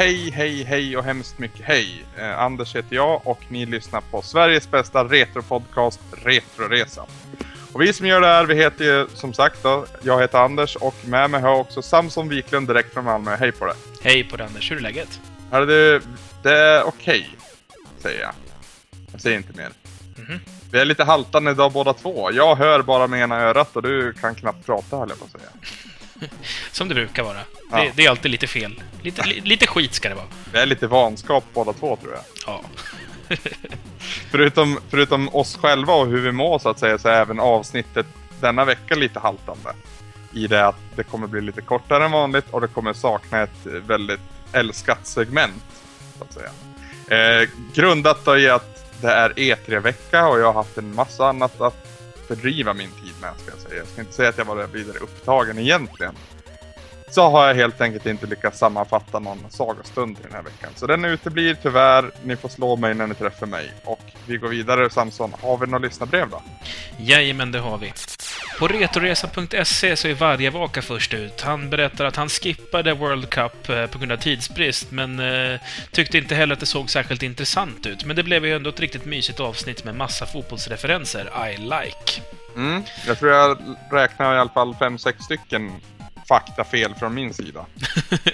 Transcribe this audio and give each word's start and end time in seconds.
Hej, 0.00 0.30
hej, 0.30 0.64
hej, 0.64 0.96
och 0.96 1.04
hemskt 1.04 1.38
mycket 1.38 1.66
hej. 1.66 2.04
Eh, 2.18 2.38
Anders 2.38 2.76
heter 2.76 2.96
jag 2.96 3.26
och 3.26 3.40
ni 3.48 3.66
lyssnar 3.66 4.00
på 4.00 4.22
Sveriges 4.22 4.70
bästa 4.70 5.04
retropodcast 5.04 6.00
Retroresa. 6.12 7.06
Och 7.72 7.80
vi 7.82 7.92
som 7.92 8.06
gör 8.06 8.20
det 8.20 8.26
här, 8.26 8.44
vi 8.44 8.54
heter 8.54 8.84
ju 8.84 9.06
som 9.14 9.32
sagt 9.32 9.62
då, 9.62 9.86
jag 10.02 10.20
heter 10.20 10.38
Anders 10.38 10.76
och 10.76 10.94
med 11.04 11.30
mig 11.30 11.40
har 11.40 11.48
jag 11.48 11.60
också 11.60 11.82
Samson 11.82 12.28
Wiklund 12.28 12.68
direkt 12.68 12.94
från 12.94 13.04
Malmö. 13.04 13.36
Hej 13.36 13.52
på 13.52 13.66
det! 13.66 13.74
Hej 14.02 14.24
på 14.24 14.36
dig 14.36 14.46
Anders, 14.46 14.70
hur 14.70 14.76
är 14.76 14.80
läget? 14.80 15.20
Hörru 15.50 15.66
du, 15.66 16.02
det 16.42 16.58
är 16.58 16.82
okej, 16.82 17.30
säger 17.98 18.20
jag. 18.20 18.32
Jag 19.12 19.20
säger 19.20 19.36
inte 19.36 19.56
mer. 19.56 19.70
Mhm. 20.16 20.40
Vi 20.72 20.78
är 20.78 20.84
lite 20.84 21.04
haltande 21.04 21.50
idag 21.50 21.72
båda 21.72 21.92
två. 21.92 22.32
Jag 22.32 22.56
hör 22.56 22.82
bara 22.82 23.06
med 23.06 23.20
ena 23.20 23.40
örat 23.40 23.76
och 23.76 23.82
du 23.82 24.12
kan 24.12 24.34
knappt 24.34 24.66
prata 24.66 24.96
höll 24.96 25.08
jag 25.08 25.18
på 25.18 25.24
att 25.24 25.32
säga. 25.32 26.30
Som 26.72 26.88
det 26.88 26.94
brukar 26.94 27.22
vara. 27.22 27.40
Ja. 27.70 27.76
Det, 27.78 27.92
det 27.96 28.06
är 28.06 28.10
alltid 28.10 28.30
lite 28.30 28.46
fel. 28.46 28.82
Lite, 29.02 29.26
li, 29.26 29.40
lite 29.40 29.66
skit 29.66 29.94
ska 29.94 30.08
det 30.08 30.14
vara. 30.14 30.26
Vi 30.52 30.58
är 30.58 30.66
lite 30.66 30.86
vanskap 30.86 31.44
båda 31.54 31.72
två 31.72 31.96
tror 31.96 32.12
jag. 32.12 32.22
Ja. 32.46 32.62
Förutom, 34.30 34.78
förutom 34.90 35.28
oss 35.28 35.56
själva 35.56 35.94
och 35.94 36.06
hur 36.06 36.20
vi 36.20 36.32
mår 36.32 36.58
så 36.58 36.68
att 36.68 36.78
säga 36.78 36.98
så 36.98 37.08
är 37.08 37.20
även 37.20 37.40
avsnittet 37.40 38.06
denna 38.40 38.64
vecka 38.64 38.94
lite 38.94 39.20
haltande. 39.20 39.74
I 40.32 40.46
det 40.46 40.66
att 40.66 40.80
det 40.96 41.02
kommer 41.02 41.26
bli 41.26 41.40
lite 41.40 41.60
kortare 41.60 42.04
än 42.04 42.10
vanligt 42.10 42.44
och 42.50 42.60
det 42.60 42.68
kommer 42.68 42.92
sakna 42.92 43.42
ett 43.42 43.66
väldigt 43.86 44.20
älskat 44.52 45.06
segment. 45.06 45.62
Så 46.18 46.24
att 46.24 46.32
säga. 46.32 46.50
Eh, 47.40 47.48
grundat 47.74 48.24
då 48.24 48.38
i 48.38 48.48
att 48.48 49.00
det 49.00 49.10
är 49.10 49.30
E3-vecka 49.30 50.26
och 50.26 50.40
jag 50.40 50.46
har 50.46 50.52
haft 50.52 50.78
en 50.78 50.94
massa 50.94 51.28
annat 51.28 51.60
att 51.60 51.86
fördriva 52.28 52.74
min 52.74 52.90
tid 52.90 53.14
med 53.20 53.32
ska 53.38 53.50
jag 53.50 53.60
säga. 53.60 53.78
Jag 53.78 53.88
ska 53.88 54.00
inte 54.00 54.12
säga 54.12 54.28
att 54.28 54.38
jag 54.38 54.44
var 54.44 54.66
vidare 54.66 54.98
upptagen 54.98 55.58
egentligen. 55.58 56.14
Så 57.10 57.28
har 57.28 57.46
jag 57.46 57.54
helt 57.54 57.80
enkelt 57.80 58.06
inte 58.06 58.26
lyckats 58.26 58.58
sammanfatta 58.58 59.18
någon 59.18 59.44
sagostund 59.48 60.18
i 60.18 60.22
den 60.22 60.32
här 60.32 60.42
veckan. 60.42 60.70
Så 60.76 60.86
den 60.86 61.04
uteblir 61.04 61.56
tyvärr. 61.62 62.10
Ni 62.24 62.36
får 62.36 62.48
slå 62.48 62.76
mig 62.76 62.94
när 62.94 63.06
ni 63.06 63.14
träffar 63.14 63.46
mig. 63.46 63.72
Och 63.84 64.00
vi 64.26 64.36
går 64.36 64.48
vidare 64.48 64.90
Samson. 64.90 65.34
Har 65.42 65.58
vi 65.58 65.66
några 65.66 65.78
lyssnarbrev 65.78 66.30
då? 66.30 66.42
Jajamän, 66.98 67.52
det 67.52 67.58
har 67.58 67.78
vi. 67.78 67.92
På 68.58 68.68
retoresa.se 68.68 69.96
så 69.96 70.08
är 70.08 70.14
varje 70.14 70.50
vaka 70.50 70.82
först 70.82 71.14
ut. 71.14 71.40
Han 71.40 71.70
berättar 71.70 72.04
att 72.04 72.16
han 72.16 72.28
skippade 72.28 72.94
World 72.94 73.30
Cup 73.30 73.68
eh, 73.68 73.86
på 73.86 73.98
grund 73.98 74.12
av 74.12 74.16
tidsbrist, 74.16 74.90
men 74.90 75.18
eh, 75.18 75.60
tyckte 75.92 76.18
inte 76.18 76.34
heller 76.34 76.52
att 76.52 76.60
det 76.60 76.66
såg 76.66 76.90
särskilt 76.90 77.22
intressant 77.22 77.86
ut. 77.86 78.04
Men 78.04 78.16
det 78.16 78.22
blev 78.22 78.46
ju 78.46 78.56
ändå 78.56 78.70
ett 78.70 78.80
riktigt 78.80 79.04
mysigt 79.04 79.40
avsnitt 79.40 79.84
med 79.84 79.94
massa 79.94 80.26
fotbollsreferenser. 80.26 81.30
I 81.54 81.56
like. 81.56 82.22
Mm. 82.56 82.82
Jag 83.06 83.18
tror 83.18 83.30
jag 83.30 83.58
räknar 83.90 84.34
i 84.34 84.38
alla 84.38 84.50
fall 84.50 84.74
fem 84.74 84.98
sex 84.98 85.24
stycken 85.24 85.72
faktafel 86.30 86.94
från 86.94 87.14
min 87.14 87.34
sida. 87.34 87.66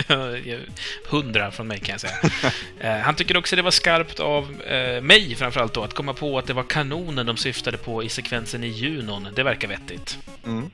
Hundra 1.08 1.50
från 1.50 1.66
mig 1.66 1.78
kan 1.80 1.92
jag 1.92 2.00
säga. 2.00 2.12
Eh, 2.80 2.96
Han 2.98 3.14
tycker 3.14 3.36
också 3.36 3.56
det 3.56 3.62
var 3.62 3.70
skarpt 3.70 4.20
av 4.20 4.62
eh, 4.62 5.00
mig 5.02 5.34
framförallt 5.34 5.74
då, 5.74 5.82
att 5.84 5.94
komma 5.94 6.14
på 6.14 6.38
att 6.38 6.46
det 6.46 6.52
var 6.52 6.62
kanonen 6.62 7.26
de 7.26 7.36
syftade 7.36 7.76
på 7.78 8.02
i 8.02 8.08
sekvensen 8.08 8.64
i 8.64 8.68
Junon. 8.68 9.28
Det 9.34 9.42
verkar 9.42 9.68
vettigt. 9.68 10.18
Mm. 10.46 10.70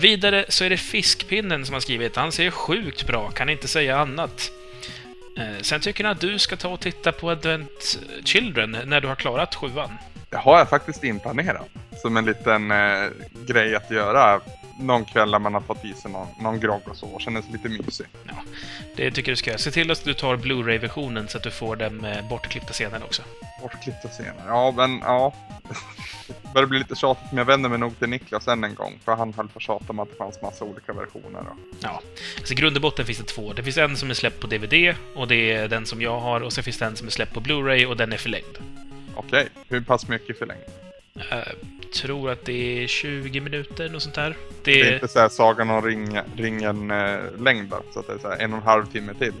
Vidare 0.00 0.44
så 0.48 0.64
är 0.64 0.70
det 0.70 0.76
Fiskpinnen 0.76 1.66
som 1.66 1.72
har 1.72 1.80
skrivit. 1.80 2.16
Han 2.16 2.32
ser 2.32 2.50
sjukt 2.50 3.06
bra, 3.06 3.30
kan 3.30 3.48
inte 3.48 3.68
säga 3.68 3.98
annat. 3.98 4.50
Eh, 5.38 5.62
Sen 5.62 5.80
tycker 5.80 6.04
han 6.04 6.12
att 6.12 6.20
du 6.20 6.38
ska 6.38 6.56
ta 6.56 6.68
och 6.68 6.80
titta 6.80 7.12
på 7.12 7.30
Advent 7.30 7.98
Children 8.24 8.76
när 8.84 9.00
du 9.00 9.08
har 9.08 9.14
klarat 9.16 9.54
sjuan. 9.54 9.90
Det 10.30 10.36
har 10.36 10.58
jag 10.58 10.68
faktiskt 10.68 11.04
inplanerat. 11.04 11.68
Som 12.02 12.16
en 12.16 12.24
liten 12.24 12.70
eh, 12.70 13.04
grej 13.46 13.74
att 13.76 13.90
göra 13.90 14.40
någon 14.78 15.04
kväll 15.04 15.30
när 15.30 15.38
man 15.38 15.54
har 15.54 15.60
fått 15.60 15.84
i 15.84 15.94
sig 15.94 16.10
någon, 16.10 16.26
någon 16.40 16.60
grogg 16.60 16.82
och 16.84 16.96
så. 16.96 17.06
Och 17.06 17.20
känner 17.20 17.42
sig 17.42 17.52
lite 17.52 17.68
mysig. 17.68 18.06
Ja, 18.26 18.34
det 18.96 19.10
tycker 19.10 19.32
du 19.32 19.36
ska 19.36 19.50
göra. 19.50 19.58
Se 19.58 19.70
till 19.70 19.90
att 19.90 20.04
du 20.04 20.14
tar 20.14 20.36
Blu-ray-versionen 20.36 21.28
så 21.28 21.36
att 21.36 21.42
du 21.42 21.50
får 21.50 21.76
den 21.76 21.96
med 21.96 22.28
bortklippta 22.28 22.72
scener 22.72 23.02
också. 23.04 23.22
Bortklippta 23.62 24.08
scener. 24.08 24.42
Ja, 24.46 24.74
men 24.76 24.98
ja. 24.98 25.34
Det 26.26 26.34
börjar 26.54 26.66
bli 26.66 26.78
lite 26.78 26.94
tjatigt 26.94 27.32
men 27.32 27.38
jag 27.38 27.44
vänder 27.44 27.68
mig 27.68 27.78
nog 27.78 27.98
till 27.98 28.08
Niklas 28.08 28.48
än 28.48 28.64
en 28.64 28.74
gång. 28.74 28.98
För 29.04 29.16
han 29.16 29.34
höll 29.34 29.48
på 29.48 29.56
att 29.56 29.62
tjata 29.62 29.84
om 29.88 29.98
att 29.98 30.10
det 30.10 30.16
fanns 30.16 30.42
massa 30.42 30.64
olika 30.64 30.92
versioner. 30.92 31.40
Och... 31.40 31.56
Ja, 31.80 32.00
alltså 32.38 32.52
i 32.52 32.56
grund 32.56 32.76
och 32.76 32.82
botten 32.82 33.06
finns 33.06 33.18
det 33.18 33.24
två. 33.24 33.52
Det 33.52 33.62
finns 33.62 33.78
en 33.78 33.96
som 33.96 34.10
är 34.10 34.14
släppt 34.14 34.40
på 34.40 34.46
DVD 34.46 34.94
och 35.14 35.28
det 35.28 35.52
är 35.52 35.68
den 35.68 35.86
som 35.86 36.02
jag 36.02 36.20
har 36.20 36.40
och 36.40 36.52
sen 36.52 36.64
finns 36.64 36.78
det 36.78 36.86
en 36.86 36.96
som 36.96 37.06
är 37.06 37.10
släppt 37.10 37.34
på 37.34 37.40
Blu-ray 37.40 37.84
och 37.86 37.96
den 37.96 38.12
är 38.12 38.16
förlängd. 38.16 38.58
Okej, 39.16 39.48
hur 39.68 39.80
pass 39.80 40.08
mycket 40.08 40.38
förlängd? 40.38 40.87
Jag 41.30 41.44
tror 41.94 42.30
att 42.30 42.44
det 42.44 42.82
är 42.84 42.86
20 42.86 43.40
minuter, 43.40 43.88
något 43.88 44.02
sånt 44.02 44.14
där. 44.14 44.36
Det 44.62 44.72
Det 44.72 44.80
är 44.88 44.94
inte 44.94 45.08
såhär 45.08 45.28
Sagan 45.28 45.70
om 45.70 45.82
ring, 45.82 46.18
ringen 46.36 46.90
eh, 46.90 47.18
så 47.92 48.00
att 48.00 48.06
det 48.06 48.12
är 48.12 48.18
så 48.18 48.28
här 48.28 48.36
en 48.36 48.52
och 48.52 48.58
en 48.58 48.64
halv 48.64 48.86
timme 48.86 49.14
till. 49.14 49.32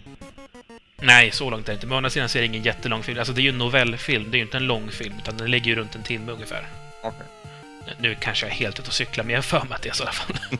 Nej, 1.00 1.30
så 1.30 1.50
långt 1.50 1.68
är 1.68 1.72
det 1.72 1.74
inte. 1.74 1.86
Men 1.86 1.94
å 1.94 1.96
andra 1.96 2.10
sidan 2.10 2.28
så 2.28 2.38
är 2.38 2.42
det 2.42 2.46
ingen 2.46 2.62
jättelång 2.62 3.02
film. 3.02 3.18
Alltså 3.18 3.32
det 3.32 3.40
är 3.40 3.42
ju 3.42 3.48
en 3.48 3.58
novellfilm, 3.58 4.30
det 4.30 4.36
är 4.36 4.38
ju 4.38 4.44
inte 4.44 4.56
en 4.56 4.66
lång 4.66 4.88
film, 4.88 5.14
utan 5.22 5.36
den 5.36 5.50
ligger 5.50 5.66
ju 5.66 5.74
runt 5.74 5.94
en 5.94 6.02
timme 6.02 6.32
ungefär. 6.32 6.66
Okej. 7.02 7.26
Nu 7.98 8.16
kanske 8.20 8.46
jag 8.46 8.52
är 8.52 8.56
helt 8.56 8.78
ute 8.80 8.88
och 8.88 8.94
cyklar, 8.94 9.24
men 9.24 9.30
jag 9.30 9.38
har 9.38 9.42
för 9.42 9.60
mig 9.60 9.74
att 9.74 9.82
det 9.82 9.88
är 9.88 9.92
så 9.92 10.02
i 10.04 10.06
alla 10.06 10.12
fall. 10.12 10.36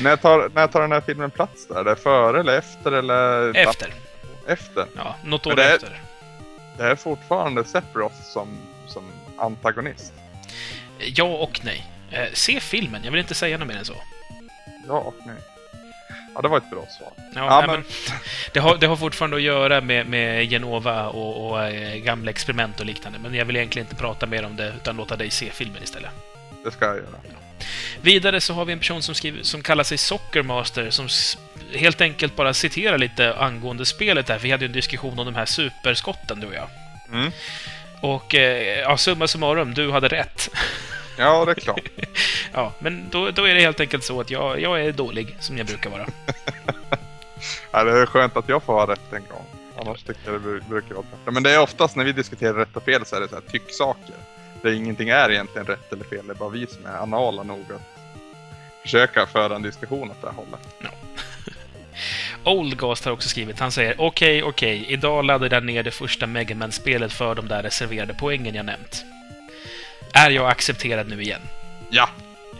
När, 0.00 0.16
tar, 0.16 0.50
när 0.54 0.66
tar 0.66 0.80
den 0.80 0.92
här 0.92 1.00
filmen 1.00 1.30
plats 1.30 1.66
där? 1.68 1.80
Är 1.80 1.84
det 1.84 1.96
före 1.96 2.40
eller 2.40 2.58
efter 2.58 2.92
eller? 2.92 3.56
Efter. 3.56 3.92
Efter. 4.46 4.86
Ja, 4.96 5.16
något 5.24 5.46
år 5.46 5.56
det 5.56 5.64
är- 5.64 5.74
efter. 5.74 6.00
Det 6.76 6.84
är 6.84 6.96
fortfarande 6.96 7.64
Sephiroth 7.64 8.22
som, 8.22 8.48
som 8.86 9.04
antagonist. 9.38 10.12
Ja 11.14 11.24
och 11.24 11.60
nej. 11.64 11.86
Eh, 12.10 12.24
se 12.32 12.60
filmen, 12.60 13.04
jag 13.04 13.10
vill 13.10 13.20
inte 13.20 13.34
säga 13.34 13.58
något 13.58 13.68
mer 13.68 13.76
än 13.76 13.84
så. 13.84 13.96
Ja 14.86 14.94
och 14.98 15.14
nej. 15.26 15.36
Ja, 16.34 16.40
det 16.42 16.48
var 16.48 16.58
ett 16.58 16.70
bra 16.70 16.86
svar. 16.98 17.12
Ja, 17.16 17.22
Ja, 17.34 17.60
nej, 17.66 17.76
men- 17.76 17.84
det, 18.52 18.60
har, 18.60 18.76
det 18.76 18.86
har 18.86 18.96
fortfarande 18.96 19.36
att 19.36 19.42
göra 19.42 19.80
med, 19.80 20.06
med 20.06 20.50
Genova 20.50 21.06
och, 21.08 21.50
och 21.50 21.64
eh, 21.64 21.96
gamla 21.96 22.30
experiment 22.30 22.80
och 22.80 22.86
liknande, 22.86 23.18
men 23.18 23.34
jag 23.34 23.44
vill 23.44 23.56
egentligen 23.56 23.86
inte 23.86 23.96
prata 23.96 24.26
mer 24.26 24.44
om 24.44 24.56
det, 24.56 24.72
utan 24.76 24.96
låta 24.96 25.16
dig 25.16 25.30
se 25.30 25.50
filmen 25.50 25.82
istället. 25.82 26.10
Det 26.64 26.70
ska 26.70 26.84
jag 26.84 26.96
göra. 26.96 27.06
Vidare 28.02 28.40
så 28.40 28.54
har 28.54 28.64
vi 28.64 28.72
en 28.72 28.78
person 28.78 29.02
som, 29.02 29.14
skriver, 29.14 29.42
som 29.42 29.62
kallar 29.62 29.84
sig 29.84 29.98
Soccermaster, 29.98 30.90
som 30.90 31.08
helt 31.74 32.00
enkelt 32.00 32.36
bara 32.36 32.54
citerar 32.54 32.98
lite 32.98 33.34
angående 33.34 33.86
spelet 33.86 34.26
där, 34.26 34.38
vi 34.38 34.50
hade 34.50 34.64
ju 34.64 34.66
en 34.66 34.72
diskussion 34.72 35.18
om 35.18 35.26
de 35.26 35.34
här 35.34 35.46
superskotten, 35.46 36.40
du 36.40 36.46
och 36.46 36.54
jag. 36.54 36.68
Mm. 37.12 37.32
Och 38.00 38.34
eh, 38.34 38.78
ja, 38.78 38.96
summa 38.96 39.28
summarum, 39.28 39.74
du 39.74 39.90
hade 39.90 40.08
rätt. 40.08 40.50
Ja, 41.18 41.44
det 41.44 41.50
är 41.50 41.54
klart. 41.54 41.80
ja, 42.52 42.72
men 42.78 43.08
då, 43.10 43.30
då 43.30 43.44
är 43.44 43.54
det 43.54 43.60
helt 43.60 43.80
enkelt 43.80 44.04
så 44.04 44.20
att 44.20 44.30
jag, 44.30 44.60
jag 44.60 44.80
är 44.84 44.92
dålig, 44.92 45.36
som 45.40 45.58
jag 45.58 45.66
brukar 45.66 45.90
vara. 45.90 46.06
ja, 47.70 47.84
det 47.84 47.90
är 47.90 48.06
skönt 48.06 48.36
att 48.36 48.48
jag 48.48 48.62
får 48.62 48.72
ha 48.72 48.86
rätt 48.86 49.12
en 49.12 49.24
gång. 49.28 49.46
Annars 49.78 50.02
tycker 50.02 50.20
jag 50.24 50.34
det 50.34 50.48
bru- 50.48 50.68
brukar 50.68 50.94
vara 50.94 51.04
tvärtom. 51.10 51.34
Men 51.34 51.42
det 51.42 51.50
är 51.50 51.60
oftast 51.60 51.96
när 51.96 52.04
vi 52.04 52.12
diskuterar 52.12 52.54
rätt 52.54 52.76
och 52.76 52.82
fel 52.82 53.06
så 53.06 53.16
är 53.16 53.20
det 53.20 53.28
så 53.28 53.34
här 53.34 53.42
tycksaker. 53.42 54.14
Där 54.62 54.72
ingenting 54.72 55.08
är 55.08 55.30
egentligen 55.30 55.66
rätt 55.66 55.92
eller 55.92 56.04
fel. 56.04 56.26
Det 56.26 56.32
är 56.32 56.34
bara 56.34 56.48
vi 56.48 56.66
som 56.66 56.86
är 56.86 56.96
anala 56.96 57.42
nog 57.42 57.64
att 57.74 57.82
försöka 58.82 59.26
föra 59.26 59.56
en 59.56 59.62
diskussion 59.62 60.10
åt 60.10 60.22
det 60.22 60.26
här 60.26 60.34
hållet. 60.34 60.60
Oldgast 62.44 63.04
har 63.04 63.12
också 63.12 63.28
skrivit, 63.28 63.58
han 63.58 63.72
säger 63.72 64.00
okej, 64.00 64.42
okej, 64.42 64.84
idag 64.88 65.24
laddade 65.24 65.56
jag 65.56 65.64
ner 65.64 65.82
det 65.82 65.90
första 65.90 66.26
Mega 66.26 66.54
Man-spelet 66.54 67.12
för 67.12 67.34
de 67.34 67.48
där 67.48 67.62
reserverade 67.62 68.14
poängen 68.14 68.54
jag 68.54 68.66
nämnt. 68.66 69.04
Är 70.12 70.30
jag 70.30 70.50
accepterad 70.50 71.08
nu 71.08 71.22
igen? 71.22 71.40
Ja! 71.90 72.08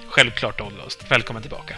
Självklart 0.08 0.60
Oldgast. 0.60 1.10
Välkommen 1.10 1.42
tillbaka. 1.42 1.74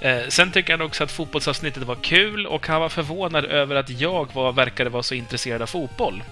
eh, 0.00 0.22
sen 0.28 0.52
tycker 0.52 0.72
han 0.72 0.82
också 0.82 1.04
att 1.04 1.12
fotbollsavsnittet 1.12 1.82
var 1.82 1.94
kul 1.94 2.46
och 2.46 2.66
han 2.66 2.80
var 2.80 2.88
förvånad 2.88 3.44
över 3.44 3.76
att 3.76 3.90
jag 3.90 4.34
var, 4.34 4.52
verkade 4.52 4.90
vara 4.90 5.02
så 5.02 5.14
intresserad 5.14 5.62
av 5.62 5.66
fotboll. 5.66 6.22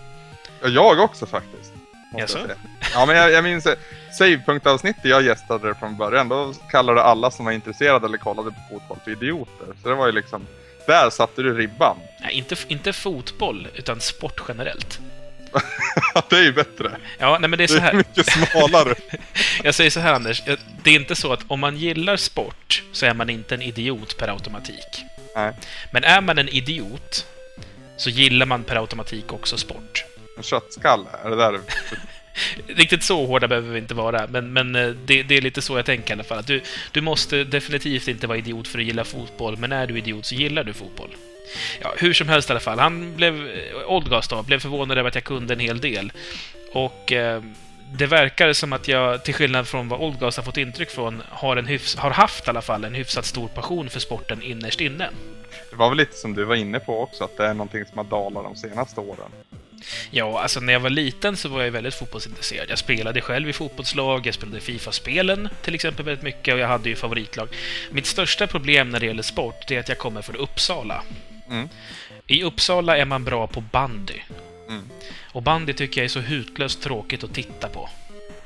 Ja, 0.62 0.68
jag 0.68 1.00
också 1.00 1.26
faktiskt. 1.26 1.72
måste 2.12 2.38
Jaså? 2.38 2.54
Ja, 2.96 3.06
men 3.06 3.16
jag, 3.16 3.30
jag 3.32 3.44
minns 3.44 3.66
eh, 3.66 3.74
savepunktavsnittet 4.18 5.04
jag 5.04 5.22
gästade 5.22 5.74
från 5.74 5.96
början. 5.96 6.28
Då 6.28 6.54
kallade 6.70 7.02
alla 7.02 7.30
som 7.30 7.44
var 7.44 7.52
intresserade 7.52 8.06
eller 8.06 8.18
kollade 8.18 8.50
på 8.50 8.56
fotboll 8.70 8.98
för 9.04 9.10
idioter. 9.10 9.66
Så 9.82 9.88
det 9.88 9.94
var 9.94 10.06
ju 10.06 10.12
liksom... 10.12 10.46
Där 10.86 11.10
satte 11.10 11.42
du 11.42 11.54
ribban. 11.58 11.96
Nej, 12.20 12.32
inte, 12.34 12.56
inte 12.68 12.92
fotboll, 12.92 13.68
utan 13.74 14.00
sport 14.00 14.40
generellt. 14.48 15.00
det 16.28 16.36
är 16.36 16.42
ju 16.42 16.52
bättre. 16.52 16.90
Ja, 17.18 17.38
nej 17.38 17.50
men 17.50 17.58
det 17.58 17.64
är 17.64 17.68
Det 17.68 17.74
så 17.74 17.76
är 17.76 17.80
här. 17.80 17.92
mycket 17.92 18.26
smalare. 18.26 18.94
Jag 19.62 19.74
säger 19.74 19.90
så 19.90 20.00
här 20.00 20.12
Anders, 20.12 20.42
det 20.82 20.90
är 20.90 20.94
inte 20.94 21.16
så 21.16 21.32
att 21.32 21.40
om 21.48 21.60
man 21.60 21.76
gillar 21.76 22.16
sport 22.16 22.82
så 22.92 23.06
är 23.06 23.14
man 23.14 23.30
inte 23.30 23.54
en 23.54 23.62
idiot 23.62 24.16
per 24.18 24.28
automatik. 24.28 25.04
Nej. 25.36 25.52
Men 25.92 26.04
är 26.04 26.20
man 26.20 26.38
en 26.38 26.48
idiot 26.48 27.26
så 27.96 28.10
gillar 28.10 28.46
man 28.46 28.64
per 28.64 28.76
automatik 28.76 29.32
också 29.32 29.56
sport. 29.58 30.04
En 30.36 30.42
köttskalle, 30.42 31.08
är 31.24 31.30
det 31.30 31.36
där 31.36 31.52
du... 31.52 31.60
Riktigt 32.66 33.02
så 33.02 33.26
hårda 33.26 33.48
behöver 33.48 33.72
vi 33.72 33.78
inte 33.78 33.94
vara, 33.94 34.26
men, 34.26 34.52
men 34.52 34.74
eh, 34.74 34.88
det, 34.88 35.22
det 35.22 35.36
är 35.36 35.40
lite 35.40 35.62
så 35.62 35.78
jag 35.78 35.86
tänker 35.86 36.10
i 36.10 36.12
alla 36.12 36.24
fall. 36.24 36.38
Att 36.38 36.46
du, 36.46 36.62
du 36.92 37.00
måste 37.00 37.44
definitivt 37.44 38.08
inte 38.08 38.26
vara 38.26 38.38
idiot 38.38 38.68
för 38.68 38.78
att 38.78 38.84
gilla 38.84 39.04
fotboll, 39.04 39.56
men 39.56 39.72
är 39.72 39.86
du 39.86 39.98
idiot 39.98 40.26
så 40.26 40.34
gillar 40.34 40.64
du 40.64 40.72
fotboll. 40.72 41.16
Ja, 41.80 41.94
hur 41.98 42.12
som 42.12 42.28
helst 42.28 42.50
i 42.50 42.52
alla 42.52 42.60
fall. 42.60 42.78
Han 42.78 43.16
blev, 43.16 43.48
eh, 43.48 43.86
Oldgast 43.86 44.30
då, 44.30 44.42
blev 44.42 44.58
förvånad 44.58 44.98
över 44.98 45.08
att 45.08 45.14
jag 45.14 45.24
kunde 45.24 45.54
en 45.54 45.60
hel 45.60 45.80
del. 45.80 46.12
Och 46.72 47.12
eh, 47.12 47.42
det 47.92 48.06
verkar 48.06 48.52
som 48.52 48.72
att 48.72 48.88
jag, 48.88 49.24
till 49.24 49.34
skillnad 49.34 49.68
från 49.68 49.88
vad 49.88 50.00
Oldgast 50.00 50.36
har 50.36 50.44
fått 50.44 50.56
intryck 50.56 50.90
från, 50.90 51.22
har, 51.28 51.56
en 51.56 51.66
hyfs, 51.66 51.96
har 51.96 52.10
haft 52.10 52.46
i 52.46 52.50
alla 52.50 52.62
fall 52.62 52.84
en 52.84 52.94
hyfsat 52.94 53.24
stor 53.24 53.48
passion 53.48 53.90
för 53.90 54.00
sporten 54.00 54.42
innerst 54.42 54.80
inne. 54.80 55.10
Det 55.70 55.76
var 55.76 55.88
väl 55.88 55.98
lite 55.98 56.16
som 56.16 56.34
du 56.34 56.44
var 56.44 56.54
inne 56.54 56.80
på 56.80 57.00
också, 57.00 57.24
att 57.24 57.36
det 57.36 57.46
är 57.46 57.54
någonting 57.54 57.84
som 57.84 57.98
har 57.98 58.04
dalat 58.04 58.44
de 58.44 58.56
senaste 58.56 59.00
åren. 59.00 59.30
Ja, 60.10 60.40
alltså 60.40 60.60
när 60.60 60.72
jag 60.72 60.80
var 60.80 60.90
liten 60.90 61.36
så 61.36 61.48
var 61.48 61.62
jag 61.62 61.70
väldigt 61.70 61.94
fotbollsintresserad. 61.94 62.70
Jag 62.70 62.78
spelade 62.78 63.20
själv 63.20 63.48
i 63.48 63.52
fotbollslag, 63.52 64.26
jag 64.26 64.34
spelade 64.34 64.60
Fifa-spelen 64.60 65.48
till 65.62 65.74
exempel 65.74 66.04
väldigt 66.04 66.24
mycket 66.24 66.54
och 66.54 66.60
jag 66.60 66.68
hade 66.68 66.88
ju 66.88 66.96
favoritlag. 66.96 67.48
Mitt 67.90 68.06
största 68.06 68.46
problem 68.46 68.90
när 68.90 69.00
det 69.00 69.06
gäller 69.06 69.22
sport, 69.22 69.70
är 69.70 69.80
att 69.80 69.88
jag 69.88 69.98
kommer 69.98 70.22
från 70.22 70.36
Uppsala. 70.36 71.02
Mm. 71.50 71.68
I 72.26 72.42
Uppsala 72.42 72.96
är 72.96 73.04
man 73.04 73.24
bra 73.24 73.46
på 73.46 73.60
bandy. 73.60 74.20
Mm. 74.68 74.88
Och 75.32 75.42
bandy 75.42 75.72
tycker 75.72 76.00
jag 76.00 76.04
är 76.04 76.08
så 76.08 76.20
hutlöst 76.20 76.82
tråkigt 76.82 77.24
att 77.24 77.34
titta 77.34 77.68
på. 77.68 77.88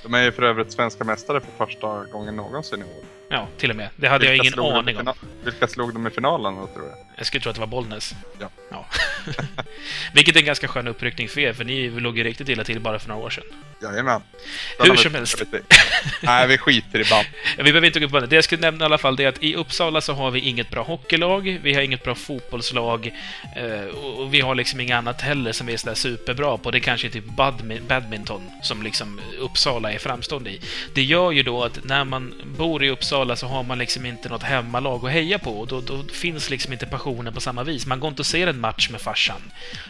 De 0.03 0.15
är 0.15 0.23
ju 0.23 0.33
för 0.33 0.43
övrigt 0.43 0.73
svenska 0.73 1.05
mästare 1.05 1.41
för 1.41 1.67
första 1.67 2.05
gången 2.05 2.37
någonsin 2.37 2.81
i 2.81 2.85
år. 2.85 3.20
Ja, 3.33 3.49
till 3.59 3.71
och 3.71 3.77
med. 3.77 3.89
Det 3.97 4.09
hade 4.09 4.25
jag 4.25 4.33
Vilka 4.33 4.43
ingen 4.43 4.53
slog 4.53 4.67
de 4.67 4.75
i 4.75 4.79
aning 4.79 5.09
om. 5.09 5.15
Vilka 5.45 5.69
slog 5.69 5.95
de 5.95 6.07
i 6.07 6.11
finalen 6.11 6.57
då, 6.57 6.67
tror 6.67 6.87
jag? 6.87 6.97
Jag 7.17 7.27
skulle 7.27 7.41
tro 7.41 7.51
att 7.51 7.57
det 7.57 7.61
var 7.61 7.67
Bollnäs. 7.67 8.15
Ja. 8.41 8.49
ja. 8.71 8.87
Vilket 10.15 10.37
är 10.37 10.41
en 10.41 10.47
ganska 10.47 10.69
skön 10.69 10.89
uppryckning 10.89 11.29
för 11.29 11.41
er, 11.41 11.53
för 11.53 11.65
ni 11.65 11.91
låg 11.91 12.19
ju 12.19 12.25
riktigt 12.25 12.49
illa 12.49 12.65
till 12.65 12.81
bara 12.81 12.99
för 12.99 13.09
några 13.09 13.23
år 13.23 13.31
sedan. 13.31 13.45
Jajamän. 13.83 14.23
Hur 14.79 14.97
som 14.97 15.15
helst. 15.15 15.43
Nej, 16.23 16.49
vi 16.49 16.59
skiter 16.59 17.01
i 17.01 17.05
band. 17.11 17.27
Vi 17.57 17.63
behöver 17.65 17.87
inte 17.87 18.01
gå 18.01 18.07
upp 18.07 18.13
på 18.13 18.21
det. 18.21 18.27
Det 18.27 18.35
jag 18.35 18.45
skulle 18.45 18.61
nämna 18.61 18.85
i 18.85 18.87
alla 18.87 18.99
fall 18.99 19.21
är 19.21 19.29
att 19.29 19.43
i 19.43 19.55
Uppsala 19.55 20.01
så 20.01 20.13
har 20.13 20.31
vi 20.31 20.41
inget 20.41 20.71
bra 20.71 20.83
hockeylag, 20.83 21.59
vi 21.63 21.75
har 21.75 21.83
inget 21.83 22.05
bra 22.05 22.15
fotbollslag 22.15 23.13
eh, 23.57 23.97
och 23.97 24.35
vi 24.35 24.41
har 24.41 24.55
liksom 24.55 24.81
inget 24.81 24.97
annat 24.97 25.21
heller 25.21 25.53
som 25.53 25.67
vi 25.67 25.73
är 25.73 25.77
sådär 25.77 25.95
superbra 25.95 26.57
på. 26.59 26.71
Det 26.71 26.79
är 26.79 26.81
kanske 26.81 27.11
typ 27.11 27.25
badmi- 27.25 27.81
badminton 27.89 28.51
som 28.63 28.83
liksom 28.83 29.21
Uppsala 29.39 29.93
är 29.93 29.99
framstående 29.99 30.51
i. 30.51 30.61
Det 30.95 31.03
gör 31.03 31.31
ju 31.31 31.43
då 31.43 31.65
att 31.65 31.85
när 31.85 32.05
man 32.05 32.35
bor 32.57 32.85
i 32.85 32.91
Uppsala 32.91 33.20
så 33.37 33.47
har 33.47 33.63
man 33.63 33.79
liksom 33.79 34.07
inte 34.07 34.29
något 34.29 34.43
hemmalag 34.43 35.07
att 35.07 35.13
heja 35.13 35.39
på 35.39 35.65
då, 35.65 35.81
då 35.81 36.03
finns 36.03 36.51
liksom 36.51 36.73
inte 36.73 36.87
passionen 36.87 37.35
på 37.35 37.41
samma 37.41 37.65
vis. 37.65 37.87
Man 37.87 38.01
går 38.01 38.09
inte 38.09 38.23
och 38.23 38.27
ser 38.27 38.47
en 38.47 38.61
match 38.61 38.91
med 38.91 39.01
farsan. 39.01 39.41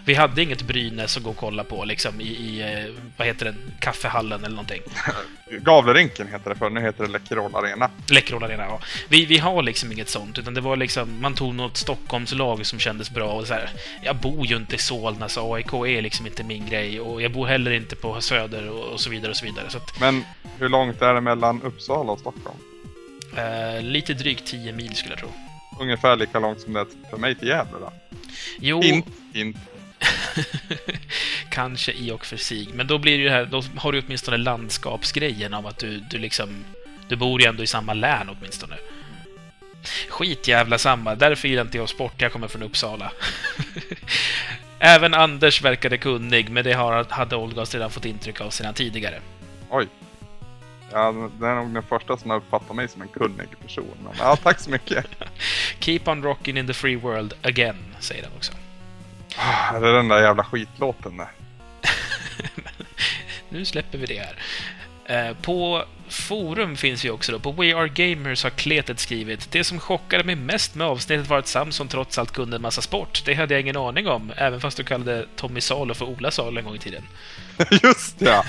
Vi 0.04 0.14
hade 0.14 0.42
inget 0.42 0.62
Brynäs 0.62 1.16
att 1.16 1.22
gå 1.22 1.30
och 1.30 1.36
kolla 1.36 1.64
på 1.64 1.84
liksom 1.84 2.20
i, 2.20 2.24
i 2.24 2.60
eh, 2.62 2.94
vad 3.16 3.26
heter 3.26 3.44
den, 3.44 3.56
kaffehallen 3.80 4.44
eller 4.44 4.56
någonting. 4.56 4.82
Gavlerinken 5.62 6.28
heter 6.28 6.50
det 6.50 6.56
förr, 6.56 6.70
nu 6.70 6.80
heter 6.80 7.04
det 7.04 7.10
Läkerol 7.10 7.56
Arena. 7.56 7.90
Läkerol 8.10 8.44
Arena, 8.44 8.62
ja. 8.62 8.80
Vi, 9.08 9.24
vi 9.26 9.38
har 9.38 9.62
liksom 9.62 9.92
inget 9.92 10.08
sånt, 10.08 10.38
utan 10.38 10.54
det 10.54 10.60
var 10.60 10.76
liksom, 10.76 11.20
man 11.20 11.34
tog 11.34 11.54
något 11.54 11.76
Stockholmslag 11.76 12.66
som 12.66 12.78
kändes 12.78 13.10
bra 13.10 13.32
och 13.32 13.46
så 13.46 13.54
här. 13.54 13.70
Jag 14.02 14.16
bor 14.16 14.46
ju 14.46 14.56
inte 14.56 14.74
i 14.74 14.78
Solna, 14.78 15.28
så 15.28 15.54
AIK 15.54 15.72
är 15.72 16.02
liksom 16.02 16.26
inte 16.26 16.44
min 16.44 16.66
grej 16.66 17.00
och 17.00 17.22
jag 17.22 17.32
bor 17.32 17.46
heller 17.46 17.70
inte 17.70 17.96
på 17.96 18.20
Söder 18.20 18.70
och, 18.70 18.84
och 18.84 19.00
så 19.00 19.10
vidare 19.10 19.30
och 19.30 19.36
så 19.36 19.44
vidare. 19.44 19.70
Så 19.70 19.78
att, 19.78 20.00
Men 20.00 20.24
hur 20.58 20.68
långt 20.68 21.02
är 21.02 21.14
det 21.14 21.20
mellan 21.20 21.62
Uppsala 21.62 22.12
och 22.12 22.20
Stockholm? 22.20 22.58
Eh, 23.36 23.82
lite 23.82 24.14
drygt 24.14 24.46
10 24.46 24.72
mil 24.72 24.94
skulle 24.94 25.12
jag 25.12 25.18
tro. 25.18 25.32
Ungefär 25.80 26.16
lika 26.16 26.38
långt 26.38 26.60
som 26.60 26.72
det 26.72 26.86
för 27.10 27.16
mig 27.16 27.34
till 27.34 27.48
Gävle 27.48 27.78
då. 27.80 27.92
Jo, 28.60 28.82
Hint, 28.82 29.06
hint. 29.34 29.56
kanske 31.50 31.92
i 31.92 32.10
och 32.10 32.26
för 32.26 32.36
sig, 32.36 32.68
men 32.74 32.86
då 32.86 32.98
blir 32.98 33.24
det 33.24 33.30
här, 33.30 33.46
då 33.46 33.62
har 33.76 33.92
du 33.92 34.02
åtminstone 34.06 34.36
landskapsgrejen 34.36 35.54
av 35.54 35.66
att 35.66 35.78
du, 35.78 36.00
du 36.10 36.18
liksom, 36.18 36.64
du 37.08 37.16
bor 37.16 37.40
ju 37.40 37.46
ändå 37.46 37.62
i 37.62 37.66
samma 37.66 37.94
län 37.94 38.28
åtminstone. 38.28 38.76
Skit 40.08 40.48
jävla 40.48 40.78
samma, 40.78 41.14
därför 41.14 41.48
gillar 41.48 41.62
inte 41.62 41.78
jag 41.78 41.88
sport, 41.88 42.14
jag 42.16 42.32
kommer 42.32 42.48
från 42.48 42.62
Uppsala. 42.62 43.12
Även 44.78 45.14
Anders 45.14 45.62
verkade 45.62 45.98
kunnig, 45.98 46.50
men 46.50 46.64
det 46.64 46.72
hade 47.08 47.36
Olgas 47.36 47.74
redan 47.74 47.90
fått 47.90 48.04
intryck 48.04 48.40
av 48.40 48.50
sedan 48.50 48.74
tidigare. 48.74 49.20
Oj. 49.70 49.88
Ja, 50.92 51.30
det 51.40 51.46
är 51.46 51.54
nog 51.54 51.74
den 51.74 51.82
första 51.82 52.16
som 52.16 52.30
har 52.30 52.36
uppfattat 52.36 52.76
mig 52.76 52.88
som 52.88 53.02
en 53.02 53.08
kunnig 53.08 53.60
person. 53.62 53.96
Men, 54.04 54.12
ja, 54.18 54.36
tack 54.36 54.60
så 54.60 54.70
mycket. 54.70 55.06
Keep 55.78 56.00
on 56.06 56.22
rocking 56.22 56.56
in 56.58 56.66
the 56.66 56.74
free 56.74 56.96
world 56.96 57.34
again, 57.42 57.94
säger 58.00 58.22
han 58.24 58.32
också. 58.36 58.52
Ah, 59.36 59.76
Är 59.76 59.80
det 59.80 59.92
den 59.92 60.08
där 60.08 60.22
jävla 60.22 60.44
skitlåten 60.44 61.16
där? 61.16 61.28
Nu 63.48 63.64
släpper 63.64 63.98
vi 63.98 64.06
det 64.06 64.18
här. 65.06 65.28
Eh, 65.28 65.36
På 65.36 65.84
forum 66.10 66.76
finns 66.76 67.04
vi 67.04 67.10
också 67.10 67.32
då. 67.32 67.38
På 67.38 67.52
We 67.52 67.76
Are 67.76 67.88
Gamers 67.88 68.42
har 68.42 68.50
Kletet 68.50 69.00
skrivit 69.00 69.52
Det 69.52 69.64
som 69.64 69.80
chockade 69.80 70.24
mig 70.24 70.36
mest 70.36 70.74
med 70.74 70.86
avsnittet 70.86 71.28
var 71.28 71.38
att 71.38 71.46
Samson 71.46 71.88
trots 71.88 72.18
allt 72.18 72.32
kunde 72.32 72.56
en 72.56 72.62
massa 72.62 72.82
sport. 72.82 73.22
Det 73.24 73.34
hade 73.34 73.54
jag 73.54 73.60
ingen 73.60 73.76
aning 73.76 74.08
om, 74.08 74.32
även 74.36 74.60
fast 74.60 74.76
du 74.76 74.84
kallade 74.84 75.26
Tommy 75.36 75.60
Salo 75.60 75.94
för 75.94 76.04
Ola 76.04 76.30
Salo 76.30 76.58
en 76.58 76.64
gång 76.64 76.74
i 76.74 76.78
tiden. 76.78 77.02
Just 77.82 78.16
ja! 78.18 78.44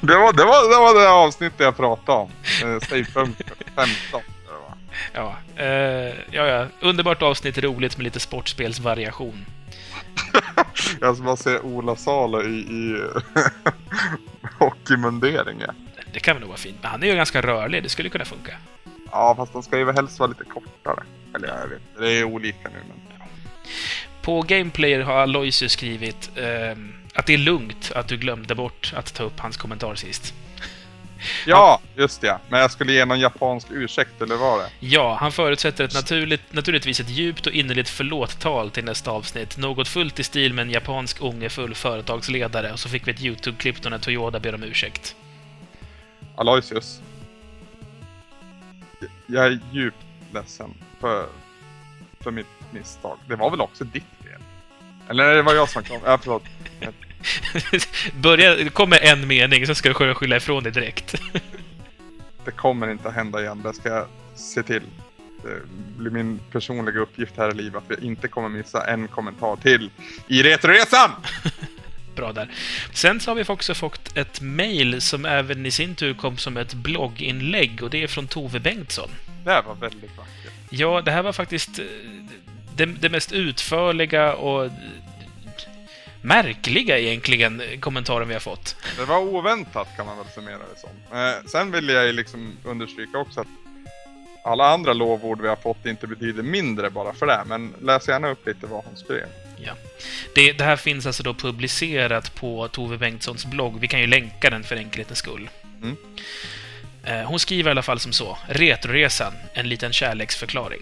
Det 0.00 0.16
var 0.16 0.32
det, 0.32 0.44
var, 0.44 0.70
det, 0.70 0.76
var 0.76 1.00
det 1.00 1.08
avsnittet 1.08 1.60
jag 1.60 1.76
pratade 1.76 2.18
om. 2.18 2.30
Eh, 2.62 3.04
punkt 3.04 3.42
15. 3.74 3.94
tror 4.10 4.22
jag 4.46 4.54
det 5.12 5.22
var. 5.22 5.36
Ja, 5.56 5.64
eh, 5.64 6.14
ja, 6.30 6.46
ja. 6.46 6.66
Underbart 6.80 7.22
avsnitt, 7.22 7.58
roligt 7.58 7.96
med 7.96 8.04
lite 8.04 8.20
sportspelsvariation. 8.20 9.46
Jag 11.00 11.16
ska 11.16 11.24
bara 11.24 11.36
se 11.36 11.58
Ola 11.58 11.96
Salo 11.96 12.42
i, 12.42 12.58
i 12.58 13.02
hockeymundering. 14.58 15.60
Ja. 15.60 15.72
Det 16.12 16.20
kan 16.20 16.36
nog 16.36 16.48
vara 16.48 16.58
fint, 16.58 16.76
men 16.82 16.90
han 16.90 17.02
är 17.02 17.06
ju 17.06 17.14
ganska 17.14 17.42
rörlig, 17.42 17.82
det 17.82 17.88
skulle 17.88 18.08
kunna 18.08 18.24
funka. 18.24 18.56
ja, 19.10 19.34
fast 19.36 19.52
de 19.52 19.62
ska 19.62 19.78
ju 19.78 19.92
helst 19.92 20.18
vara 20.18 20.28
lite 20.28 20.44
kortare. 20.44 21.04
Eller 21.34 21.48
jag 21.48 21.68
vet 21.68 21.80
det 21.98 22.12
är 22.12 22.24
olika 22.24 22.68
nu 22.68 22.78
men... 22.88 22.98
På 24.22 24.42
Gameplayer 24.42 25.00
har 25.00 25.14
Aloysius 25.14 25.72
skrivit 25.72 26.30
ehm, 26.36 26.94
att 27.14 27.26
det 27.26 27.34
är 27.34 27.38
lugnt 27.38 27.92
att 27.94 28.08
du 28.08 28.16
glömde 28.16 28.54
bort 28.54 28.92
att 28.96 29.14
ta 29.14 29.22
upp 29.22 29.40
hans 29.40 29.56
kommentar 29.56 29.94
sist. 29.94 30.34
Ja, 31.46 31.80
just 31.96 32.20
det. 32.20 32.38
Men 32.48 32.60
jag 32.60 32.70
skulle 32.70 32.92
ge 32.92 33.04
någon 33.04 33.20
japansk 33.20 33.66
ursäkt, 33.70 34.22
eller 34.22 34.36
vad 34.36 34.50
var 34.50 34.58
det? 34.58 34.68
Ja, 34.80 35.16
han 35.20 35.32
förutsätter 35.32 35.84
ett 35.84 35.94
naturligt, 35.94 36.52
naturligtvis 36.52 37.00
ett 37.00 37.10
djupt 37.10 37.46
och 37.46 37.52
innerligt 37.52 37.88
förlåt-tal 37.88 38.70
till 38.70 38.84
nästa 38.84 39.10
avsnitt. 39.10 39.56
Något 39.56 39.88
fullt 39.88 40.20
i 40.20 40.24
stil 40.24 40.54
med 40.54 40.62
en 40.62 40.70
japansk 40.70 41.22
ångerfull 41.22 41.74
företagsledare. 41.74 42.72
Och 42.72 42.78
så 42.78 42.88
fick 42.88 43.06
vi 43.06 43.10
ett 43.10 43.20
YouTube-klipp 43.20 43.82
då 43.82 43.88
när 43.88 43.98
Toyoda 43.98 44.40
ber 44.40 44.54
om 44.54 44.62
ursäkt. 44.62 45.16
Aloysius. 46.42 47.00
Jag 49.26 49.46
är 49.46 49.58
djupt 49.72 49.96
ledsen 50.32 50.74
för, 51.00 51.26
för 52.20 52.30
mitt 52.30 52.46
misstag. 52.70 53.18
Det 53.28 53.36
var 53.36 53.50
väl 53.50 53.60
också 53.60 53.84
ditt 53.84 54.04
fel? 54.24 54.40
Eller 55.08 55.34
det 55.34 55.42
var 55.42 55.54
jag 55.54 55.68
som 55.68 55.82
kom. 55.82 56.00
Ja, 56.04 56.18
förlåt. 56.18 56.42
Börja, 58.22 58.54
det 58.54 58.68
kommer 58.68 58.98
en 58.98 59.26
mening, 59.26 59.66
så 59.66 59.74
ska 59.74 59.88
du 59.88 60.14
skylla 60.14 60.36
ifrån 60.36 60.62
dig 60.62 60.72
direkt. 60.72 61.22
Det 62.44 62.50
kommer 62.50 62.90
inte 62.90 63.08
att 63.08 63.14
hända 63.14 63.42
igen. 63.42 63.62
Det 63.62 63.72
ska 63.72 63.88
jag 63.88 64.06
se 64.34 64.62
till. 64.62 64.82
Det 65.42 65.60
blir 65.98 66.10
min 66.10 66.40
personliga 66.52 67.00
uppgift 67.00 67.36
här 67.36 67.50
i 67.50 67.54
livet 67.54 67.82
att 67.82 67.98
vi 67.98 68.06
inte 68.06 68.28
kommer 68.28 68.48
missa 68.48 68.86
en 68.86 69.08
kommentar 69.08 69.56
till 69.56 69.90
i 70.28 70.42
Retroresan! 70.42 71.10
Bra 72.14 72.32
där. 72.32 72.48
Sen 72.92 73.20
så 73.20 73.30
har 73.30 73.36
vi 73.36 73.44
också 73.48 73.74
fått 73.74 74.16
ett 74.16 74.40
mail 74.40 75.00
som 75.00 75.24
även 75.24 75.66
i 75.66 75.70
sin 75.70 75.94
tur 75.94 76.14
kom 76.14 76.38
som 76.38 76.56
ett 76.56 76.74
blogginlägg 76.74 77.82
och 77.82 77.90
det 77.90 78.02
är 78.02 78.06
från 78.06 78.26
Tove 78.26 78.60
Bengtsson. 78.60 79.10
Det 79.44 79.50
här 79.50 79.62
var 79.62 79.74
väldigt 79.74 80.16
vackert. 80.16 80.52
Ja, 80.70 81.00
det 81.00 81.10
här 81.10 81.22
var 81.22 81.32
faktiskt 81.32 81.78
eh, 81.78 81.84
det, 82.76 82.86
det 82.86 83.08
mest 83.08 83.32
utförliga 83.32 84.34
och 84.34 84.70
märkliga 86.22 86.98
egentligen 86.98 87.62
kommentaren 87.80 88.28
vi 88.28 88.34
har 88.34 88.40
fått. 88.40 88.76
Det 88.96 89.04
var 89.04 89.18
oväntat 89.18 89.88
kan 89.96 90.06
man 90.06 90.16
väl 90.16 90.26
summera 90.34 90.58
det 90.58 90.80
som. 90.80 91.18
Eh, 91.18 91.46
sen 91.46 91.72
vill 91.72 91.88
jag 91.88 92.06
ju 92.06 92.12
liksom 92.12 92.56
understryka 92.64 93.18
också 93.18 93.40
att 93.40 93.46
alla 94.44 94.66
andra 94.66 94.92
lovord 94.92 95.40
vi 95.40 95.48
har 95.48 95.56
fått 95.56 95.86
inte 95.86 96.06
betyder 96.06 96.42
mindre 96.42 96.90
bara 96.90 97.12
för 97.12 97.26
det. 97.26 97.42
Men 97.46 97.74
läs 97.82 98.08
gärna 98.08 98.28
upp 98.28 98.46
lite 98.46 98.66
vad 98.66 98.84
hon 98.84 98.96
skrev. 98.96 99.26
Ja. 99.66 99.72
Det, 100.34 100.52
det 100.52 100.64
här 100.64 100.76
finns 100.76 101.06
alltså 101.06 101.22
då 101.22 101.34
publicerat 101.34 102.34
på 102.34 102.68
Tove 102.68 102.98
Bengtssons 102.98 103.46
blogg. 103.46 103.80
Vi 103.80 103.88
kan 103.88 104.00
ju 104.00 104.06
länka 104.06 104.50
den 104.50 104.64
för 104.64 104.76
enkelhetens 104.76 105.18
skull. 105.18 105.50
Mm. 105.82 105.96
Eh, 107.04 107.28
Hon 107.28 107.38
skriver 107.38 107.70
i 107.70 107.72
alla 107.72 107.82
fall 107.82 108.00
som 108.00 108.12
så. 108.12 108.38
Retroresan, 108.48 109.32
en 109.54 109.68
liten 109.68 109.92
kärleksförklaring. 109.92 110.80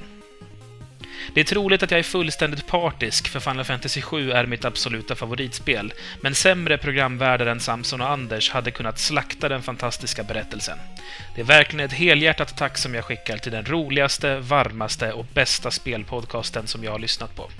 Det 1.35 1.41
är 1.41 1.45
troligt 1.45 1.83
att 1.83 1.91
jag 1.91 1.99
är 1.99 2.05
fullständigt 2.05 2.67
partisk, 2.67 3.29
för 3.29 3.41
Final 3.41 3.65
Fantasy 3.65 4.03
7 4.03 4.33
är 4.33 4.47
mitt 4.47 4.65
absoluta 4.65 5.15
favoritspel, 5.15 5.93
men 6.21 6.35
sämre 6.35 6.79
programvärdar 6.79 7.47
än 7.47 7.61
Samson 7.61 8.01
och 8.01 8.11
Anders 8.11 8.51
hade 8.51 8.71
kunnat 8.71 8.99
slakta 8.99 9.49
den 9.49 9.63
fantastiska 9.63 10.23
berättelsen. 10.23 10.79
Det 11.35 11.41
är 11.41 11.45
verkligen 11.45 11.87
ett 11.87 11.93
helhjärtat 11.93 12.57
tack 12.57 12.79
som 12.79 12.95
jag 12.95 13.05
skickar 13.05 13.39
till 13.39 13.53
den 13.53 13.65
roligaste, 13.65 14.39
varmaste 14.39 15.13
och 15.13 15.27
bästa 15.35 15.71
spelpodcasten 15.71 16.67
som 16.67 16.85
jag 16.85 16.93
har 16.93 16.99
lyssnat 16.99 17.37
på. 17.37 17.51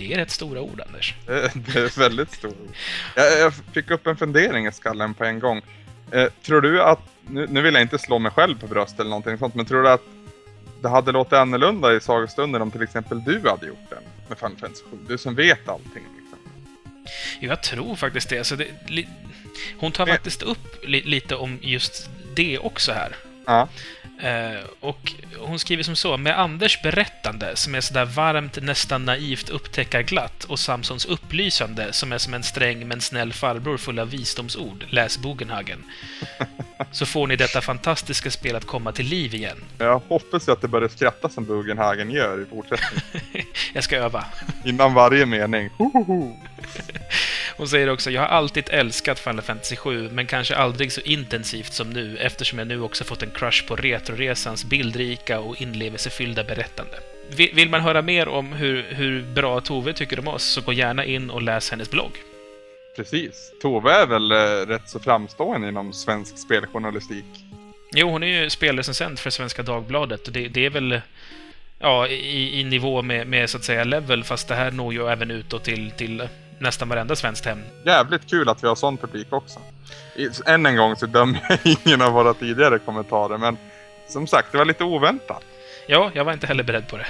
Det 0.00 0.12
är 0.12 0.16
rätt 0.16 0.30
stora 0.30 0.60
ord, 0.60 0.80
Anders. 0.86 1.14
Det, 1.26 1.74
är 1.74 1.98
väldigt 1.98 2.32
stort. 2.32 2.56
Jag, 3.16 3.38
jag 3.40 3.54
fick 3.54 3.90
upp 3.90 4.06
en 4.06 4.16
fundering 4.16 4.66
i 4.66 4.72
skallen 4.72 5.14
på 5.14 5.24
en 5.24 5.38
gång. 5.38 5.62
Eh, 6.10 6.26
tror 6.42 6.60
du 6.60 6.82
att, 6.82 7.00
nu, 7.26 7.46
nu 7.50 7.62
vill 7.62 7.74
jag 7.74 7.82
inte 7.82 7.98
slå 7.98 8.18
mig 8.18 8.32
själv 8.32 8.60
på 8.60 8.66
bröstet 8.66 9.00
eller 9.00 9.10
någonting 9.10 9.38
sånt, 9.38 9.54
men 9.54 9.66
tror 9.66 9.82
du 9.82 9.88
att 9.90 10.02
det 10.82 10.88
hade 10.88 11.12
låtit 11.12 11.32
annorlunda 11.32 11.94
i 11.94 12.00
sagostunden 12.00 12.62
om 12.62 12.70
till 12.70 12.82
exempel 12.82 13.24
du 13.24 13.48
hade 13.48 13.66
gjort 13.66 13.90
den 13.90 14.02
med 14.28 14.38
Final 14.38 14.56
Fantasy 14.56 14.84
7? 14.90 14.98
Du 15.08 15.18
som 15.18 15.34
vet 15.34 15.68
allting 15.68 16.04
liksom. 16.18 16.38
Jag 17.40 17.62
tror 17.62 17.96
faktiskt 17.96 18.28
det. 18.28 18.38
Alltså 18.38 18.56
det 18.56 18.66
li, 18.86 19.08
hon 19.78 19.92
tar 19.92 20.06
Men- 20.06 20.14
faktiskt 20.14 20.42
upp 20.42 20.84
li, 20.84 21.02
lite 21.02 21.36
om 21.36 21.58
just 21.62 22.10
det 22.34 22.58
också 22.58 22.92
här. 22.92 23.16
Ja. 23.46 23.68
Eh, 24.22 24.60
och 24.80 25.12
hon 25.38 25.58
skriver 25.58 25.82
som 25.82 25.96
så, 25.96 26.16
med 26.16 26.38
Anders 26.38 26.82
berättande, 26.82 27.56
som 27.56 27.74
är 27.74 27.80
sådär 27.80 28.04
varmt, 28.04 28.62
nästan 28.62 29.04
naivt 29.04 29.48
upptäckarglatt, 29.48 30.44
och 30.44 30.58
Samsons 30.58 31.04
upplysande, 31.04 31.92
som 31.92 32.12
är 32.12 32.18
som 32.18 32.34
en 32.34 32.42
sträng 32.42 32.88
men 32.88 33.00
snäll 33.00 33.32
farbror 33.32 33.76
full 33.76 33.98
av 33.98 34.10
visdomsord, 34.10 34.84
läs 34.88 35.18
Bogenhagen. 35.18 35.84
Så 36.92 37.06
får 37.06 37.26
ni 37.26 37.36
detta 37.36 37.60
fantastiska 37.60 38.30
spel 38.30 38.56
att 38.56 38.66
komma 38.66 38.92
till 38.92 39.06
liv 39.06 39.34
igen. 39.34 39.64
Jag 39.78 40.02
hoppas 40.08 40.48
ju 40.48 40.52
att 40.52 40.60
det 40.60 40.68
börjar 40.68 40.88
skratta 40.88 41.28
som 41.28 41.44
Bugenhagen 41.44 42.10
gör 42.10 42.42
i 42.42 42.44
fortsättningen. 42.44 43.46
Jag 43.72 43.84
ska 43.84 43.96
öva. 43.96 44.24
Innan 44.64 44.94
varje 44.94 45.26
mening. 45.26 45.70
Hon 47.60 47.68
säger 47.68 47.88
också, 47.90 48.10
jag 48.10 48.20
har 48.20 48.28
alltid 48.28 48.68
älskat 48.70 49.18
Final 49.18 49.42
Fantasy 49.42 49.76
7, 49.76 50.08
men 50.12 50.26
kanske 50.26 50.56
aldrig 50.56 50.92
så 50.92 51.00
intensivt 51.00 51.72
som 51.72 51.90
nu, 51.90 52.16
eftersom 52.18 52.58
jag 52.58 52.68
nu 52.68 52.80
också 52.82 53.04
fått 53.04 53.22
en 53.22 53.30
crush 53.30 53.66
på 53.66 53.76
Retroresans 53.76 54.64
bildrika 54.64 55.40
och 55.40 55.60
inlevelsefyllda 55.62 56.44
berättande. 56.44 56.92
Vi- 57.36 57.52
Vill 57.54 57.68
man 57.70 57.80
höra 57.80 58.02
mer 58.02 58.28
om 58.28 58.52
hur, 58.52 58.82
hur 58.90 59.22
bra 59.22 59.60
Tove 59.60 59.92
tycker 59.92 60.18
om 60.18 60.28
oss, 60.28 60.44
så 60.44 60.60
gå 60.60 60.72
gärna 60.72 61.04
in 61.04 61.30
och 61.30 61.42
läs 61.42 61.70
hennes 61.70 61.90
blogg. 61.90 62.12
Precis. 62.96 63.52
Tove 63.62 63.92
är 63.92 64.06
väl 64.06 64.32
eh, 64.32 64.66
rätt 64.66 64.88
så 64.88 65.00
framstående 65.00 65.68
inom 65.68 65.92
svensk 65.92 66.38
speljournalistik. 66.38 67.24
Jo, 67.94 68.10
hon 68.10 68.22
är 68.22 68.42
ju 68.42 68.50
spelrecensent 68.50 69.20
för 69.20 69.30
Svenska 69.30 69.62
Dagbladet 69.62 70.26
och 70.26 70.32
det, 70.32 70.48
det 70.48 70.66
är 70.66 70.70
väl 70.70 71.00
ja, 71.78 72.08
i, 72.08 72.60
i 72.60 72.64
nivå 72.64 73.02
med, 73.02 73.26
med 73.26 73.50
så 73.50 73.56
att 73.56 73.64
säga 73.64 73.84
level, 73.84 74.24
fast 74.24 74.48
det 74.48 74.54
här 74.54 74.70
når 74.70 74.92
ju 74.94 75.08
även 75.08 75.30
utåt 75.30 75.64
till, 75.64 75.90
till 75.90 76.28
nästan 76.60 76.88
varenda 76.88 77.16
svenskt 77.16 77.46
hem. 77.46 77.62
Jävligt 77.84 78.30
kul 78.30 78.48
att 78.48 78.62
vi 78.64 78.68
har 78.68 78.74
sån 78.74 78.96
publik 78.96 79.32
också. 79.32 79.60
Än 80.46 80.66
en 80.66 80.76
gång 80.76 80.96
så 80.96 81.06
dömer 81.06 81.40
jag 81.48 81.58
ingen 81.84 82.02
av 82.02 82.12
våra 82.12 82.34
tidigare 82.34 82.78
kommentarer, 82.78 83.38
men 83.38 83.56
som 84.08 84.26
sagt, 84.26 84.52
det 84.52 84.58
var 84.58 84.64
lite 84.64 84.84
oväntat. 84.84 85.42
Ja, 85.86 86.10
jag 86.14 86.24
var 86.24 86.32
inte 86.32 86.46
heller 86.46 86.62
beredd 86.62 86.88
på 86.88 86.96
det. 86.96 87.06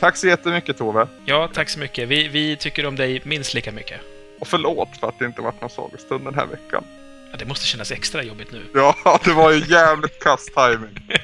Tack 0.00 0.16
så 0.16 0.26
jättemycket 0.26 0.78
Tove. 0.78 1.06
Ja, 1.24 1.48
tack 1.54 1.68
så 1.68 1.78
mycket. 1.78 2.08
Vi, 2.08 2.28
vi 2.28 2.56
tycker 2.56 2.86
om 2.86 2.96
dig 2.96 3.20
minst 3.24 3.54
lika 3.54 3.72
mycket. 3.72 4.00
Och 4.40 4.48
förlåt 4.48 4.88
för 5.00 5.08
att 5.08 5.18
det 5.18 5.24
inte 5.24 5.42
varit 5.42 5.60
någon 5.60 5.70
sagostund 5.70 6.24
den 6.24 6.34
här 6.34 6.46
veckan. 6.46 6.84
Ja, 7.30 7.36
det 7.38 7.44
måste 7.44 7.66
kännas 7.66 7.92
extra 7.92 8.22
jobbigt 8.22 8.52
nu. 8.52 8.62
Ja, 8.74 9.20
det 9.24 9.32
var 9.32 9.50
ju 9.52 9.64
jävligt 9.68 10.22
kass 10.22 10.46
timing. 10.46 11.00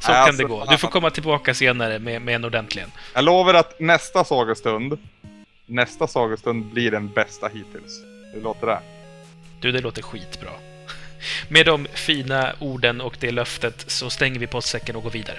Så 0.00 0.12
Nej, 0.12 0.16
kan 0.16 0.16
alltså, 0.16 0.42
det 0.42 0.48
gå. 0.48 0.64
Du 0.70 0.78
får 0.78 0.88
komma 0.88 1.10
tillbaka 1.10 1.54
senare 1.54 1.98
med, 1.98 2.22
med 2.22 2.34
en 2.34 2.44
ordentlig 2.44 2.82
en. 2.82 2.92
Jag 3.14 3.24
lovar 3.24 3.54
att 3.54 3.80
nästa 3.80 4.24
sagostund, 4.24 4.98
nästa 5.68 6.06
sagostund 6.06 6.64
blir 6.64 6.90
den 6.90 7.08
bästa 7.08 7.48
hittills. 7.48 8.02
Hur 8.32 8.40
låter 8.40 8.66
det? 8.66 8.80
Du, 9.60 9.72
det 9.72 9.80
låter 9.80 10.02
skitbra. 10.02 10.50
Med 11.48 11.66
de 11.66 11.86
fina 11.94 12.52
orden 12.58 13.00
och 13.00 13.16
det 13.20 13.30
löftet 13.30 13.84
så 13.86 14.10
stänger 14.10 14.40
vi 14.40 14.46
postsäcken 14.46 14.96
och 14.96 15.02
går 15.02 15.10
vidare. 15.10 15.38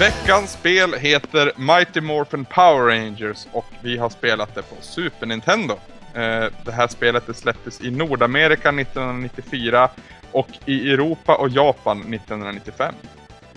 Veckans 0.00 0.52
spel 0.52 0.94
heter 0.94 1.52
Mighty 1.56 2.00
Morphin 2.00 2.44
Power 2.44 2.86
Rangers 2.86 3.46
och 3.52 3.66
vi 3.80 3.98
har 3.98 4.10
spelat 4.10 4.54
det 4.54 4.62
på 4.62 4.74
Super 4.80 5.26
Nintendo. 5.26 5.74
Eh, 6.14 6.44
det 6.64 6.72
här 6.72 6.88
spelet 6.88 7.26
det 7.26 7.34
släpptes 7.34 7.80
i 7.80 7.90
Nordamerika 7.90 8.68
1994 8.68 9.88
och 10.32 10.48
i 10.64 10.92
Europa 10.92 11.36
och 11.36 11.48
Japan 11.48 12.14
1995. 12.14 12.94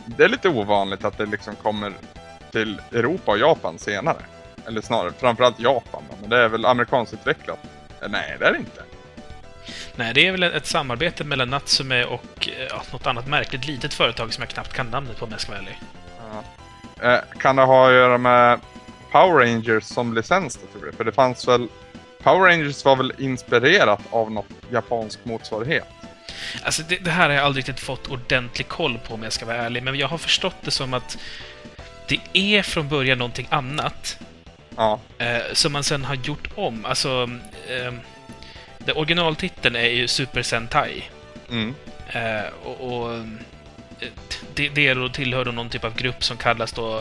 Det 0.05 0.23
är 0.23 0.29
lite 0.29 0.49
ovanligt 0.49 1.05
att 1.05 1.17
det 1.17 1.25
liksom 1.25 1.55
kommer 1.55 1.93
till 2.51 2.81
Europa 2.91 3.31
och 3.31 3.39
Japan 3.39 3.79
senare. 3.79 4.21
Eller 4.67 4.81
snarare, 4.81 5.11
framförallt 5.19 5.59
Japan 5.59 6.03
men 6.21 6.29
det 6.29 6.37
är 6.37 6.47
väl 6.49 6.65
amerikanskt 6.65 7.13
utvecklat? 7.13 7.59
Eh, 8.01 8.09
nej, 8.09 8.35
det 8.39 8.45
är 8.45 8.51
det 8.51 8.57
inte. 8.59 8.83
Nej, 9.95 10.13
det 10.13 10.27
är 10.27 10.31
väl 10.31 10.43
ett 10.43 10.65
samarbete 10.65 11.23
mellan 11.23 11.49
Natsume 11.49 12.03
och 12.03 12.49
eh, 12.59 12.67
ja, 12.69 12.83
något 12.91 13.07
annat 13.07 13.27
märkligt 13.27 13.67
litet 13.67 13.93
företag 13.93 14.33
som 14.33 14.41
jag 14.41 14.49
knappt 14.49 14.73
kan 14.73 14.87
namnet 14.87 15.17
på 15.17 15.25
om 15.25 15.31
jag 15.31 15.41
ska 15.41 15.51
vara 15.51 15.61
ärlig. 15.61 15.79
Eh, 17.03 17.19
Kan 17.39 17.55
det 17.55 17.61
ha 17.63 17.87
att 17.87 17.93
göra 17.93 18.17
med 18.17 18.59
Power 19.11 19.45
Rangers 19.45 19.83
som 19.83 20.13
licens 20.13 20.55
då, 20.61 20.79
tror 20.79 20.91
du? 20.91 20.97
För 20.97 21.03
det 21.03 21.11
fanns 21.11 21.47
väl... 21.47 21.67
Power 22.23 22.39
Rangers 22.49 22.85
var 22.85 22.95
väl 22.95 23.13
inspirerat 23.17 23.99
av 24.09 24.31
något 24.31 24.45
japansk 24.71 25.19
motsvarighet? 25.23 25.85
Alltså, 26.63 26.83
det, 26.89 26.95
det 26.97 27.11
här 27.11 27.29
har 27.29 27.35
jag 27.35 27.45
aldrig 27.45 27.67
riktigt 27.67 27.79
fått 27.85 28.07
ordentlig 28.07 28.67
koll 28.67 28.99
på 29.07 29.13
om 29.13 29.23
jag 29.23 29.33
ska 29.33 29.45
vara 29.45 29.57
ärlig, 29.57 29.83
men 29.83 29.95
jag 29.95 30.07
har 30.07 30.17
förstått 30.17 30.55
det 30.61 30.71
som 30.71 30.93
att 30.93 31.17
det 32.07 32.19
är 32.33 32.61
från 32.61 32.87
början 32.89 33.17
någonting 33.17 33.47
annat 33.51 34.17
Ja. 34.75 34.99
eh, 35.17 35.37
som 35.53 35.71
man 35.71 35.83
sen 35.83 36.05
har 36.05 36.15
gjort 36.15 36.47
om. 36.55 36.85
Alltså, 36.85 37.29
eh, 37.69 37.93
det 38.77 38.93
originaltiteln 38.93 39.75
är 39.75 39.89
ju 39.89 40.07
Super 40.07 40.41
Sentai. 40.43 41.03
Mm. 41.49 41.75
Eh, 42.07 42.49
och, 42.63 42.81
och 43.03 43.15
det, 44.53 44.69
det 44.69 44.93
då, 44.93 45.09
tillhör 45.09 45.45
då 45.45 45.51
någon 45.51 45.69
typ 45.69 45.83
av 45.83 45.95
grupp 45.95 46.23
som 46.23 46.37
kallas 46.37 46.71
då 46.71 46.97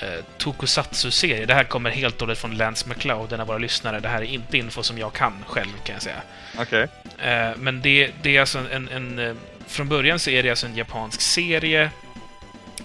eh, 0.00 0.24
Tokusatsu-serie. 0.38 1.46
Det 1.46 1.54
här 1.54 1.64
kommer 1.64 1.90
helt 1.90 2.14
och 2.14 2.20
hållet 2.20 2.38
från 2.38 2.56
Lance 2.56 2.88
McLeod, 2.88 3.32
en 3.32 3.40
av 3.40 3.46
våra 3.46 3.58
lyssnare. 3.58 4.00
Det 4.00 4.08
här 4.08 4.22
är 4.22 4.26
inte 4.26 4.58
info 4.58 4.82
som 4.82 4.98
jag 4.98 5.12
kan 5.12 5.44
själv, 5.46 5.72
kan 5.84 5.92
jag 5.94 6.02
säga. 6.02 6.22
Okej. 6.58 6.86
Eh, 7.18 7.56
men 7.56 7.80
det, 7.82 8.10
det 8.22 8.36
är 8.36 8.40
alltså 8.40 8.58
en, 8.72 8.88
en... 8.88 9.18
eh, 9.18 9.34
Från 9.66 9.88
början 9.88 10.18
så 10.18 10.30
är 10.30 10.42
det 10.42 10.50
alltså 10.50 10.66
en 10.66 10.76
japansk 10.76 11.20
serie 11.20 11.90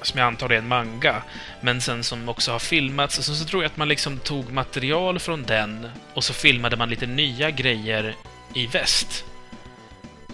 som 0.02 0.20
jag 0.20 0.28
antar 0.28 0.50
är 0.50 0.58
en 0.58 0.68
manga, 0.68 1.22
men 1.62 1.82
sen 1.82 2.04
som 2.04 2.30
också 2.30 2.52
har 2.52 2.60
filmats. 2.60 3.18
Och 3.18 3.24
så, 3.26 3.36
så 3.36 3.46
tror 3.46 3.64
jag 3.64 3.70
att 3.70 3.78
man 3.78 3.88
liksom 3.88 4.20
tog 4.20 4.52
material 4.52 5.20
från 5.20 5.44
den 5.44 5.90
och 6.14 6.24
så 6.24 6.34
filmade 6.34 6.78
man 6.78 6.90
lite 6.90 7.06
nya 7.06 7.52
grejer 7.52 8.16
i 8.54 8.68
väst. 8.68 9.26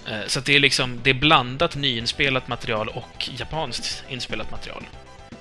Eh, 0.08 0.28
så 0.28 0.40
att 0.40 0.46
det 0.46 0.56
är 0.56 0.60
liksom, 0.60 1.00
det 1.04 1.10
är 1.10 1.14
blandat 1.14 1.76
nyinspelat 1.76 2.48
material 2.48 2.90
och 2.90 3.30
japanskt 3.38 4.04
inspelat 4.10 4.52
material. 4.52 4.84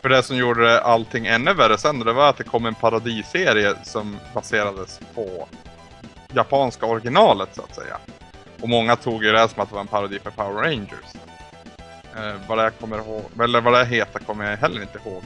För 0.03 0.09
det 0.09 0.23
som 0.23 0.37
gjorde 0.37 0.81
allting 0.81 1.27
ännu 1.27 1.55
värre 1.55 1.79
sen, 1.79 1.99
det 1.99 2.13
var 2.13 2.29
att 2.29 2.37
det 2.37 2.45
kom 2.45 2.67
en 2.67 2.75
parodiserie 2.75 3.75
som 3.85 4.19
baserades 4.35 5.01
på 5.15 5.49
japanska 6.35 6.87
originalet, 6.87 7.49
så 7.53 7.63
att 7.63 7.75
säga. 7.75 7.99
Och 8.61 8.69
många 8.69 8.97
tog 8.97 9.25
ju 9.25 9.33
det 9.33 9.49
som 9.49 9.63
att 9.63 9.69
det 9.69 9.75
var 9.75 9.81
en 9.81 9.87
parodi 9.87 10.19
för 10.23 10.31
Power 10.31 10.63
Rangers. 10.63 11.15
Eh, 12.17 12.35
vad 12.49 12.59
det 12.59 12.71
kommer 12.81 12.99
ihåg, 12.99 13.25
eller 13.43 13.61
vad 13.61 13.73
det 13.73 13.85
heter 13.85 14.19
kommer 14.19 14.51
jag 14.51 14.57
heller 14.57 14.83
inte 14.83 14.99
ihåg. 15.05 15.23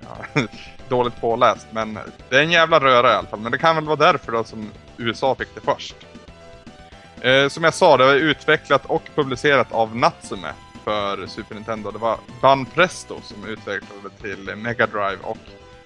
Ja, 0.00 0.42
dåligt 0.88 1.20
påläst, 1.20 1.66
men 1.70 1.98
det 2.28 2.36
är 2.36 2.42
en 2.42 2.50
jävla 2.50 2.80
röra 2.80 3.12
i 3.12 3.14
alla 3.14 3.28
fall. 3.28 3.40
Men 3.40 3.52
det 3.52 3.58
kan 3.58 3.74
väl 3.74 3.84
vara 3.84 3.96
därför 3.96 4.32
då 4.32 4.44
som 4.44 4.70
USA 4.96 5.34
fick 5.34 5.54
det 5.54 5.60
först. 5.60 5.96
Eh, 7.20 7.48
som 7.48 7.64
jag 7.64 7.74
sa, 7.74 7.96
det 7.96 8.04
var 8.04 8.14
utvecklat 8.14 8.86
och 8.86 9.02
publicerat 9.14 9.72
av 9.72 9.96
Natsume 9.96 10.52
för 10.84 11.26
Super 11.26 11.54
Nintendo. 11.54 11.90
Det 11.90 11.98
var 11.98 12.18
Bun 12.42 12.66
Presto 12.66 13.20
som 13.22 13.46
utvecklade 13.46 14.10
till 14.20 14.56
Mega 14.56 14.86
Drive 14.86 15.18
och 15.22 15.38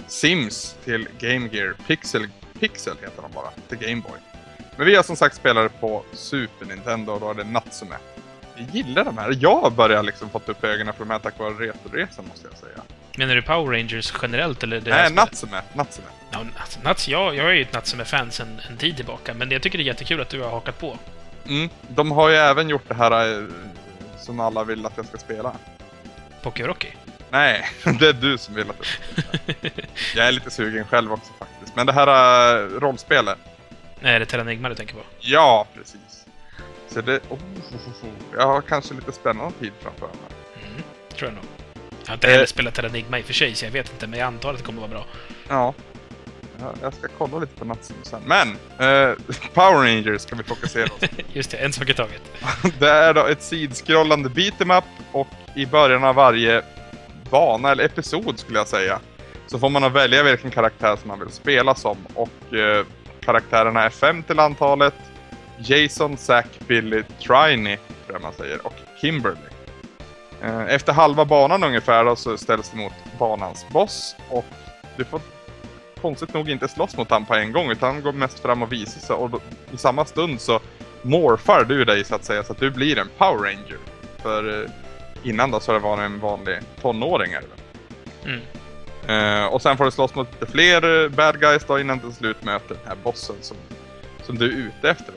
Sims 0.07 0.77
till 0.85 1.09
Game 1.19 1.49
Gear. 1.53 1.75
Pixel, 1.87 2.29
Pixel 2.61 2.97
heter 3.01 3.23
de 3.23 3.33
bara, 3.33 3.51
till 3.69 3.79
Game 3.79 4.03
Boy. 4.03 4.21
Men 4.77 4.87
vi 4.87 4.97
har 4.97 5.03
som 5.03 5.17
sagt 5.17 5.37
spelare 5.37 5.69
på 5.69 6.03
Super 6.13 6.67
Nintendo 6.67 7.13
och 7.13 7.21
då 7.21 7.31
är 7.31 7.35
det 7.35 7.45
Natsume. 7.45 7.97
Jag 8.57 8.67
gillar 8.73 9.05
de 9.05 9.19
här. 9.19 9.37
Jag 9.41 9.73
börjar 9.73 10.03
liksom 10.03 10.31
fått 10.31 10.49
upp 10.49 10.65
ögonen 10.65 10.95
för 10.95 11.05
de 11.05 11.11
här 11.11 11.19
tack 11.19 11.39
vare 11.39 11.55
Retroresan 11.55 12.25
måste 12.29 12.49
jag 12.51 12.59
säga. 12.59 12.83
Menar 13.17 13.35
du 13.35 13.43
Power 13.43 13.79
Rangers 13.79 14.13
generellt, 14.23 14.63
eller? 14.63 14.81
Det 14.81 14.91
Nej? 14.91 15.13
Natsume. 15.13 15.63
Natsume. 15.75 16.09
Alltså, 16.33 16.81
Nats, 16.81 17.09
jag, 17.09 17.37
jag 17.37 17.47
är 17.47 17.53
ju 17.53 17.63
ett 17.63 17.73
Natsume-fan 17.73 18.31
sedan 18.31 18.61
en 18.71 18.77
tid 18.77 18.97
tillbaka, 18.97 19.35
men 19.35 19.51
jag 19.51 19.63
tycker 19.63 19.79
det 19.79 19.85
är 19.85 19.87
jättekul 19.87 20.21
att 20.21 20.29
du 20.29 20.41
har 20.43 20.51
hakat 20.51 20.79
på. 20.79 20.99
Mm. 21.49 21.69
De 21.89 22.11
har 22.13 22.29
ju 22.29 22.37
även 22.37 22.69
gjort 22.69 22.89
det 22.89 22.95
här 22.95 23.39
eh, 23.39 23.45
som 24.19 24.41
alla 24.41 24.65
vill 24.65 24.87
att 24.87 24.93
jag 24.97 25.07
ska 25.07 25.19
spela. 25.19 25.53
Pokérocky. 26.43 26.89
Nej, 27.31 27.69
det 28.01 28.09
är 28.09 28.13
du 28.13 28.39
som 28.39 28.55
vill 28.55 28.71
att 28.71 28.77
jag 28.79 28.87
ska 28.87 29.53
spela. 29.53 29.87
Jag 30.17 30.27
är 30.29 30.33
lite 30.33 30.51
sugen 30.51 30.85
själv 30.85 31.13
också 31.13 31.33
faktiskt. 31.39 31.77
Men 31.77 31.87
det 31.87 31.93
här 31.93 32.07
äh, 32.57 32.69
rollspelet. 32.69 33.39
Nej, 34.01 34.15
är 34.15 34.21
det 34.21 34.27
Terranigma 34.27 34.69
du 34.69 34.75
tänker 34.75 34.95
på? 34.95 35.01
Ja, 35.21 35.67
precis. 35.75 36.25
Så 36.89 37.01
det... 37.01 37.21
Oh, 37.29 37.33
oh, 37.33 37.39
oh, 37.75 38.05
oh. 38.05 38.11
Jag 38.37 38.47
har 38.47 38.61
kanske 38.61 38.95
lite 38.95 39.13
spännande 39.13 39.53
tid 39.61 39.73
framför 39.81 40.07
mig. 40.07 40.17
Mm, 40.71 40.83
tror 41.17 41.31
jag 41.31 41.35
nog. 41.35 41.45
Jag 42.03 42.09
har 42.09 42.15
inte 42.15 42.27
Eh. 42.27 42.33
heller 42.33 42.47
spelat 42.47 42.75
Terranigma 42.75 43.19
i 43.19 43.23
och 43.23 43.27
för 43.27 43.33
sig, 43.35 43.55
så 43.55 43.65
jag 43.65 43.71
vet 43.71 43.91
inte, 43.93 44.07
men 44.07 44.19
jag 44.19 44.27
antar 44.27 44.51
att 44.51 44.57
det 44.59 44.63
kommer 44.65 44.81
vara 44.81 44.91
bra. 44.91 45.05
Ja. 45.49 45.75
Ja, 46.63 46.73
Jag 46.83 46.95
ska 46.95 47.09
kolla 47.19 47.39
lite 47.39 47.59
på 47.59 47.65
Natsume 47.65 47.99
sen. 48.03 48.23
Men! 48.27 48.49
Eh, 48.79 49.17
Power 49.55 49.77
Rangers 49.77 50.21
ska 50.21 50.37
vi 50.37 50.43
fokusera 50.43 50.85
oss 50.85 51.01
på. 51.01 51.07
Just 51.33 51.51
det, 51.51 51.57
en 51.57 51.73
sak 51.73 51.89
i 51.89 51.95
taget. 51.95 52.23
Det 52.79 52.89
är 52.89 53.15
då 53.15 53.27
ett 53.27 53.43
sidskrollande 53.43 54.29
beat'em 54.29 54.83
och 55.13 55.29
i 55.55 55.67
början 55.67 56.05
av 56.05 56.15
varje 56.15 56.63
bana, 57.31 57.71
eller 57.71 57.85
episod 57.85 58.39
skulle 58.39 58.59
jag 58.59 58.69
säga. 58.69 59.01
Så 59.47 59.59
får 59.59 59.69
man 59.69 59.93
välja 59.93 60.23
vilken 60.23 60.51
karaktär 60.51 60.97
som 60.97 61.09
man 61.09 61.21
vill 61.21 61.31
spela 61.31 61.75
som. 61.75 61.97
Och 62.15 62.55
eh, 62.55 62.87
karaktärerna 63.21 63.83
är 63.83 63.91
fem 63.91 64.23
till 64.23 64.39
antalet. 64.39 64.95
Jason, 65.59 66.17
Zack, 66.17 66.47
Billy, 66.67 67.03
Triney, 67.03 67.77
tror 67.77 68.13
jag 68.13 68.23
man 68.23 68.33
säger, 68.33 68.67
och 68.67 68.75
Kimberly. 69.01 69.37
Eh, 70.43 70.75
efter 70.75 70.93
halva 70.93 71.25
banan 71.25 71.65
ungefär 71.65 72.05
då, 72.05 72.17
så 72.17 72.39
ställs 72.39 72.71
det 72.71 72.77
mot 72.77 72.93
banans 73.19 73.67
boss. 73.69 74.17
Och 74.29 74.45
du 74.97 75.05
får 75.05 75.21
konstigt 76.03 76.35
nog 76.35 76.51
inte 76.51 76.69
slåss 76.69 76.97
mot 76.97 77.11
honom 77.11 77.27
på 77.27 77.35
en 77.35 77.53
gång, 77.53 77.71
utan 77.71 77.95
han 77.95 78.03
går 78.03 78.13
mest 78.13 78.39
fram 78.39 78.63
och 78.63 78.73
visar 78.73 79.01
sig. 79.01 79.17
Och 79.17 79.31
då, 79.31 79.41
i 79.73 79.77
samma 79.77 80.05
stund 80.05 80.41
så 80.41 80.61
morfar 81.03 81.65
du 81.65 81.85
dig 81.85 82.05
så 82.05 82.15
att 82.15 82.25
säga, 82.25 82.43
så 82.43 82.53
att 82.53 82.61
du 82.61 82.71
blir 82.71 82.99
en 82.99 83.09
Power 83.19 83.39
Ranger. 83.39 83.79
För 84.23 84.63
eh, 84.63 84.71
innan 85.23 85.51
då 85.51 85.61
så 85.61 85.73
det 85.73 85.79
varit 85.79 86.01
en 86.01 86.21
vanlig 86.21 86.59
tonåring. 86.83 87.33
Mm. 88.25 88.41
Eh, 89.07 89.47
och 89.47 89.63
sen 89.63 89.77
får 89.77 89.85
du 89.85 89.91
slåss 89.91 90.15
mot 90.15 90.29
lite 90.33 90.53
fler 90.53 91.05
eh, 91.05 91.09
bad 91.09 91.41
guys 91.41 91.65
då 91.67 91.81
innan 91.81 91.99
du 91.99 92.13
slut 92.13 92.45
möter 92.45 92.69
den 92.75 92.87
här 92.87 92.97
bossen 93.03 93.37
som, 93.41 93.57
som 94.23 94.39
du 94.39 94.45
är 94.45 94.57
ute 94.57 94.91
efter. 94.91 95.15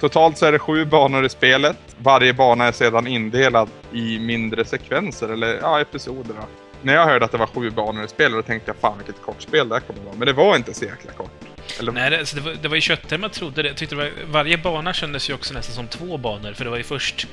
Totalt 0.00 0.38
så 0.38 0.46
är 0.46 0.52
det 0.52 0.58
sju 0.58 0.84
banor 0.84 1.24
i 1.24 1.28
spelet. 1.28 1.76
Varje 1.98 2.32
bana 2.32 2.64
är 2.64 2.72
sedan 2.72 3.06
indelad 3.06 3.68
i 3.92 4.18
mindre 4.18 4.64
sekvenser, 4.64 5.28
eller 5.28 5.58
ja, 5.62 5.80
episoder. 5.80 6.34
Då. 6.34 6.65
När 6.86 6.94
jag 6.94 7.06
hörde 7.06 7.24
att 7.24 7.32
det 7.32 7.38
var 7.38 7.46
sju 7.46 7.70
banor 7.70 8.04
i 8.04 8.08
spelet, 8.08 8.32
då 8.38 8.42
tänkte 8.42 8.70
jag 8.70 8.76
fan 8.76 8.98
vilket 8.98 9.22
kort 9.22 9.42
spel 9.42 9.68
det 9.68 9.74
här 9.74 9.80
kommer 9.80 10.00
vara. 10.02 10.14
Men 10.16 10.26
det 10.26 10.32
var 10.32 10.56
inte 10.56 10.74
så 10.74 10.84
jäkla 10.84 11.12
kort. 11.12 11.30
Eller, 11.78 11.92
Nej, 11.92 12.10
det, 12.10 12.18
alltså, 12.18 12.36
det, 12.36 12.42
var, 12.42 12.54
det 12.62 12.68
var 12.68 12.74
ju 12.74 12.80
köttigare 12.80 13.18
man 13.20 13.30
trodde. 13.30 13.62
Det. 13.62 13.68
Jag 13.68 13.76
tyckte 13.76 13.94
det 13.94 14.02
var, 14.02 14.10
varje 14.26 14.58
bana 14.58 14.92
kändes 14.92 15.30
ju 15.30 15.34
också 15.34 15.54
nästan 15.54 15.74
som 15.74 15.88
två 15.88 16.18
banor, 16.18 16.52
för 16.52 16.64
det 16.64 16.70
var 16.70 16.76
ju 16.76 16.82
först 16.82 17.26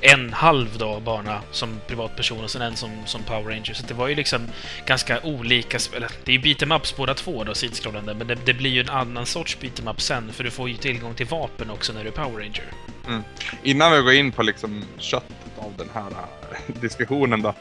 en 0.00 0.32
halv 0.32 0.78
då 0.78 1.00
bana 1.00 1.40
som 1.50 1.80
privatperson 1.86 2.44
och 2.44 2.50
sen 2.50 2.62
en 2.62 2.76
som, 2.76 2.90
som 3.06 3.22
Power 3.22 3.42
Ranger. 3.54 3.74
Så 3.74 3.86
det 3.86 3.94
var 3.94 4.08
ju 4.08 4.14
liksom 4.14 4.48
ganska 4.86 5.20
olika... 5.22 5.78
sp- 5.78 5.96
Eller, 5.96 6.10
det 6.24 6.32
är 6.32 6.36
ju 6.36 6.42
beat'em 6.42 6.76
ups 6.76 6.96
båda 6.96 7.14
två 7.14 7.44
då, 7.44 7.54
sidskrollande, 7.54 8.14
men 8.14 8.26
det, 8.26 8.34
det 8.44 8.54
blir 8.54 8.70
ju 8.70 8.80
en 8.80 8.90
annan 8.90 9.26
sorts 9.26 9.58
beat'em 9.60 9.90
up 9.90 10.00
sen, 10.00 10.32
för 10.32 10.44
du 10.44 10.50
får 10.50 10.68
ju 10.68 10.74
tillgång 10.76 11.14
till 11.14 11.26
vapen 11.26 11.70
också 11.70 11.92
när 11.92 12.02
du 12.02 12.08
är 12.08 12.12
Power 12.12 12.38
Ranger. 12.42 12.64
Innan 13.62 13.92
vi 13.92 13.98
går 14.02 14.12
in 14.12 14.32
på 14.32 14.42
liksom 14.42 14.84
köttet 14.98 15.36
av 15.58 15.72
den 15.78 15.88
här 15.94 16.10
diskussionen 16.80 17.42
då. 17.42 17.54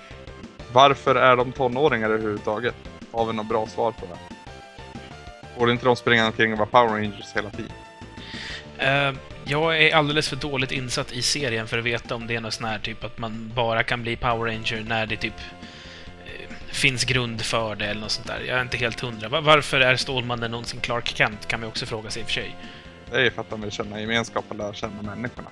Varför 0.73 1.15
är 1.15 1.35
de 1.35 1.51
tonåringar 1.51 2.09
överhuvudtaget? 2.09 2.75
Har 3.11 3.25
vi 3.25 3.33
något 3.33 3.49
bra 3.49 3.67
svar 3.67 3.91
på 3.91 4.05
det? 4.05 4.35
Borde 5.59 5.71
inte 5.71 5.85
de 5.85 5.95
springa 5.95 6.25
omkring 6.25 6.53
och 6.53 6.59
vara 6.59 6.69
Power 6.69 7.01
Rangers 7.01 7.35
hela 7.35 7.49
tiden? 7.49 7.71
Uh, 8.79 9.19
jag 9.45 9.81
är 9.81 9.95
alldeles 9.95 10.29
för 10.29 10.35
dåligt 10.35 10.71
insatt 10.71 11.11
i 11.11 11.21
serien 11.21 11.67
för 11.67 11.77
att 11.77 11.83
veta 11.83 12.15
om 12.15 12.27
det 12.27 12.35
är 12.35 12.39
något 12.39 12.53
sån 12.53 12.67
här 12.67 12.79
typ 12.79 13.03
att 13.03 13.17
man 13.17 13.51
bara 13.55 13.83
kan 13.83 14.01
bli 14.01 14.15
Power 14.15 14.51
Ranger 14.51 14.83
när 14.87 15.05
det 15.05 15.17
typ 15.17 15.33
eh, 16.25 16.55
finns 16.67 17.03
grund 17.03 17.41
för 17.41 17.75
det 17.75 17.85
eller 17.85 18.01
något 18.01 18.11
sånt 18.11 18.27
där. 18.27 18.39
Jag 18.47 18.57
är 18.57 18.61
inte 18.61 18.77
helt 18.77 18.99
hundra. 18.99 19.41
Varför 19.41 19.81
är 19.81 19.95
Stålmannen 19.95 20.51
någonsin 20.51 20.79
Clark 20.79 21.07
Kent? 21.07 21.47
Kan 21.47 21.59
man 21.59 21.67
ju 21.67 21.69
också 21.69 21.85
fråga 21.85 22.09
sig 22.09 22.21
i 22.21 22.23
och 22.23 22.27
för 22.27 22.33
sig. 22.33 22.55
Det 23.13 23.19
är 23.19 23.23
ju 23.23 23.31
för 23.31 23.41
att 23.41 23.49
de 23.49 23.61
vill 23.61 23.71
känna 23.71 23.99
gemenskap 24.01 24.45
och 24.49 24.55
lära 24.55 24.73
känna 24.73 25.01
människorna. 25.01 25.49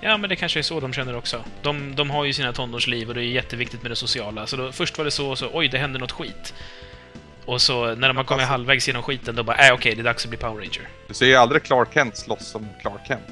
Ja, 0.00 0.16
men 0.16 0.30
det 0.30 0.36
kanske 0.36 0.58
är 0.58 0.62
så 0.62 0.80
de 0.80 0.92
känner 0.92 1.16
också. 1.16 1.44
De, 1.62 1.94
de 1.94 2.10
har 2.10 2.24
ju 2.24 2.32
sina 2.32 2.52
tonårsliv 2.52 3.08
och 3.08 3.14
det 3.14 3.20
är 3.20 3.24
jätteviktigt 3.24 3.82
med 3.82 3.90
det 3.90 3.96
sociala. 3.96 4.46
Så 4.46 4.56
då, 4.56 4.72
först 4.72 4.98
var 4.98 5.04
det 5.04 5.10
så 5.10 5.30
och 5.30 5.38
så, 5.38 5.50
oj, 5.52 5.68
det 5.68 5.78
hände 5.78 5.98
något 5.98 6.12
skit. 6.12 6.54
Och 7.44 7.62
så 7.62 7.94
när 7.94 8.08
de 8.08 8.16
har 8.16 8.24
kommit 8.24 8.40
Alltså- 8.40 8.50
halvvägs 8.52 8.86
genom 8.88 9.02
skiten, 9.02 9.34
då 9.34 9.42
bara, 9.42 9.68
äh, 9.68 9.74
okej, 9.74 9.94
det 9.94 10.00
är 10.00 10.04
dags 10.04 10.24
att 10.24 10.28
bli 10.28 10.38
Power 10.38 10.54
Ranger. 10.56 10.88
Du 11.08 11.14
ser 11.14 11.26
ju 11.26 11.34
aldrig 11.34 11.62
Clark 11.62 11.88
Kent 11.94 12.16
slåss 12.16 12.46
som 12.46 12.68
Clark 12.80 13.06
Kent. 13.08 13.22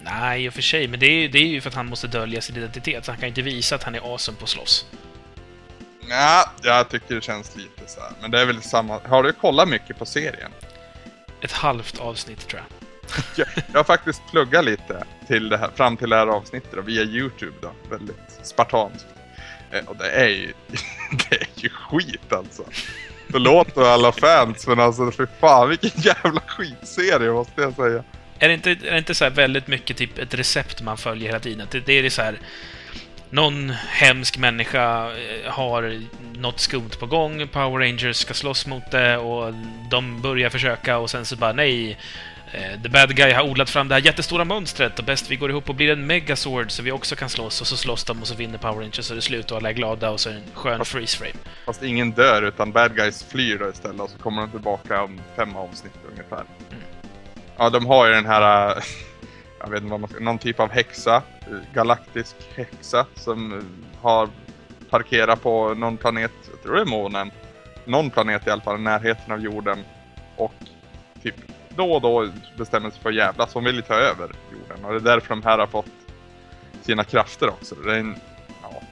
Nej, 0.00 0.44
i 0.44 0.48
och 0.48 0.54
för 0.54 0.62
sig, 0.62 0.88
men 0.88 1.00
det 1.00 1.06
är, 1.06 1.20
ju- 1.20 1.28
det 1.28 1.38
är 1.38 1.46
ju 1.46 1.60
för 1.60 1.68
att 1.68 1.74
han 1.76 1.86
måste 1.86 2.06
dölja 2.08 2.40
sin 2.40 2.56
identitet, 2.56 3.04
så 3.04 3.10
han 3.12 3.18
kan 3.20 3.28
inte 3.28 3.42
visa 3.42 3.74
att 3.74 3.82
han 3.82 3.94
är 3.94 4.12
awesome 4.12 4.38
på 4.38 4.44
att 4.44 4.50
slåss. 4.50 4.86
Ja, 6.08 6.50
jag 6.62 6.88
tycker 6.88 7.14
det 7.14 7.20
känns 7.24 7.56
lite 7.56 7.82
så 7.86 8.00
här. 8.00 8.10
Men 8.20 8.30
det 8.30 8.40
är 8.40 8.46
väl 8.46 8.62
samma. 8.62 9.00
Har 9.04 9.22
du 9.22 9.32
kollat 9.32 9.68
mycket 9.68 9.98
på 9.98 10.06
serien? 10.06 10.50
Ett 11.40 11.52
halvt 11.52 12.00
avsnitt, 12.00 12.48
tror 12.48 12.60
jag. 12.60 12.76
Jag, 13.36 13.64
jag 13.72 13.78
har 13.78 13.84
faktiskt 13.84 14.22
pluggat 14.30 14.64
lite 14.64 15.04
till 15.26 15.48
det 15.48 15.58
här, 15.58 15.70
fram 15.74 15.96
till 15.96 16.10
det 16.10 16.16
här 16.16 16.26
avsnittet 16.26 16.84
via 16.84 17.02
Youtube 17.02 17.56
då. 17.60 17.72
Väldigt 17.90 18.40
spartanskt. 18.42 19.06
Eh, 19.70 19.84
och 19.88 19.96
det 19.96 20.10
är 20.10 20.28
ju, 20.28 20.52
det 21.30 21.36
är 21.36 21.48
ju 21.54 21.68
skit 21.68 22.32
alltså. 22.32 22.62
Förlåt 23.30 23.78
alla 23.78 24.12
fans, 24.12 24.66
men 24.66 24.80
alltså 24.80 25.10
för 25.10 25.28
fan 25.40 25.68
vilken 25.68 25.90
jävla 25.94 26.40
skitserie 26.40 27.30
måste 27.30 27.60
jag 27.60 27.74
säga. 27.74 28.04
Är 28.38 28.48
det 28.48 28.54
inte, 28.54 28.70
är 28.70 28.92
det 28.92 28.98
inte 28.98 29.14
så 29.14 29.24
här 29.24 29.30
väldigt 29.30 29.66
mycket 29.66 29.96
typ 29.96 30.18
ett 30.18 30.34
recept 30.34 30.82
man 30.82 30.96
följer 30.96 31.26
hela 31.26 31.40
tiden? 31.40 31.66
Det, 31.70 31.80
det 31.80 31.92
är 31.92 32.10
så 32.10 32.22
här... 32.22 32.38
Någon 33.36 33.70
hemsk 33.70 34.38
människa 34.38 35.10
eh, 35.10 35.50
har 35.52 36.00
något 36.38 36.60
skumt 36.60 36.90
på 37.00 37.06
gång, 37.06 37.48
Power 37.48 37.78
Rangers 37.78 38.16
ska 38.16 38.34
slåss 38.34 38.66
mot 38.66 38.90
det 38.90 39.16
och 39.16 39.54
de 39.90 40.22
börjar 40.22 40.50
försöka 40.50 40.98
och 40.98 41.10
sen 41.10 41.24
så 41.24 41.36
bara 41.36 41.52
nej. 41.52 41.98
eh, 42.52 42.82
The 42.82 42.88
bad 42.88 43.16
guy 43.16 43.32
har 43.32 43.42
odlat 43.42 43.70
fram 43.70 43.88
det 43.88 43.94
här 43.94 44.02
jättestora 44.02 44.44
monstret 44.44 44.98
och 44.98 45.04
bäst 45.04 45.30
vi 45.30 45.36
går 45.36 45.50
ihop 45.50 45.68
och 45.68 45.74
blir 45.74 45.92
en 45.92 46.06
megasword 46.06 46.70
så 46.70 46.82
vi 46.82 46.92
också 46.92 47.16
kan 47.16 47.28
slåss 47.28 47.60
och 47.60 47.66
så 47.66 47.76
slåss 47.76 48.04
de 48.04 48.20
och 48.20 48.26
så 48.26 48.34
vinner 48.34 48.58
Power 48.58 48.80
Rangers 48.80 49.10
och 49.10 49.16
det 49.16 49.20
är 49.20 49.20
slut 49.20 49.50
och 49.50 49.56
alla 49.56 49.68
är 49.68 49.74
glada 49.74 50.10
och 50.10 50.20
så 50.20 50.28
är 50.28 50.32
det 50.32 50.38
en 50.38 50.44
skön 50.54 50.84
freeze 50.84 51.18
frame. 51.18 51.38
Fast 51.66 51.82
ingen 51.82 52.10
dör 52.10 52.42
utan 52.42 52.72
bad 52.72 52.96
guys 52.96 53.24
flyr 53.30 53.58
då 53.58 53.68
istället 53.70 54.00
och 54.00 54.10
så 54.10 54.18
kommer 54.18 54.42
de 54.42 54.50
tillbaka 54.50 55.02
om 55.02 55.20
fem 55.36 55.56
avsnitt 55.56 55.98
ungefär. 56.10 56.44
Ja, 57.56 57.70
de 57.70 57.86
har 57.86 58.06
ju 58.06 58.12
den 58.12 58.26
här, 58.26 58.76
äh, 58.76 58.82
jag 59.60 59.70
vet 59.70 59.80
inte 59.80 59.90
vad 59.90 60.00
man 60.00 60.10
ska, 60.10 60.20
någon 60.20 60.38
typ 60.38 60.60
av 60.60 60.70
häxa, 60.70 61.22
galaktisk 61.74 62.36
häxa 62.54 63.06
som 63.14 63.52
äh, 63.52 63.58
har 64.02 64.28
parkerat 64.90 65.42
på 65.42 65.74
någon 65.74 65.96
planet, 65.96 66.32
jag 66.50 66.62
tror 66.62 66.74
det 66.74 66.80
är 66.80 66.84
månen, 66.84 67.30
någon 67.84 68.10
planet 68.10 68.46
i 68.46 68.50
alla 68.50 68.62
fall 68.62 68.78
i 68.78 68.82
närheten 68.82 69.32
av 69.32 69.40
jorden 69.40 69.84
och 70.36 70.54
typ 71.22 71.34
då 71.68 71.92
och 71.92 72.00
då 72.00 72.28
bestämmer 72.56 72.90
sig 72.90 73.00
för 73.00 73.08
att 73.08 73.14
jävlas, 73.14 73.54
hon 73.54 73.64
vill 73.64 73.76
ju 73.76 73.82
ta 73.82 73.94
över 73.94 74.30
jorden 74.52 74.84
och 74.84 74.90
det 74.92 74.98
är 74.98 75.14
därför 75.14 75.28
de 75.28 75.42
här 75.42 75.58
har 75.58 75.66
fått 75.66 75.86
sina 76.82 77.04
krafter 77.04 77.48
också. 77.48 77.74
Det 77.74 77.92
är 77.94 77.98
en, 77.98 78.16
ja, 78.62 78.82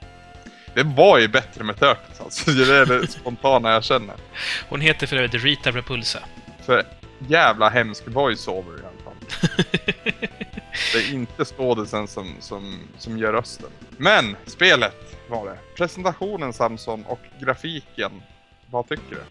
det 0.73 0.83
var 0.83 1.19
ju 1.19 1.27
bättre 1.27 1.63
med 1.63 1.79
Turtles 1.79 2.21
alltså. 2.21 2.51
Det 2.65 2.75
är 2.75 2.85
det 2.85 3.07
spontana 3.07 3.71
jag 3.71 3.83
känner. 3.83 4.15
Hon 4.69 4.81
heter 4.81 5.07
för 5.07 5.15
övrigt 5.15 5.43
Rita 5.43 5.71
Repulsa. 5.71 6.19
För 6.65 6.83
jävla 7.19 7.69
hemsk 7.69 8.03
voiceover 8.07 8.71
i 8.71 8.83
alla 8.85 9.03
fall. 9.03 9.13
Det 10.93 10.99
är 10.99 11.13
inte 11.13 11.45
skådisen 11.45 12.07
som, 12.07 12.35
som, 12.39 12.79
som 12.97 13.17
gör 13.17 13.33
rösten. 13.33 13.69
Men 13.97 14.35
spelet 14.45 15.17
var 15.29 15.45
det. 15.45 15.57
Presentationen 15.77 16.53
Samson 16.53 17.03
och 17.05 17.19
grafiken. 17.41 18.11
Vad 18.69 18.89
tycker 18.89 19.09
du? 19.09 19.21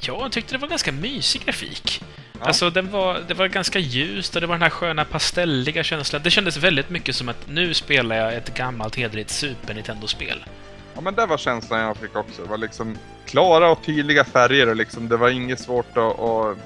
Jag 0.00 0.32
tyckte 0.32 0.54
det 0.54 0.58
var 0.58 0.68
ganska 0.68 0.92
mysig 0.92 1.44
grafik. 1.44 2.02
Ja. 2.40 2.46
Alltså, 2.46 2.70
den 2.70 2.90
var, 2.90 3.20
det 3.28 3.34
var 3.34 3.46
ganska 3.46 3.78
ljust 3.78 4.34
och 4.34 4.40
det 4.40 4.46
var 4.46 4.54
den 4.54 4.62
här 4.62 4.70
sköna 4.70 5.04
pastelliga 5.04 5.82
känslan. 5.82 6.22
Det 6.24 6.30
kändes 6.30 6.56
väldigt 6.56 6.90
mycket 6.90 7.16
som 7.16 7.28
att 7.28 7.48
nu 7.48 7.74
spelar 7.74 8.16
jag 8.16 8.34
ett 8.34 8.54
gammalt 8.54 8.96
hederligt 8.96 9.30
Super 9.30 9.74
Nintendo-spel. 9.74 10.44
Ja 10.94 11.00
men 11.00 11.14
det 11.14 11.26
var 11.26 11.38
känslan 11.38 11.80
jag 11.80 11.96
fick 11.96 12.16
också. 12.16 12.42
Det 12.42 12.48
var 12.48 12.58
liksom 12.58 12.98
klara 13.26 13.70
och 13.70 13.84
tydliga 13.84 14.24
färger 14.24 14.68
och 14.68 14.76
liksom 14.76 15.08
det 15.08 15.16
var 15.16 15.28
inget 15.28 15.60
svårt 15.60 15.96
att, 15.96 16.20
att 16.20 16.58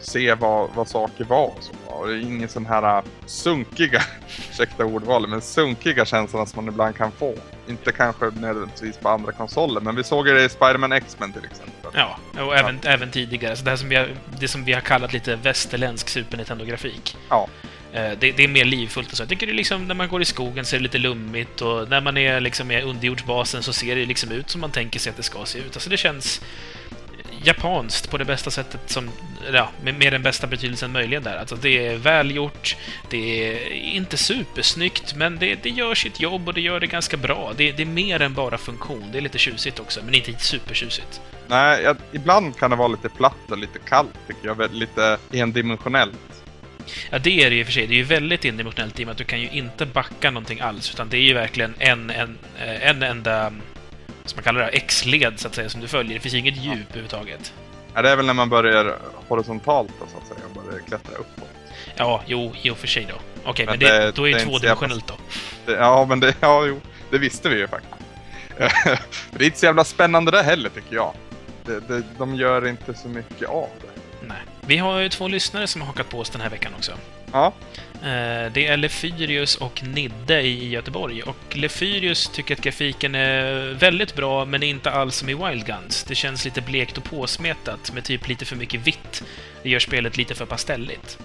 se 0.00 0.34
vad, 0.34 0.70
vad 0.74 0.88
saker 0.88 1.24
var 1.24 1.46
och 1.46 1.58
så. 1.60 1.92
Och 1.92 2.08
det 2.08 2.14
är 2.14 2.20
ingen 2.20 2.48
sån 2.48 2.66
här 2.66 2.96
äh, 2.98 3.04
sunkiga, 3.26 4.02
ursäkta 4.50 4.84
ordvalet, 4.84 5.30
men 5.30 5.40
sunkiga 5.40 6.04
känslan 6.04 6.46
som 6.46 6.64
man 6.64 6.74
ibland 6.74 6.96
kan 6.96 7.12
få. 7.12 7.34
Inte 7.68 7.92
kanske 7.92 8.24
nödvändigtvis 8.24 8.96
på 8.96 9.08
andra 9.08 9.32
konsoler, 9.32 9.80
men 9.80 9.96
vi 9.96 10.04
såg 10.04 10.26
det 10.26 10.44
i 10.44 10.48
Spider-Man 10.48 10.92
X-Men 10.92 11.32
till 11.32 11.44
exempel. 11.44 11.90
Ja, 11.94 12.18
och 12.44 12.56
även, 12.56 12.78
även 12.84 13.10
tidigare. 13.10 13.56
Så 13.56 13.64
det, 13.64 13.70
här 13.70 13.76
som 13.76 13.88
vi 13.88 13.96
har, 13.96 14.08
det 14.40 14.48
som 14.48 14.64
vi 14.64 14.72
har 14.72 14.80
kallat 14.80 15.12
lite 15.12 15.36
västerländsk 15.36 16.08
Super 16.08 16.36
Nintendo-grafik. 16.36 17.16
Ja. 17.28 17.48
Eh, 17.92 18.10
Det, 18.18 18.32
det 18.32 18.44
är 18.44 18.48
mer 18.48 18.64
livfullt 18.64 19.10
och 19.10 19.16
så. 19.16 19.22
Jag 19.22 19.28
tycker 19.28 19.46
det 19.46 19.52
liksom 19.52 19.88
när 19.88 19.94
man 19.94 20.08
går 20.08 20.22
i 20.22 20.24
skogen 20.24 20.64
så 20.64 20.76
är 20.76 20.80
det 20.80 20.82
lite 20.82 20.98
lummigt 20.98 21.60
och 21.60 21.88
när 21.88 22.00
man 22.00 22.16
är 22.16 22.40
liksom 22.40 22.68
med 22.68 22.84
underjordsbasen 22.84 23.62
så 23.62 23.72
ser 23.72 23.96
det 23.96 24.06
liksom 24.06 24.32
ut 24.32 24.50
som 24.50 24.60
man 24.60 24.70
tänker 24.70 25.00
sig 25.00 25.10
att 25.10 25.16
det 25.16 25.22
ska 25.22 25.44
se 25.44 25.58
ut. 25.58 25.76
Alltså 25.76 25.90
det 25.90 25.96
känns 25.96 26.40
japanskt 27.44 28.10
på 28.10 28.18
det 28.18 28.24
bästa 28.24 28.50
sättet 28.50 28.80
som, 28.90 29.10
ja, 29.52 29.70
med, 29.82 29.94
med 29.98 30.12
den 30.12 30.22
bästa 30.22 30.46
betydelsen 30.46 30.92
möjligen 30.92 31.22
där. 31.22 31.36
Alltså 31.36 31.56
det 31.56 31.86
är 31.86 31.96
välgjort, 31.96 32.76
det 33.10 33.46
är 33.46 33.70
inte 33.72 34.16
supersnyggt, 34.16 35.14
men 35.14 35.38
det, 35.38 35.62
det 35.62 35.70
gör 35.70 35.94
sitt 35.94 36.20
jobb 36.20 36.48
och 36.48 36.54
det 36.54 36.60
gör 36.60 36.80
det 36.80 36.86
ganska 36.86 37.16
bra. 37.16 37.52
Det, 37.56 37.72
det 37.72 37.82
är 37.82 37.86
mer 37.86 38.22
än 38.22 38.34
bara 38.34 38.58
funktion. 38.58 39.08
Det 39.12 39.18
är 39.18 39.22
lite 39.22 39.38
tjusigt 39.38 39.80
också, 39.80 40.00
men 40.04 40.14
inte 40.14 40.32
supertjusigt. 40.38 41.20
Nej, 41.46 41.82
jag, 41.82 41.96
ibland 42.12 42.58
kan 42.58 42.70
det 42.70 42.76
vara 42.76 42.88
lite 42.88 43.08
platt 43.08 43.50
och 43.50 43.58
lite 43.58 43.78
kallt 43.78 44.14
tycker 44.26 44.46
jag. 44.46 44.74
Lite 44.74 45.18
endimensionellt. 45.32 46.18
Ja, 47.10 47.18
det 47.18 47.44
är 47.44 47.50
det 47.50 47.56
i 47.56 47.62
och 47.62 47.66
för 47.66 47.72
sig. 47.72 47.86
Det 47.86 47.94
är 47.94 47.96
ju 47.96 48.02
väldigt 48.02 48.44
indimensionellt 48.44 49.00
i 49.00 49.02
och 49.02 49.06
med 49.06 49.12
att 49.12 49.18
du 49.18 49.24
kan 49.24 49.40
ju 49.40 49.50
inte 49.50 49.86
backa 49.86 50.30
någonting 50.30 50.60
alls, 50.60 50.94
utan 50.94 51.08
det 51.08 51.16
är 51.16 51.22
ju 51.22 51.34
verkligen 51.34 51.74
en, 51.78 52.10
en, 52.10 52.38
eh, 52.58 52.88
en 52.88 53.02
enda, 53.02 53.52
som 54.30 54.36
man 54.36 54.44
kallar 54.44 54.60
det, 54.60 54.68
X-led 54.68 55.40
så 55.40 55.48
att 55.48 55.54
säga, 55.54 55.68
som 55.68 55.80
du 55.80 55.88
följer. 55.88 56.14
Det 56.14 56.20
finns 56.20 56.34
inget 56.34 56.56
djup 56.56 56.86
överhuvudtaget. 56.90 57.52
Ja, 57.94 58.02
det 58.02 58.10
är 58.10 58.16
väl 58.16 58.26
när 58.26 58.34
man 58.34 58.48
börjar 58.48 58.98
horisontalt 59.28 59.90
då, 60.00 60.06
så 60.12 60.18
att 60.18 60.26
säga, 60.26 60.40
och 60.54 60.62
börjar 60.64 60.78
klättra 60.86 61.14
uppåt. 61.16 61.48
Ja, 61.96 62.22
jo, 62.26 62.52
i 62.62 62.70
och 62.70 62.78
för 62.78 62.86
sig 62.86 63.06
då. 63.08 63.14
Okej, 63.50 63.66
Men 63.66 63.72
men 63.72 63.78
det, 63.88 63.98
det- 63.98 64.12
då 64.12 64.28
är 64.28 64.34
det 64.34 64.40
tvådimensionellt 64.40 65.06
då. 65.06 65.14
Det, 65.66 65.72
ja, 65.72 66.06
men 66.08 66.20
det, 66.20 66.34
ja, 66.40 66.66
jo, 66.66 66.80
det 67.10 67.18
visste 67.18 67.48
vi 67.48 67.56
ju 67.58 67.68
faktiskt. 67.68 67.94
det 69.30 69.44
är 69.44 69.46
inte 69.46 69.58
så 69.58 69.66
jävla 69.66 69.84
spännande 69.84 70.30
det 70.30 70.42
heller 70.42 70.68
tycker 70.68 70.94
jag. 70.94 71.12
Det, 71.64 71.80
det, 71.88 72.02
de 72.18 72.34
gör 72.34 72.68
inte 72.68 72.94
så 72.94 73.08
mycket 73.08 73.48
av 73.48 73.68
det. 73.80 74.26
Nej. 74.26 74.36
Vi 74.60 74.76
har 74.76 74.98
ju 75.00 75.08
två 75.08 75.28
lyssnare 75.28 75.66
som 75.66 75.80
har 75.80 75.86
hakat 75.88 76.08
på 76.08 76.18
oss 76.18 76.30
den 76.30 76.40
här 76.40 76.50
veckan 76.50 76.72
också. 76.76 76.92
Ja, 77.32 77.52
Det 78.52 78.66
är 78.66 78.76
Lefyrius 78.76 79.56
och 79.56 79.82
Nidde 79.82 80.42
i 80.42 80.68
Göteborg. 80.68 81.22
Och 81.22 81.56
Lefyrius 81.56 82.28
tycker 82.28 82.54
att 82.54 82.62
grafiken 82.62 83.14
är 83.14 83.74
väldigt 83.74 84.14
bra, 84.14 84.44
men 84.44 84.62
inte 84.62 84.90
alls 84.90 85.16
som 85.16 85.28
i 85.28 85.34
Wild 85.34 85.66
Guns. 85.66 86.04
Det 86.04 86.14
känns 86.14 86.44
lite 86.44 86.60
blekt 86.60 86.98
och 86.98 87.04
påsmetat, 87.04 87.92
med 87.94 88.04
typ 88.04 88.28
lite 88.28 88.44
för 88.44 88.56
mycket 88.56 88.86
vitt. 88.86 89.24
Det 89.62 89.68
gör 89.68 89.78
spelet 89.78 90.16
lite 90.16 90.34
för 90.34 90.46
pastelligt. 90.46 91.18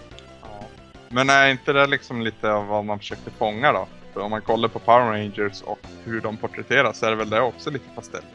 men 1.09 1.29
är 1.29 1.47
inte 1.47 1.73
det 1.73 1.87
liksom 1.87 2.21
lite 2.21 2.51
av 2.51 2.67
vad 2.67 2.85
man 2.85 2.99
försökte 2.99 3.31
fånga 3.31 3.71
då? 3.71 3.87
För 4.13 4.21
om 4.21 4.31
man 4.31 4.41
kollar 4.41 4.69
på 4.69 4.79
Power 4.79 5.11
Rangers 5.11 5.61
och 5.61 5.79
hur 6.05 6.21
de 6.21 6.37
porträtteras 6.37 6.99
så 6.99 7.05
är 7.05 7.09
det 7.09 7.15
väl 7.15 7.29
det 7.29 7.41
också 7.41 7.69
lite 7.69 7.85
pastelligt. 7.95 8.31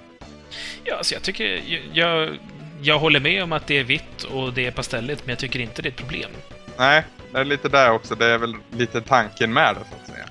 Ja, 0.84 0.96
alltså 0.96 1.14
jag 1.14 1.22
tycker... 1.22 1.62
Jag, 1.66 1.80
jag, 1.92 2.38
jag 2.82 2.98
håller 2.98 3.20
med 3.20 3.42
om 3.42 3.52
att 3.52 3.66
det 3.66 3.78
är 3.78 3.84
vitt 3.84 4.22
och 4.22 4.52
det 4.52 4.66
är 4.66 4.70
pastelligt, 4.70 5.22
men 5.26 5.30
jag 5.30 5.38
tycker 5.38 5.60
inte 5.60 5.82
det 5.82 5.88
är 5.88 5.90
ett 5.90 5.96
problem. 5.96 6.30
Nej, 6.78 7.04
det 7.32 7.38
är 7.38 7.44
lite 7.44 7.68
där 7.68 7.90
också. 7.90 8.14
Det 8.14 8.26
är 8.26 8.38
väl 8.38 8.54
lite 8.70 9.00
tanken 9.00 9.52
med 9.52 9.74
det 9.74 9.80
så 9.90 9.96
att 10.02 10.06
säga. 10.06 10.26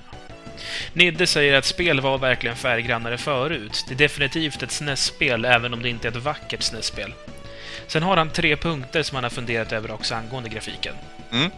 Nidde 0.92 1.26
säger 1.26 1.58
att 1.58 1.64
spel 1.64 2.00
var 2.00 2.18
verkligen 2.18 2.56
färggrannare 2.56 3.18
förut. 3.18 3.84
Det 3.88 3.94
är 3.94 3.98
definitivt 3.98 4.62
ett 4.62 4.70
SNES-spel, 4.70 5.44
även 5.44 5.74
om 5.74 5.82
det 5.82 5.88
inte 5.88 6.08
är 6.08 6.12
ett 6.12 6.24
vackert 6.24 6.62
SNES-spel. 6.62 7.14
Sen 7.86 8.02
har 8.02 8.16
han 8.16 8.30
tre 8.30 8.56
punkter 8.56 9.02
som 9.02 9.14
han 9.14 9.24
har 9.24 9.30
funderat 9.30 9.72
över 9.72 9.90
också 9.90 10.14
angående 10.14 10.48
grafiken. 10.48 10.94
Mm. 11.32 11.50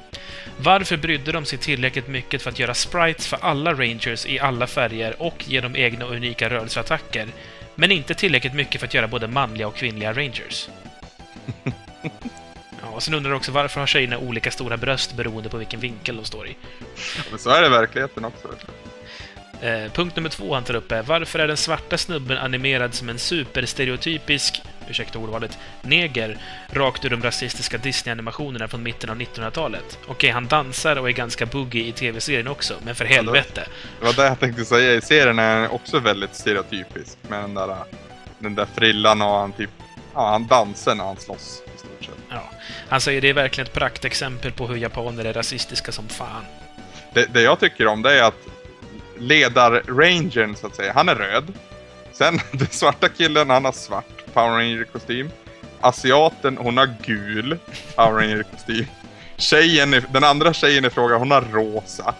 Varför 0.58 0.96
brydde 0.96 1.32
de 1.32 1.44
sig 1.44 1.58
tillräckligt 1.58 2.08
mycket 2.08 2.42
för 2.42 2.50
att 2.50 2.58
göra 2.58 2.74
sprites 2.74 3.26
för 3.26 3.38
alla 3.42 3.72
Rangers 3.72 4.26
i 4.26 4.40
alla 4.40 4.66
färger 4.66 5.22
och 5.22 5.48
ge 5.48 5.60
dem 5.60 5.76
egna 5.76 6.04
och 6.04 6.12
unika 6.12 6.50
rörelseattacker, 6.50 7.28
men 7.74 7.90
inte 7.90 8.14
tillräckligt 8.14 8.54
mycket 8.54 8.80
för 8.80 8.86
att 8.86 8.94
göra 8.94 9.08
både 9.08 9.28
manliga 9.28 9.68
och 9.68 9.76
kvinnliga 9.76 10.12
Rangers? 10.12 10.68
Ja, 12.92 12.96
och 12.96 13.02
sen 13.02 13.14
undrar 13.14 13.30
jag 13.30 13.36
också 13.36 13.52
varför 13.52 13.80
har 13.80 13.86
tjejerna 13.86 14.18
olika 14.18 14.50
stora 14.50 14.76
bröst 14.76 15.16
beroende 15.16 15.48
på 15.48 15.56
vilken 15.56 15.80
vinkel 15.80 16.16
de 16.16 16.24
står 16.24 16.46
i? 16.46 16.56
Men 17.30 17.38
så 17.38 17.50
är 17.50 17.60
det 17.60 17.66
i 17.66 17.70
verkligheten 17.70 18.24
också. 18.24 18.48
Eh, 19.60 19.92
punkt 19.92 20.16
nummer 20.16 20.28
två 20.28 20.54
han 20.54 20.64
tar 20.64 20.74
upp 20.74 20.92
är 20.92 21.02
varför 21.02 21.38
är 21.38 21.48
den 21.48 21.56
svarta 21.56 21.98
snubben 21.98 22.38
animerad 22.38 22.94
som 22.94 23.08
en 23.08 23.18
superstereotypisk, 23.18 24.62
ursäkta 24.88 25.18
ordvalet, 25.18 25.58
neger 25.82 26.38
rakt 26.70 27.04
ur 27.04 27.10
de 27.10 27.22
rasistiska 27.22 27.78
Disney-animationerna 27.78 28.68
från 28.68 28.82
mitten 28.82 29.10
av 29.10 29.16
1900-talet? 29.16 29.98
Okej, 30.06 30.30
han 30.30 30.46
dansar 30.46 30.96
och 30.96 31.08
är 31.08 31.12
ganska 31.12 31.46
boogie 31.46 31.86
i 31.86 31.92
tv-serien 31.92 32.48
också, 32.48 32.74
men 32.84 32.94
för 32.94 33.04
helvete. 33.04 33.66
Det 34.00 34.06
var 34.06 34.12
det 34.12 34.26
jag 34.26 34.40
tänkte 34.40 34.64
säga. 34.64 34.94
I 34.94 35.00
serien 35.00 35.38
är 35.38 35.60
den 35.60 35.70
också 35.70 35.98
väldigt 35.98 36.34
stereotypisk 36.34 37.18
med 37.28 37.40
den 37.40 37.54
där, 37.54 37.76
den 38.38 38.54
där 38.54 38.66
frillan 38.74 39.22
och 39.22 39.28
han 39.28 39.52
typ... 39.52 39.70
Ja, 40.14 40.30
han 40.30 40.46
dansar 40.46 40.94
när 40.94 41.04
han 41.04 41.16
slåss 41.16 41.62
sett. 42.02 42.14
Ja. 42.30 42.50
Han 42.88 43.00
säger 43.00 43.20
det 43.20 43.28
är 43.28 43.34
verkligen 43.34 43.66
ett 43.66 43.72
praktexempel 43.74 44.52
på 44.52 44.66
hur 44.66 44.76
japaner 44.76 45.24
är 45.24 45.32
rasistiska 45.32 45.92
som 45.92 46.08
fan. 46.08 46.44
Det, 47.12 47.26
det 47.34 47.42
jag 47.42 47.60
tycker 47.60 47.86
om 47.86 48.02
det 48.02 48.18
är 48.18 48.22
att 48.22 48.46
ledar-rangern 49.18 50.54
så 50.56 50.66
att 50.66 50.76
säga, 50.76 50.92
han 50.92 51.08
är 51.08 51.14
röd. 51.14 51.52
Sen 52.12 52.40
den 52.52 52.66
svarta 52.70 53.08
killen, 53.08 53.50
han 53.50 53.64
har 53.64 53.72
svart 53.72 54.34
Power 54.34 54.50
Ranger-kostym. 54.58 55.30
Asiaten, 55.80 56.56
hon 56.56 56.76
har 56.76 56.94
gul 57.02 57.58
Power 57.96 58.12
Ranger-kostym. 58.20 58.86
Tjejen, 59.36 59.94
i- 59.94 60.00
den 60.10 60.24
andra 60.24 60.52
tjejen 60.52 60.84
i 60.84 60.90
fråga, 60.90 61.16
hon 61.16 61.30
har 61.30 61.40
rosa. 61.52 62.14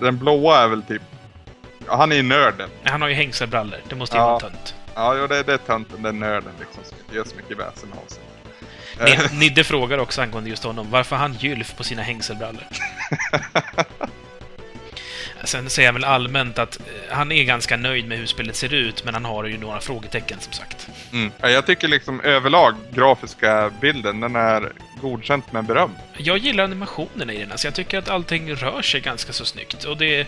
Den 0.00 0.18
blåa 0.18 0.62
är 0.62 0.68
väl 0.68 0.82
typ... 0.82 1.02
Ja, 1.86 1.96
han 1.96 2.12
är 2.12 2.16
ju 2.16 2.22
nörden. 2.22 2.68
Han 2.84 3.02
har 3.02 3.08
ju 3.08 3.14
hängselbrallor, 3.14 3.78
det 3.88 3.94
måste 3.94 4.16
ju 4.16 4.20
Ja. 4.22 4.26
vara 4.26 4.40
tönt. 4.40 4.74
Ja, 4.94 5.14
jo, 5.16 5.26
det, 5.26 5.42
det 5.42 5.52
är 5.52 5.58
tönten, 5.58 6.02
den 6.02 6.18
nörden 6.20 6.52
liksom, 6.60 6.84
som 6.84 7.16
gör 7.16 7.24
så 7.24 7.36
mycket 7.36 7.58
väsen 7.58 7.92
av 7.92 8.08
sig. 8.08 8.22
Ni- 9.00 9.38
Nidde 9.38 9.64
frågar 9.64 9.98
också 9.98 10.22
angående 10.22 10.50
just 10.50 10.64
honom, 10.64 10.90
varför 10.90 11.16
han 11.16 11.34
gylf 11.34 11.76
på 11.76 11.84
sina 11.84 12.02
hängselbrallor? 12.02 12.64
Sen 15.44 15.70
säger 15.70 15.88
jag 15.88 15.92
väl 15.92 16.04
allmänt 16.04 16.58
att 16.58 16.76
eh, 16.76 16.84
han 17.16 17.32
är 17.32 17.44
ganska 17.44 17.76
nöjd 17.76 18.08
med 18.08 18.18
hur 18.18 18.26
spelet 18.26 18.56
ser 18.56 18.74
ut, 18.74 19.04
men 19.04 19.14
han 19.14 19.24
har 19.24 19.44
ju 19.44 19.58
några 19.58 19.80
frågetecken 19.80 20.40
som 20.40 20.52
sagt. 20.52 20.88
Mm. 21.12 21.32
Ja, 21.40 21.50
Jag 21.50 21.66
tycker 21.66 21.88
liksom 21.88 22.20
överlag, 22.20 22.74
grafiska 22.94 23.70
bilden, 23.80 24.20
den 24.20 24.36
är 24.36 24.72
godkänt 25.00 25.52
med 25.52 25.64
beröm. 25.64 25.90
Jag 26.18 26.38
gillar 26.38 26.64
animationerna 26.64 27.32
i 27.32 27.38
den, 27.38 27.52
alltså 27.52 27.66
jag 27.66 27.74
tycker 27.74 27.98
att 27.98 28.08
allting 28.08 28.54
rör 28.54 28.82
sig 28.82 29.00
ganska 29.00 29.32
så 29.32 29.44
snyggt. 29.44 29.84
Och 29.84 29.96
det, 29.96 30.26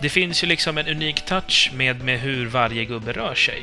det 0.00 0.08
finns 0.08 0.42
ju 0.44 0.46
liksom 0.46 0.78
en 0.78 0.88
unik 0.88 1.24
touch 1.24 1.70
med, 1.74 2.04
med 2.04 2.20
hur 2.20 2.46
varje 2.46 2.84
gubbe 2.84 3.12
rör 3.12 3.34
sig. 3.34 3.62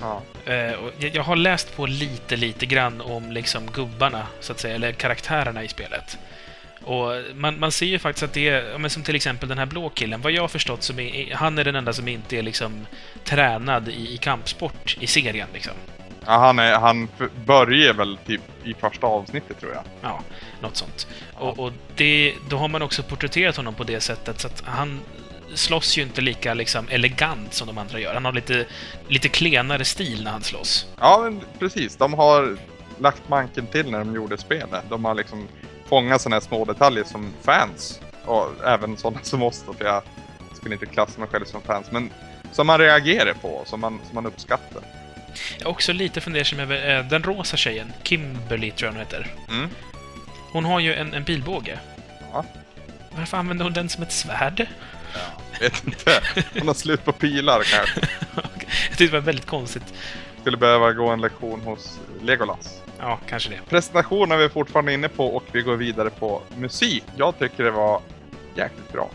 Ja. 0.00 0.22
Eh, 0.46 0.74
jag, 0.98 1.22
har 1.22 1.36
läst 1.36 1.76
på 1.76 1.86
lite, 1.86 2.36
lite 2.36 2.66
grann 2.66 3.00
om 3.00 3.32
liksom 3.32 3.66
gubbarna, 3.66 4.26
så 4.40 4.52
att 4.52 4.60
säga, 4.60 4.74
eller 4.74 4.92
karaktärerna 4.92 5.64
i 5.64 5.68
spelet. 5.68 6.18
Och 6.84 7.12
man, 7.34 7.58
man 7.58 7.72
ser 7.72 7.86
ju 7.86 7.98
faktiskt 7.98 8.22
att 8.22 8.32
det 8.32 8.48
är, 8.48 8.70
ja, 8.70 8.78
men 8.78 8.90
som 8.90 9.02
till 9.02 9.14
exempel 9.14 9.48
den 9.48 9.58
här 9.58 9.66
blå 9.66 9.88
killen, 9.88 10.20
vad 10.20 10.32
jag 10.32 10.42
har 10.42 10.48
förstått 10.48 10.82
så 10.82 11.00
är 11.00 11.34
han 11.34 11.58
är 11.58 11.64
den 11.64 11.76
enda 11.76 11.92
som 11.92 12.08
inte 12.08 12.36
är 12.36 12.42
liksom 12.42 12.86
tränad 13.24 13.88
i, 13.88 14.14
i 14.14 14.16
kampsport 14.16 14.96
i 15.00 15.06
serien 15.06 15.48
liksom. 15.52 15.72
Ja, 16.26 16.38
han, 16.38 16.58
är, 16.58 16.78
han 16.78 17.08
börjar 17.44 17.94
väl 17.94 18.18
typ 18.26 18.40
i 18.64 18.74
första 18.74 19.06
avsnittet 19.06 19.60
tror 19.60 19.72
jag. 19.72 19.82
Ja, 20.02 20.20
något 20.60 20.76
sånt. 20.76 21.06
Och, 21.34 21.58
och 21.58 21.72
det, 21.96 22.34
då 22.48 22.56
har 22.56 22.68
man 22.68 22.82
också 22.82 23.02
porträtterat 23.02 23.56
honom 23.56 23.74
på 23.74 23.84
det 23.84 24.00
sättet 24.00 24.40
så 24.40 24.46
att 24.46 24.62
han 24.66 25.00
slåss 25.54 25.98
ju 25.98 26.02
inte 26.02 26.20
lika 26.20 26.54
liksom 26.54 26.88
elegant 26.88 27.54
som 27.54 27.66
de 27.66 27.78
andra 27.78 28.00
gör. 28.00 28.14
Han 28.14 28.24
har 28.24 28.32
lite, 28.32 28.66
lite 29.08 29.28
klenare 29.28 29.84
stil 29.84 30.24
när 30.24 30.30
han 30.30 30.42
slåss. 30.42 30.86
Ja, 31.00 31.20
men 31.22 31.40
precis. 31.58 31.96
De 31.96 32.14
har 32.14 32.56
lagt 32.98 33.28
manken 33.28 33.66
till 33.66 33.90
när 33.90 33.98
de 33.98 34.14
gjorde 34.14 34.38
spelet. 34.38 34.84
De 34.88 35.04
har 35.04 35.14
liksom 35.14 35.48
fångat 35.88 36.20
sådana 36.20 36.36
här 36.36 36.40
små 36.40 36.64
detaljer 36.64 37.04
som 37.04 37.32
fans. 37.42 38.00
Och 38.24 38.66
även 38.66 38.96
sådana 38.96 39.22
som 39.22 39.42
oss 39.42 39.64
då, 39.66 39.72
för 39.72 39.84
jag 39.84 40.02
skulle 40.54 40.74
inte 40.74 40.86
klassa 40.86 41.20
mig 41.20 41.28
själv 41.28 41.44
som 41.44 41.62
fans. 41.62 41.86
Men 41.90 42.10
som 42.52 42.66
man 42.66 42.78
reagerar 42.78 43.34
på, 43.34 43.62
som 43.66 43.80
man, 43.80 44.00
som 44.06 44.14
man 44.14 44.26
uppskattar. 44.26 44.82
Jag 45.58 45.66
är 45.66 45.70
också 45.70 45.92
lite 45.92 46.20
fundersam 46.20 46.60
över 46.60 46.96
eh, 46.96 47.08
den 47.08 47.22
rosa 47.22 47.56
tjejen, 47.56 47.92
Kimberly 48.02 48.70
tror 48.70 48.86
jag 48.88 48.92
hon 48.92 49.00
heter. 49.00 49.26
Mm. 49.48 49.68
Hon 50.52 50.64
har 50.64 50.80
ju 50.80 50.94
en, 50.94 51.14
en 51.14 51.24
pilbåge. 51.24 51.78
Ja. 52.32 52.44
Varför 53.10 53.36
använder 53.36 53.64
hon 53.64 53.72
den 53.72 53.88
som 53.88 54.02
ett 54.02 54.12
svärd? 54.12 54.66
Vet 55.60 55.86
inte. 55.86 56.22
Hon 56.58 56.66
har 56.66 56.74
slut 56.74 57.04
på 57.04 57.12
pilar 57.12 57.62
kanske. 57.62 58.00
Jag 58.34 58.98
tyckte 58.98 59.04
det 59.04 59.20
var 59.20 59.20
väldigt 59.20 59.46
konstigt. 59.46 59.94
Skulle 60.40 60.56
behöva 60.56 60.92
gå 60.92 61.08
en 61.08 61.20
lektion 61.20 61.60
hos 61.60 61.98
Legolas. 62.22 62.82
Ja, 62.98 63.18
kanske 63.28 63.50
det. 63.50 63.60
Presentation 63.68 64.32
är 64.32 64.36
vi 64.36 64.48
fortfarande 64.48 64.92
inne 64.92 65.08
på 65.08 65.26
och 65.26 65.44
vi 65.52 65.62
går 65.62 65.76
vidare 65.76 66.10
på 66.10 66.42
musik. 66.56 67.04
Jag 67.16 67.38
tycker 67.38 67.64
det 67.64 67.70
var 67.70 68.00
jäkligt 68.54 68.92
bra. 68.92 69.10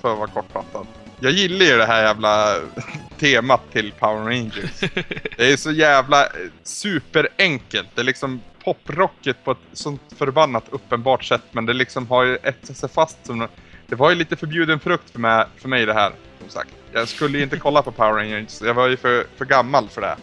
För 0.00 0.12
att 0.12 0.18
vara 0.18 0.30
kortfattad. 0.30 0.86
Jag 1.20 1.32
gillar 1.32 1.66
ju 1.66 1.76
det 1.76 1.86
här 1.86 2.02
jävla 2.02 2.56
temat 3.18 3.60
till 3.72 3.92
Power 3.92 4.24
Rangers. 4.24 4.80
Det 5.36 5.52
är 5.52 5.56
så 5.56 5.72
jävla 5.72 6.24
eh, 6.24 6.30
superenkelt. 6.62 7.88
Det 7.94 8.00
är 8.00 8.04
liksom 8.04 8.40
poprocket 8.64 9.44
på 9.44 9.50
ett 9.50 9.58
sånt 9.72 10.02
förbannat 10.18 10.64
uppenbart 10.70 11.24
sätt. 11.24 11.42
Men 11.50 11.66
det 11.66 11.72
liksom 11.72 12.08
har 12.08 12.24
ju 12.24 12.38
etsat 12.42 12.76
sig 12.76 12.88
fast 12.88 13.26
som... 13.26 13.48
Det 13.92 13.96
var 13.96 14.10
ju 14.10 14.16
lite 14.16 14.36
förbjuden 14.36 14.80
frukt 14.80 15.10
för 15.10 15.18
mig, 15.18 15.46
för 15.56 15.68
mig 15.68 15.86
det 15.86 15.94
här, 15.94 16.12
som 16.40 16.48
sagt. 16.48 16.70
Jag 16.92 17.08
skulle 17.08 17.38
ju 17.38 17.44
inte 17.44 17.58
kolla 17.58 17.82
på 17.82 17.92
Power 17.92 18.12
Rangers. 18.12 18.62
Jag 18.62 18.74
var 18.74 18.88
ju 18.88 18.96
för, 18.96 19.26
för 19.36 19.44
gammal 19.44 19.88
för 19.88 20.00
det. 20.00 20.16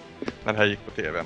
När 0.43 0.53
det 0.53 0.59
här 0.59 0.65
gick 0.65 0.85
på 0.85 0.91
TV. 0.91 1.19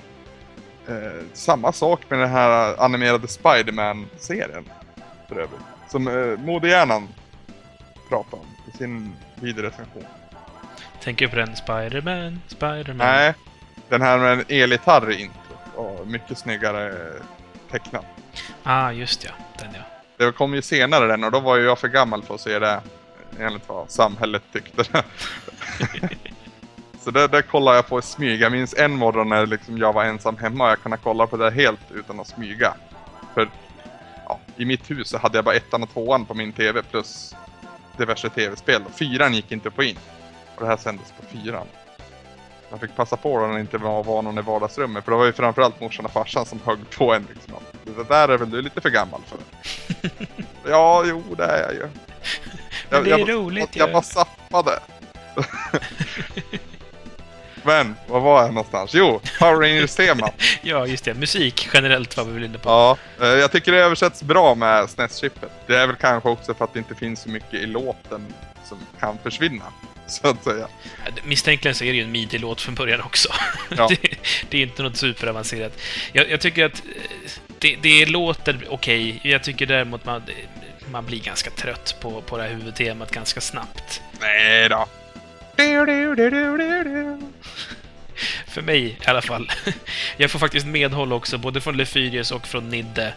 Eh, 0.87 1.23
samma 1.33 1.71
sak 1.71 2.01
med 2.09 2.19
den 2.19 2.29
här 2.29 2.75
animerade 2.83 3.27
Spiderman-serien. 3.27 4.69
För 5.29 5.35
övrigt. 5.35 5.61
Som 5.89 6.07
eh, 6.07 6.39
Modehjärnan 6.39 7.07
pratade 8.09 8.41
om 8.41 8.47
i 8.73 8.77
sin 8.77 9.15
videorecension. 9.35 10.05
Tänker 11.03 11.27
på 11.27 11.35
den 11.35 11.55
Spiderman, 11.55 12.41
Spiderman. 12.47 13.07
Nej, 13.07 13.33
den 13.89 14.01
här 14.01 14.17
med 14.17 14.31
en 14.31 14.45
elgitarr 14.47 15.11
i 15.11 15.21
introt. 15.21 15.75
Och 15.75 16.07
mycket 16.07 16.37
snyggare 16.37 16.93
tecknat. 17.71 18.05
Ah, 18.63 18.91
just 18.91 19.23
ja. 19.23 19.31
Den 19.59 19.69
ja. 19.73 19.92
Det 20.25 20.31
kom 20.31 20.53
ju 20.53 20.61
senare 20.61 21.07
den 21.07 21.23
och 21.23 21.31
då 21.31 21.39
var 21.39 21.57
ju 21.57 21.63
jag 21.63 21.79
för 21.79 21.87
gammal 21.87 22.23
för 22.23 22.35
att 22.35 22.41
se 22.41 22.59
det. 22.59 22.81
Enligt 23.39 23.69
vad 23.69 23.91
samhället 23.91 24.43
tyckte. 24.53 24.83
Så 26.99 27.11
det, 27.11 27.27
det 27.27 27.41
kollade 27.41 27.77
jag 27.77 27.87
på 27.87 27.99
i 27.99 28.01
smyg. 28.01 28.41
Jag 28.41 28.51
minns 28.51 28.73
en 28.73 28.91
morgon 28.91 29.29
när 29.29 29.45
liksom 29.45 29.77
jag 29.77 29.93
var 29.93 30.03
ensam 30.03 30.37
hemma 30.37 30.63
och 30.63 30.69
jag 30.69 30.81
kunde 30.81 30.97
kolla 30.97 31.27
på 31.27 31.37
det 31.37 31.51
helt 31.51 31.91
utan 31.93 32.19
att 32.19 32.27
smyga. 32.27 32.73
För 33.33 33.49
ja, 34.25 34.39
i 34.57 34.65
mitt 34.65 34.91
hus 34.91 35.07
så 35.07 35.17
hade 35.17 35.37
jag 35.37 35.45
bara 35.45 35.55
ettan 35.55 35.83
och 35.83 35.93
tvåan 35.93 36.25
på 36.25 36.33
min 36.33 36.51
TV 36.51 36.81
plus 36.83 37.35
diverse 37.97 38.29
TV-spel. 38.29 38.81
Fyran 38.95 39.33
gick 39.33 39.51
inte 39.51 39.71
på 39.71 39.83
in. 39.83 39.97
Och 40.55 40.61
det 40.61 40.67
här 40.67 40.77
sändes 40.77 41.13
på 41.19 41.37
fyran. 41.37 41.67
Jag 42.73 42.79
fick 42.79 42.95
passa 42.95 43.17
på 43.17 43.47
när 43.47 43.53
det 43.53 43.59
inte 43.59 43.77
var, 43.77 44.21
någon 44.21 44.37
i 44.37 44.41
vardagsrummet. 44.41 45.05
För 45.05 45.11
det 45.11 45.17
var 45.17 45.25
ju 45.25 45.33
framförallt 45.33 45.81
morsan 45.81 46.05
och 46.05 46.11
farsan 46.11 46.45
som 46.45 46.59
högg 46.65 46.89
på 46.97 47.13
en. 47.13 47.27
Liksom. 47.33 47.53
Det 47.83 48.03
där 48.03 48.29
är 48.29 48.37
väl 48.37 48.49
du 48.49 48.61
lite 48.61 48.81
för 48.81 48.89
gammal 48.89 49.21
för. 49.27 49.37
ja, 50.69 51.03
jo 51.05 51.23
det 51.37 51.43
är 51.43 51.61
jag 51.63 51.73
ju. 51.73 51.79
Men 52.89 53.03
det 53.03 53.11
är 53.11 53.17
jag, 53.19 53.29
roligt 53.29 53.75
jag, 53.75 53.91
bara 53.91 54.01
zappade. 54.01 54.79
Men, 57.63 57.95
vad 58.07 58.21
var 58.21 58.41
jag 58.41 58.53
någonstans? 58.53 58.93
Jo, 58.93 59.21
Power 59.39 59.55
Rangers-temat. 59.55 60.33
Ja, 60.61 60.87
just 60.87 61.05
det. 61.05 61.13
Musik 61.13 61.69
generellt 61.73 62.17
var 62.17 62.23
vi 62.23 62.31
väl 62.31 62.43
inne 62.43 62.57
på. 62.57 62.69
Ja, 62.69 62.97
eh, 63.21 63.27
jag 63.27 63.51
tycker 63.51 63.71
det 63.71 63.83
översätts 63.83 64.23
bra 64.23 64.55
med 64.55 64.89
SNES-chippet. 64.89 65.51
Det 65.67 65.77
är 65.77 65.87
väl 65.87 65.95
kanske 65.95 66.29
också 66.29 66.53
för 66.53 66.65
att 66.65 66.73
det 66.73 66.79
inte 66.79 66.95
finns 66.95 67.21
så 67.21 67.29
mycket 67.29 67.53
i 67.53 67.65
låten 67.65 68.33
som 68.63 68.77
kan 68.99 69.17
försvinna. 69.17 69.65
Så 70.07 70.27
att 70.27 70.43
säga. 70.43 70.67
Misstänkligen 71.23 71.75
så 71.75 71.83
är 71.83 71.91
det 71.91 71.97
ju 71.97 72.03
en 72.03 72.11
midi-låt 72.11 72.61
från 72.61 72.75
början 72.75 73.01
också. 73.01 73.29
Ja. 73.77 73.87
det, 73.87 74.17
det 74.49 74.57
är 74.57 74.61
inte 74.61 74.83
något 74.83 74.97
superavancerat. 74.97 75.79
Jag, 76.13 76.31
jag 76.31 76.41
tycker 76.41 76.65
att 76.65 76.83
eh, 76.85 77.31
det, 77.59 77.75
det 77.81 78.05
låter 78.05 78.65
okej. 78.69 79.19
Jag 79.23 79.43
tycker 79.43 79.65
däremot 79.65 80.05
man, 80.05 80.23
man 80.91 81.05
blir 81.05 81.19
ganska 81.19 81.49
trött 81.49 81.95
på, 82.01 82.21
på 82.21 82.37
det 82.37 82.43
här 82.43 82.49
huvudtemat 82.49 83.11
ganska 83.11 83.41
snabbt. 83.41 84.01
Nej 84.19 84.69
då. 84.69 84.87
Du, 85.55 85.85
du, 85.85 86.15
du, 86.15 86.29
du, 86.29 86.57
du, 86.57 86.83
du. 86.83 87.21
För 88.47 88.61
mig 88.61 88.85
i 88.85 88.97
alla 89.05 89.21
fall. 89.21 89.51
Jag 90.17 90.31
får 90.31 90.39
faktiskt 90.39 90.65
medhåll 90.65 91.13
också, 91.13 91.37
både 91.37 91.61
från 91.61 91.77
Lefyrius 91.77 92.31
och 92.31 92.47
från 92.47 92.69
Nidde. 92.69 93.13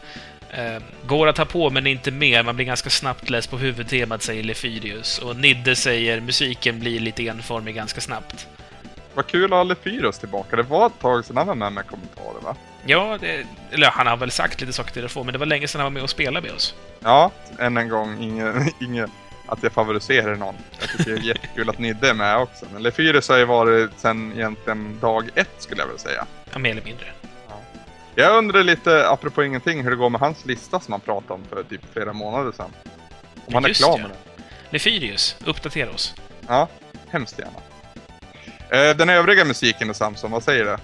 Eh, 0.57 0.83
går 1.07 1.27
att 1.27 1.37
ta 1.37 1.45
på, 1.45 1.71
men 1.71 1.87
inte 1.87 2.11
mer. 2.11 2.43
Man 2.43 2.57
blir 2.57 2.67
ganska 2.67 2.91
snabbt 2.91 3.31
less 3.31 3.47
på 3.47 3.59
huvudtemat, 3.59 4.23
säger 4.23 4.43
Lefyrius. 4.43 5.19
Och 5.19 5.37
Nidde 5.37 5.77
säger 5.77 6.21
musiken 6.21 6.81
blir 6.81 7.01
lite 7.01 7.27
enformig 7.27 7.75
ganska 7.75 8.01
snabbt. 8.01 8.47
Vad 9.15 9.27
kul 9.27 9.45
att 9.45 9.51
ha 9.51 9.63
Lefyros 9.63 10.19
tillbaka. 10.19 10.57
Det 10.57 10.63
var 10.63 10.87
ett 10.87 10.99
tag 11.01 11.25
sedan 11.25 11.37
han 11.37 11.47
var 11.47 11.55
med 11.55 11.73
med 11.73 11.87
kommentarer 11.87 12.41
va? 12.43 12.57
Ja, 12.87 13.19
det, 13.21 13.47
eller 13.71 13.87
han 13.87 14.07
har 14.07 14.17
väl 14.17 14.31
sagt 14.31 14.61
lite 14.61 14.73
saker 14.73 14.93
till 14.93 15.03
det 15.03 15.09
få, 15.09 15.25
men 15.25 15.33
det 15.33 15.39
var 15.39 15.47
länge 15.47 15.69
sedan 15.69 15.81
han 15.81 15.93
var 15.93 15.95
med 15.95 16.03
och 16.03 16.11
spelade 16.11 16.47
med 16.47 16.57
oss. 16.57 16.75
Ja, 17.01 17.31
än 17.59 17.77
en 17.77 17.89
gång, 17.89 18.23
inget 18.23 18.55
inge, 18.81 19.07
att 19.47 19.63
jag 19.63 19.73
favoriserar 19.73 20.37
någon. 20.37 20.55
Jag 20.81 20.89
tycker 20.91 21.11
det 21.11 21.17
är 21.17 21.23
jättekul 21.23 21.71
att 21.71 21.79
Nidde 21.79 22.09
är 22.09 22.15
med 22.15 22.37
också. 22.37 22.67
Men 22.73 22.83
Lefyros 22.83 23.29
har 23.29 23.37
ju 23.37 23.45
varit 23.45 23.91
sen 23.97 24.33
egentligen 24.33 24.99
dag 25.01 25.29
ett 25.35 25.55
skulle 25.59 25.81
jag 25.81 25.87
vilja 25.87 25.99
säga. 25.99 26.27
Ja, 26.53 26.59
mer 26.59 26.71
eller 26.71 26.85
mindre. 26.85 27.07
Jag 28.19 28.39
undrar 28.39 28.63
lite, 28.63 29.09
apropå 29.09 29.45
ingenting, 29.45 29.83
hur 29.83 29.91
det 29.91 29.97
går 29.97 30.11
med 30.11 30.21
hans 30.21 30.45
lista 30.47 30.81
som 30.81 30.93
han 30.93 31.01
pratade 31.01 31.35
om 31.35 31.45
för 31.51 31.63
typ 31.63 31.81
flera 31.93 32.13
månader 32.13 32.53
sedan. 32.53 32.71
Om 33.47 33.55
han 33.55 33.65
är 33.65 33.73
klar 33.75 33.91
ja. 33.91 33.97
med 33.97 34.11
den. 34.11 34.45
Lefyrius, 34.71 35.37
uppdatera 35.45 35.91
oss. 35.91 36.15
Ja, 36.49 36.69
hemskt 37.09 37.39
gärna. 37.39 37.59
Eh, 38.91 38.97
Den 38.97 39.09
övriga 39.09 39.45
musiken 39.45 39.91
i 39.91 39.95
Samson, 39.95 40.31
vad 40.31 40.43
säger 40.43 40.65
du? 40.65 40.77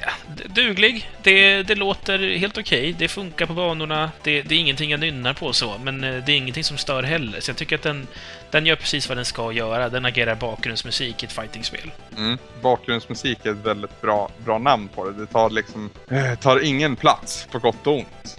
Ja, 0.00 0.10
duglig. 0.46 1.10
Det, 1.22 1.62
det 1.62 1.74
låter 1.74 2.38
helt 2.38 2.58
okej. 2.58 2.94
Det 2.98 3.08
funkar 3.08 3.46
på 3.46 3.52
banorna. 3.54 4.10
Det, 4.22 4.42
det 4.42 4.54
är 4.54 4.58
ingenting 4.58 4.90
jag 4.90 5.00
nynnar 5.00 5.34
på 5.34 5.52
så, 5.52 5.78
men 5.78 6.04
eh, 6.04 6.24
det 6.24 6.32
är 6.32 6.36
ingenting 6.36 6.64
som 6.64 6.76
stör 6.76 7.02
heller. 7.02 7.40
Så 7.40 7.50
jag 7.50 7.56
tycker 7.56 7.76
att 7.76 7.82
den, 7.82 8.06
den 8.50 8.66
gör 8.66 8.76
precis 8.76 9.08
vad 9.08 9.18
den 9.18 9.24
ska 9.24 9.52
göra. 9.52 9.88
Den 9.88 10.04
agerar 10.04 10.34
bakgrundsmusik 10.34 11.22
i 11.22 11.26
ett 11.26 11.32
fightingspel. 11.32 11.90
Mm. 12.16 12.38
Bakgrundsmusik 12.62 13.46
är 13.46 13.50
ett 13.50 13.56
väldigt 13.56 14.00
bra, 14.00 14.30
bra 14.44 14.58
namn 14.58 14.88
på 14.88 15.10
det. 15.10 15.12
Det 15.12 15.26
tar 15.26 15.50
liksom, 15.50 15.90
eh, 16.10 16.34
tar 16.34 16.64
ingen 16.64 16.96
plats 16.96 17.48
på 17.50 17.58
gott 17.58 17.86
och 17.86 17.94
ont. 17.94 18.38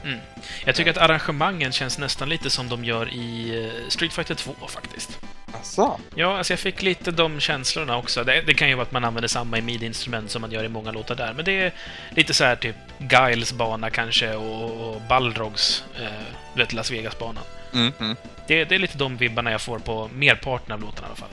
Jag 0.66 0.76
tycker 0.76 0.92
att 0.92 0.98
arrangemangen 0.98 1.72
känns 1.72 1.98
nästan 1.98 2.30
lite 2.30 2.50
som 2.50 2.70
de 2.70 2.86
gör 2.86 3.14
i 3.14 3.60
eh, 3.66 3.90
Street 3.90 4.14
Fighter 4.14 4.36
2 4.36 4.54
faktiskt. 4.68 5.20
Asså? 5.52 6.00
Ja, 6.16 6.38
alltså 6.38 6.54
jag 6.54 6.60
fick 6.60 6.82
lite 6.82 7.12
de 7.12 7.40
känslorna 7.40 7.98
också. 7.98 8.24
Det, 8.24 8.42
det 8.42 8.54
kan 8.54 8.70
ju 8.70 8.76
vara 8.76 8.86
att 8.86 8.92
man 8.92 9.06
använder 9.06 9.28
samma 9.28 9.62
midi-instrument 9.62 10.32
som 10.32 10.42
man 10.42 10.52
gör 10.52 10.64
i 10.64 10.70
många 10.70 10.92
låtar 10.92 11.16
där, 11.16 11.34
men 11.34 11.46
det 11.46 11.74
lite 12.10 12.34
så 12.34 12.44
här 12.44 12.56
typ 12.56 12.76
Giles 12.98 13.54
bana 13.54 13.90
kanske 13.90 14.36
och, 14.36 14.90
och 14.90 15.02
Balrogs, 15.02 15.84
eh, 16.00 16.10
du 16.54 16.62
vet 16.62 16.74
Las 16.74 16.92
Vegas-banan. 16.92 17.44
Mm, 17.74 17.92
mm. 18.00 18.16
Det, 18.48 18.66
det 18.66 18.76
är 18.76 18.80
lite 18.80 18.98
de 18.98 19.18
vibbarna 19.18 19.52
jag 19.52 19.62
får 19.62 19.80
på 19.80 20.10
merparten 20.14 20.72
av 20.72 20.82
låtarna 20.82 21.08
i 21.08 21.10
alla 21.10 21.16
fall. 21.16 21.30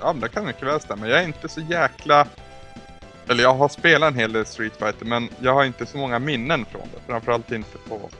Ja, 0.00 0.12
men 0.12 0.20
det 0.20 0.28
kan 0.28 0.46
mycket 0.46 0.62
väl 0.62 0.80
stämma. 0.80 1.08
Jag 1.08 1.20
är 1.20 1.24
inte 1.24 1.48
så 1.48 1.60
jäkla... 1.60 2.26
Eller 3.28 3.42
jag 3.42 3.54
har 3.54 3.68
spelat 3.68 4.12
en 4.12 4.18
hel 4.18 4.32
del 4.32 4.46
Street 4.46 4.76
Fighter, 4.78 5.04
men 5.04 5.28
jag 5.40 5.54
har 5.54 5.64
inte 5.64 5.86
så 5.86 5.98
många 5.98 6.18
minnen 6.18 6.66
från 6.70 6.88
det. 6.94 7.00
Framförallt 7.06 7.52
inte 7.52 7.78
på, 7.88 8.10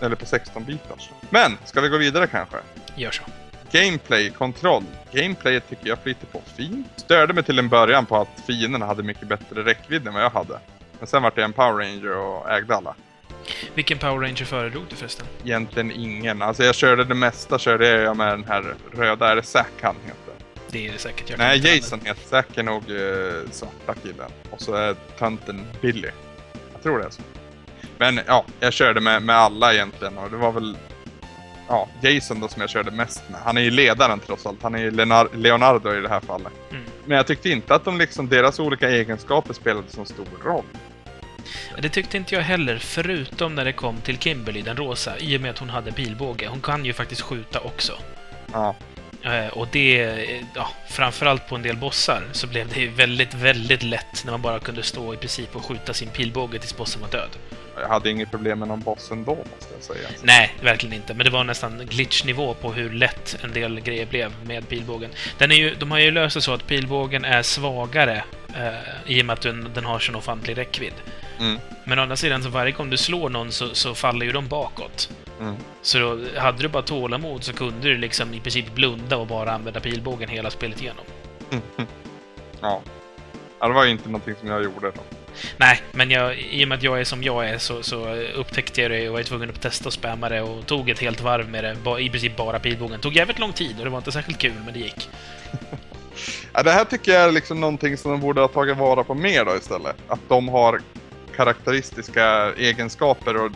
eller 0.00 0.16
på 0.16 0.24
16-bitars. 0.24 1.10
Men, 1.30 1.58
ska 1.64 1.80
vi 1.80 1.88
gå 1.88 1.96
vidare 1.96 2.26
kanske? 2.26 2.56
Gör 2.96 3.10
så. 3.10 3.22
Gameplay, 3.72 4.30
kontroll. 4.30 4.84
Gameplayet 5.12 5.68
tycker 5.68 5.88
jag 5.88 5.98
flyter 5.98 6.26
på 6.26 6.42
fint. 6.56 6.86
Störde 6.96 7.34
mig 7.34 7.44
till 7.44 7.58
en 7.58 7.68
början 7.68 8.06
på 8.06 8.16
att 8.16 8.42
fienderna 8.46 8.86
hade 8.86 9.02
mycket 9.02 9.28
bättre 9.28 9.64
räckvidd 9.64 10.06
än 10.06 10.14
vad 10.14 10.22
jag 10.22 10.30
hade. 10.30 10.60
Men 10.98 11.06
sen 11.06 11.22
vart 11.22 11.36
jag 11.36 11.44
en 11.44 11.52
Power 11.52 11.84
Ranger 11.84 12.16
och 12.16 12.50
ägde 12.50 12.76
alla. 12.76 12.94
Vilken 13.74 13.98
Power 13.98 14.20
Ranger 14.20 14.44
föredrog 14.44 14.84
du 14.90 14.96
förresten? 14.96 15.26
Egentligen 15.44 15.90
ingen. 15.90 16.42
Alltså 16.42 16.64
jag 16.64 16.74
körde 16.74 17.04
det 17.04 17.14
mesta 17.14 17.58
körde 17.58 17.88
jag 17.88 18.16
med 18.16 18.28
den 18.28 18.44
här 18.44 18.74
röda, 18.92 19.28
är 19.28 19.36
det 19.36 19.42
Zack 19.42 19.72
han 19.82 19.96
heter? 20.04 20.28
Det 20.70 20.88
är 20.88 20.92
det 20.92 20.98
säkert. 20.98 21.30
Jag 21.30 21.38
Nej, 21.38 21.76
Jason 21.76 22.00
heter 22.04 22.28
Zack 22.28 22.58
är 22.58 22.62
nog 22.62 22.90
uh, 22.90 23.50
svarta 23.50 23.94
killen. 24.02 24.30
Och 24.50 24.60
så 24.60 24.74
är 24.74 24.94
tönten 25.18 25.66
Billy. 25.80 26.08
Jag 26.72 26.82
tror 26.82 26.98
det 26.98 27.04
är 27.04 27.10
så. 27.10 27.22
Men 27.98 28.20
ja, 28.26 28.44
jag 28.60 28.72
körde 28.72 29.00
med, 29.00 29.22
med 29.22 29.36
alla 29.36 29.74
egentligen 29.74 30.18
och 30.18 30.30
det 30.30 30.36
var 30.36 30.52
väl 30.52 30.76
ja, 31.68 31.88
Jason 32.00 32.40
då 32.40 32.48
som 32.48 32.60
jag 32.60 32.70
körde 32.70 32.90
mest 32.90 33.22
med. 33.30 33.40
Han 33.40 33.56
är 33.56 33.60
ju 33.60 33.70
ledaren 33.70 34.20
trots 34.26 34.46
allt. 34.46 34.62
Han 34.62 34.74
är 34.74 34.78
ju 34.78 34.90
Leonardo, 34.90 35.30
Leonardo 35.34 35.94
i 35.94 36.00
det 36.00 36.08
här 36.08 36.20
fallet. 36.20 36.52
Mm. 36.70 36.82
Men 37.04 37.16
jag 37.16 37.26
tyckte 37.26 37.50
inte 37.50 37.74
att 37.74 37.84
de 37.84 37.98
liksom, 37.98 38.28
deras 38.28 38.60
olika 38.60 38.90
egenskaper 38.90 39.54
spelade 39.54 39.88
så 39.88 40.04
stor 40.04 40.26
roll. 40.44 40.64
Det 41.78 41.88
tyckte 41.88 42.16
inte 42.16 42.34
jag 42.34 42.42
heller, 42.42 42.78
förutom 42.78 43.54
när 43.54 43.64
det 43.64 43.72
kom 43.72 44.00
till 44.00 44.18
Kimberly, 44.18 44.62
den 44.62 44.76
rosa, 44.76 45.18
i 45.18 45.36
och 45.36 45.40
med 45.40 45.50
att 45.50 45.58
hon 45.58 45.70
hade 45.70 45.92
pilbåge. 45.92 46.48
Hon 46.48 46.60
kan 46.60 46.84
ju 46.84 46.92
faktiskt 46.92 47.20
skjuta 47.20 47.60
också. 47.60 47.92
Ja, 48.52 48.74
Eh, 49.22 49.48
och 49.48 49.68
det, 49.72 50.16
ja, 50.54 50.70
framförallt 50.88 51.48
på 51.48 51.54
en 51.54 51.62
del 51.62 51.76
bossar, 51.76 52.22
så 52.32 52.46
blev 52.46 52.68
det 52.68 52.80
ju 52.80 52.88
väldigt, 52.88 53.34
väldigt 53.34 53.82
lätt 53.82 54.24
när 54.24 54.30
man 54.30 54.42
bara 54.42 54.60
kunde 54.60 54.82
stå 54.82 55.14
i 55.14 55.16
princip 55.16 55.56
och 55.56 55.64
skjuta 55.64 55.94
sin 55.94 56.08
pilbåge 56.08 56.58
tills 56.58 56.76
bossen 56.76 57.02
var 57.02 57.08
död. 57.08 57.28
jag 57.80 57.88
hade 57.88 58.10
inget 58.10 58.30
problem 58.30 58.58
med 58.58 58.68
någon 58.68 58.80
boss 58.80 59.10
ändå 59.10 59.34
måste 59.34 59.74
jag 59.74 59.82
säga. 59.82 60.08
Nej, 60.22 60.54
verkligen 60.62 60.96
inte. 60.96 61.14
Men 61.14 61.24
det 61.24 61.30
var 61.30 61.44
nästan 61.44 61.86
glitchnivå 61.86 62.54
på 62.54 62.72
hur 62.72 62.90
lätt 62.90 63.38
en 63.44 63.52
del 63.52 63.80
grejer 63.80 64.06
blev 64.06 64.32
med 64.44 64.68
pilbågen. 64.68 65.10
Den 65.38 65.50
är 65.50 65.56
ju, 65.56 65.74
de 65.74 65.90
har 65.90 65.98
ju 65.98 66.10
löst 66.10 66.34
det 66.34 66.40
så 66.40 66.52
att 66.52 66.66
pilbågen 66.66 67.24
är 67.24 67.42
svagare 67.42 68.24
eh, 68.56 68.72
i 69.06 69.22
och 69.22 69.26
med 69.26 69.34
att 69.34 69.42
den, 69.42 69.70
den 69.74 69.84
har 69.84 69.98
sån 69.98 70.16
ofantlig 70.16 70.58
räckvidd. 70.58 70.94
Mm. 71.40 71.58
Men 71.84 71.98
å 71.98 72.02
andra 72.02 72.16
sidan, 72.16 72.42
så 72.42 72.48
varje 72.48 72.72
gång 72.72 72.90
du 72.90 72.96
slår 72.96 73.28
någon 73.30 73.52
så, 73.52 73.74
så 73.74 73.94
faller 73.94 74.26
ju 74.26 74.32
de 74.32 74.48
bakåt. 74.48 75.10
Mm. 75.40 75.54
Så 75.82 75.98
då, 75.98 76.18
hade 76.40 76.58
du 76.62 76.68
bara 76.68 76.82
tålamod 76.82 77.44
så 77.44 77.52
kunde 77.52 77.88
du 77.88 77.96
liksom 77.98 78.34
i 78.34 78.40
princip 78.40 78.74
blunda 78.74 79.16
och 79.16 79.26
bara 79.26 79.52
använda 79.52 79.80
pilbågen 79.80 80.28
hela 80.28 80.50
spelet 80.50 80.80
igenom. 80.82 81.04
Ja. 82.60 82.80
ja. 83.60 83.68
Det 83.68 83.74
var 83.74 83.84
ju 83.84 83.90
inte 83.90 84.08
någonting 84.08 84.34
som 84.40 84.48
jag 84.48 84.64
gjorde 84.64 84.90
då. 84.90 85.00
Nej, 85.56 85.80
men 85.92 86.10
jag, 86.10 86.38
i 86.38 86.64
och 86.64 86.68
med 86.68 86.76
att 86.78 86.82
jag 86.82 87.00
är 87.00 87.04
som 87.04 87.22
jag 87.22 87.48
är 87.48 87.58
så, 87.58 87.82
så 87.82 88.14
upptäckte 88.14 88.82
jag 88.82 88.90
det 88.90 89.08
och 89.08 89.14
var 89.14 89.22
tvungen 89.22 89.50
att 89.50 89.60
testa 89.60 89.86
och 89.86 89.92
spamma 89.92 90.28
det 90.28 90.42
och 90.42 90.66
tog 90.66 90.90
ett 90.90 90.98
helt 90.98 91.20
varv 91.20 91.48
med 91.50 91.64
det. 91.64 91.76
ba- 91.84 91.98
I 91.98 92.10
princip 92.10 92.36
bara 92.36 92.58
pilbågen. 92.58 93.00
Tog 93.00 93.16
jävligt 93.16 93.38
lång 93.38 93.52
tid 93.52 93.78
och 93.78 93.84
det 93.84 93.90
var 93.90 93.98
inte 93.98 94.12
särskilt 94.12 94.38
kul, 94.38 94.52
men 94.64 94.74
det 94.74 94.80
gick. 94.80 95.08
Ja, 96.52 96.62
det 96.62 96.70
här 96.70 96.84
tycker 96.84 97.12
jag 97.12 97.22
är 97.22 97.32
liksom 97.32 97.60
någonting 97.60 97.96
som 97.96 98.10
de 98.10 98.20
borde 98.20 98.40
ha 98.40 98.48
tagit 98.48 98.76
vara 98.76 99.04
på 99.04 99.14
mer 99.14 99.44
då 99.44 99.56
istället. 99.56 99.96
Att 100.08 100.20
de 100.28 100.48
har 100.48 100.80
karaktäristiska 101.38 102.52
egenskaper 102.56 103.36
och 103.36 103.50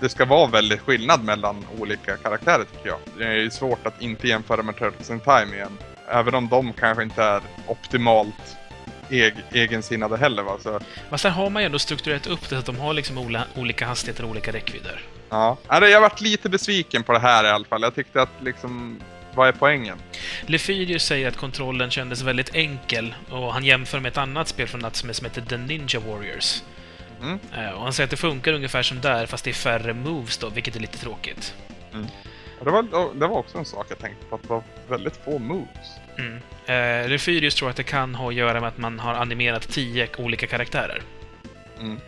det 0.00 0.08
ska 0.08 0.24
vara 0.24 0.46
väldigt 0.46 0.80
skillnad 0.80 1.24
mellan 1.24 1.64
olika 1.78 2.16
karaktärer 2.16 2.64
tycker 2.64 2.88
jag. 2.88 2.98
Det 3.18 3.24
är 3.24 3.34
ju 3.34 3.50
svårt 3.50 3.86
att 3.86 4.02
inte 4.02 4.28
jämföra 4.28 4.62
med 4.62 4.76
Turtles 4.78 5.10
in 5.10 5.20
Time 5.20 5.54
igen. 5.56 5.78
Även 6.08 6.34
om 6.34 6.48
de 6.48 6.72
kanske 6.72 7.02
inte 7.02 7.22
är 7.22 7.42
optimalt 7.66 8.56
eg 9.10 9.34
egensinnade 9.52 10.16
heller 10.16 10.42
va. 10.42 10.56
Så, 10.60 10.80
Men 11.10 11.18
sen 11.18 11.32
har 11.32 11.50
man 11.50 11.62
ju 11.62 11.66
ändå 11.66 11.78
strukturerat 11.78 12.26
upp 12.26 12.40
det 12.40 12.48
så 12.48 12.56
att 12.56 12.66
de 12.66 12.76
har 12.78 12.92
liksom 12.92 13.44
olika 13.56 13.86
hastigheter 13.86 14.24
och 14.24 14.30
olika 14.30 14.52
räckvidder. 14.52 15.00
ja. 15.30 15.56
Jag 15.68 16.00
varit 16.00 16.20
lite 16.20 16.48
besviken 16.48 17.02
på 17.02 17.12
det 17.12 17.18
här 17.18 17.44
i 17.44 17.48
alla 17.48 17.64
fall. 17.64 17.82
Jag 17.82 17.94
tyckte 17.94 18.22
att 18.22 18.32
liksom, 18.40 19.00
vad 19.34 19.48
är 19.48 19.52
poängen? 19.52 19.98
Lefyrius 20.46 21.04
säger 21.04 21.28
att 21.28 21.36
kontrollen 21.36 21.90
kändes 21.90 22.22
väldigt 22.22 22.54
enkel 22.54 23.14
och 23.30 23.52
han 23.52 23.64
jämför 23.64 24.00
med 24.00 24.10
ett 24.10 24.18
annat 24.18 24.48
spel 24.48 24.68
från 24.68 24.80
Natsume 24.80 25.14
som 25.14 25.24
heter 25.24 25.42
The 25.42 25.56
Ninja 25.56 26.00
Warriors. 26.00 26.62
Mm. 27.22 27.38
Eh, 27.56 27.70
Och 27.70 27.82
han 27.82 27.92
säger 27.92 28.04
att 28.06 28.10
det 28.10 28.16
funkar 28.16 28.52
ungefär 28.52 28.82
som 28.82 29.00
där, 29.00 29.26
fast 29.26 29.44
det 29.44 29.50
är 29.50 29.54
färre 29.54 29.94
moves 29.94 30.38
då, 30.38 30.48
vilket 30.48 30.76
är 30.76 30.80
lite 30.80 30.98
tråkigt. 30.98 31.54
Och 32.58 32.64
Det 32.64 32.70
var, 32.70 33.14
det 33.14 33.26
var 33.26 33.38
också 33.38 33.58
en 33.58 33.64
sak 33.64 33.86
jag 33.90 33.98
tänkte 33.98 34.26
på, 34.26 34.34
att 34.34 34.42
det 34.42 34.48
var 34.48 34.62
väldigt 34.88 35.16
få 35.24 35.38
moves. 35.38 35.88
Mm. 36.18 36.40
Eh, 36.66 37.08
Refyrius 37.08 37.54
tror 37.54 37.70
att 37.70 37.76
det 37.76 37.82
kan 37.82 38.14
ha 38.14 38.28
att 38.28 38.34
göra 38.34 38.60
med 38.60 38.68
att 38.68 38.78
man 38.78 38.98
har 38.98 39.14
animerat 39.14 39.68
tio 39.68 40.08
olika 40.18 40.46
karaktärer. 40.46 41.02
Mm. 41.80 42.00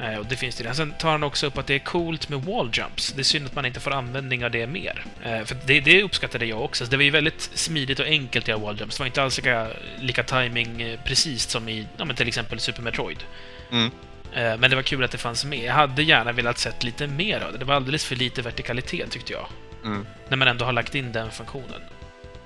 Eh, 0.00 0.18
och 0.18 0.26
det 0.26 0.36
finns 0.36 0.56
det. 0.56 0.74
Sen 0.74 0.94
tar 0.98 1.10
han 1.10 1.22
också 1.22 1.46
upp 1.46 1.58
att 1.58 1.66
det 1.66 1.74
är 1.74 1.78
coolt 1.78 2.28
med 2.28 2.42
wall 2.44 2.70
jumps. 2.72 3.12
Det 3.12 3.20
är 3.20 3.24
synd 3.24 3.46
att 3.46 3.54
man 3.54 3.66
inte 3.66 3.80
får 3.80 3.90
användning 3.90 4.44
av 4.44 4.50
det 4.50 4.66
mer. 4.66 5.04
Eh, 5.24 5.44
för 5.44 5.56
det, 5.66 5.80
det 5.80 6.02
uppskattade 6.02 6.46
jag 6.46 6.62
också. 6.64 6.84
Så 6.84 6.90
det 6.90 6.96
var 6.96 7.04
ju 7.04 7.10
väldigt 7.10 7.40
smidigt 7.40 8.00
och 8.00 8.06
enkelt 8.06 8.44
att 8.44 8.48
göra 8.48 8.58
wall 8.58 8.78
jumps. 8.80 8.96
Det 8.96 9.00
var 9.00 9.06
inte 9.06 9.22
alls 9.22 9.36
lika, 9.38 9.68
lika 10.00 10.22
timing 10.22 10.82
eh, 10.82 10.98
precis 11.04 11.48
som 11.48 11.68
i 11.68 11.86
ja, 11.96 12.04
men 12.04 12.16
till 12.16 12.28
exempel 12.28 12.60
Super 12.60 12.82
Metroid. 12.82 13.24
Mm. 13.72 13.90
Eh, 14.34 14.56
men 14.58 14.70
det 14.70 14.76
var 14.76 14.82
kul 14.82 15.04
att 15.04 15.10
det 15.10 15.18
fanns 15.18 15.44
med. 15.44 15.64
Jag 15.64 15.74
hade 15.74 16.02
gärna 16.02 16.32
velat 16.32 16.58
sett 16.58 16.84
lite 16.84 17.06
mer 17.06 17.40
av 17.40 17.52
det. 17.52 17.58
Det 17.58 17.64
var 17.64 17.74
alldeles 17.74 18.04
för 18.04 18.16
lite 18.16 18.42
vertikalitet 18.42 19.10
tyckte 19.10 19.32
jag. 19.32 19.46
Mm. 19.84 20.06
När 20.28 20.36
man 20.36 20.48
ändå 20.48 20.64
har 20.64 20.72
lagt 20.72 20.94
in 20.94 21.12
den 21.12 21.30
funktionen. 21.30 21.82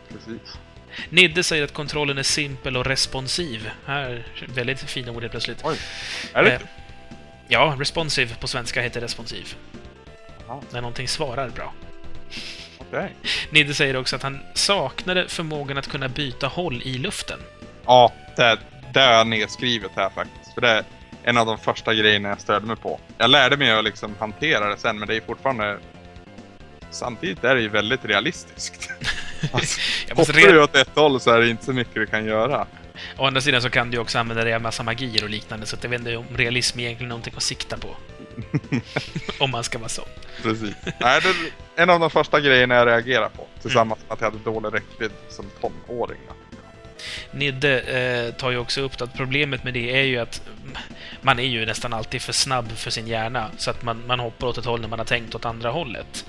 Precis. 0.08 0.58
Nidde 1.08 1.42
säger 1.42 1.64
att 1.64 1.72
kontrollen 1.72 2.18
är 2.18 2.22
simpel 2.22 2.76
och 2.76 2.86
responsiv. 2.86 3.70
Här, 3.86 4.26
väldigt 4.54 4.80
fina 4.80 5.12
ord 5.12 5.20
helt 5.22 5.30
plötsligt. 5.30 5.60
Oj. 5.64 5.76
Är 6.32 6.42
det 6.42 6.52
Eh, 6.54 6.60
Ja, 7.48 7.76
responsive 7.78 8.34
på 8.34 8.48
svenska 8.48 8.82
heter 8.82 9.00
responsiv. 9.00 9.54
Jaha. 10.46 10.60
När 10.70 10.80
någonting 10.80 11.08
svarar 11.08 11.48
bra. 11.48 11.72
Okej. 12.78 13.12
Nidde 13.50 13.74
säger 13.74 13.96
också 13.96 14.16
att 14.16 14.22
han 14.22 14.40
saknade 14.54 15.28
förmågan 15.28 15.78
att 15.78 15.88
kunna 15.90 16.08
byta 16.08 16.46
håll 16.46 16.82
i 16.82 16.98
luften. 16.98 17.38
Ja, 17.86 18.12
det, 18.36 18.58
det 18.94 19.00
är 19.00 19.24
nedskrivet 19.24 19.90
här 19.96 20.10
faktiskt. 20.10 20.54
För 20.54 20.60
det 20.60 20.84
en 21.24 21.36
av 21.36 21.46
de 21.46 21.58
första 21.58 21.94
grejerna 21.94 22.28
jag 22.28 22.40
störde 22.40 22.66
mig 22.66 22.76
på. 22.76 23.00
Jag 23.18 23.30
lärde 23.30 23.56
mig 23.56 23.70
att 23.70 23.84
liksom 23.84 24.14
hantera 24.18 24.68
det 24.68 24.76
sen, 24.76 24.98
men 24.98 25.08
det 25.08 25.16
är 25.16 25.20
fortfarande... 25.20 25.78
Samtidigt 26.90 27.44
är 27.44 27.54
det 27.54 27.60
ju 27.60 27.68
väldigt 27.68 28.04
realistiskt. 28.04 28.90
Alltså, 29.52 29.80
hoppar 30.10 30.32
re- 30.32 30.52
du 30.52 30.62
åt 30.62 30.76
ett 30.76 30.90
håll 30.94 31.20
så 31.20 31.30
är 31.30 31.40
det 31.40 31.48
inte 31.50 31.64
så 31.64 31.72
mycket 31.72 31.94
du 31.94 32.06
kan 32.06 32.24
göra. 32.24 32.66
Å 33.18 33.26
andra 33.26 33.40
sidan 33.40 33.62
så 33.62 33.70
kan 33.70 33.90
du 33.90 33.98
också 33.98 34.18
använda 34.18 34.44
dig 34.44 34.54
av 34.54 34.62
massa 34.62 34.82
magier 34.82 35.22
och 35.24 35.30
liknande, 35.30 35.66
så 35.66 35.76
jag 35.82 35.88
vet 35.90 35.98
inte 36.00 36.16
om 36.16 36.24
realism 36.36 36.78
är 36.80 36.82
egentligen 36.84 37.08
någonting 37.08 37.34
att 37.36 37.42
sikta 37.42 37.76
på. 37.76 37.88
om 39.44 39.50
man 39.50 39.64
ska 39.64 39.78
vara 39.78 39.88
så. 39.88 40.02
Precis. 40.42 40.74
Nej, 41.00 41.20
det 41.22 41.28
är 41.28 41.82
en 41.82 41.90
av 41.90 42.00
de 42.00 42.10
första 42.10 42.40
grejerna 42.40 42.74
jag 42.74 42.86
reagerade 42.86 43.30
på. 43.36 43.46
Tillsammans 43.62 44.00
med 44.08 44.12
att 44.12 44.20
jag 44.20 44.30
hade 44.30 44.44
dålig 44.44 44.74
räckvidd 44.74 45.12
som 45.28 45.46
tonåring. 45.60 46.20
då. 46.28 46.34
Nidde 47.30 47.80
eh, 47.80 48.34
tar 48.34 48.50
ju 48.50 48.58
också 48.58 48.80
upp 48.80 49.02
att 49.02 49.14
problemet 49.14 49.64
med 49.64 49.74
det 49.74 49.98
är 49.98 50.02
ju 50.02 50.18
att 50.18 50.42
man 51.20 51.38
är 51.38 51.46
ju 51.46 51.66
nästan 51.66 51.92
alltid 51.92 52.22
för 52.22 52.32
snabb 52.32 52.70
för 52.70 52.90
sin 52.90 53.06
hjärna, 53.06 53.50
så 53.58 53.70
att 53.70 53.82
man, 53.82 54.06
man 54.06 54.20
hoppar 54.20 54.46
åt 54.46 54.58
ett 54.58 54.64
håll 54.64 54.80
när 54.80 54.88
man 54.88 54.98
har 54.98 55.06
tänkt 55.06 55.34
åt 55.34 55.44
andra 55.44 55.70
hållet. 55.70 56.26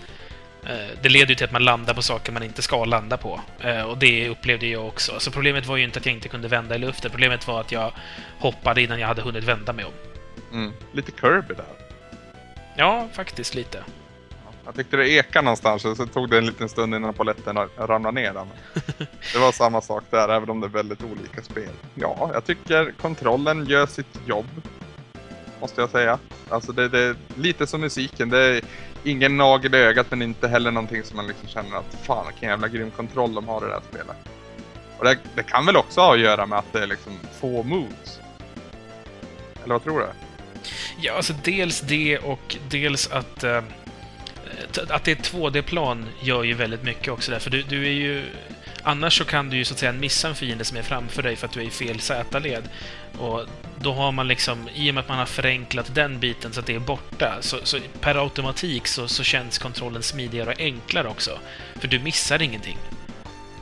Eh, 0.66 0.98
det 1.02 1.10
leder 1.10 1.30
ju 1.30 1.36
till 1.36 1.46
att 1.46 1.52
man 1.52 1.64
landar 1.64 1.94
på 1.94 2.02
saker 2.02 2.32
man 2.32 2.44
inte 2.44 2.62
ska 2.62 2.86
landa 2.86 3.18
på. 3.18 3.42
Eh, 3.60 3.82
och 3.82 3.98
det 3.98 4.30
upplevde 4.30 4.68
jag 4.68 4.88
också. 4.88 5.20
Så 5.20 5.32
problemet 5.32 5.66
var 5.66 5.78
ju 5.78 5.84
inte 5.84 6.00
att 6.00 6.06
jag 6.06 6.16
inte 6.16 6.30
kunde 6.30 6.48
vända 6.48 6.76
i 6.76 6.80
luften, 6.80 7.12
problemet 7.12 7.48
var 7.48 7.62
att 7.62 7.72
jag 7.72 7.92
hoppade 8.40 8.82
innan 8.82 9.00
jag 9.00 9.08
hade 9.08 9.22
hunnit 9.22 9.44
vända 9.44 9.74
mig 9.74 9.86
om. 9.86 9.94
Mm. 10.52 10.74
Lite 10.94 11.12
Kirby 11.22 11.54
där. 11.54 11.66
Ja, 12.76 13.08
faktiskt 13.14 13.56
lite. 13.56 13.84
Jag 14.66 14.76
tyckte 14.76 14.98
det 14.98 15.10
ekade 15.10 15.46
någonstans 15.46 15.86
och 15.86 15.98
så 15.98 16.06
tog 16.06 16.30
det 16.30 16.38
en 16.38 16.46
liten 16.46 16.70
stund 16.70 16.96
innan 16.96 17.14
polletten 17.14 17.58
ramlade 17.78 18.22
ner. 18.22 18.34
det 19.34 19.40
var 19.40 19.52
samma 19.52 19.82
sak 19.82 20.04
där, 20.10 20.30
även 20.30 20.50
om 20.50 20.62
det 20.62 20.68
är 20.68 20.70
väldigt 20.70 21.04
olika 21.04 21.42
spel. 21.42 21.70
Ja, 21.96 22.30
jag 22.34 22.46
tycker 22.46 22.94
kontrollen 23.02 23.66
gör 23.66 23.86
sitt 23.86 24.20
jobb. 24.26 24.46
Måste 25.62 25.82
jag 25.82 25.90
säga. 25.90 26.20
Alltså 26.50 26.72
det, 26.72 26.90
det 26.90 27.00
är 27.00 27.16
lite 27.36 27.68
som 27.68 27.82
musiken. 27.82 28.30
Det 28.30 28.40
är 28.40 28.62
ingen 29.04 29.38
nagel 29.38 29.76
i 29.76 29.78
ögat 29.78 30.08
men 30.10 30.22
inte 30.22 30.48
heller 30.48 30.72
någonting 30.72 31.04
som 31.04 31.18
man 31.18 31.28
liksom 31.28 31.48
känner 31.48 31.78
att 31.78 31.98
fan 32.04 32.28
vilken 32.28 32.50
jävla 32.50 32.68
grym 32.68 32.92
kontroll 32.92 33.34
de 33.34 33.48
har 33.48 33.62
i 33.62 33.68
det 33.68 33.74
här 33.74 33.82
spelet. 33.90 34.16
Och 34.98 35.06
det, 35.06 35.18
det 35.36 35.44
kan 35.44 35.66
väl 35.66 35.78
också 35.78 36.02
ha 36.02 36.14
att 36.14 36.20
göra 36.20 36.46
med 36.46 36.60
att 36.60 36.74
det 36.74 36.80
är 36.80 36.88
liksom 36.88 37.20
få 37.40 37.64
moves. 37.64 38.20
Eller 39.64 39.74
vad 39.74 39.84
tror 39.84 40.00
du? 40.00 40.08
Ja, 41.02 41.14
alltså 41.14 41.34
dels 41.44 41.82
det 41.82 42.18
och 42.18 42.58
dels 42.70 43.12
att... 43.12 43.44
Eh, 43.44 43.62
att 44.90 45.04
det 45.04 45.12
är 45.12 45.16
2D-plan 45.16 46.06
gör 46.22 46.44
ju 46.44 46.54
väldigt 46.54 46.84
mycket 46.84 47.14
också 47.14 47.32
där, 47.32 47.40
för 47.40 47.50
du, 47.50 47.64
du 47.64 47.88
är 47.88 47.92
ju... 47.92 48.24
Annars 48.84 49.18
så 49.18 49.26
kan 49.26 49.50
du 49.50 49.58
ju 49.58 49.66
så 49.66 49.74
att 49.74 49.80
säga 49.80 49.92
missa 49.92 50.28
en 50.28 50.36
fiende 50.36 50.66
som 50.66 50.78
är 50.78 50.82
framför 50.82 51.24
dig 51.24 51.36
för 51.36 51.48
att 51.48 51.54
du 51.54 51.60
är 51.60 51.66
i 51.66 51.70
fel 51.70 52.00
Z-led. 52.00 52.64
Och 53.18 53.46
då 53.80 53.94
har 53.94 54.12
man 54.12 54.28
liksom, 54.28 54.70
i 54.74 54.90
och 54.90 54.96
med 54.96 55.02
att 55.02 55.10
man 55.10 55.18
har 55.18 55.26
förenklat 55.26 55.96
den 55.96 56.20
biten 56.20 56.54
så 56.54 56.60
att 56.60 56.66
det 56.66 56.76
är 56.76 56.80
borta, 56.80 57.38
så, 57.42 57.58
så 57.64 57.80
per 58.00 58.16
automatik 58.16 58.88
så, 58.88 59.08
så 59.08 59.24
känns 59.24 59.58
kontrollen 59.58 60.04
smidigare 60.04 60.50
och 60.50 60.60
enklare 60.60 61.08
också. 61.08 61.40
För 61.76 61.88
du 61.88 62.00
missar 62.00 62.42
ingenting. 62.42 62.78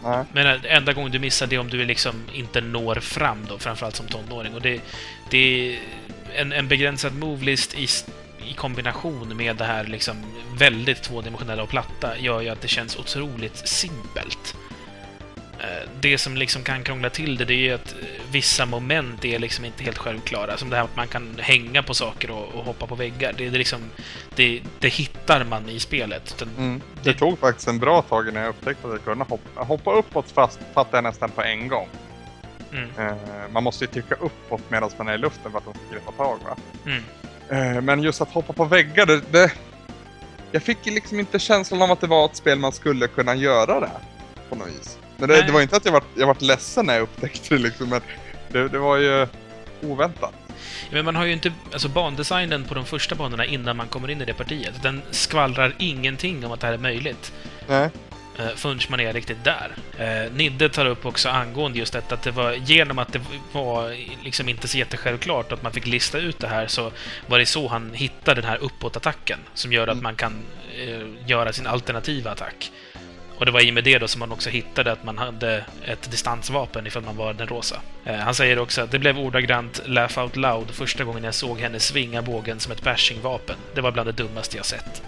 Nej. 0.04 0.26
Men 0.34 0.60
enda 0.66 0.94
gången 0.94 1.12
du 1.12 1.20
missar 1.20 1.48
det 1.48 1.56
är 1.56 1.60
om 1.60 1.70
du 1.70 1.86
liksom 1.86 2.16
inte 2.34 2.62
når 2.62 2.96
fram 2.96 3.46
då, 3.50 3.58
framförallt 3.58 3.96
som 3.96 4.08
tonåring. 4.08 4.54
Och 4.54 4.62
det, 4.62 4.82
det 5.30 5.38
är 5.38 5.80
en, 6.36 6.52
en 6.52 6.68
begränsad 6.68 7.16
movelist 7.16 7.74
i, 7.74 7.88
i 8.50 8.54
kombination 8.54 9.38
med 9.38 9.56
det 9.56 9.66
här 9.66 9.84
liksom 9.84 10.16
väldigt 10.58 11.04
tvådimensionella 11.04 11.64
och 11.64 11.70
platta 11.70 12.18
gör 12.18 12.42
ju 12.42 12.50
att 12.50 12.62
det 12.62 12.68
känns 12.68 12.96
otroligt 12.98 13.68
simpelt. 13.68 14.56
Eh, 15.60 15.90
Det 16.00 16.18
som 16.18 16.38
liksom 16.38 16.64
kan 16.64 16.84
krångla 16.84 17.10
till 17.10 17.38
det, 17.38 17.46
det 17.46 17.54
är 17.54 17.58
ju 17.58 17.74
att 17.74 17.92
eh, 17.92 18.06
vissa 18.32 18.66
moment 18.66 19.26
är 19.26 19.40
liksom 19.40 19.66
inte 19.66 19.84
helt 19.84 19.98
självklara. 19.98 20.58
Som 20.58 20.70
det 20.70 20.76
här 20.76 20.84
att 20.84 20.96
man 20.96 21.08
kan 21.08 21.36
hänga 21.40 21.84
på 21.84 21.94
saker 21.94 22.32
och, 22.32 22.46
och 22.56 22.66
hoppa 22.66 22.88
på 22.88 22.96
väggar. 22.96 23.34
Det, 23.38 23.46
är 23.48 23.52
liksom, 23.52 23.80
det, 24.36 24.62
det 24.80 24.90
hittar 24.90 25.44
man 25.44 25.70
i 25.70 25.80
spelet. 25.80 26.42
Mm. 26.58 26.82
Det 27.04 27.12
Det- 27.12 27.18
tog 27.20 27.40
faktiskt 27.40 27.68
en 27.68 27.80
bra 27.80 28.02
tag 28.02 28.28
innan 28.30 28.42
jag 28.42 28.50
upptäckte 28.50 28.88
att 28.88 28.94
jag 28.94 29.04
kunde 29.04 29.26
hoppa, 29.26 29.64
hoppa 29.64 29.94
uppåt 29.94 30.32
fast 30.32 30.60
fattade 30.74 30.98
jag 30.98 31.04
nästan 31.04 31.30
på 31.30 31.42
en 31.42 31.68
gång. 31.68 31.88
Mm. 32.74 32.90
Eh, 32.98 33.16
man 33.52 33.64
måste 33.64 33.84
ju 33.86 33.92
trycka 33.92 34.16
uppåt 34.16 34.62
medan 34.70 34.90
man 34.98 35.08
är 35.08 35.14
i 35.14 35.18
luften 35.18 35.52
för 35.52 35.58
att 35.58 35.66
de 35.66 35.74
ska 35.74 35.94
greppa 35.96 36.12
tag 36.12 36.38
va. 36.46 36.56
Mm. 36.86 37.04
Eh, 37.52 37.82
men 37.82 38.04
just 38.04 38.22
att 38.22 38.30
hoppa 38.30 38.54
på 38.54 38.66
väggar, 38.66 39.06
det, 39.06 39.22
det... 39.32 39.52
Jag 40.52 40.64
fick 40.64 40.86
liksom 40.86 41.20
inte 41.20 41.40
känslan 41.40 41.82
av 41.82 41.92
att 41.92 42.02
det 42.02 42.08
var 42.08 42.26
ett 42.26 42.36
spel 42.36 42.60
man 42.60 42.72
skulle 42.72 43.08
kunna 43.08 43.36
göra 43.36 43.80
det. 43.80 43.92
På 44.50 44.56
något 44.56 44.68
vis. 44.68 44.98
Men 45.18 45.30
det, 45.30 45.42
det 45.42 45.52
var 45.52 45.62
inte 45.62 45.76
att 45.76 45.86
jag 45.86 45.92
var, 45.92 46.04
jag 46.18 46.28
var 46.28 46.38
ledsen 46.40 46.86
när 46.86 46.94
jag 46.94 47.04
upptäckte 47.04 47.56
det 47.56 47.62
liksom. 47.62 47.90
Men 47.90 48.02
det, 48.50 48.68
det 48.68 48.80
var 48.80 48.98
ju 48.98 49.28
oväntat. 49.82 50.34
Men 50.92 51.06
man 51.06 51.16
har 51.16 51.26
ju 51.26 51.34
inte... 51.34 51.52
Alltså 51.72 51.90
bandesignen 51.90 52.64
på 52.64 52.74
de 52.74 52.86
första 52.86 53.16
banorna 53.16 53.46
innan 53.46 53.78
man 53.78 53.88
kommer 53.88 54.10
in 54.10 54.22
i 54.22 54.26
det 54.26 54.34
partiet, 54.34 54.84
den 54.84 55.02
skvallrar 55.12 55.76
ingenting 55.80 56.46
om 56.46 56.52
att 56.52 56.60
det 56.60 56.68
här 56.68 56.74
är 56.74 56.78
möjligt. 56.78 57.34
Nej. 57.68 57.90
Eh, 58.40 58.48
förrän 58.56 58.80
man 58.90 59.00
är 59.00 59.14
riktigt 59.14 59.44
där. 59.44 59.72
Eh, 59.98 60.32
Nidde 60.34 60.70
tar 60.70 60.86
upp 60.86 61.06
också 61.06 61.30
angående 61.30 61.80
just 61.80 61.94
detta 61.94 62.16
att 62.16 62.24
det 62.24 62.32
var 62.32 62.52
genom 62.54 63.00
att 63.00 63.14
det 63.14 63.22
var 63.52 63.96
liksom 64.24 64.50
inte 64.50 64.68
så 64.68 64.78
jättesjälvklart 64.78 65.52
att 65.52 65.64
man 65.64 65.72
fick 65.72 65.88
lista 65.88 66.18
ut 66.18 66.40
det 66.40 66.48
här 66.48 66.68
så 66.68 66.92
var 67.28 67.40
det 67.40 67.46
så 67.46 67.68
han 67.68 67.94
hittade 67.94 68.42
den 68.42 68.50
här 68.50 68.58
uppåtattacken 68.58 69.40
som 69.54 69.74
gör 69.74 69.88
att 69.88 69.92
Mm. 69.92 70.04
man 70.04 70.16
kan 70.16 70.44
eh, 70.88 71.30
göra 71.30 71.54
sin 71.54 71.68
alternativa 71.68 72.32
attack. 72.32 72.72
Och 73.38 73.46
det 73.46 73.52
var 73.52 73.62
i 73.62 73.70
och 73.70 73.74
med 73.74 73.84
det 73.84 74.00
då 74.00 74.08
som 74.08 74.20
man 74.20 74.32
också 74.32 74.50
hittade 74.50 74.92
att 74.92 75.04
man 75.04 75.18
hade 75.18 75.66
ett 75.86 76.12
distansvapen 76.12 76.88
ifall 76.88 77.04
man 77.04 77.16
var 77.18 77.34
den 77.34 77.48
rosa. 77.48 77.82
Eh, 78.06 78.16
han 78.16 78.36
säger 78.36 78.60
också 78.60 78.82
att 78.82 78.92
det 78.92 79.00
blev 79.00 79.20
ordagrant 79.20 79.82
laugh 79.86 80.20
out 80.20 80.36
loud 80.36 80.72
första 80.72 81.04
gången 81.04 81.24
jag 81.24 81.34
såg 81.34 81.60
henne 81.60 81.80
svinga 81.80 82.22
bågen 82.22 82.60
som 82.60 82.72
ett 82.72 82.82
bashingvapen. 82.84 83.56
Det 83.76 83.82
var 83.82 83.92
bland 83.92 84.08
det 84.10 84.24
dummaste 84.24 84.58
jag 84.58 84.66
sett. 84.66 85.02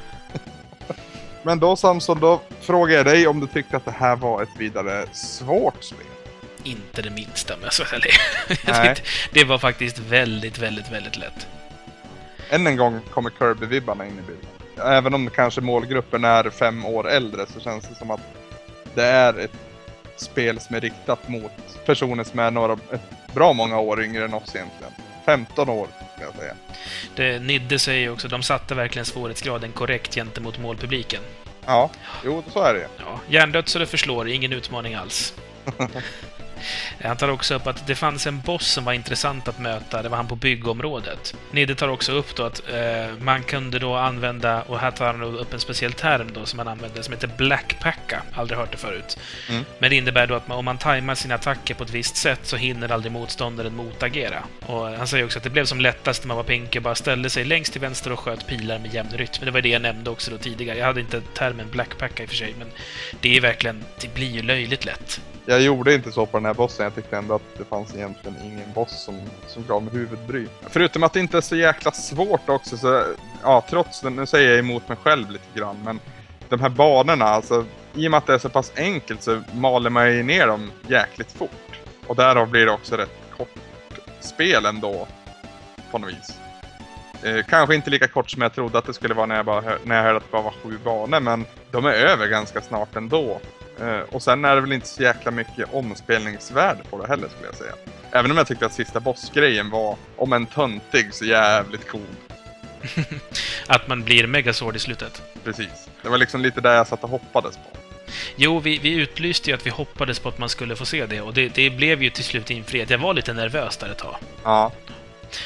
Men 1.43 1.59
då 1.59 1.75
Samson, 1.75 2.19
då 2.19 2.41
frågar 2.61 2.95
jag 2.95 3.05
dig 3.05 3.27
om 3.27 3.39
du 3.39 3.47
tyckte 3.47 3.77
att 3.77 3.85
det 3.85 3.91
här 3.91 4.15
var 4.15 4.43
ett 4.43 4.49
vidare 4.57 5.05
svårt 5.11 5.83
spel. 5.83 6.05
Inte 6.63 7.01
det 7.01 7.09
minsta 7.09 7.53
om 7.53 7.59
jag 7.63 7.73
ska 7.73 7.83
vara 8.67 8.95
Det 9.31 9.43
var 9.43 9.57
faktiskt 9.57 9.99
väldigt, 9.99 10.59
väldigt, 10.59 10.91
väldigt 10.91 11.17
lätt. 11.17 11.47
Än 12.49 12.67
en 12.67 12.77
gång 12.77 12.99
kommer 13.11 13.29
Kirby-vibbarna 13.29 14.05
in 14.05 14.19
i 14.19 14.21
bilden. 14.21 14.49
Även 14.87 15.13
om 15.13 15.29
kanske 15.29 15.61
målgruppen 15.61 16.23
är 16.23 16.49
fem 16.49 16.85
år 16.85 17.09
äldre 17.09 17.45
så 17.53 17.59
känns 17.59 17.87
det 17.87 17.95
som 17.95 18.11
att 18.11 18.21
det 18.95 19.05
är 19.05 19.39
ett 19.39 19.55
spel 20.15 20.59
som 20.59 20.75
är 20.75 20.81
riktat 20.81 21.27
mot 21.27 21.51
personer 21.85 22.23
som 22.23 22.39
är 22.39 22.51
några, 22.51 22.73
ett 22.73 23.33
bra 23.33 23.53
många 23.53 23.79
år 23.79 24.03
yngre 24.03 24.25
än 24.25 24.33
oss 24.33 24.55
egentligen. 24.55 24.93
15 25.25 25.69
år, 25.69 25.87
ska 26.15 26.23
jag 26.23 26.35
säga. 26.35 26.55
Det, 27.15 27.39
Nidde 27.39 27.79
säger 27.79 28.11
också, 28.11 28.27
de 28.27 28.43
satte 28.43 28.75
verkligen 28.75 29.05
svårighetsgraden 29.05 29.71
korrekt 29.71 30.15
gentemot 30.15 30.59
målpubliken. 30.59 31.21
Ja, 31.65 31.89
jo, 32.25 32.43
så 32.53 32.63
är 32.63 32.73
det 32.73 32.79
ju. 32.79 32.85
Ja, 32.97 33.19
hjärndött 33.27 33.69
så 33.69 33.79
det 33.79 33.85
förslår, 33.85 34.29
ingen 34.29 34.53
utmaning 34.53 34.93
alls. 34.93 35.33
Han 37.03 37.17
tar 37.17 37.29
också 37.29 37.55
upp 37.55 37.67
att 37.67 37.87
det 37.87 37.95
fanns 37.95 38.27
en 38.27 38.41
boss 38.41 38.67
som 38.67 38.85
var 38.85 38.93
intressant 38.93 39.47
att 39.47 39.59
möta, 39.59 40.01
det 40.01 40.09
var 40.09 40.17
han 40.17 40.27
på 40.27 40.35
byggområdet. 40.35 41.35
Nidde 41.51 41.75
tar 41.75 41.87
också 41.87 42.11
upp 42.11 42.35
då 42.35 42.43
att 42.43 42.61
eh, 42.69 43.17
man 43.19 43.43
kunde 43.43 43.79
då 43.79 43.95
använda, 43.95 44.61
och 44.61 44.79
här 44.79 44.91
tar 44.91 45.05
han 45.05 45.23
upp 45.23 45.53
en 45.53 45.59
speciell 45.59 45.93
term 45.93 46.33
då 46.33 46.45
som 46.45 46.57
man 46.57 46.67
använder, 46.67 47.01
som 47.01 47.13
heter 47.13 47.29
blackpacka. 47.37 48.21
Aldrig 48.33 48.59
hört 48.59 48.71
det 48.71 48.77
förut. 48.77 49.17
Mm. 49.49 49.65
Men 49.79 49.89
det 49.89 49.95
innebär 49.95 50.27
då 50.27 50.35
att 50.35 50.47
man, 50.47 50.57
om 50.57 50.65
man 50.65 50.77
tajmar 50.77 51.15
sina 51.15 51.35
attacker 51.35 51.73
på 51.73 51.83
ett 51.83 51.89
visst 51.89 52.15
sätt 52.15 52.39
så 52.43 52.57
hinner 52.57 52.91
aldrig 52.91 53.11
motståndaren 53.11 53.75
motagera. 53.75 54.43
Och 54.65 54.85
han 54.85 55.07
säger 55.07 55.25
också 55.25 55.39
att 55.39 55.43
det 55.43 55.49
blev 55.49 55.65
som 55.65 55.79
lättast 55.79 56.23
när 56.23 56.27
man 56.27 56.37
var 56.37 56.43
pinke 56.43 56.79
bara 56.79 56.95
ställde 56.95 57.29
sig 57.29 57.45
längst 57.45 57.71
till 57.71 57.81
vänster 57.81 58.11
och 58.11 58.19
sköt 58.19 58.47
pilar 58.47 58.79
med 58.79 58.93
jämn 58.93 59.09
rytm. 59.11 59.33
Men 59.39 59.45
det 59.45 59.51
var 59.51 59.61
det 59.61 59.69
jag 59.69 59.81
nämnde 59.81 60.09
också 60.09 60.31
då 60.31 60.37
tidigare. 60.37 60.77
Jag 60.77 60.85
hade 60.85 60.99
inte 60.99 61.21
termen 61.21 61.69
blackpacka 61.71 62.23
i 62.23 62.25
och 62.25 62.29
för 62.29 62.37
sig, 62.37 62.55
men 62.59 62.67
det 63.21 63.37
är 63.37 63.41
verkligen, 63.41 63.83
det 64.01 64.13
blir 64.13 64.31
ju 64.31 64.41
löjligt 64.41 64.85
lätt. 64.85 65.21
Jag 65.45 65.61
gjorde 65.61 65.93
inte 65.93 66.11
så 66.11 66.25
på 66.25 66.37
den 66.37 66.45
här 66.45 66.53
bossen. 66.53 66.83
Jag 66.83 66.95
tyckte 66.95 67.17
ändå 67.17 67.35
att 67.35 67.57
det 67.57 67.65
fanns 67.65 67.95
egentligen 67.95 68.37
ingen 68.43 68.73
boss 68.73 69.03
som, 69.03 69.21
som 69.47 69.63
gav 69.67 69.83
mig 69.83 69.93
huvudbry. 69.93 70.47
Förutom 70.61 71.03
att 71.03 71.13
det 71.13 71.19
inte 71.19 71.37
är 71.37 71.41
så 71.41 71.55
jäkla 71.55 71.91
svårt 71.91 72.49
också 72.49 72.77
så, 72.77 73.03
ja 73.43 73.63
trots 73.69 74.01
det, 74.01 74.09
nu 74.09 74.25
säger 74.25 74.49
jag 74.49 74.59
emot 74.59 74.89
mig 74.89 74.97
själv 75.03 75.31
lite 75.31 75.59
grann, 75.59 75.77
men 75.85 75.99
de 76.49 76.61
här 76.61 76.69
banorna, 76.69 77.25
alltså 77.25 77.65
i 77.93 78.07
och 78.07 78.11
med 78.11 78.17
att 78.17 78.27
det 78.27 78.33
är 78.33 78.37
så 78.37 78.49
pass 78.49 78.71
enkelt 78.75 79.23
så 79.23 79.41
maler 79.53 79.89
man 79.89 80.15
ju 80.15 80.23
ner 80.23 80.47
dem 80.47 80.71
jäkligt 80.87 81.31
fort. 81.31 81.79
Och 82.07 82.15
därav 82.15 82.49
blir 82.49 82.65
det 82.65 82.71
också 82.71 82.95
rätt 82.95 83.17
kort 83.37 83.55
spel 84.19 84.65
ändå, 84.65 85.07
på 85.91 85.97
något 85.97 86.09
vis. 86.09 86.37
Eh, 87.23 87.45
kanske 87.49 87.75
inte 87.75 87.89
lika 87.89 88.07
kort 88.07 88.31
som 88.31 88.41
jag 88.41 88.53
trodde 88.53 88.77
att 88.77 88.85
det 88.85 88.93
skulle 88.93 89.13
vara 89.13 89.25
när 89.25 89.35
jag, 89.35 89.45
bara 89.45 89.61
hör, 89.61 89.77
när 89.83 89.95
jag 89.95 90.03
hörde 90.03 90.17
att 90.17 90.23
det 90.23 90.31
bara 90.31 90.41
var 90.41 90.53
sju 90.63 90.77
banor, 90.83 91.19
men 91.19 91.45
de 91.71 91.85
är 91.85 91.93
över 91.93 92.27
ganska 92.27 92.61
snart 92.61 92.95
ändå. 92.95 93.39
Eh, 93.81 93.99
och 93.99 94.23
sen 94.23 94.45
är 94.45 94.55
det 94.55 94.61
väl 94.61 94.71
inte 94.71 94.87
så 94.87 95.03
jäkla 95.03 95.31
mycket 95.31 95.73
omspelningsvärde 95.73 96.83
på 96.89 97.01
det 97.01 97.07
heller 97.07 97.27
skulle 97.29 97.45
jag 97.47 97.55
säga. 97.55 97.73
Även 98.11 98.31
om 98.31 98.37
jag 98.37 98.47
tyckte 98.47 98.65
att 98.65 98.73
sista 98.73 98.99
bossgrejen 98.99 99.69
var, 99.69 99.97
om 100.15 100.33
en 100.33 100.45
töntig, 100.45 101.13
så 101.13 101.25
jävligt 101.25 101.87
cool. 101.87 102.01
Att 103.67 103.87
man 103.87 104.03
blir 104.03 104.27
Megazord 104.27 104.75
i 104.75 104.79
slutet. 104.79 105.21
Precis. 105.43 105.89
Det 106.01 106.09
var 106.09 106.17
liksom 106.17 106.41
lite 106.41 106.61
där 106.61 106.73
jag 106.75 106.87
satt 106.87 107.03
och 107.03 107.09
hoppades 107.09 107.57
på. 107.57 107.77
Jo, 108.35 108.59
vi, 108.59 108.77
vi 108.77 108.93
utlyste 108.93 109.49
ju 109.49 109.55
att 109.55 109.65
vi 109.65 109.69
hoppades 109.69 110.19
på 110.19 110.29
att 110.29 110.37
man 110.37 110.49
skulle 110.49 110.75
få 110.75 110.85
se 110.85 111.05
det 111.05 111.21
och 111.21 111.33
det, 111.33 111.49
det 111.55 111.69
blev 111.69 112.03
ju 112.03 112.09
till 112.09 112.23
slut 112.23 112.49
infriat. 112.51 112.89
Jag 112.89 112.97
var 112.97 113.13
lite 113.13 113.33
nervös 113.33 113.77
där 113.77 113.89
ett 113.91 113.97
tag. 113.97 114.15
Ja, 114.43 114.71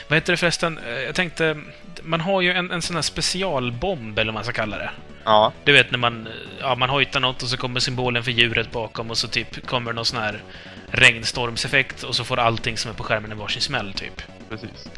Vad 0.08 0.18
heter 0.18 0.34
det 0.34 0.38
förresten? 0.38 0.78
Eh, 0.78 0.94
Jag 1.00 1.16
tänkte... 1.16 1.58
Man 2.02 2.22
har 2.22 2.42
ju 2.42 2.52
en, 2.52 2.72
en 2.72 2.82
sån 2.82 2.96
här 2.96 3.02
specialbomb, 3.04 4.20
eller 4.20 4.26
vad 4.32 4.34
man 4.34 4.44
ska 4.44 4.54
kalla 4.54 4.78
det. 4.78 4.90
Ja, 5.28 5.54
Du 5.64 5.72
vet 5.72 5.92
när 5.92 5.98
man, 5.98 6.28
ja, 6.60 6.76
man 6.76 6.90
hojtar 6.90 7.20
något 7.20 7.44
och 7.44 7.50
så 7.50 7.58
kommer 7.58 7.80
symbolen 7.80 8.24
för 8.24 8.32
djuret 8.32 8.72
bakom 8.72 9.10
och 9.10 9.18
så 9.18 9.28
typ 9.28 9.68
kommer 9.68 9.94
någon 9.94 10.06
sån 10.06 10.20
här 10.20 10.42
regnstormseffekt 10.92 12.04
och 12.04 12.16
så 12.16 12.24
får 12.24 12.40
allting 12.40 12.78
som 12.78 12.92
är 12.92 12.96
på 12.96 13.04
skärmen 13.04 13.32
en 13.32 13.38
varsin 13.38 13.62
smäll, 13.62 13.94
typ. 13.94 14.22
precis. 14.50 14.90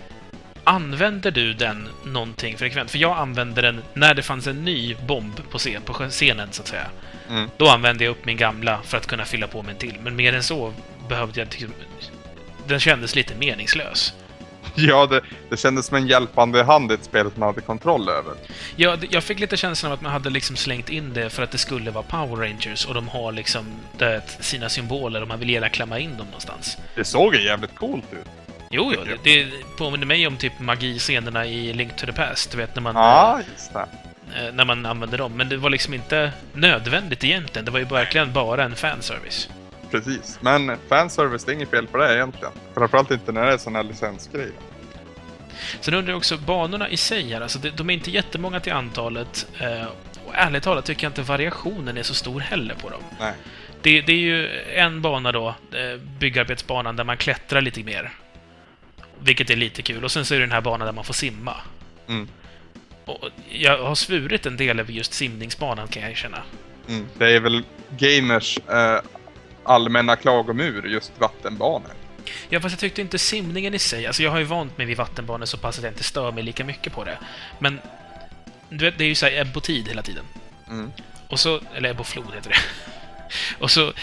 Använder 0.63 1.31
du 1.31 1.53
den 1.53 1.89
någonting 2.05 2.57
frekvent? 2.57 2.91
För 2.91 2.97
jag 2.97 3.17
använde 3.17 3.61
den 3.61 3.81
när 3.93 4.13
det 4.13 4.21
fanns 4.21 4.47
en 4.47 4.65
ny 4.65 4.95
bomb 4.95 5.41
på, 5.51 5.57
scen, 5.57 5.81
på 5.81 5.93
scenen, 5.93 6.47
så 6.51 6.61
att 6.61 6.67
säga. 6.67 6.87
Mm. 7.29 7.49
Då 7.57 7.69
använde 7.69 8.03
jag 8.03 8.11
upp 8.11 8.25
min 8.25 8.37
gamla 8.37 8.79
för 8.83 8.97
att 8.97 9.07
kunna 9.07 9.25
fylla 9.25 9.47
på 9.47 9.61
med 9.61 9.71
en 9.71 9.77
till. 9.77 9.95
Men 10.03 10.15
mer 10.15 10.33
än 10.33 10.43
så 10.43 10.73
behövde 11.07 11.39
jag... 11.39 11.71
Den 12.67 12.79
kändes 12.79 13.15
lite 13.15 13.35
meningslös. 13.35 14.13
Ja, 14.87 15.05
det, 15.05 15.21
det 15.49 15.57
kändes 15.57 15.85
som 15.85 15.97
en 15.97 16.07
hjälpande 16.07 16.63
hand 16.63 16.91
i 16.91 16.93
ett 16.95 17.03
spel 17.03 17.31
som 17.31 17.39
man 17.39 17.47
hade 17.49 17.61
kontroll 17.61 18.09
över. 18.09 18.33
Jag, 18.75 19.07
jag 19.09 19.23
fick 19.23 19.39
lite 19.39 19.57
känslan 19.57 19.91
av 19.91 19.97
att 19.97 20.01
man 20.01 20.11
hade 20.11 20.29
liksom 20.29 20.55
slängt 20.55 20.89
in 20.89 21.13
det 21.13 21.29
för 21.29 21.43
att 21.43 21.51
det 21.51 21.57
skulle 21.57 21.91
vara 21.91 22.03
Power 22.03 22.35
Rangers 22.47 22.85
och 22.85 22.93
de 22.93 23.07
har 23.07 23.31
liksom 23.31 23.65
det, 23.97 24.21
sina 24.39 24.69
symboler 24.69 25.21
och 25.21 25.27
man 25.27 25.39
vill 25.39 25.49
gärna 25.49 25.69
klämma 25.69 25.99
in 25.99 26.17
dem 26.17 26.25
någonstans. 26.25 26.77
Det 26.95 27.03
såg 27.03 27.35
ju 27.35 27.43
jävligt 27.45 27.75
coolt 27.75 28.13
ut. 28.13 28.19
Jo, 28.71 28.93
jo, 28.95 29.01
det, 29.23 29.29
det 29.43 29.47
påminner 29.77 30.05
mig 30.05 30.27
om 30.27 30.37
typ 30.37 30.59
magiscenerna 30.59 31.45
i 31.45 31.73
Link 31.73 31.95
to 31.95 32.05
the 32.05 32.11
Past, 32.13 32.51
du 32.51 32.57
vet 32.57 32.75
när 32.75 32.81
man, 32.81 32.95
Ja, 32.95 33.39
just 33.53 33.73
det. 33.73 33.85
eh, 34.47 34.53
när 34.53 34.65
man 34.65 34.85
använde 34.85 35.17
dem. 35.17 35.31
Men 35.37 35.49
det 35.49 35.57
var 35.57 35.69
liksom 35.69 35.93
inte 35.93 36.31
nödvändigt 36.53 37.23
egentligen. 37.23 37.65
Det 37.65 37.71
var 37.71 37.79
ju 37.79 37.85
verkligen 37.85 38.33
bara 38.33 38.63
en 38.63 38.75
fanservice. 38.75 39.49
Precis. 39.91 40.37
Men 40.41 40.77
fanservice, 40.89 41.43
det 41.45 41.51
är 41.51 41.53
inget 41.53 41.69
fel 41.69 41.87
på 41.87 41.97
det 41.97 42.15
egentligen. 42.15 42.51
Framförallt 42.73 43.11
inte 43.11 43.31
när 43.31 43.45
det 43.45 43.53
är 43.53 43.57
sån 43.57 43.75
här 43.75 43.83
licensgrej. 43.83 44.51
Sen 45.81 45.93
undrar 45.93 46.11
jag 46.11 46.17
också, 46.17 46.37
banorna 46.37 46.89
i 46.89 46.97
sig 46.97 47.33
här, 47.33 47.41
alltså 47.41 47.59
de 47.59 47.89
är 47.89 47.93
inte 47.93 48.11
jättemånga 48.11 48.59
till 48.59 48.73
antalet. 48.73 49.47
Eh, 49.59 49.85
och 50.25 50.35
ärligt 50.35 50.63
talat 50.63 50.85
tycker 50.85 51.03
jag 51.03 51.09
inte 51.09 51.21
variationen 51.21 51.97
är 51.97 52.03
så 52.03 52.13
stor 52.13 52.39
heller 52.39 52.75
på 52.75 52.89
dem. 52.89 53.01
Nej. 53.19 53.33
Det, 53.81 54.01
det 54.01 54.11
är 54.11 54.17
ju 54.17 54.61
en 54.75 55.01
bana 55.01 55.31
då, 55.31 55.47
eh, 55.47 55.99
byggarbetsbanan, 56.19 56.95
där 56.95 57.03
man 57.03 57.17
klättrar 57.17 57.61
lite 57.61 57.83
mer. 57.83 58.11
Vilket 59.19 59.49
är 59.49 59.55
lite 59.55 59.81
kul. 59.81 60.03
Och 60.03 60.11
sen 60.11 60.25
så 60.25 60.33
är 60.33 60.39
det 60.39 60.45
den 60.45 60.51
här 60.51 60.61
banan 60.61 60.85
där 60.85 60.93
man 60.93 61.03
får 61.03 61.13
simma. 61.13 61.55
Mm. 62.07 62.27
Och 63.05 63.29
jag 63.49 63.77
har 63.77 63.95
svurit 63.95 64.45
en 64.45 64.57
del 64.57 64.79
över 64.79 64.93
just 64.93 65.13
simningsbanan 65.13 65.87
kan 65.87 66.03
jag 66.03 66.17
känna. 66.17 66.43
Mm. 66.87 67.05
Det 67.17 67.31
är 67.35 67.39
väl 67.39 67.63
gamers 67.97 68.59
eh, 68.69 68.99
allmänna 69.63 70.15
klagomur, 70.15 70.87
just 70.87 71.19
vattenbanor. 71.19 71.91
Ja, 72.49 72.59
fast 72.59 72.73
jag 72.73 72.79
tyckte 72.79 73.01
inte 73.01 73.19
simningen 73.19 73.73
i 73.73 73.79
sig... 73.79 74.07
Alltså 74.07 74.23
jag 74.23 74.31
har 74.31 74.39
ju 74.39 74.43
vant 74.43 74.77
mig 74.77 74.87
vid 74.87 74.97
vattenbanor 74.97 75.45
så 75.45 75.57
pass 75.57 75.77
att 75.77 75.83
jag 75.83 75.91
inte 75.91 76.03
stör 76.03 76.31
mig 76.31 76.43
lika 76.43 76.63
mycket 76.63 76.93
på 76.93 77.03
det. 77.03 77.17
Men... 77.59 77.79
Du 78.69 78.85
vet, 78.85 78.97
det 78.97 79.03
är 79.03 79.07
ju 79.07 79.15
såhär 79.15 79.33
ebb 79.33 79.57
och 79.57 79.63
tid 79.63 79.87
hela 79.87 80.01
tiden. 80.01 80.25
Mm. 80.69 80.91
Och 81.27 81.39
så... 81.39 81.61
Eller 81.75 81.89
ebb 81.89 81.99
och 81.99 82.07
flod 82.07 82.33
heter 82.35 82.49
det. 82.49 82.59
Och 83.59 83.71
så 83.71 83.93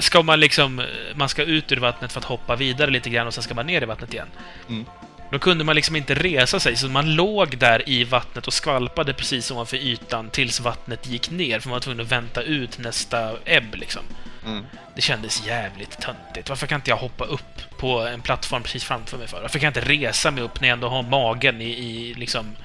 ska 0.00 0.22
man 0.22 0.40
liksom... 0.40 0.82
Man 1.14 1.28
ska 1.28 1.42
ut 1.42 1.72
ur 1.72 1.76
vattnet 1.76 2.12
för 2.12 2.20
att 2.20 2.24
hoppa 2.24 2.56
vidare 2.56 2.90
lite 2.90 3.10
grann 3.10 3.26
och 3.26 3.34
sen 3.34 3.42
ska 3.42 3.54
man 3.54 3.66
ner 3.66 3.82
i 3.82 3.84
vattnet 3.84 4.12
igen. 4.12 4.28
Mm. 4.68 4.84
Då 5.30 5.38
kunde 5.38 5.64
man 5.64 5.76
liksom 5.76 5.96
inte 5.96 6.14
resa 6.14 6.60
sig, 6.60 6.76
så 6.76 6.88
man 6.88 7.14
låg 7.14 7.58
där 7.58 7.88
i 7.88 8.04
vattnet 8.04 8.46
och 8.46 8.52
skvalpade 8.52 9.12
precis 9.12 9.50
ovanför 9.50 9.76
ytan 9.76 10.30
tills 10.30 10.60
vattnet 10.60 11.06
gick 11.06 11.30
ner, 11.30 11.60
för 11.60 11.68
man 11.68 11.76
var 11.76 11.80
tvungen 11.80 12.00
att 12.00 12.12
vänta 12.12 12.42
ut 12.42 12.78
nästa 12.78 13.36
ebb 13.44 13.74
liksom. 13.74 14.02
Mm. 14.46 14.64
Det 14.94 15.00
kändes 15.02 15.46
jävligt 15.46 16.00
töntigt. 16.00 16.48
Varför 16.48 16.66
kan 16.66 16.76
inte 16.76 16.90
jag 16.90 16.96
hoppa 16.96 17.24
upp 17.24 17.78
på 17.78 18.00
en 18.00 18.20
plattform 18.20 18.62
precis 18.62 18.84
framför 18.84 19.18
mig 19.18 19.26
för? 19.26 19.40
Varför 19.40 19.58
kan 19.58 19.66
jag 19.66 19.70
inte 19.70 19.92
resa 19.92 20.30
mig 20.30 20.42
upp 20.42 20.60
när 20.60 20.68
jag 20.68 20.74
ändå 20.74 20.88
har 20.88 21.02
magen 21.02 21.60
i, 21.60 21.70
i 21.70 22.14
liksom 22.14 22.56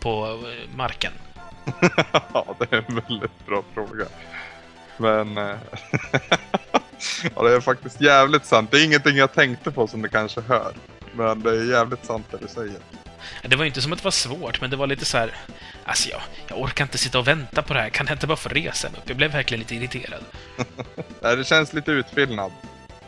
på 0.00 0.24
eh, 0.26 0.76
marken? 0.76 1.12
ja, 2.32 2.56
det 2.58 2.72
är 2.72 2.84
en 2.88 2.94
väldigt 3.08 3.46
bra 3.46 3.62
fråga. 3.74 4.06
Men... 4.96 5.38
eh, 5.38 5.56
ja, 7.36 7.42
det 7.42 7.54
är 7.54 7.60
faktiskt 7.60 8.00
jävligt 8.00 8.46
sant. 8.46 8.70
Det 8.70 8.76
är 8.80 8.84
ingenting 8.84 9.16
jag 9.16 9.32
tänkte 9.32 9.70
på 9.70 9.86
som 9.86 10.02
du 10.02 10.08
kanske 10.08 10.40
hör. 10.40 10.72
Men 11.12 11.42
det 11.42 11.50
är 11.50 11.70
jävligt 11.70 12.04
sant 12.04 12.26
det 12.30 12.38
du 12.40 12.48
säger. 12.48 12.76
Det 13.42 13.56
var 13.56 13.64
ju 13.64 13.68
inte 13.68 13.82
som 13.82 13.92
att 13.92 13.98
det 13.98 14.04
var 14.04 14.10
svårt, 14.10 14.60
men 14.60 14.70
det 14.70 14.76
var 14.76 14.86
lite 14.86 15.04
så 15.04 15.18
här... 15.18 15.36
Alltså, 15.84 16.10
jag, 16.10 16.20
jag 16.48 16.60
orkar 16.60 16.84
inte 16.84 16.98
sitta 16.98 17.18
och 17.18 17.28
vänta 17.28 17.62
på 17.62 17.74
det 17.74 17.80
här. 17.80 17.90
Kan 17.90 18.06
jag 18.06 18.14
inte 18.14 18.26
bara 18.26 18.36
få 18.36 18.48
resa 18.48 18.90
mig 18.90 18.98
upp? 18.98 19.08
Jag 19.08 19.16
blev 19.16 19.32
verkligen 19.32 19.58
lite 19.58 19.74
irriterad. 19.74 20.24
Det 21.20 21.46
känns 21.46 21.72
lite 21.72 21.92
utfyllnad. 21.92 22.52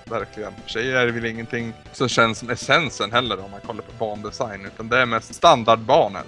Verkligen. 0.04 0.52
För 0.62 0.70
sig 0.70 0.92
är 0.92 1.06
det 1.06 1.12
väl 1.12 1.24
ingenting 1.24 1.72
som 1.92 2.08
känns 2.08 2.38
som 2.38 2.50
essensen 2.50 3.12
heller 3.12 3.44
om 3.44 3.50
man 3.50 3.60
kollar 3.60 3.82
på 3.82 3.92
bandesign. 3.92 4.66
Utan 4.66 4.88
det 4.88 4.98
är 4.98 5.06
mest 5.06 5.34
standardbanor. 5.34 6.22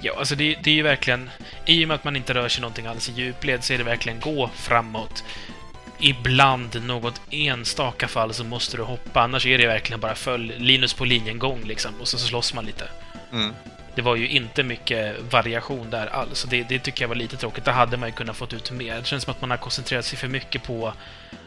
Ja, 0.00 0.14
alltså 0.18 0.34
det, 0.34 0.56
det 0.62 0.70
är 0.70 0.74
ju 0.74 0.82
verkligen... 0.82 1.30
I 1.66 1.84
och 1.84 1.88
med 1.88 1.94
att 1.94 2.04
man 2.04 2.16
inte 2.16 2.34
rör 2.34 2.48
sig 2.48 2.60
någonting 2.60 2.86
alls 2.86 3.08
i 3.08 3.12
djupled 3.12 3.64
så 3.64 3.72
är 3.72 3.78
det 3.78 3.84
verkligen 3.84 4.20
gå 4.20 4.50
framåt. 4.54 5.24
Ibland, 5.98 6.82
något 6.84 7.20
enstaka 7.30 8.08
fall, 8.08 8.34
så 8.34 8.44
måste 8.44 8.76
du 8.76 8.82
hoppa. 8.82 9.20
Annars 9.20 9.46
är 9.46 9.58
det 9.58 9.66
verkligen 9.66 10.00
bara 10.00 10.14
följ 10.14 10.58
Linus 10.58 10.94
på 10.94 11.04
linjen 11.04 11.38
gång 11.38 11.60
liksom. 11.64 11.94
Och 12.00 12.08
så, 12.08 12.18
så 12.18 12.26
slåss 12.26 12.54
man 12.54 12.66
lite. 12.66 12.88
Mm. 13.32 13.54
Det 13.94 14.02
var 14.02 14.16
ju 14.16 14.28
inte 14.28 14.62
mycket 14.62 15.16
variation 15.30 15.90
där 15.90 16.06
alls. 16.06 16.46
Det, 16.50 16.62
det 16.62 16.78
tycker 16.78 17.02
jag 17.02 17.08
var 17.08 17.14
lite 17.14 17.36
tråkigt. 17.36 17.64
Där 17.64 17.72
hade 17.72 17.96
man 17.96 18.08
ju 18.08 18.12
kunnat 18.12 18.36
fått 18.36 18.52
ut 18.52 18.70
mer. 18.70 18.96
Det 18.96 19.04
känns 19.04 19.22
som 19.22 19.30
att 19.30 19.40
man 19.40 19.50
har 19.50 19.56
koncentrerat 19.56 20.04
sig 20.04 20.18
för 20.18 20.28
mycket 20.28 20.62
på 20.62 20.92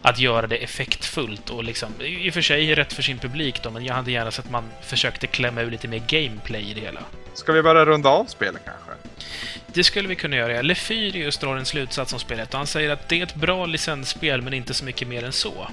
att 0.01 0.19
göra 0.19 0.47
det 0.47 0.57
effektfullt 0.57 1.49
och 1.49 1.63
liksom... 1.63 2.01
I 2.01 2.29
och 2.29 2.33
för 2.33 2.41
sig 2.41 2.75
rätt 2.75 2.93
för 2.93 3.01
sin 3.01 3.19
publik 3.19 3.63
då, 3.63 3.71
men 3.71 3.85
jag 3.85 3.93
hade 3.93 4.11
gärna 4.11 4.31
sett 4.31 4.45
att 4.45 4.51
man 4.51 4.63
försökte 4.81 5.27
klämma 5.27 5.61
ur 5.61 5.71
lite 5.71 5.87
mer 5.87 6.03
gameplay 6.07 6.71
i 6.71 6.73
det 6.73 6.81
hela. 6.81 7.01
Ska 7.33 7.53
vi 7.53 7.61
börja 7.61 7.85
runda 7.85 8.09
av 8.09 8.25
spelet 8.25 8.61
kanske? 8.65 8.91
Det 9.65 9.83
skulle 9.83 10.07
vi 10.07 10.15
kunna 10.15 10.35
göra. 10.35 10.61
Lefyrius 10.61 11.37
drar 11.37 11.57
en 11.57 11.65
slutsats 11.65 12.13
om 12.13 12.19
spelet 12.19 12.53
och 12.53 12.57
han 12.57 12.67
säger 12.67 12.89
att 12.89 13.09
det 13.09 13.19
är 13.19 13.23
ett 13.23 13.35
bra 13.35 13.65
licensspel, 13.65 14.41
men 14.41 14.53
inte 14.53 14.73
så 14.73 14.85
mycket 14.85 15.07
mer 15.07 15.23
än 15.23 15.31
så. 15.31 15.67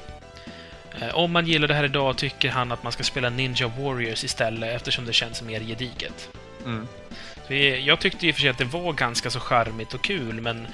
Eh, 1.00 1.14
Om 1.14 1.32
man 1.32 1.46
gillar 1.46 1.68
det 1.68 1.74
här 1.74 1.84
idag 1.84 2.16
tycker 2.16 2.50
han 2.50 2.72
att 2.72 2.82
man 2.82 2.92
ska 2.92 3.02
spela 3.02 3.30
Ninja 3.30 3.68
Warriors 3.68 4.24
istället 4.24 4.76
eftersom 4.76 5.06
det 5.06 5.12
känns 5.12 5.42
mer 5.42 5.60
gediget. 5.60 6.28
Mm. 6.64 6.88
Jag 7.84 8.00
tyckte 8.00 8.26
i 8.26 8.30
och 8.30 8.34
för 8.34 8.40
sig 8.40 8.50
att 8.50 8.58
det 8.58 8.64
var 8.64 8.92
ganska 8.92 9.30
så 9.30 9.40
charmigt 9.40 9.94
och 9.94 10.02
kul, 10.02 10.40
men 10.40 10.66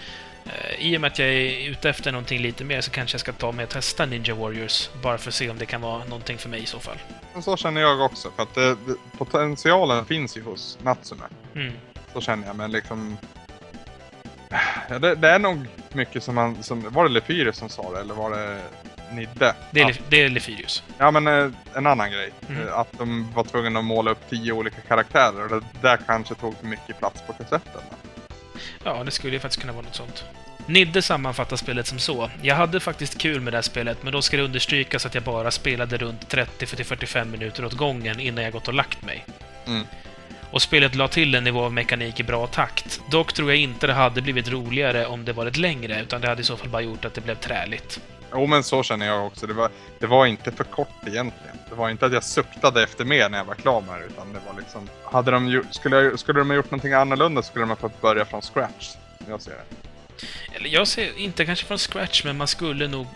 eh, 0.45 0.87
i 0.87 0.97
och 0.97 1.01
med 1.01 1.13
att 1.13 1.19
jag 1.19 1.29
är 1.29 1.71
ute 1.71 1.91
efter 1.91 2.13
någonting 2.13 2.41
lite 2.41 2.65
mer 2.65 2.81
så 2.81 2.91
kanske 2.91 3.15
jag 3.15 3.21
ska 3.21 3.33
ta 3.33 3.53
mig 3.53 3.65
och 3.65 3.71
testa 3.71 4.07
Ninja 4.07 4.35
Warriors, 4.35 4.91
bara 5.03 5.19
för 5.19 5.29
att 5.29 5.35
se 5.35 5.51
om 5.51 5.59
det 5.59 5.67
kan 5.67 5.81
vara 5.81 6.05
någonting 6.05 6.39
för 6.39 6.49
mig 6.49 6.63
i 6.63 6.67
så 6.67 6.79
fall. 6.79 6.97
Så 7.43 7.57
känner 7.57 7.81
jag 7.81 8.01
också. 8.01 8.31
För 8.37 8.43
att 8.43 8.55
det, 8.55 8.77
potentialen 9.19 10.05
finns 10.05 10.37
ju 10.37 10.43
hos 10.43 10.79
Natsume. 10.83 11.25
Mm. 11.55 11.73
Så 12.13 12.21
känner 12.21 12.47
jag, 12.47 12.57
men 12.57 12.73
liksom... 12.73 13.17
Ja, 14.89 14.99
det, 14.99 15.15
det 15.15 15.29
är 15.29 15.39
nog 15.39 15.67
mycket 15.93 16.23
som 16.23 16.35
man... 16.35 16.63
Som, 16.63 16.91
var 16.91 17.05
det 17.05 17.11
Lefyrius 17.11 17.57
som 17.57 17.69
sa 17.69 17.93
det, 17.93 18.01
eller 18.01 18.15
var 18.15 18.31
det 18.31 18.61
Nidde? 19.13 19.55
Det 19.71 19.81
är, 19.81 19.85
ja. 19.85 19.89
Le- 19.89 19.95
det 20.09 20.23
är 20.23 20.29
Lefyrius. 20.29 20.83
ja, 20.99 21.11
men 21.11 21.27
eh, 21.27 21.51
en 21.75 21.87
annan 21.87 22.11
grej. 22.11 22.31
Mm. 22.49 22.69
Eh, 22.69 22.79
Att 22.79 22.89
de 22.99 23.33
var 23.35 23.45
tvungna 23.45 23.79
att 23.79 23.85
måla 23.85 24.11
upp 24.11 24.31
tio 24.31 24.53
olika 24.53 24.81
karaktärer. 24.89 25.43
Och 25.45 25.51
det 25.51 25.67
där 25.83 25.99
kanske 26.07 26.35
tog 26.35 26.59
för 26.59 26.67
mycket 26.67 26.99
plats 26.99 27.23
på 27.27 27.33
kassetten. 27.33 27.83
Ja, 28.85 29.05
det 29.05 29.11
skulle 29.11 29.33
ju 29.33 29.41
faktiskt 29.41 29.61
kunna 29.61 29.73
vara 29.73 29.83
något 29.85 29.95
sånt. 29.95 30.25
Nidde 30.67 31.03
sammanfattar 31.03 31.57
spelet 31.57 31.87
som 31.87 31.99
så. 31.99 32.31
Jag 32.43 32.55
hade 32.55 32.81
faktiskt 32.81 33.19
kul 33.19 33.41
med 33.41 33.53
det 33.53 33.57
här 33.57 33.63
spelet, 33.63 34.03
men 34.03 34.13
då 34.13 34.23
ska 34.23 34.37
det 34.37 34.43
understrykas 34.43 35.07
att 35.07 35.15
jag 35.15 35.23
bara 35.25 35.51
spelade 35.51 35.97
runt 35.97 36.35
30-45 36.35 37.25
minuter 37.25 37.65
åt 37.65 37.73
gången 37.73 38.21
innan 38.21 38.45
jag 38.45 38.53
gått 38.53 38.69
och 38.69 38.75
lagt 38.75 39.03
mig. 39.05 39.25
Mm. 39.67 39.87
Och 40.51 40.63
spelet 40.63 40.95
la 40.95 41.09
till 41.09 41.35
en 41.35 41.45
nivå 41.45 41.65
av 41.65 41.73
mekanik 41.73 42.21
i 42.21 42.23
bra 42.23 42.47
takt. 42.47 43.01
Dock 43.11 43.33
tror 43.33 43.51
jag 43.51 43.59
inte 43.59 43.87
det 43.87 43.93
hade 43.93 44.23
blivit 44.23 44.49
roligare 44.49 45.07
om 45.07 45.25
det 45.25 45.33
varit 45.33 45.57
längre, 45.57 46.01
utan 46.03 46.21
det 46.21 46.29
hade 46.29 46.41
i 46.41 46.45
så 46.45 46.57
fall 46.57 46.69
bara 46.69 46.83
gjort 46.83 47.05
att 47.05 47.15
det 47.15 47.21
blev 47.21 47.35
träligt. 47.35 48.01
Jo, 48.37 48.47
men 48.47 48.63
så 48.63 48.83
känner 48.83 49.07
jag 49.07 49.27
också. 49.27 49.47
Det 49.47 49.53
var, 49.55 49.71
det 49.99 50.07
var 50.07 50.27
inte 50.27 50.53
för 50.53 50.65
kort 50.65 51.07
egentligen. 51.07 51.57
Det 51.69 51.75
var 51.75 51.91
inte 51.91 52.07
att 52.07 52.13
jag 52.13 52.25
suktade 52.25 52.83
efter 52.83 53.05
mer 53.05 53.29
när 53.29 53.39
jag 53.39 53.45
var 53.45 53.55
klar 53.55 53.81
med 53.81 54.01
det, 54.01 54.05
utan 54.05 54.33
det 54.33 54.41
var 54.47 54.61
liksom... 54.61 54.89
Hade 55.05 55.31
de 55.31 55.49
gjort, 55.49 55.67
skulle, 55.71 55.97
jag, 55.97 56.19
skulle 56.19 56.39
de 56.39 56.51
ha 56.51 56.57
gjort 56.57 56.71
någonting 56.71 56.93
annorlunda 56.93 57.43
skulle 57.43 57.63
de 57.63 57.69
ha 57.69 57.77
fått 57.77 58.01
börja 58.01 58.25
från 58.25 58.43
scratch. 58.43 58.95
Jag 59.29 59.43
ser 59.43 59.51
det. 59.51 60.57
Eller 60.57 60.69
jag 60.69 60.89
ser 60.89 61.19
inte 61.19 61.47
kanske 61.47 61.67
från 61.67 61.79
scratch, 61.79 62.25
men 62.25 62.37
man 62.37 62.47
skulle 62.47 62.89
nog... 62.89 63.07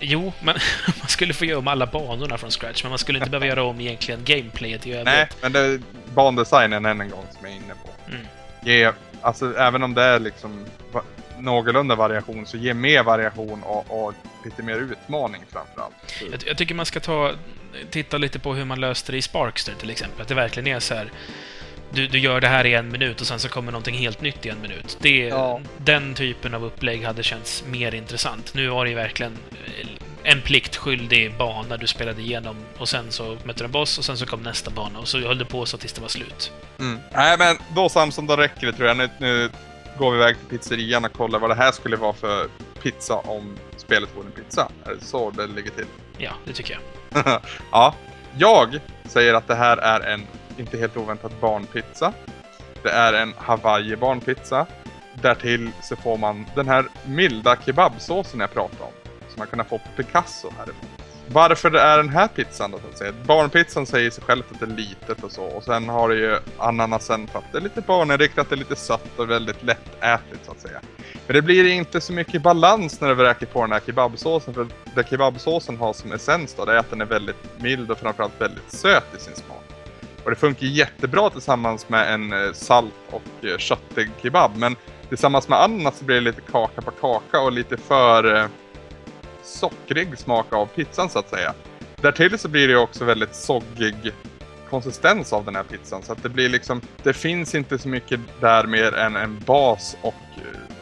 Jo, 0.00 0.32
man, 0.40 0.54
man 1.00 1.08
skulle 1.08 1.34
få 1.34 1.44
göra 1.44 1.58
om 1.58 1.68
alla 1.68 1.86
banorna 1.86 2.38
från 2.38 2.50
scratch, 2.50 2.82
men 2.82 2.90
man 2.90 2.98
skulle 2.98 3.18
inte 3.18 3.30
behöva 3.30 3.46
göra 3.46 3.62
om 3.62 3.80
egentligen 3.80 4.24
gameplayet 4.24 4.86
i 4.86 4.92
övrigt. 4.92 5.06
Nej, 5.06 5.28
men 5.42 5.52
det 5.52 5.60
är 5.60 5.80
bandesignen 6.14 6.86
än 6.86 7.00
en 7.00 7.10
gång 7.10 7.26
som 7.32 7.46
jag 7.46 7.52
är 7.52 7.56
inne 7.56 7.74
på. 7.74 8.12
Mm. 8.12 8.26
Ge, 8.64 8.92
alltså 9.20 9.56
även 9.58 9.82
om 9.82 9.94
det 9.94 10.02
är 10.02 10.18
liksom... 10.18 10.66
någorlunda 11.40 11.94
variation, 11.94 12.46
så 12.46 12.56
ge 12.56 12.74
mer 12.74 13.02
variation 13.02 13.62
och, 13.62 14.04
och 14.04 14.14
lite 14.44 14.62
mer 14.62 14.74
utmaning 14.76 15.42
framförallt. 15.52 15.94
Jag, 16.30 16.42
jag 16.46 16.56
tycker 16.56 16.74
man 16.74 16.86
ska 16.86 17.00
ta, 17.00 17.32
titta 17.90 18.18
lite 18.18 18.38
på 18.38 18.54
hur 18.54 18.64
man 18.64 18.80
löste 18.80 19.12
det 19.12 19.18
i 19.18 19.22
Sparkster 19.22 19.74
till 19.80 19.90
exempel. 19.90 20.22
Att 20.22 20.28
det 20.28 20.34
verkligen 20.34 20.66
är 20.66 20.80
så 20.80 20.94
här. 20.94 21.12
Du, 21.92 22.06
du 22.06 22.18
gör 22.18 22.40
det 22.40 22.48
här 22.48 22.66
i 22.66 22.74
en 22.74 22.92
minut 22.92 23.20
och 23.20 23.26
sen 23.26 23.38
så 23.38 23.48
kommer 23.48 23.72
någonting 23.72 23.94
helt 23.94 24.20
nytt 24.20 24.46
i 24.46 24.48
en 24.48 24.60
minut. 24.62 24.98
Det, 25.00 25.18
Ja. 25.18 25.60
Den 25.76 26.14
typen 26.14 26.54
av 26.54 26.64
upplägg 26.64 27.04
hade 27.04 27.22
känts 27.22 27.64
mer 27.66 27.94
intressant. 27.94 28.54
Nu 28.54 28.68
var 28.68 28.84
det 28.84 28.88
ju 28.90 28.96
verkligen 28.96 29.38
eh, 29.52 29.86
en 30.22 30.40
pliktskyldig 30.42 31.36
bana 31.38 31.76
du 31.76 31.86
spelade 31.86 32.20
igenom 32.22 32.56
och 32.78 32.88
sen 32.88 33.12
så 33.12 33.36
mötte 33.44 33.58
du 33.58 33.64
en 33.64 33.70
boss 33.70 33.98
och 33.98 34.04
sen 34.04 34.16
så 34.18 34.26
kom 34.26 34.42
nästa 34.42 34.70
bana 34.70 34.98
och 34.98 35.08
så 35.08 35.18
höll 35.20 35.38
det 35.38 35.44
på 35.44 35.66
så 35.66 35.78
tills 35.78 35.92
det 35.92 36.00
var 36.00 36.08
slut. 36.08 36.52
Mm. 36.78 36.98
Nej 37.14 37.38
men 37.38 37.56
då 37.74 37.88
Samson, 37.88 38.26
då 38.26 38.36
räcker 38.36 38.66
det 38.66 38.72
tror 38.72 38.88
jag. 38.88 38.96
Nu, 38.96 39.08
nu 39.18 39.50
går 40.00 40.10
vi 40.10 40.16
iväg 40.16 40.38
till 40.38 40.58
pizzerian 40.58 41.04
och 41.04 41.12
kollar 41.12 41.38
vad 41.38 41.50
det 41.50 41.54
här 41.54 41.72
skulle 41.72 41.96
vara 41.96 42.12
för 42.12 42.48
pizza 42.82 43.14
om 43.14 43.56
spelet 43.76 44.16
vore 44.16 44.26
en 44.26 44.32
pizza. 44.32 44.68
Är 44.84 44.94
det 44.94 45.04
så 45.04 45.30
det 45.30 45.46
ligger 45.46 45.70
till? 45.70 45.86
Ja, 46.18 46.32
det 46.44 46.52
tycker 46.52 46.78
jag. 47.10 47.40
ja. 47.72 47.94
Jag 48.38 48.80
säger 49.04 49.34
att 49.34 49.48
det 49.48 49.54
här 49.54 49.76
är 49.76 50.00
en, 50.00 50.26
inte 50.56 50.78
helt 50.78 50.96
oväntat, 50.96 51.40
barnpizza. 51.40 52.12
Det 52.82 52.90
är 52.90 53.12
en 53.12 53.34
Hawaii 53.36 53.96
barnpizza. 53.96 54.66
Därtill 55.22 55.70
så 55.82 55.96
får 55.96 56.16
man 56.16 56.46
den 56.54 56.68
här 56.68 56.84
milda 57.06 57.56
kebabsåsen 57.66 58.40
jag 58.40 58.52
pratade 58.52 58.82
om. 58.82 58.92
Som 59.28 59.38
man 59.38 59.46
kunde 59.46 59.64
få 59.64 59.78
på 59.78 59.88
Picasso 59.96 60.50
härifrån. 60.58 60.99
Varför 61.32 61.70
det 61.70 61.80
är 61.80 61.96
den 61.96 62.08
här 62.08 62.28
pizzan 62.28 62.70
då 62.70 62.78
så 62.78 62.88
att 62.92 62.98
säga? 62.98 63.12
Barnpizzan 63.26 63.86
säger 63.86 64.10
sig 64.10 64.24
själv 64.24 64.42
att 64.50 64.60
det 64.60 64.66
är 64.66 64.76
litet 64.76 65.24
och 65.24 65.32
så. 65.32 65.42
Och 65.44 65.64
sen 65.64 65.88
har 65.88 66.08
det 66.08 66.14
ju 66.14 66.38
ananasen 66.58 67.26
för 67.26 67.38
att 67.38 67.44
det 67.52 67.58
är 67.58 67.62
lite 67.62 67.80
barninriktat, 67.80 68.48
det 68.48 68.54
är 68.54 68.58
lite 68.58 68.76
sött 68.76 69.18
och 69.18 69.30
väldigt 69.30 69.62
lättätligt 69.62 70.44
så 70.44 70.52
att 70.52 70.60
säga. 70.60 70.80
Men 71.26 71.36
det 71.36 71.42
blir 71.42 71.64
inte 71.64 72.00
så 72.00 72.12
mycket 72.12 72.42
balans 72.42 73.00
när 73.00 73.08
du 73.08 73.14
vräker 73.14 73.46
på 73.46 73.62
den 73.62 73.72
här 73.72 73.80
kebabsåsen. 73.86 74.54
För 74.54 74.66
det 74.94 75.10
kebabsåsen 75.10 75.76
har 75.76 75.92
som 75.92 76.12
essens 76.12 76.54
då, 76.54 76.64
det 76.64 76.72
är 76.72 76.76
att 76.76 76.90
den 76.90 77.00
är 77.00 77.06
väldigt 77.06 77.60
mild 77.60 77.90
och 77.90 77.98
framförallt 77.98 78.40
väldigt 78.40 78.72
söt 78.72 79.14
i 79.16 79.20
sin 79.20 79.34
smak. 79.34 79.64
Och 80.24 80.30
det 80.30 80.36
funkar 80.36 80.66
jättebra 80.66 81.30
tillsammans 81.30 81.88
med 81.88 82.14
en 82.14 82.32
eh, 82.32 82.52
salt 82.52 82.94
och 83.10 83.44
eh, 83.44 83.58
köttig 83.58 84.10
kebab. 84.22 84.56
Men 84.56 84.76
tillsammans 85.08 85.48
med 85.48 85.62
ananas 85.62 85.98
så 85.98 86.04
blir 86.04 86.16
det 86.16 86.20
lite 86.20 86.40
kaka 86.40 86.82
på 86.82 86.90
kaka 86.90 87.40
och 87.40 87.52
lite 87.52 87.76
för 87.76 88.36
eh, 88.36 88.46
sockrig 89.50 90.18
smak 90.18 90.52
av 90.52 90.66
pizzan 90.66 91.10
så 91.10 91.18
att 91.18 91.28
säga. 91.28 91.54
Därtill 91.96 92.38
så 92.38 92.48
blir 92.48 92.68
det 92.68 92.76
också 92.76 93.04
väldigt 93.04 93.34
soggig 93.34 94.12
konsistens 94.70 95.32
av 95.32 95.44
den 95.44 95.56
här 95.56 95.62
pizzan. 95.62 96.02
Så 96.02 96.12
att 96.12 96.22
det 96.22 96.28
blir 96.28 96.48
liksom, 96.48 96.80
det 97.02 97.12
finns 97.12 97.54
inte 97.54 97.78
så 97.78 97.88
mycket 97.88 98.20
där 98.40 98.64
mer 98.66 98.94
än 98.94 99.16
en 99.16 99.38
bas 99.38 99.96
och 100.02 100.14
eh, 100.36 100.76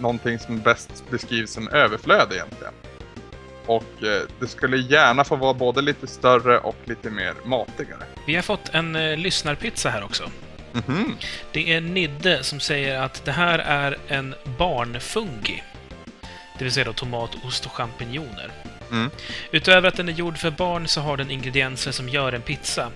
någonting 0.00 0.38
som 0.38 0.58
bäst 0.58 1.04
beskrivs 1.10 1.52
som 1.52 1.68
överflöd 1.68 2.32
egentligen. 2.32 2.72
Och 3.66 4.02
eh, 4.02 4.22
det 4.40 4.46
skulle 4.46 4.76
gärna 4.76 5.24
få 5.24 5.36
vara 5.36 5.54
både 5.54 5.82
lite 5.82 6.06
större 6.06 6.58
och 6.58 6.76
lite 6.84 7.10
mer 7.10 7.34
matigare. 7.44 8.02
Vi 8.26 8.34
har 8.34 8.42
fått 8.42 8.68
en 8.74 8.96
eh, 8.96 9.16
lyssnarpizza 9.16 9.90
här 9.90 10.04
också. 10.04 10.30
Mhm. 10.72 11.16
Det 11.52 11.72
är 11.72 11.80
Nidde 11.80 12.42
som 12.42 12.60
säger 12.60 13.00
att 13.00 13.24
det 13.24 13.32
här 13.32 13.58
är 13.58 13.96
en 14.08 14.34
barnfungi. 14.58 15.62
Det 16.58 16.64
vill 16.64 16.72
säga 16.72 16.84
då 16.84 16.92
tomat, 16.92 17.30
ost 17.44 17.66
och 17.66 17.72
champinjoner. 17.72 18.50
Mm. 18.90 19.10
Utöver 19.50 19.88
att 19.88 19.96
den 19.96 20.08
är 20.08 20.12
gjord 20.12 20.38
för 20.38 20.50
barn 20.50 20.88
så 20.88 21.00
har 21.00 21.16
den 21.16 21.30
ingredienser 21.30 21.92
som 21.92 22.08
gör 22.08 22.32
en 22.32 22.42
pizza. 22.42 22.90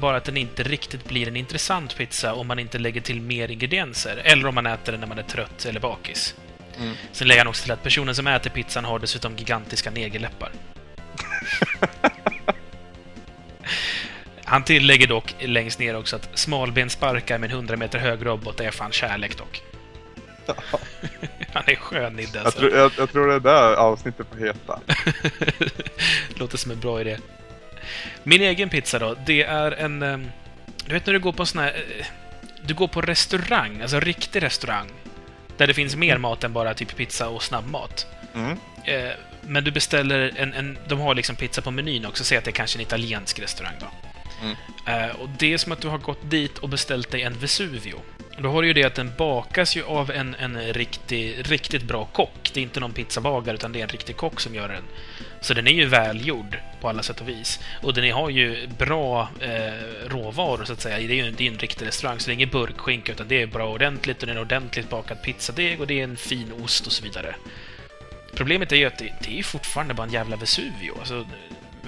Bara 0.00 0.16
att 0.16 0.24
den 0.24 0.36
inte 0.36 0.62
riktigt 0.62 1.08
blir 1.08 1.28
en 1.28 1.36
intressant 1.36 1.96
pizza 1.96 2.34
om 2.34 2.46
man 2.46 2.58
inte 2.58 2.78
lägger 2.78 3.00
till 3.00 3.20
mer 3.20 3.50
ingredienser. 3.50 4.22
Eller 4.24 4.46
om 4.46 4.54
man 4.54 4.66
äter 4.66 4.92
den 4.92 5.00
när 5.00 5.08
man 5.08 5.18
är 5.18 5.22
trött 5.22 5.66
eller 5.66 5.80
bakis. 5.80 6.34
Mm. 6.78 6.94
Sen 7.12 7.28
lägger 7.28 7.40
han 7.40 7.48
också 7.48 7.62
till 7.62 7.72
att 7.72 7.82
personen 7.82 8.14
som 8.14 8.26
äter 8.26 8.50
pizzan 8.50 8.84
har 8.84 8.98
dessutom 8.98 9.36
gigantiska 9.36 9.90
negerläppar. 9.90 10.50
Han 14.44 14.64
tillägger 14.64 15.06
dock 15.06 15.34
längst 15.40 15.78
ner 15.78 15.96
också 15.96 16.16
att 16.16 16.28
smalbenssparkar 16.34 17.38
med 17.38 17.50
en 17.50 17.56
100 17.56 17.76
meter 17.76 17.98
hög 17.98 18.26
robot 18.26 18.60
är 18.60 18.70
fan 18.70 18.92
kärlek 18.92 19.38
dock. 19.38 19.62
Han 21.52 21.62
är 21.66 21.74
skön 21.76 22.12
Nidde 22.16 22.30
Jag, 22.38 22.44
alltså. 22.46 22.60
tror, 22.60 22.72
jag, 22.76 22.92
jag 22.98 23.12
tror 23.12 23.26
det 23.28 23.34
är 23.34 23.40
där 23.40 23.74
avsnittet 23.74 24.26
får 24.30 24.38
heta. 24.46 24.80
Låter 26.36 26.58
som 26.58 26.70
en 26.72 26.80
bra 26.80 27.00
idé. 27.00 27.16
Min 28.22 28.42
egen 28.42 28.68
pizza 28.68 28.98
då, 28.98 29.16
det 29.26 29.42
är 29.42 29.72
en... 29.72 30.02
ehm, 30.02 30.30
Du 30.86 30.92
vet 30.94 31.06
när 31.06 31.12
du 31.12 31.20
går 31.20 31.32
på 31.32 31.42
en 31.42 31.46
sån 31.46 31.60
här... 31.62 31.74
eh, 31.98 32.06
Du 32.62 32.74
går 32.74 32.88
på 32.88 33.00
restaurang, 33.00 33.80
alltså 33.82 34.00
riktig 34.00 34.42
restaurang. 34.42 34.88
Där 35.56 35.66
det 35.66 35.74
finns 35.74 35.96
mer 35.96 36.18
mat 36.18 36.44
än 36.44 36.52
bara 36.52 36.74
typ 36.74 36.96
pizza 36.96 37.28
och 37.28 37.42
snabbmat. 37.42 38.06
Mm. 38.34 38.58
Eh, 38.84 39.10
Men 39.42 39.64
du 39.64 39.70
beställer 39.70 40.32
en, 40.36 40.54
en... 40.54 40.78
De 40.88 41.00
har 41.00 41.14
liksom 41.14 41.36
pizza 41.36 41.62
på 41.62 41.70
menyn 41.70 42.06
också, 42.06 42.24
säg 42.24 42.38
att 42.38 42.44
det 42.44 42.50
är 42.50 42.52
kanske 42.52 42.78
en 42.78 42.82
italiensk 42.82 43.38
restaurang 43.38 43.74
då. 43.80 43.86
Mm. 44.42 44.56
Eh, 45.10 45.16
Och 45.16 45.28
det 45.38 45.52
är 45.52 45.58
som 45.58 45.72
att 45.72 45.80
du 45.80 45.88
har 45.88 45.98
gått 45.98 46.30
dit 46.30 46.58
och 46.58 46.68
beställt 46.68 47.10
dig 47.10 47.22
en 47.22 47.38
Vesuvio. 47.38 48.00
Då 48.42 48.48
har 48.48 48.62
du 48.62 48.68
ju 48.68 48.74
det 48.74 48.84
att 48.84 48.94
den 48.94 49.12
bakas 49.16 49.76
ju 49.76 49.84
av 49.84 50.10
en, 50.10 50.34
en 50.34 50.72
riktig, 50.72 51.50
riktigt 51.50 51.82
bra 51.82 52.04
kock. 52.04 52.50
Det 52.54 52.60
är 52.60 52.62
inte 52.62 52.80
någon 52.80 52.92
pizzabagare, 52.92 53.54
utan 53.54 53.72
det 53.72 53.78
är 53.78 53.82
en 53.82 53.88
riktig 53.88 54.16
kock 54.16 54.40
som 54.40 54.54
gör 54.54 54.68
den. 54.68 54.82
Så 55.40 55.54
den 55.54 55.66
är 55.66 55.72
ju 55.72 55.86
välgjord 55.86 56.58
på 56.80 56.88
alla 56.88 57.02
sätt 57.02 57.20
och 57.20 57.28
vis. 57.28 57.60
Och 57.82 57.94
den 57.94 58.12
har 58.12 58.30
ju 58.30 58.66
bra 58.78 59.28
eh, 59.40 60.08
råvaror, 60.08 60.64
så 60.64 60.72
att 60.72 60.80
säga. 60.80 60.96
Det 60.96 61.20
är 61.20 61.24
ju 61.24 61.30
det 61.30 61.46
är 61.46 61.52
en 61.52 61.58
riktig 61.58 61.86
restaurang, 61.86 62.20
så 62.20 62.26
det 62.26 62.32
är 62.32 62.34
ingen 62.34 62.48
burkskinka, 62.48 63.12
utan 63.12 63.28
det 63.28 63.42
är 63.42 63.46
bra 63.46 63.72
ordentligt 63.72 64.20
och 64.20 64.26
det 64.26 64.32
är 64.32 64.36
en 64.36 64.42
ordentligt 64.42 64.90
bakad 64.90 65.22
pizzadeg 65.22 65.80
och 65.80 65.86
det 65.86 66.00
är 66.00 66.04
en 66.04 66.16
fin 66.16 66.52
ost 66.64 66.86
och 66.86 66.92
så 66.92 67.04
vidare. 67.04 67.34
Problemet 68.34 68.72
är 68.72 68.76
ju 68.76 68.84
att 68.84 68.98
det, 68.98 69.12
det 69.20 69.38
är 69.38 69.42
fortfarande 69.42 69.94
bara 69.94 70.06
en 70.06 70.12
jävla 70.12 70.36
Vesuvio. 70.36 70.98
Alltså, 70.98 71.26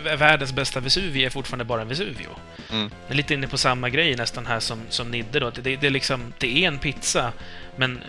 världens 0.01 0.53
bästa 0.53 0.80
Vesuvio 0.80 1.26
är 1.26 1.30
fortfarande 1.30 1.64
bara 1.64 1.82
en 1.82 1.88
Vesuvio. 1.88 2.28
Mm. 2.70 2.90
Jag 3.07 3.11
är 3.11 3.14
lite 3.14 3.34
inne 3.34 3.48
på 3.48 3.59
samma 3.59 3.88
grej 3.88 4.16
nästan 4.16 4.46
här 4.46 4.61
som, 4.61 4.80
som 4.88 5.11
Nidde 5.11 5.40
då. 5.40 5.51
Det, 5.51 5.76
det, 5.76 5.86
är 5.86 5.90
liksom, 5.90 6.32
det 6.38 6.64
är 6.64 6.68
en 6.68 6.78
pizza, 6.78 7.32
men 7.76 8.01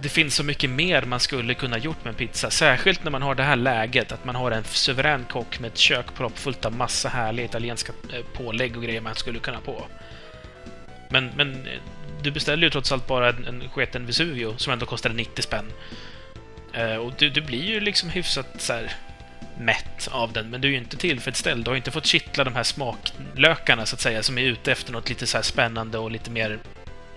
det 0.00 0.08
finns 0.08 0.34
så 0.34 0.44
mycket 0.44 0.70
mer 0.70 1.02
man 1.02 1.20
skulle 1.20 1.54
kunna 1.54 1.78
gjort 1.78 2.04
med 2.04 2.10
en 2.10 2.16
pizza. 2.16 2.50
Särskilt 2.50 3.04
när 3.04 3.10
man 3.10 3.22
har 3.22 3.34
det 3.34 3.42
här 3.42 3.56
läget, 3.56 4.12
att 4.12 4.24
man 4.24 4.34
har 4.34 4.50
en 4.50 4.64
suverän 4.64 5.24
kock 5.24 5.60
med 5.60 5.68
ett 5.68 5.78
kök 5.78 6.14
proppfullt 6.14 6.64
av 6.64 6.76
massa 6.76 7.08
härliga 7.08 7.44
italienska 7.44 7.92
eh, 8.12 8.24
pålägg 8.32 8.76
och 8.76 8.82
grejer 8.82 9.00
man 9.00 9.14
skulle 9.14 9.38
kunna 9.38 9.60
på. 9.60 9.86
Men, 11.10 11.30
men 11.36 11.66
eh, 11.66 11.80
du 12.22 12.30
beställer 12.30 12.62
ju 12.62 12.70
trots 12.70 12.92
allt 12.92 13.06
bara 13.06 13.28
en, 13.28 13.46
en 13.46 13.68
sketen 13.68 14.06
Vesuvio 14.06 14.54
som 14.56 14.72
ändå 14.72 14.86
kostade 14.86 15.14
90 15.14 15.42
spänn. 15.42 15.72
Eh, 16.72 16.96
och 16.96 17.12
du, 17.18 17.30
du 17.30 17.40
blir 17.40 17.64
ju 17.64 17.80
liksom 17.80 18.10
hyfsat 18.10 18.46
så 18.58 18.72
här 18.72 18.92
mätt 19.58 20.08
av 20.10 20.32
den, 20.32 20.50
men 20.50 20.60
du 20.60 20.68
är 20.68 20.72
ju 20.72 20.78
inte 20.78 20.96
tillfredsställd. 20.96 21.64
Du 21.64 21.70
har 21.70 21.76
inte 21.76 21.90
fått 21.90 22.06
kittla 22.06 22.44
de 22.44 22.54
här 22.54 22.62
smaklökarna, 22.62 23.86
så 23.86 23.94
att 23.94 24.00
säga, 24.00 24.22
som 24.22 24.38
är 24.38 24.42
ute 24.42 24.72
efter 24.72 24.92
något 24.92 25.08
lite 25.08 25.26
så 25.26 25.36
här 25.38 25.42
spännande 25.42 25.98
och 25.98 26.10
lite 26.10 26.30
mer 26.30 26.58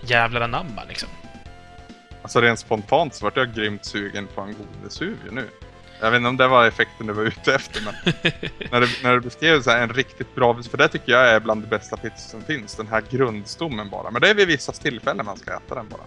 jävlar 0.00 0.40
anamma, 0.40 0.84
liksom. 0.88 1.08
Alltså 2.22 2.40
rent 2.40 2.58
spontant 2.58 3.14
så 3.14 3.24
vart 3.24 3.36
jag 3.36 3.54
grymt 3.54 3.84
sugen 3.84 4.26
på 4.34 4.40
en 4.40 4.46
god 4.46 4.66
Vesuvio 4.84 5.30
nu. 5.32 5.48
Jag 6.00 6.10
vet 6.10 6.18
inte 6.18 6.28
om 6.28 6.36
det 6.36 6.48
var 6.48 6.66
effekten 6.66 7.06
du 7.06 7.12
var 7.12 7.24
ute 7.24 7.54
efter 7.54 7.82
men 7.84 7.94
när, 8.70 8.80
du, 8.80 8.88
när 9.02 9.14
du 9.14 9.20
beskrev 9.20 9.62
så 9.62 9.70
här 9.70 9.82
en 9.82 9.92
riktigt 9.92 10.34
bra, 10.34 10.62
för 10.62 10.78
det 10.78 10.88
tycker 10.88 11.12
jag 11.12 11.28
är 11.28 11.40
bland 11.40 11.62
det 11.62 11.68
bästa 11.68 11.96
pizzor 11.96 12.16
som 12.16 12.42
finns. 12.42 12.74
Den 12.74 12.88
här 12.88 13.02
grundstommen 13.10 13.90
bara. 13.90 14.10
Men 14.10 14.22
det 14.22 14.30
är 14.30 14.34
vid 14.34 14.48
vissa 14.48 14.72
tillfällen 14.72 15.26
man 15.26 15.36
ska 15.36 15.56
äta 15.56 15.74
den 15.74 15.88
bara. 15.88 16.00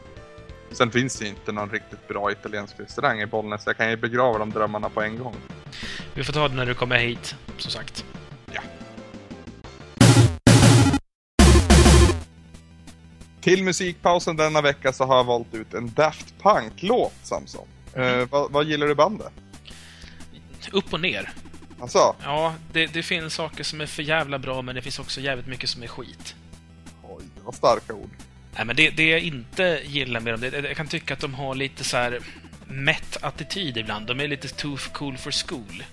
Sen 0.72 0.91
finns 0.91 1.19
det 1.19 1.28
inte 1.28 1.51
någon 1.51 1.69
riktigt 1.69 2.07
bra 2.07 2.32
italiensk 2.32 2.80
restaurang 2.80 3.22
i 3.22 3.26
Bollnäs. 3.26 3.63
Jag 3.65 3.78
kan 3.78 3.89
ju 3.89 3.97
begrava 3.97 4.38
de 4.39 4.49
drömmarna 4.49 4.89
på 4.89 5.01
en 5.01 5.17
gång. 5.17 5.36
Vi 6.13 6.24
får 6.24 6.34
ta 6.34 6.47
det 6.47 6.55
när 6.55 6.65
du 6.65 6.74
kommer 6.74 6.97
hit, 6.97 7.36
som 7.57 7.72
sagt. 7.72 8.05
Till 13.41 13.63
musikpausen 13.63 14.38
denna 14.38 14.61
vecka 14.61 14.93
så 14.93 15.05
har 15.05 15.15
jag 15.17 15.24
valt 15.24 15.53
ut 15.53 15.74
en 15.74 15.93
Daft 15.93 16.34
Punk-låt, 16.41 17.13
Samson. 17.24 17.67
Eh, 17.93 18.28
vad, 18.30 18.51
vad 18.51 18.65
gillar 18.65 18.88
du 18.88 18.95
bandet? 18.95 19.32
Upp 20.72 20.93
och 20.93 20.99
ner. 20.99 21.34
Alltså, 21.80 22.15
Ja, 22.24 22.53
det, 22.72 22.86
det 22.86 23.03
finns 23.03 23.34
saker 23.34 23.63
som 23.63 23.82
är 23.82 23.86
för 23.86 24.03
jävla 24.03 24.39
bra, 24.39 24.61
men 24.61 24.76
det 24.76 24.82
finns 24.82 24.99
också 24.99 25.22
jävligt 25.22 25.47
mycket 25.47 25.69
som 25.69 25.84
är 25.84 25.88
skit. 25.88 26.36
oj, 27.03 27.24
det 27.36 27.41
var 27.41 27.51
starka 27.51 27.93
ord. 27.93 28.09
Nej, 28.55 28.65
men 28.65 28.75
det, 28.75 28.89
det 28.89 29.09
jag 29.09 29.19
inte 29.19 29.81
gillar 29.85 30.19
med 30.19 30.33
dem, 30.33 30.41
det, 30.41 30.57
jag 30.67 30.77
kan 30.77 30.87
tycka 30.87 31.13
att 31.13 31.19
de 31.19 31.33
har 31.33 31.55
lite 31.55 31.83
så 31.83 31.97
här 31.97 32.19
mätt 32.67 33.17
attityd 33.21 33.77
ibland. 33.77 34.07
De 34.07 34.19
är 34.19 34.27
lite 34.27 34.47
too 34.47 34.77
cool 34.93 35.17
for 35.17 35.31
school. 35.47 35.83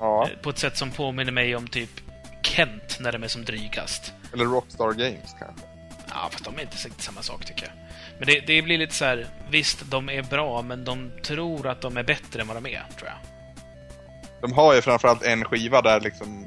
Ja, 0.00 0.28
Eh, 0.32 0.38
På 0.42 0.50
ett 0.50 0.58
sätt 0.58 0.76
som 0.76 0.90
påminner 0.90 1.32
mig 1.32 1.56
om 1.56 1.68
typ 1.68 1.90
Kent 2.42 2.96
när 3.00 3.12
de 3.12 3.22
är 3.22 3.28
som 3.28 3.44
drygast. 3.44 4.12
eller 4.32 4.44
Rockstar 4.44 4.92
Games 4.92 5.34
kanske. 5.38 5.66
Ja, 6.08 6.28
fast 6.32 6.44
de 6.44 6.56
är 6.58 6.62
inte 6.62 6.76
riktigt 6.76 7.02
samma 7.02 7.22
sak 7.22 7.44
tycker 7.44 7.62
jag. 7.62 7.72
Men 8.18 8.26
det, 8.26 8.40
det 8.46 8.62
blir 8.62 8.78
lite 8.78 8.94
så 8.94 9.04
här, 9.04 9.26
visst, 9.50 9.90
de 9.90 10.08
är 10.08 10.22
bra, 10.22 10.62
men 10.62 10.84
de 10.84 11.10
tror 11.22 11.68
att 11.68 11.80
de 11.80 11.96
är 11.96 12.02
bättre 12.02 12.40
än 12.40 12.46
vad 12.48 12.56
de 12.56 12.66
är, 12.66 12.84
tror 12.98 13.08
jag. 13.08 13.18
De 14.40 14.52
har 14.52 14.74
ju 14.74 14.82
framförallt 14.82 15.22
en 15.22 15.44
skiva 15.44 15.82
där 15.82 16.00
liksom... 16.00 16.46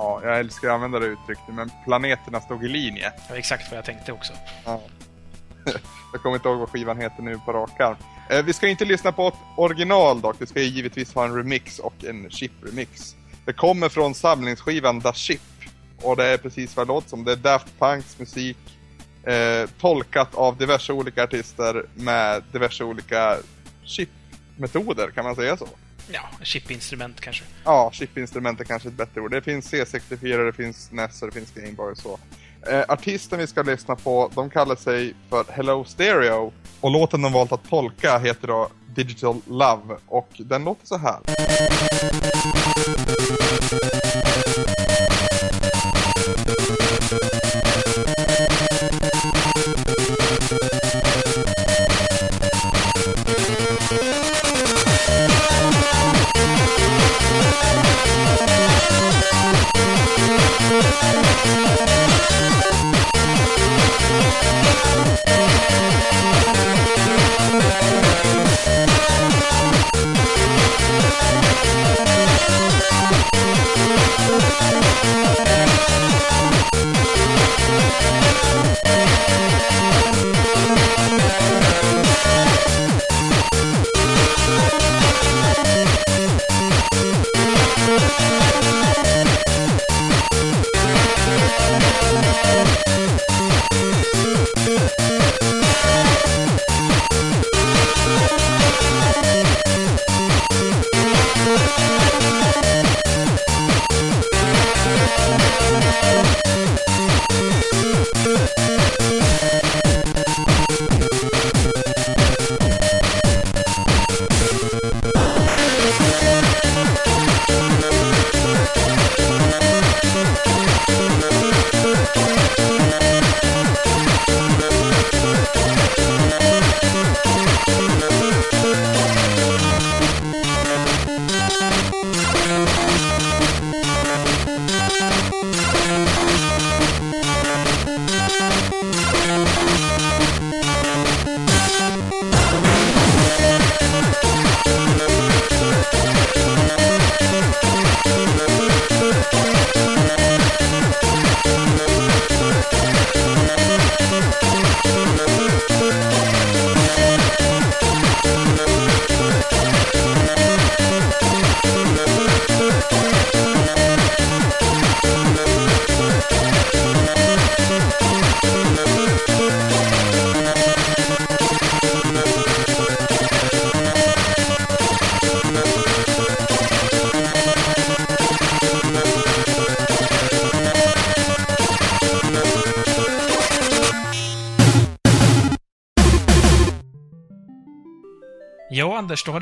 Ja, 0.00 0.20
jag 0.24 0.38
älskar 0.38 0.68
att 0.68 0.74
använda 0.74 0.98
det 0.98 1.06
uttrycket, 1.06 1.54
men 1.54 1.70
planeterna 1.84 2.40
stod 2.40 2.64
i 2.64 2.68
linje. 2.68 3.10
Det 3.10 3.30
var 3.30 3.36
exakt 3.36 3.70
vad 3.70 3.78
jag 3.78 3.84
tänkte 3.84 4.12
också. 4.12 4.32
Ja. 4.64 4.80
jag 6.12 6.22
kommer 6.22 6.36
inte 6.36 6.48
ihåg 6.48 6.58
vad 6.58 6.68
skivan 6.68 7.00
heter 7.00 7.22
nu 7.22 7.38
på 7.44 7.52
rak 7.52 7.80
arm. 7.80 7.96
Eh, 8.30 8.44
vi 8.44 8.52
ska 8.52 8.68
inte 8.68 8.84
lyssna 8.84 9.12
på 9.12 9.28
ett 9.28 9.34
original 9.56 10.20
dock, 10.20 10.36
vi 10.38 10.46
ska 10.46 10.60
givetvis 10.60 11.14
ha 11.14 11.24
en 11.24 11.36
remix 11.36 11.78
och 11.78 12.04
en 12.04 12.28
chip-remix. 12.28 13.14
Det 13.44 13.52
kommer 13.52 13.88
från 13.88 14.14
samlingsskivan 14.14 15.00
Da 15.00 15.12
Chip. 15.12 15.40
Och 16.02 16.16
det 16.16 16.24
är 16.24 16.38
precis 16.38 16.76
vad 16.76 16.86
det 16.86 16.92
låter 16.92 17.08
som. 17.08 17.24
Det 17.24 17.32
är 17.32 17.36
Daft 17.36 17.78
Punks 17.78 18.18
musik 18.18 18.58
eh, 19.22 19.70
tolkat 19.80 20.34
av 20.34 20.56
diverse 20.56 20.92
olika 20.92 21.24
artister 21.24 21.86
med 21.94 22.42
diverse 22.52 22.84
olika 22.84 23.36
chip-metoder, 23.84 25.10
kan 25.10 25.24
man 25.24 25.36
säga 25.36 25.56
så? 25.56 25.68
Ja, 26.12 26.28
chipinstrument 26.42 27.20
kanske. 27.20 27.44
Ja, 27.64 27.90
chipinstrument 27.92 28.60
är 28.60 28.64
kanske 28.64 28.88
ett 28.88 28.94
bättre 28.94 29.20
ord. 29.20 29.30
Det 29.30 29.42
finns 29.42 29.72
C64, 29.72 30.44
det 30.44 30.52
finns 30.52 30.92
NES 30.92 31.22
och 31.22 31.28
det 31.28 31.34
finns 31.34 31.54
Gameboy 31.54 31.92
och 31.92 31.98
så. 31.98 32.18
Eh, 32.70 32.84
artisten 32.88 33.38
vi 33.38 33.46
ska 33.46 33.62
lyssna 33.62 33.96
på, 33.96 34.30
de 34.34 34.50
kallar 34.50 34.76
sig 34.76 35.14
för 35.28 35.44
Hello 35.52 35.84
Stereo. 35.84 36.52
Och 36.80 36.90
låten 36.90 37.22
de 37.22 37.32
valt 37.32 37.52
att 37.52 37.68
tolka 37.68 38.18
heter 38.18 38.48
då 38.48 38.68
Digital 38.94 39.40
Love. 39.46 39.96
Och 40.06 40.28
den 40.38 40.64
låter 40.64 40.86
så 40.86 40.96
här. 40.96 41.18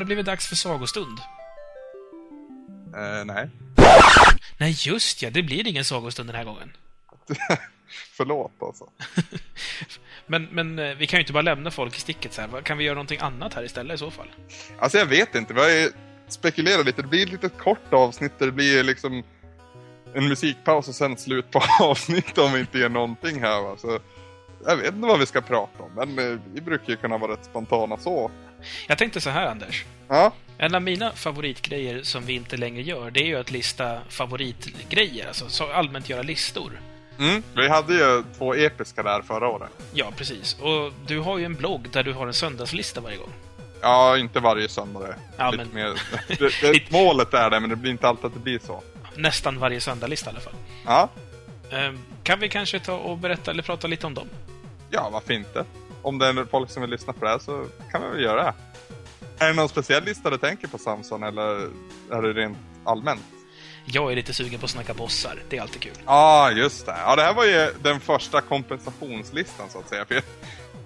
Blivit 0.07 0.25
dags 0.25 0.47
för 0.47 0.55
sagostund. 0.55 1.19
Eh, 2.95 3.25
nej. 3.25 3.49
Nej, 4.57 4.75
just 4.77 5.21
ja, 5.21 5.29
det 5.29 5.43
blir 5.43 5.67
ingen 5.67 5.85
sagostund 5.85 6.29
den 6.29 6.35
här 6.35 6.43
gången. 6.43 6.71
Förlåt 8.17 8.51
alltså. 8.61 8.89
Men, 10.29 10.47
men 10.51 10.79
eh, 10.79 10.95
vi 10.95 11.07
kan 11.07 11.17
ju 11.17 11.21
inte 11.21 11.33
bara 11.33 11.41
lämna 11.41 11.71
folk 11.71 11.97
i 11.97 11.99
sticket 11.99 12.33
så 12.33 12.41
här. 12.41 12.61
Kan 12.61 12.77
vi 12.77 12.83
göra 12.83 12.93
någonting 12.95 13.19
annat 13.21 13.53
här 13.53 13.63
istället 13.63 13.95
i 13.95 13.97
så 13.97 14.11
fall? 14.11 14.27
Alltså 14.79 14.97
jag 14.97 15.05
vet 15.05 15.35
inte, 15.35 15.53
vi 15.53 15.59
har 15.59 15.69
ju 15.69 15.91
spekulerat 16.27 16.85
lite. 16.85 17.01
Det 17.01 17.07
blir 17.07 17.23
ett 17.23 17.31
litet 17.31 17.57
kort 17.57 17.93
avsnitt 17.93 18.39
där 18.39 18.45
det 18.45 18.51
blir 18.51 18.83
liksom 18.83 19.23
en 20.13 20.27
musikpaus 20.27 20.87
och 20.87 20.95
sen 20.95 21.17
slut 21.17 21.51
på 21.51 21.61
avsnitt 21.83 22.37
om 22.37 22.53
vi 22.53 22.59
inte 22.59 22.79
gör 22.79 22.89
någonting 22.89 23.41
här 23.41 23.61
va. 23.61 23.75
Så 23.77 23.99
jag 24.65 24.77
vet 24.77 24.93
inte 24.93 25.07
vad 25.07 25.19
vi 25.19 25.25
ska 25.25 25.41
prata 25.41 25.83
om, 25.83 25.91
men 25.95 26.19
eh, 26.19 26.39
vi 26.53 26.61
brukar 26.61 26.89
ju 26.89 26.95
kunna 26.95 27.17
vara 27.17 27.31
rätt 27.31 27.45
spontana 27.45 27.97
så. 27.97 28.31
Jag 28.87 28.97
tänkte 28.97 29.21
så 29.21 29.29
här, 29.29 29.47
Anders. 29.47 29.85
Ja, 30.07 30.31
En 30.57 30.75
av 30.75 30.81
mina 30.81 31.11
favoritgrejer 31.11 32.03
som 32.03 32.25
vi 32.25 32.33
inte 32.33 32.57
längre 32.57 32.81
gör, 32.81 33.11
det 33.11 33.19
är 33.19 33.25
ju 33.25 33.39
att 33.39 33.51
lista 33.51 33.99
favoritgrejer. 34.09 35.27
Alltså 35.27 35.49
så 35.49 35.71
allmänt 35.71 36.09
göra 36.09 36.21
listor. 36.21 36.81
mm. 37.19 37.43
vi 37.55 37.67
hade 37.69 37.93
ju 37.93 38.23
två 38.37 38.53
episka 38.55 39.03
där 39.03 39.21
förra 39.21 39.47
året. 39.47 39.69
Ja, 39.93 40.11
precis. 40.17 40.57
Och 40.61 40.93
du 41.07 41.19
har 41.19 41.37
ju 41.37 41.45
en 41.45 41.55
blogg 41.55 41.89
där 41.91 42.03
du 42.03 42.13
har 42.13 42.27
en 42.27 42.33
söndagslista 42.33 43.01
varje 43.01 43.17
gång. 43.17 43.31
Ja, 43.81 44.17
inte 44.17 44.39
varje 44.39 44.69
söndag. 44.69 45.15
Ja, 45.37 45.51
Lite 45.51 45.63
men- 45.65 45.73
mer, 45.73 46.01
det, 46.27 46.51
det, 46.61 46.91
målet 46.91 47.33
är 47.33 47.49
det, 47.49 47.59
men 47.59 47.69
det 47.69 47.75
blir 47.75 47.91
inte 47.91 48.07
alltid 48.07 48.25
att 48.25 48.33
det 48.33 48.39
blir 48.39 48.59
så. 48.59 48.83
Nästan 49.15 49.59
varje 49.59 49.81
söndagslista 49.81 50.29
i 50.29 50.33
alla 50.33 50.39
fall. 50.41 50.53
Ja, 50.85 51.09
Ehm, 51.71 51.99
Kan 52.23 52.39
vi 52.39 52.49
kanske 52.49 52.79
ta 52.79 52.93
och 52.93 53.17
berätta 53.17 53.51
eller 53.51 53.63
prata 53.63 53.87
lite 53.87 54.07
om 54.07 54.13
dem? 54.13 54.27
ja 54.89 55.09
varför 55.13 55.33
inte? 55.33 55.65
Om 56.07 56.17
det 56.17 56.27
är 56.27 56.45
folk 56.45 56.69
som 56.69 56.81
vill 56.81 56.91
lyssna 56.91 57.13
på 57.13 57.25
det 57.25 57.31
här 57.31 57.39
så 57.39 57.65
kan 57.91 58.01
vi 58.01 58.07
väl 58.09 58.23
göra 58.23 58.43
det. 58.43 58.53
Är 59.39 59.47
det 59.47 59.53
någon 59.53 59.69
speciell 59.69 60.03
lista 60.03 60.29
du 60.29 60.37
tänker 60.37 60.67
på 60.67 60.77
Samson, 60.77 61.23
eller 61.23 61.69
är 62.11 62.21
det 62.21 62.33
rent 62.33 62.57
allmänt? 62.83 63.25
Jag 63.85 64.11
är 64.11 64.15
lite 64.15 64.33
sugen 64.33 64.59
på 64.59 64.65
att 64.65 64.71
snacka 64.71 64.93
bossar. 64.93 65.43
Det 65.49 65.57
är 65.57 65.61
alltid 65.61 65.81
kul. 65.81 65.93
Ja, 65.95 66.01
ah, 66.05 66.51
just 66.51 66.85
det. 66.85 66.95
Ja, 67.05 67.15
det 67.15 67.21
här 67.21 67.33
var 67.33 67.45
ju 67.45 67.73
den 67.83 67.99
första 67.99 68.41
kompensationslistan 68.41 69.69
så 69.69 69.79
att 69.79 69.89
säga. 69.89 70.05
För 70.05 70.15
jag, 70.15 70.23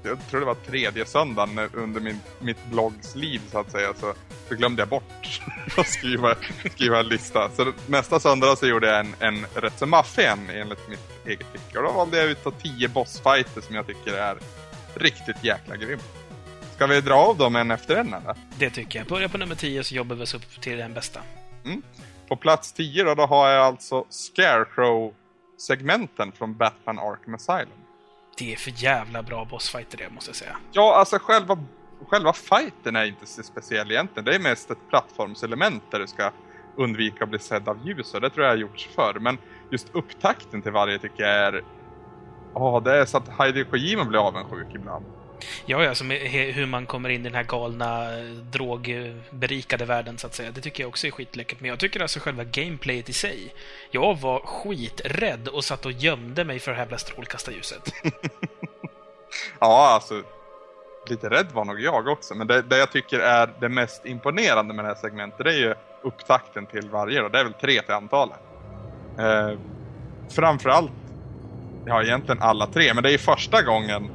jag 0.03 0.29
tror 0.29 0.39
det 0.39 0.45
var 0.45 0.55
tredje 0.55 1.05
söndagen 1.05 1.69
under 1.73 2.01
min, 2.01 2.19
mitt 2.39 2.65
bloggsliv 2.65 3.41
så 3.51 3.59
att 3.59 3.71
säga. 3.71 3.93
Så, 3.99 4.13
så 4.49 4.55
glömde 4.55 4.81
jag 4.81 4.89
bort 4.89 5.41
att 5.77 5.87
skriva, 5.87 6.35
skriva 6.73 6.99
en 6.99 7.07
lista. 7.07 7.49
Så 7.49 7.73
nästa 7.87 8.19
söndag 8.19 8.55
så 8.55 8.67
gjorde 8.67 8.87
jag 8.87 8.99
en, 8.99 9.15
en 9.19 9.45
rätt 9.55 9.79
så 9.79 9.85
maffig 9.85 10.25
en 10.25 10.49
enligt 10.49 10.89
mitt 10.89 11.27
eget 11.27 11.53
tycke. 11.53 11.77
Och 11.77 11.83
då 11.83 11.91
valde 11.91 12.17
jag 12.17 12.29
ut 12.29 12.47
tio 12.63 12.87
bossfighter 12.87 13.61
som 13.61 13.75
jag 13.75 13.87
tycker 13.87 14.13
är 14.13 14.37
riktigt 14.95 15.43
jäkla 15.43 15.75
grym. 15.75 15.99
Ska 16.75 16.87
vi 16.87 17.01
dra 17.01 17.15
av 17.15 17.37
dem 17.37 17.55
en 17.55 17.71
efter 17.71 17.95
en 17.95 18.13
eller? 18.13 18.35
Det 18.57 18.69
tycker 18.69 18.99
jag. 18.99 19.07
Börja 19.07 19.29
på 19.29 19.37
nummer 19.37 19.55
10 19.55 19.83
så 19.83 19.95
jobbar 19.95 20.15
vi 20.15 20.23
oss 20.23 20.33
upp 20.33 20.61
till 20.61 20.77
den 20.77 20.93
bästa. 20.93 21.19
På 22.27 22.35
plats 22.35 22.73
10 22.73 23.03
då, 23.03 23.15
då 23.15 23.25
har 23.25 23.49
jag 23.49 23.65
alltså 23.65 24.05
Scarecrow-segmenten 24.09 26.31
från 26.31 26.57
Batman 26.57 26.99
Arkham 26.99 27.35
Asylum. 27.35 27.67
Det 28.37 28.53
är 28.53 28.57
för 28.57 28.83
jävla 28.83 29.23
bra 29.23 29.45
bossfighter 29.45 29.97
det, 29.97 30.09
måste 30.09 30.29
jag 30.29 30.35
säga. 30.35 30.57
Ja, 30.71 30.95
alltså 30.95 31.19
själva, 31.19 31.63
själva 32.07 32.33
fighten 32.33 32.95
är 32.95 33.05
inte 33.05 33.25
så 33.25 33.43
speciell 33.43 33.91
egentligen. 33.91 34.25
Det 34.25 34.35
är 34.35 34.39
mest 34.39 34.71
ett 34.71 34.89
plattformselement 34.89 35.83
där 35.91 35.99
du 35.99 36.07
ska 36.07 36.31
undvika 36.77 37.23
att 37.23 37.29
bli 37.29 37.39
sedd 37.39 37.67
av 37.67 37.87
ljus 37.87 38.13
och 38.13 38.21
det 38.21 38.29
tror 38.29 38.45
jag 38.45 38.51
har 38.51 38.57
gjorts 38.57 38.89
förr. 38.95 39.19
Men 39.19 39.37
just 39.71 39.87
upptakten 39.91 40.61
till 40.61 40.71
varje 40.71 40.99
tycker 40.99 41.23
jag 41.23 41.33
är... 41.33 41.63
Ja, 42.53 42.81
det 42.85 42.97
är 42.97 43.05
så 43.05 43.17
att 43.17 43.27
Heidi 43.27 43.65
Kojima 43.65 44.05
blir 44.05 44.27
avundsjuk 44.27 44.67
ibland. 44.75 45.05
Ja, 45.65 45.79
he- 45.79 46.51
hur 46.51 46.65
man 46.65 46.85
kommer 46.85 47.09
in 47.09 47.21
i 47.21 47.23
den 47.23 47.35
här 47.35 47.43
galna, 47.43 48.17
eh, 48.19 48.23
drogberikade 48.25 49.85
världen, 49.85 50.17
så 50.17 50.27
att 50.27 50.33
säga. 50.33 50.51
Det 50.51 50.61
tycker 50.61 50.83
jag 50.83 50.87
också 50.89 51.07
är 51.07 51.11
skitläckert. 51.11 51.59
Men 51.59 51.69
jag 51.69 51.79
tycker 51.79 51.99
alltså 51.99 52.19
själva 52.19 52.43
gameplayet 52.43 53.09
i 53.09 53.13
sig. 53.13 53.53
Jag 53.91 54.19
var 54.19 54.39
skiträdd 54.39 55.47
och 55.47 55.63
satt 55.63 55.85
och 55.85 55.91
gömde 55.91 56.43
mig 56.43 56.59
för 56.59 56.71
det 56.71 56.77
här 56.77 56.83
jävla 56.83 56.97
strålkastarljuset. 56.97 57.93
Ja, 59.59 59.87
alltså. 59.93 60.23
Lite 61.09 61.29
rädd 61.29 61.47
var 61.53 61.65
nog 61.65 61.81
jag 61.81 62.07
också, 62.07 62.35
men 62.35 62.47
det, 62.47 62.61
det 62.61 62.77
jag 62.77 62.91
tycker 62.91 63.19
är 63.19 63.49
det 63.59 63.69
mest 63.69 64.05
imponerande 64.05 64.73
med 64.73 64.85
det 64.85 64.89
här 64.89 64.95
segmentet, 64.95 65.45
det 65.45 65.51
är 65.53 65.57
ju 65.59 65.75
upptakten 66.03 66.65
till 66.65 66.89
varje 66.89 67.21
då. 67.21 67.29
Det 67.29 67.39
är 67.39 67.43
väl 67.43 67.53
tre 67.53 67.81
till 67.81 67.93
antalet. 67.93 68.39
Eh, 69.19 69.59
framförallt, 70.29 70.91
ja 71.85 72.03
egentligen 72.03 72.41
alla 72.41 72.67
tre, 72.67 72.93
men 72.93 73.03
det 73.03 73.09
är 73.09 73.11
ju 73.11 73.17
första 73.17 73.61
gången 73.61 74.09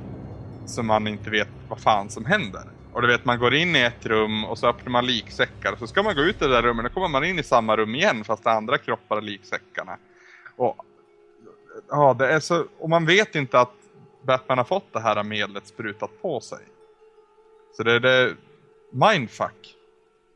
som 0.67 0.87
man 0.87 1.07
inte 1.07 1.31
vet 1.31 1.49
vad 1.69 1.81
fan 1.81 2.11
som 2.11 2.25
händer. 2.25 2.63
Och 2.93 3.03
du 3.03 3.09
vet, 3.09 3.25
man 3.25 3.39
går 3.39 3.55
in 3.55 3.77
i 3.77 3.81
ett 3.81 4.07
rum 4.07 4.45
och 4.45 4.59
så 4.59 4.69
öppnar 4.69 4.91
man 4.91 5.07
liksäckar 5.07 5.73
och 5.73 5.79
så 5.79 5.87
ska 5.87 6.03
man 6.03 6.15
gå 6.15 6.23
ut 6.23 6.43
i 6.43 6.45
det 6.45 6.51
där 6.51 6.63
rummet, 6.63 6.85
och 6.85 6.91
då 6.91 6.95
kommer 6.95 7.09
man 7.09 7.25
in 7.25 7.39
i 7.39 7.43
samma 7.43 7.77
rum 7.77 7.95
igen 7.95 8.25
fast 8.25 8.45
det 8.45 8.51
är 8.51 8.55
andra 8.55 8.79
kroppar 8.79 9.17
och 9.17 9.23
liksäckarna. 9.23 9.99
Och 10.57 10.77
ja, 11.89 12.15
det 12.19 12.33
är 12.33 12.41
så, 12.41 12.67
och 12.79 12.91
man 12.91 13.07
vet 13.07 13.35
inte 13.35 13.61
att 13.61 13.75
Batman 14.23 14.59
har 14.59 14.65
fått 14.65 14.93
det 14.93 15.01
här 15.01 15.23
medlet 15.23 15.67
sprutat 15.67 16.23
på 16.23 16.41
sig. 16.41 16.59
Så 17.77 17.83
det 17.83 17.93
är 17.93 18.01
det 18.01 18.35
Mindfuck 18.93 19.75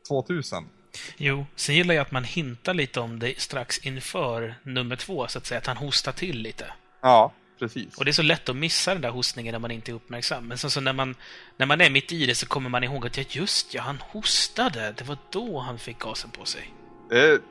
2000. 0.07 0.69
Jo, 1.17 1.45
sen 1.55 1.75
gillar 1.75 1.95
jag 1.95 2.01
att 2.01 2.11
man 2.11 2.23
hintar 2.23 2.73
lite 2.73 2.99
om 2.99 3.19
det 3.19 3.39
strax 3.39 3.77
inför 3.77 4.55
nummer 4.63 4.95
två, 4.95 5.27
så 5.27 5.37
att 5.37 5.45
säga. 5.45 5.57
Att 5.57 5.67
han 5.67 5.77
hostar 5.77 6.11
till 6.11 6.37
lite. 6.37 6.65
Ja, 7.01 7.33
precis. 7.59 7.97
Och 7.97 8.05
det 8.05 8.11
är 8.11 8.13
så 8.13 8.21
lätt 8.21 8.49
att 8.49 8.55
missa 8.55 8.93
den 8.93 9.01
där 9.01 9.09
hostningen 9.09 9.51
när 9.51 9.59
man 9.59 9.71
inte 9.71 9.91
är 9.91 9.93
uppmärksam. 9.93 10.47
Men 10.47 10.57
sen 10.57 10.69
så 10.69 10.81
när 10.81 10.93
man, 10.93 11.15
när 11.57 11.65
man 11.65 11.81
är 11.81 11.89
mitt 11.89 12.11
i 12.11 12.25
det 12.25 12.35
så 12.35 12.45
kommer 12.45 12.69
man 12.69 12.83
ihåg 12.83 13.05
att 13.05 13.17
ja, 13.17 13.23
just 13.29 13.73
ja, 13.73 13.81
han 13.81 13.97
hostade. 14.09 14.93
Det 14.97 15.03
var 15.03 15.17
då 15.29 15.59
han 15.59 15.79
fick 15.79 15.99
gasen 15.99 16.31
på 16.31 16.45
sig. 16.45 16.73
Det 17.09 17.19
är 17.19 17.35
ett 17.35 17.41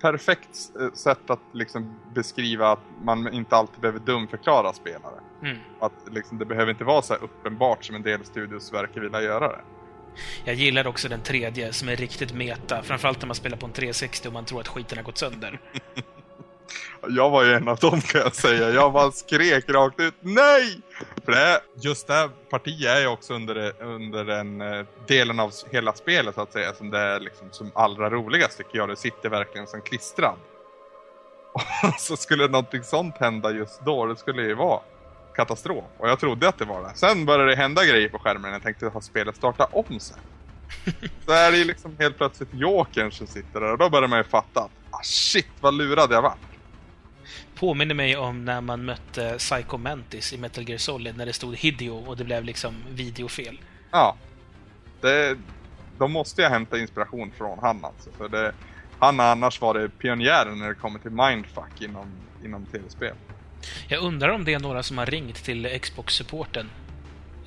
perfekt 0.00 0.48
eh, 0.80 0.92
sätt 0.92 1.30
att 1.30 1.40
liksom 1.52 2.00
beskriva 2.14 2.72
att 2.72 2.84
man 3.02 3.32
inte 3.32 3.56
alltid 3.56 3.80
behöver 3.80 4.00
dumförklara 4.00 4.72
spelare. 4.72 5.20
Mm. 5.42 5.58
Att 5.80 5.92
liksom, 6.10 6.38
det 6.38 6.44
behöver 6.44 6.70
inte 6.70 6.84
vara 6.84 7.02
så 7.02 7.14
uppenbart 7.14 7.84
som 7.84 7.94
en 7.94 8.02
del 8.02 8.24
studios 8.24 8.72
verkar 8.72 9.00
vilja 9.00 9.22
göra 9.22 9.48
det. 9.48 9.60
Jag 10.44 10.54
gillar 10.54 10.86
också 10.86 11.08
den 11.08 11.22
tredje 11.22 11.72
som 11.72 11.88
är 11.88 11.96
riktigt 11.96 12.34
meta. 12.34 12.82
Framförallt 12.82 13.20
när 13.20 13.26
man 13.26 13.34
spelar 13.34 13.56
på 13.56 13.66
en 13.66 13.72
360 13.72 14.28
och 14.28 14.34
man 14.34 14.44
tror 14.44 14.60
att 14.60 14.68
skiten 14.68 14.98
har 14.98 15.04
gått 15.04 15.18
sönder. 15.18 15.60
Jag 17.08 17.30
var 17.30 17.44
ju 17.44 17.52
en 17.52 17.68
av 17.68 17.76
dem 17.76 18.00
kan 18.00 18.20
jag 18.20 18.34
säga. 18.34 18.70
Jag 18.70 18.92
bara 18.92 19.10
skrek 19.10 19.68
rakt 19.68 20.00
ut 20.00 20.14
NEJ! 20.20 20.80
För 21.24 21.32
det 21.32 21.60
just 21.74 22.06
det 22.06 22.12
här 22.12 22.30
partiet 22.50 22.96
är 22.96 23.00
ju 23.00 23.06
också 23.06 23.34
under, 23.34 23.82
under 23.82 24.24
den 24.24 24.60
eh, 24.60 24.84
delen 25.06 25.40
av 25.40 25.52
hela 25.70 25.92
spelet 25.92 26.34
så 26.34 26.40
att 26.40 26.52
säga 26.52 26.74
som 26.74 26.90
det 26.90 26.98
är 26.98 27.20
liksom 27.20 27.48
som 27.50 27.70
allra 27.74 28.10
roligast 28.10 28.58
tycker 28.58 28.78
jag. 28.78 28.88
Det 28.88 28.96
sitter 28.96 29.28
verkligen 29.28 29.66
som 29.66 29.80
klistrad. 29.80 30.36
Och 31.52 31.62
så 32.00 32.16
skulle 32.16 32.48
någonting 32.48 32.82
sånt 32.82 33.16
hända 33.18 33.50
just 33.50 33.84
då, 33.84 34.06
det 34.06 34.16
skulle 34.16 34.42
ju 34.42 34.54
vara 34.54 34.80
katastrof. 35.36 35.84
Och 35.98 36.08
jag 36.08 36.20
trodde 36.20 36.48
att 36.48 36.58
det 36.58 36.64
var 36.64 36.82
det. 36.82 36.92
Sen 36.94 37.26
började 37.26 37.50
det 37.50 37.56
hända 37.56 37.84
grejer 37.84 38.08
på 38.08 38.18
skärmen. 38.18 38.52
Jag 38.52 38.62
tänkte 38.62 38.86
att 38.94 39.04
spelet 39.04 39.36
starta 39.36 39.64
om 39.72 40.00
sig. 40.00 40.16
Så 41.26 41.32
är 41.32 41.50
det 41.50 41.58
ju 41.58 41.64
liksom 41.64 41.96
helt 41.98 42.16
plötsligt 42.16 42.48
Jokern 42.52 43.12
som 43.12 43.26
sitter 43.26 43.60
där 43.60 43.72
och 43.72 43.78
då 43.78 43.90
börjar 43.90 44.08
man 44.08 44.18
ju 44.18 44.24
fatta 44.24 44.60
att 44.60 44.70
ah, 44.90 45.02
shit 45.02 45.46
vad 45.60 45.74
lurad 45.74 46.12
jag 46.12 46.22
var. 46.22 46.34
Påminner 47.54 47.94
mig 47.94 48.16
om 48.16 48.44
när 48.44 48.60
man 48.60 48.84
mötte 48.84 49.34
Psycho 49.38 49.76
Mantis 49.76 50.32
i 50.32 50.38
Metal 50.38 50.68
Gear 50.68 50.78
Solid 50.78 51.16
när 51.16 51.26
det 51.26 51.32
stod 51.32 51.56
Hideo 51.56 51.94
och 51.94 52.16
det 52.16 52.24
blev 52.24 52.44
liksom 52.44 52.74
videofel. 52.90 53.60
Ja. 53.90 54.16
Det, 55.00 55.38
de 55.98 56.12
måste 56.12 56.42
jag 56.42 56.50
hämta 56.50 56.78
inspiration 56.78 57.32
från 57.38 57.58
han 57.58 57.84
alltså. 57.84 58.10
För 58.18 58.28
det, 58.28 58.52
han 58.98 59.18
har 59.18 59.26
annars 59.26 59.60
varit 59.60 59.98
pionjären 59.98 60.58
när 60.58 60.68
det 60.68 60.74
kommer 60.74 60.98
till 60.98 61.10
mindfuck 61.10 61.80
inom, 61.80 62.12
inom 62.44 62.66
tv-spel. 62.66 63.14
Jag 63.88 64.02
undrar 64.02 64.28
om 64.28 64.44
det 64.44 64.54
är 64.54 64.58
några 64.58 64.82
som 64.82 64.98
har 64.98 65.06
ringt 65.06 65.44
till 65.44 65.80
Xbox-supporten 65.80 66.70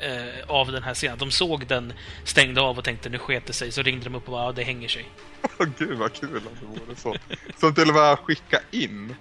eh, 0.02 0.44
av 0.48 0.72
den 0.72 0.84
här 0.84 0.94
scenen. 0.94 1.18
De 1.18 1.32
såg 1.32 1.68
den, 1.68 1.94
stängde 2.24 2.62
av 2.62 2.78
och 2.78 2.84
tänkte 2.84 3.10
nu 3.10 3.18
sket 3.18 3.46
det 3.46 3.54
sig. 3.54 3.72
Så 3.72 3.82
ringde 3.82 4.04
de 4.04 4.16
upp 4.16 4.26
och 4.26 4.32
bara 4.32 4.46
ja, 4.46 4.52
det 4.52 4.64
hänger 4.64 4.88
sig. 4.88 5.06
Gud 5.78 5.98
vad 5.98 6.14
kul 6.14 6.38
om 6.38 6.76
det 6.76 6.86
vore 6.86 6.96
så. 6.96 7.16
Som 7.58 7.74
till 7.74 7.90
och 7.90 7.96
med 7.96 8.20
skicka 8.20 8.60
in. 8.72 9.16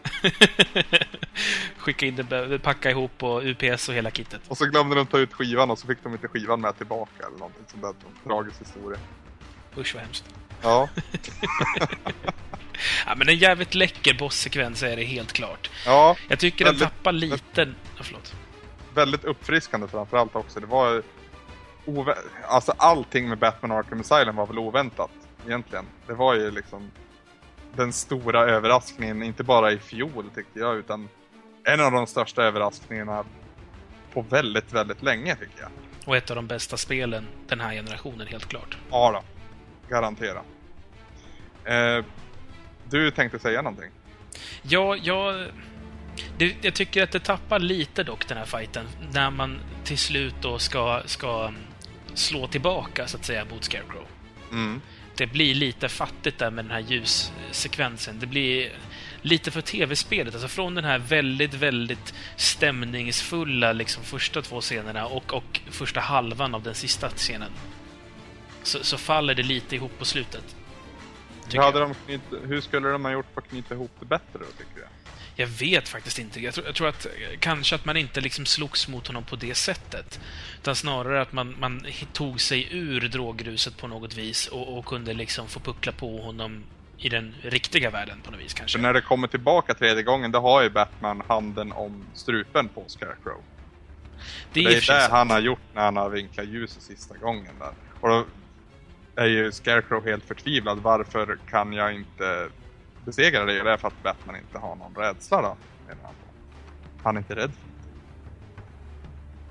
Skicka 1.77 2.07
in 2.07 2.17
det, 2.17 2.59
packa 2.59 2.91
ihop 2.91 3.23
och 3.23 3.43
UPS 3.45 3.89
och 3.89 3.95
hela 3.95 4.11
kittet. 4.11 4.41
Och 4.49 4.59
så 4.59 4.65
glömde 4.67 4.97
de 4.97 5.07
ta 5.07 5.19
ut 5.19 5.33
skivan 5.33 5.71
och 5.71 5.79
så 5.79 5.87
fick 5.87 6.03
de 6.03 6.13
inte 6.13 6.29
skivan 6.29 6.61
med 6.61 6.77
tillbaka 6.79 7.27
eller 7.27 7.39
någonting 7.39 7.65
sånt 7.71 7.83
där. 7.83 7.95
Tragisk 8.25 8.61
historia. 8.61 8.99
Usch 9.77 9.95
vad 9.95 10.03
hemskt. 10.03 10.25
Ja, 10.63 10.89
Ja, 13.07 13.15
men 13.15 13.29
en 13.29 13.37
jävligt 13.37 13.75
läcker 13.75 14.15
bosssekvens 14.15 14.83
är 14.83 14.97
det 14.97 15.05
helt 15.05 15.33
klart. 15.33 15.71
ja 15.87 16.17
Jag 16.29 16.39
tycker 16.39 16.65
den 16.65 16.79
tappar 16.79 17.13
lite... 17.13 17.69
Ja, 17.97 18.03
förlåt. 18.03 18.35
Väldigt 18.95 19.25
uppfriskande 19.25 19.89
framförallt 19.89 20.37
också. 20.37 20.61
Det 20.61 20.67
var 20.67 21.03
Alltså 22.49 22.75
allting 22.77 23.29
med 23.29 23.39
Batman 23.39 23.73
Arkham 23.73 24.01
Asylum 24.01 24.37
var 24.37 24.47
väl 24.47 24.59
oväntat 24.59 25.11
egentligen. 25.47 25.85
Det 26.07 26.13
var 26.13 26.35
ju 26.35 26.51
liksom 26.51 26.91
den 27.77 27.93
stora 27.93 28.41
överraskningen, 28.41 29.23
inte 29.23 29.45
bara 29.45 29.73
i 29.73 29.79
fjol 29.79 30.31
tyckte 30.35 30.59
jag, 30.59 30.77
utan 30.77 31.09
en 31.65 31.81
av 31.81 31.93
de 31.93 32.07
största 32.07 32.43
överraskningarna 32.43 33.25
på 34.13 34.23
väldigt, 34.23 34.73
väldigt 34.73 35.03
länge 35.03 35.37
tycker 35.37 35.61
jag. 35.61 35.71
Och 36.07 36.17
ett 36.17 36.31
av 36.31 36.37
de 36.37 36.47
bästa 36.47 36.77
spelen 36.77 37.27
den 37.49 37.61
här 37.61 37.73
generationen, 37.75 38.27
helt 38.27 38.47
klart. 38.47 38.79
Ja 38.91 39.13
då, 39.13 39.23
garantera. 39.89 40.43
Eh, 41.65 42.05
du 42.85 43.11
tänkte 43.11 43.39
säga 43.39 43.63
någonting? 43.63 43.91
Ja, 44.63 44.97
jag... 44.97 45.47
Det, 46.39 46.57
jag 46.63 46.75
tycker 46.75 47.03
att 47.03 47.13
det 47.13 47.21
tappar 47.21 47.59
lite 47.59 48.03
dock, 48.03 48.29
den 48.29 48.39
här 48.39 48.45
fighten, 48.45 48.87
när 49.13 49.31
man 49.31 49.59
till 49.85 49.99
slut 49.99 50.35
då 50.41 50.59
ska, 50.59 51.03
ska 51.07 51.43
mm, 51.43 51.61
slå 52.15 52.47
tillbaka, 52.47 53.09
så 53.09 53.17
att 53.17 53.25
säga, 53.25 53.45
mot 53.51 53.65
Scarecrow. 53.65 54.07
Mm. 54.53 54.81
Det 55.17 55.27
blir 55.27 55.55
lite 55.55 55.89
fattigt 55.89 56.39
där 56.39 56.51
med 56.51 56.65
den 56.65 56.73
här 56.73 56.81
ljussekvensen. 56.81 58.19
Det 58.21 58.27
blir 58.27 58.73
lite 59.23 59.51
för 59.51 59.61
tv-spelet. 59.61 60.35
Alltså 60.35 60.49
från 60.49 60.75
den 60.75 60.85
här 60.85 60.99
väldigt, 60.99 61.55
väldigt 61.55 62.15
stämningsfulla 62.37 63.73
liksom 63.73 64.05
första 64.05 64.43
två 64.43 64.61
scenerna 64.61 65.07
och, 65.07 65.35
och 65.35 65.61
första 65.71 66.01
halvan 66.01 66.55
av 66.55 66.63
den 66.63 66.75
sista 66.75 67.09
scenen. 67.09 67.51
Så, 68.63 68.85
så 68.85 68.99
faller 68.99 69.35
det 69.35 69.43
lite 69.43 69.77
ihop 69.77 69.99
på 69.99 70.05
slutet. 70.05 70.57
Hur, 71.53 71.61
hade 71.61 71.79
jag. 71.79 71.89
de 71.89 71.95
knyt, 71.95 72.43
hur 72.45 72.61
skulle 72.61 72.89
de 72.89 73.05
ha 73.05 73.13
gjort 73.13 73.27
för 73.35 73.41
att 73.41 73.49
knyta 73.49 73.75
ihop 73.75 73.91
det 74.01 74.07
bättre 74.07 74.39
då, 74.39 74.45
tycker 74.59 74.81
jag? 74.81 74.89
Jag 75.41 75.47
vet 75.47 75.89
faktiskt 75.89 76.19
inte. 76.19 76.41
Jag 76.41 76.55
tror, 76.55 76.67
jag 76.67 76.75
tror 76.75 76.89
att 76.89 77.07
eh, 77.07 77.11
kanske 77.39 77.75
att 77.75 77.85
man 77.85 77.97
inte 77.97 78.21
liksom 78.21 78.47
slogs 78.47 78.89
mot 78.89 79.07
honom 79.07 79.25
på 79.25 79.37
det 79.37 79.55
sättet. 79.55 80.21
Utan 80.61 80.77
snarare 80.77 81.23
att 81.23 81.33
man, 81.33 81.57
man 81.61 81.87
tog 82.13 82.41
sig 82.41 82.69
ur 82.71 83.01
drogruset 83.01 83.77
på 83.77 83.87
något 83.87 84.17
vis 84.17 84.47
och, 84.47 84.79
och 84.79 84.85
kunde 84.85 85.13
liksom 85.13 85.49
få 85.49 85.61
puckla 85.61 85.93
på 85.93 86.21
honom 86.23 86.65
i 86.99 87.09
den 87.09 87.35
riktiga 87.43 87.91
världen 87.91 88.21
på 88.25 88.31
något 88.31 88.41
vis 88.41 88.55
kanske. 88.55 88.79
För 88.79 88.83
när 88.83 88.95
det 88.95 89.01
kommer 89.01 89.29
tillbaka 89.29 89.75
tredje 89.75 90.03
gången, 90.03 90.33
då 90.33 90.41
har 90.41 90.63
ju 90.63 90.71
Batman 90.71 91.23
handen 91.29 91.73
om 91.73 92.05
strupen 92.15 92.69
på 92.69 92.85
Scarecrow. 92.87 93.43
det 94.53 94.61
Det 94.61 94.67
är 94.67 94.75
för 94.75 94.81
sig 94.81 94.97
det 94.97 95.09
han 95.11 95.31
har 95.31 95.41
gjort 95.41 95.61
när 95.75 95.83
han 95.83 95.97
har 95.97 96.09
vinklat 96.11 96.49
ljuset 96.49 96.83
sista 96.83 97.17
gången 97.17 97.55
där. 97.59 97.73
Och 98.01 98.09
då 98.09 98.25
är 99.17 99.27
ju 99.27 99.53
Scarecrow 99.53 100.05
helt 100.05 100.25
förtvivlad. 100.25 100.79
Varför 100.79 101.39
kan 101.51 101.73
jag 101.73 101.95
inte 101.95 102.49
besegra 103.05 103.45
dig? 103.45 103.65
Det 103.65 103.71
är 103.73 103.77
för 103.77 103.89
att 103.89 104.03
Batman 104.03 104.37
inte 104.37 104.59
har 104.59 104.77
någon 104.77 104.95
rädsla 104.95 105.43
då. 105.43 105.57
menar 105.89 106.03
han. 106.03 106.15
Han 107.03 107.17
är 107.17 107.21
inte 107.21 107.37
rädd. 107.37 107.53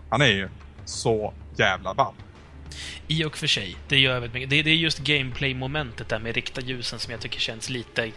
Han 0.09 0.21
är 0.21 0.27
ju 0.27 0.49
så 0.85 1.33
jävla 1.57 1.93
ball. 1.93 2.13
I 3.07 3.25
och 3.25 3.37
för 3.37 3.47
sig. 3.47 3.75
Det 3.87 3.99
gör 3.99 4.13
väldigt 4.13 4.33
mycket. 4.33 4.49
Det, 4.49 4.61
det 4.63 4.69
är 4.69 4.75
just 4.75 4.99
gameplay-momentet 4.99 6.09
där 6.09 6.19
med 6.19 6.35
rikta 6.35 6.61
ljusen 6.61 6.99
som 6.99 7.11
jag 7.11 7.21
tycker 7.21 7.39
känns 7.39 7.69
lite, 7.69 8.11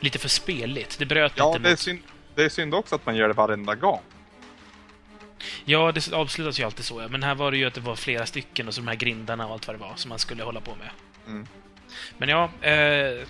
lite 0.00 0.18
för 0.18 0.28
speligt. 0.28 0.98
Det 0.98 1.06
bröt 1.06 1.32
Ja, 1.36 1.48
lite 1.52 1.62
det 1.62 1.68
är, 1.68 1.72
mot... 1.72 1.78
synd, 1.78 1.98
det 2.34 2.44
är 2.44 2.48
synd 2.48 2.74
också 2.74 2.94
att 2.94 3.06
man 3.06 3.16
gör 3.16 3.28
det 3.28 3.34
varenda 3.34 3.74
gång. 3.74 4.00
Ja, 5.64 5.92
det 5.92 6.12
avslutas 6.12 6.60
ju 6.60 6.64
alltid 6.64 6.84
så. 6.84 7.00
Ja. 7.00 7.08
Men 7.08 7.22
här 7.22 7.34
var 7.34 7.50
det 7.50 7.56
ju 7.56 7.64
att 7.64 7.74
det 7.74 7.80
var 7.80 7.96
flera 7.96 8.26
stycken 8.26 8.68
och 8.68 8.74
så 8.74 8.80
de 8.80 8.88
här 8.88 8.94
grindarna 8.94 9.46
och 9.46 9.52
allt 9.52 9.66
vad 9.66 9.76
det 9.76 9.80
var 9.80 9.92
som 9.96 10.08
man 10.08 10.18
skulle 10.18 10.42
hålla 10.44 10.60
på 10.60 10.74
med. 10.74 10.90
Mm. 11.26 11.46
Men 12.18 12.28
ja, 12.28 12.50
eh, 12.60 13.26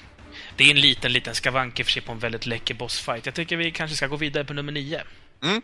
det 0.56 0.64
är 0.64 0.70
en 0.70 0.80
liten, 0.80 1.12
liten 1.12 1.34
skavank 1.34 1.80
i 1.80 1.84
för 1.84 1.90
sig 1.90 2.02
på 2.02 2.12
en 2.12 2.18
väldigt 2.18 2.46
läcker 2.46 2.74
bossfight. 2.74 3.26
Jag 3.26 3.34
tycker 3.34 3.56
vi 3.56 3.70
kanske 3.70 3.96
ska 3.96 4.06
gå 4.06 4.16
vidare 4.16 4.44
på 4.44 4.52
nummer 4.52 4.72
nio. 4.72 5.02
Mm. 5.42 5.62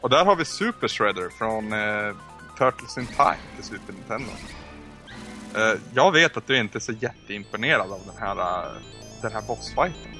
Och 0.00 0.10
där 0.10 0.24
har 0.24 0.36
vi 0.36 0.44
Super 0.44 0.88
Shredder 0.88 1.28
från 1.38 1.72
eh, 1.72 2.16
Turtles 2.58 2.98
in 2.98 3.06
Time 3.06 3.36
till 3.56 3.64
Super 3.64 3.92
Nintendo. 3.92 4.32
Eh, 5.56 5.80
jag 5.94 6.12
vet 6.12 6.36
att 6.36 6.46
du 6.46 6.56
inte 6.56 6.78
är 6.78 6.80
så 6.80 6.92
jätteimponerad 6.92 7.92
av 7.92 8.02
den 8.06 8.16
här, 8.18 8.38
eh, 8.38 8.72
den 9.22 9.32
här 9.32 9.42
bossfighten. 9.42 10.14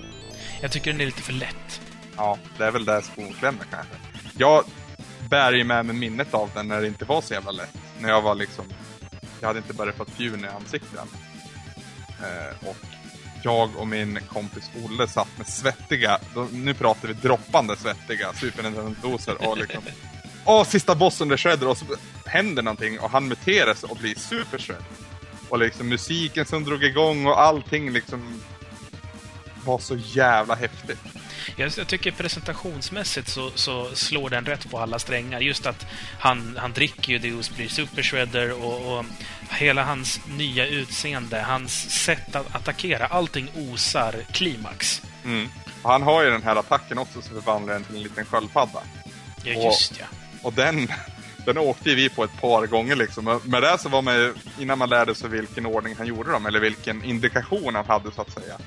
Jag 0.61 0.73
tycker 0.73 0.93
den 0.93 1.01
är 1.01 1.07
lite 1.07 1.23
för 1.23 1.33
lätt. 1.33 1.81
Ja, 2.17 2.39
det 2.59 2.65
är 2.65 2.71
väl 2.71 2.85
där 2.85 3.01
skon 3.01 3.33
klämmer 3.33 3.65
kanske. 3.71 3.95
Jag 4.39 4.65
bär 5.31 5.53
ju 5.53 5.65
med 5.65 5.87
mig 5.87 5.97
minnet 5.97 6.35
av 6.35 6.51
den 6.55 6.69
när 6.69 6.81
det 6.81 6.87
inte 6.87 7.05
var 7.05 7.21
så 7.21 7.35
jävla 7.35 7.51
lätt. 7.51 7.79
när 8.01 8.09
jag 8.09 8.23
var 8.23 8.35
liksom, 8.35 8.65
jag 9.41 9.47
hade 9.47 9.59
inte 9.59 9.75
börjat 9.75 9.97
fått 9.97 10.11
fjun 10.11 10.45
i 10.45 10.49
ansiktet. 10.49 10.99
Eh, 12.21 12.69
och 12.69 12.77
jag 13.43 13.76
och 13.76 13.88
min 13.88 14.18
kompis 14.32 14.70
Olle 14.84 15.09
satt 15.09 15.38
med 15.38 15.47
svettiga, 15.47 16.18
då, 16.34 16.49
nu 16.53 16.74
pratar 16.74 17.09
vi 17.09 17.14
droppande 17.14 17.76
svettiga 17.76 18.32
Super 18.32 18.62
Nintendo-doser 18.62 19.49
och 19.49 19.59
liksom 19.59 19.82
Åh, 20.45 20.64
sista 20.64 20.95
bossen 20.95 21.28
det 21.28 21.36
Shredder 21.36 21.68
och 21.68 21.76
så 21.76 21.84
händer 22.26 22.62
någonting 22.62 23.01
och 23.01 23.11
han 23.11 23.28
muteras 23.28 23.82
och 23.82 23.97
blir 23.97 24.14
Super 24.14 24.59
Shred. 24.59 24.84
Och 25.49 25.59
liksom 25.59 25.88
musiken 25.88 26.47
som 26.47 26.64
drog 26.64 26.84
igång 26.84 27.26
och 27.26 27.41
allting 27.41 27.91
liksom 27.93 28.41
var 29.65 29.79
så 29.79 29.97
jävla 29.97 30.55
häftigt. 30.55 30.99
Jag, 31.57 31.73
jag 31.77 31.87
tycker 31.87 32.11
presentationsmässigt 32.11 33.29
så, 33.29 33.51
så 33.55 33.91
slår 33.95 34.31
den 34.31 34.47
rätt 34.47 34.71
på 34.71 34.79
alla 34.79 34.99
strängar. 34.99 35.41
Just 35.41 35.67
att 35.67 35.87
han, 36.19 36.57
han 36.61 36.73
dricker 36.73 37.13
ju 37.13 37.19
Deus, 37.19 37.51
blir 37.57 37.69
Super 37.69 38.03
Shredder 38.03 38.53
och, 38.65 38.99
och 38.99 39.05
hela 39.51 39.85
hans 39.85 40.21
nya 40.27 40.67
utseende, 40.67 41.41
hans 41.43 41.91
sätt 42.05 42.37
att 42.37 42.55
attackera, 42.55 43.07
allting 43.07 43.49
osar 43.57 44.15
klimax. 44.33 45.03
Mm. 45.25 45.49
Och 45.83 45.91
han 45.91 46.03
har 46.03 46.23
ju 46.25 46.31
den 46.31 46.43
här 46.43 46.57
attacken 46.57 46.99
också 46.99 47.23
som 47.23 47.35
förvandlar 47.35 47.75
den 47.75 47.85
till 47.85 47.97
en 47.97 48.03
liten 48.03 48.25
sköldpadda. 48.25 48.83
Ja, 49.45 49.57
Och- 49.57 49.65
just 49.65 49.95
ja. 50.01 50.07
Och 50.43 50.53
den, 50.53 50.89
den 51.47 51.59
åkte 51.59 51.91
ju 51.91 51.97
vi 51.97 52.09
på 52.09 52.25
ett 52.25 52.41
par 52.41 52.67
gånger 52.67 52.97
liksom. 52.97 53.29
Och 53.29 53.47
Med 53.47 53.63
det 53.63 53.79
så 53.79 53.89
var 53.89 54.03
man 54.03 54.15
ju, 54.15 54.35
innan 54.59 54.79
man 54.79 54.89
lärde 54.89 55.15
sig 55.15 55.29
vilken 55.31 55.67
ordning 55.67 55.95
han 55.99 56.07
gjorde 56.07 56.33
dem, 56.33 56.47
eller 56.47 56.61
vilken 56.61 57.05
indikation 57.05 57.75
han 57.75 57.87
hade 57.87 58.13
så 58.13 58.21
att 58.23 58.33
säga, 58.33 58.59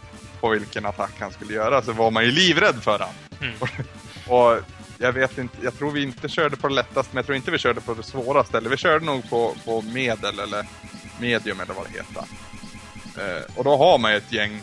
på 0.44 0.50
vilken 0.50 0.86
attack 0.86 1.12
han 1.20 1.32
skulle 1.32 1.54
göra, 1.54 1.82
så 1.82 1.94
var 1.94 2.12
man 2.12 2.26
ju 2.26 2.32
livrädd 2.32 2.84
för 2.84 3.00
han. 3.00 3.14
Mm. 3.42 3.56
Och 4.28 4.60
jag 4.98 5.14
vet 5.14 5.38
inte, 5.38 5.58
jag 5.64 5.78
tror 5.78 5.92
vi 5.92 6.04
inte 6.04 6.30
körde 6.30 6.58
på 6.58 6.68
det 6.68 6.74
lättaste, 6.74 7.10
men 7.12 7.18
jag 7.18 7.26
tror 7.26 7.36
inte 7.36 7.52
vi 7.52 7.58
körde 7.58 7.82
på 7.82 7.94
det 7.94 8.04
svåraste. 8.04 8.58
Eller 8.58 8.70
vi 8.70 8.78
körde 8.78 9.06
nog 9.06 9.30
på, 9.30 9.56
på 9.66 9.82
medel 9.82 10.40
eller 10.40 10.66
medium 11.20 11.60
eller 11.60 11.74
vad 11.74 11.86
det 11.86 11.98
heter. 11.98 12.24
Eh, 13.18 13.44
och 13.56 13.64
då 13.64 13.78
har 13.78 13.98
man 13.98 14.12
ju 14.12 14.18
ett 14.18 14.32
gäng 14.32 14.62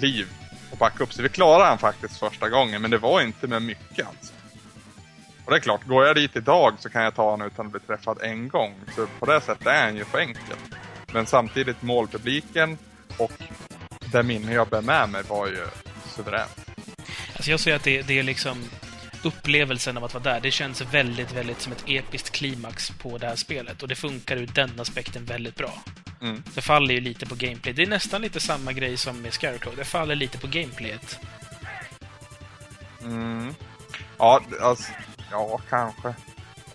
liv 0.00 0.28
att 0.72 0.78
backa 0.78 1.04
upp. 1.04 1.12
Så 1.12 1.22
vi 1.22 1.28
klarade 1.28 1.68
han 1.68 1.78
faktiskt 1.78 2.18
första 2.18 2.48
gången, 2.48 2.82
men 2.82 2.90
det 2.90 2.98
var 2.98 3.20
inte 3.20 3.46
med 3.46 3.62
mycket 3.62 4.06
alltså. 4.06 4.32
Och 5.44 5.50
det 5.50 5.56
är 5.56 5.60
klart, 5.60 5.86
går 5.86 6.06
jag 6.06 6.16
dit 6.16 6.36
idag 6.36 6.74
så 6.78 6.88
kan 6.88 7.02
jag 7.02 7.14
ta 7.14 7.30
honom 7.30 7.46
utan 7.46 7.66
att 7.66 7.72
bli 7.72 7.80
träffad 7.80 8.18
en 8.22 8.48
gång. 8.48 8.74
Så 8.96 9.06
på 9.18 9.26
det 9.26 9.40
sättet 9.40 9.66
är 9.66 9.84
han 9.84 9.96
ju 9.96 10.04
för 10.04 10.18
enkel. 10.18 10.56
Men 11.12 11.26
samtidigt 11.26 11.82
målpubliken 11.82 12.78
och 13.18 13.32
det 14.14 14.22
minne 14.22 14.52
jag 14.52 14.68
bär 14.68 14.82
med 14.82 15.08
mig 15.08 15.22
var 15.28 15.46
ju 15.46 15.66
suveränt. 16.16 16.70
Alltså 17.34 17.50
jag 17.50 17.60
säger 17.60 17.76
att 17.76 17.82
det, 17.82 18.02
det 18.02 18.18
är 18.18 18.22
liksom 18.22 18.64
upplevelsen 19.22 19.96
av 19.96 20.04
att 20.04 20.14
vara 20.14 20.24
där. 20.24 20.40
Det 20.40 20.50
känns 20.50 20.80
väldigt, 20.80 21.32
väldigt 21.32 21.60
som 21.60 21.72
ett 21.72 21.84
episkt 21.86 22.30
klimax 22.30 22.90
på 22.90 23.18
det 23.18 23.26
här 23.26 23.36
spelet. 23.36 23.82
Och 23.82 23.88
det 23.88 23.94
funkar 23.94 24.36
ur 24.36 24.46
den 24.46 24.80
aspekten 24.80 25.24
väldigt 25.24 25.56
bra. 25.56 25.72
Mm. 26.20 26.42
Det 26.54 26.60
faller 26.60 26.94
ju 26.94 27.00
lite 27.00 27.26
på 27.26 27.34
gameplay. 27.34 27.74
Det 27.74 27.82
är 27.82 27.86
nästan 27.86 28.22
lite 28.22 28.40
samma 28.40 28.72
grej 28.72 28.96
som 28.96 29.22
med 29.22 29.32
Scarecrow. 29.32 29.76
Det 29.76 29.84
faller 29.84 30.14
lite 30.14 30.38
på 30.38 30.46
gameplayet. 30.46 31.18
Mm. 33.02 33.54
Ja, 34.18 34.42
alltså, 34.60 34.92
ja, 35.30 35.60
kanske. 35.70 36.14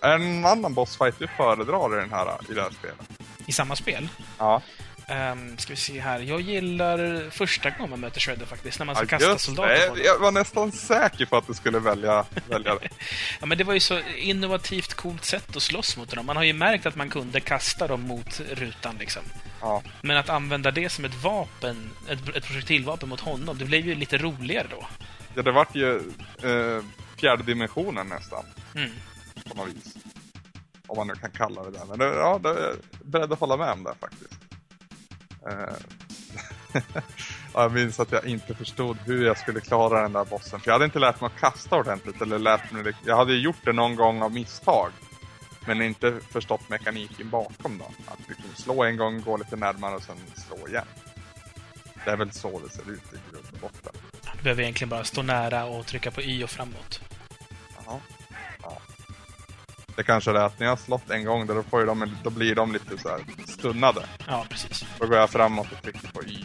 En 0.02 0.44
annan 0.44 0.74
bossfight 0.74 1.18
du 1.18 1.26
föredrar 1.26 1.98
i, 1.98 2.00
den 2.00 2.10
här, 2.10 2.50
i 2.50 2.54
det 2.54 2.62
här 2.62 2.70
spelet? 2.70 3.08
I 3.46 3.52
samma 3.52 3.76
spel. 3.76 4.08
Ja, 4.38 4.62
Um, 5.10 5.58
ska 5.58 5.72
vi 5.72 5.76
se 5.76 6.00
här. 6.00 6.20
Jag 6.20 6.40
gillar 6.40 7.30
första 7.30 7.70
gången 7.70 7.90
man 7.90 8.00
möter 8.00 8.20
Shredder 8.20 8.46
faktiskt, 8.46 8.78
när 8.78 8.86
man 8.86 8.94
ska 8.94 9.04
ja 9.04 9.08
kasta 9.08 9.38
soldater 9.38 9.88
på 9.88 9.94
det. 9.94 10.02
Jag 10.02 10.18
var 10.18 10.32
nästan 10.32 10.72
säker 10.72 11.26
på 11.26 11.36
att 11.36 11.46
du 11.46 11.54
skulle 11.54 11.78
välja, 11.78 12.24
välja 12.48 12.74
det. 12.74 12.88
Ja, 13.40 13.46
men 13.46 13.58
det 13.58 13.64
var 13.64 13.74
ju 13.74 13.80
så 13.80 14.00
innovativt 14.16 14.94
coolt 14.94 15.24
sätt 15.24 15.56
att 15.56 15.62
slåss 15.62 15.96
mot 15.96 16.10
dem. 16.10 16.26
Man 16.26 16.36
har 16.36 16.42
ju 16.44 16.52
märkt 16.52 16.86
att 16.86 16.96
man 16.96 17.10
kunde 17.10 17.40
kasta 17.40 17.86
dem 17.88 18.00
mot 18.00 18.40
rutan 18.50 18.96
liksom. 18.98 19.22
Ja, 19.60 19.82
Men 20.02 20.16
att 20.16 20.28
använda 20.28 20.70
det 20.70 20.88
som 20.90 21.04
ett 21.04 21.14
vapen, 21.22 21.90
ett, 22.08 22.36
ett 22.36 22.46
projektilvapen 22.46 23.08
mot 23.08 23.20
honom, 23.20 23.58
det 23.58 23.64
blev 23.64 23.86
ju 23.86 23.94
lite 23.94 24.18
roligare 24.18 24.66
då. 24.70 24.86
ja 25.34 25.42
det 25.42 25.52
vart 25.52 25.74
ju 25.74 25.96
eh, 26.42 26.84
fjärde 27.20 27.42
dimensionen 27.42 28.06
nästan, 28.08 28.44
Mm. 28.74 28.90
på 29.48 29.56
något 29.56 29.68
vis. 29.68 29.94
Om 30.86 30.96
man 30.96 31.06
nu 31.06 31.14
kan 31.14 31.30
kalla 31.30 31.62
det 31.62 31.70
där. 31.70 31.84
Men 31.84 31.98
det, 31.98 32.04
ja, 32.04 32.40
det 32.42 32.48
är 32.48 32.74
beredd 33.04 33.32
att 33.32 33.40
hålla 33.40 33.56
med 33.56 33.72
om 33.72 33.84
det 33.84 33.94
faktiskt. 34.00 34.39
Eh, 35.48 36.82
jag 37.54 37.72
minns 37.72 38.00
att 38.00 38.12
jag 38.12 38.24
inte 38.24 38.54
förstod 38.54 38.96
hur 39.04 39.26
jag 39.26 39.38
skulle 39.38 39.60
klara 39.60 40.02
den 40.02 40.12
där 40.12 40.24
bossen. 40.24 40.60
För 40.60 40.68
jag 40.68 40.72
hade 40.72 40.84
inte 40.84 40.98
lärt 40.98 41.20
mig 41.20 41.30
att 41.34 41.40
kasta 41.40 41.76
ordentligt. 41.76 42.22
Eller 42.22 42.38
lärt 42.38 42.72
mig. 42.72 42.92
Jag 43.06 43.16
hade 43.16 43.32
ju 43.32 43.40
gjort 43.40 43.64
det 43.64 43.72
någon 43.72 43.96
gång 43.96 44.22
av 44.22 44.32
misstag. 44.32 44.90
Men 45.66 45.82
inte 45.82 46.20
förstått 46.30 46.68
mekaniken 46.68 47.30
bakom 47.30 47.78
då. 47.78 47.84
Att 47.84 48.28
liksom 48.28 48.54
slå 48.54 48.84
en 48.84 48.96
gång, 48.96 49.20
gå 49.20 49.36
lite 49.36 49.56
närmare 49.56 49.94
och 49.94 50.02
sen 50.02 50.16
slå 50.34 50.68
igen. 50.68 50.86
Det 52.04 52.10
är 52.10 52.16
väl 52.16 52.32
så 52.32 52.60
det 52.60 52.70
ser 52.70 52.90
ut 52.90 53.12
i 53.12 53.32
grund 53.32 53.46
och 53.52 53.58
botten. 53.60 53.92
Du 54.36 54.42
behöver 54.42 54.62
egentligen 54.62 54.88
bara 54.88 55.04
stå 55.04 55.22
nära 55.22 55.64
och 55.64 55.86
trycka 55.86 56.10
på 56.10 56.22
Y 56.22 56.44
och 56.44 56.50
framåt. 56.50 57.00
Det 60.00 60.04
kanske 60.04 60.30
är 60.30 60.34
det 60.34 60.44
att 60.44 60.58
när 60.58 60.66
jag 60.66 60.72
har 60.72 60.76
slått 60.76 61.10
en 61.10 61.24
gång, 61.24 61.46
då, 61.46 61.62
får 61.62 61.86
de, 61.86 62.16
då 62.22 62.30
blir 62.30 62.54
de 62.54 62.72
lite 62.72 62.98
så 62.98 63.08
här 63.08 63.20
stunnade. 63.46 64.02
Ja, 64.26 64.46
precis. 64.50 64.84
Då 64.98 65.06
går 65.06 65.16
jag 65.18 65.30
framåt 65.30 65.66
och 65.72 65.82
trycker 65.82 66.08
på 66.12 66.22
Y. 66.24 66.44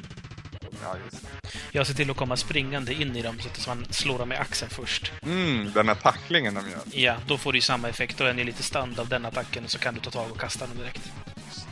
Ja, 0.83 0.95
just. 1.05 1.25
Jag 1.71 1.87
ser 1.87 1.93
till 1.93 2.11
att 2.11 2.17
komma 2.17 2.37
springande 2.37 2.93
in 2.93 3.15
i 3.15 3.21
dem 3.21 3.39
så 3.39 3.47
att 3.47 3.67
man 3.67 3.85
slår 3.89 4.19
dem 4.19 4.31
i 4.31 4.35
axeln 4.35 4.69
först. 4.71 5.11
Mm, 5.23 5.71
den 5.73 5.87
här 5.87 5.95
tacklingen 5.95 6.53
de 6.53 6.69
gör. 6.69 6.79
Ja, 6.91 7.15
då 7.27 7.37
får 7.37 7.51
du 7.53 7.57
ju 7.57 7.61
samma 7.61 7.89
effekt. 7.89 8.17
Då 8.17 8.23
är 8.25 8.33
ni 8.33 8.43
lite 8.43 8.63
stand 8.63 8.99
av 8.99 9.07
den 9.09 9.25
attacken 9.25 9.63
och 9.63 9.71
så 9.71 9.79
kan 9.79 9.93
du 9.93 9.99
ta 9.99 10.11
tag 10.11 10.31
och 10.31 10.39
kasta 10.39 10.67
den 10.67 10.77
direkt. 10.77 11.01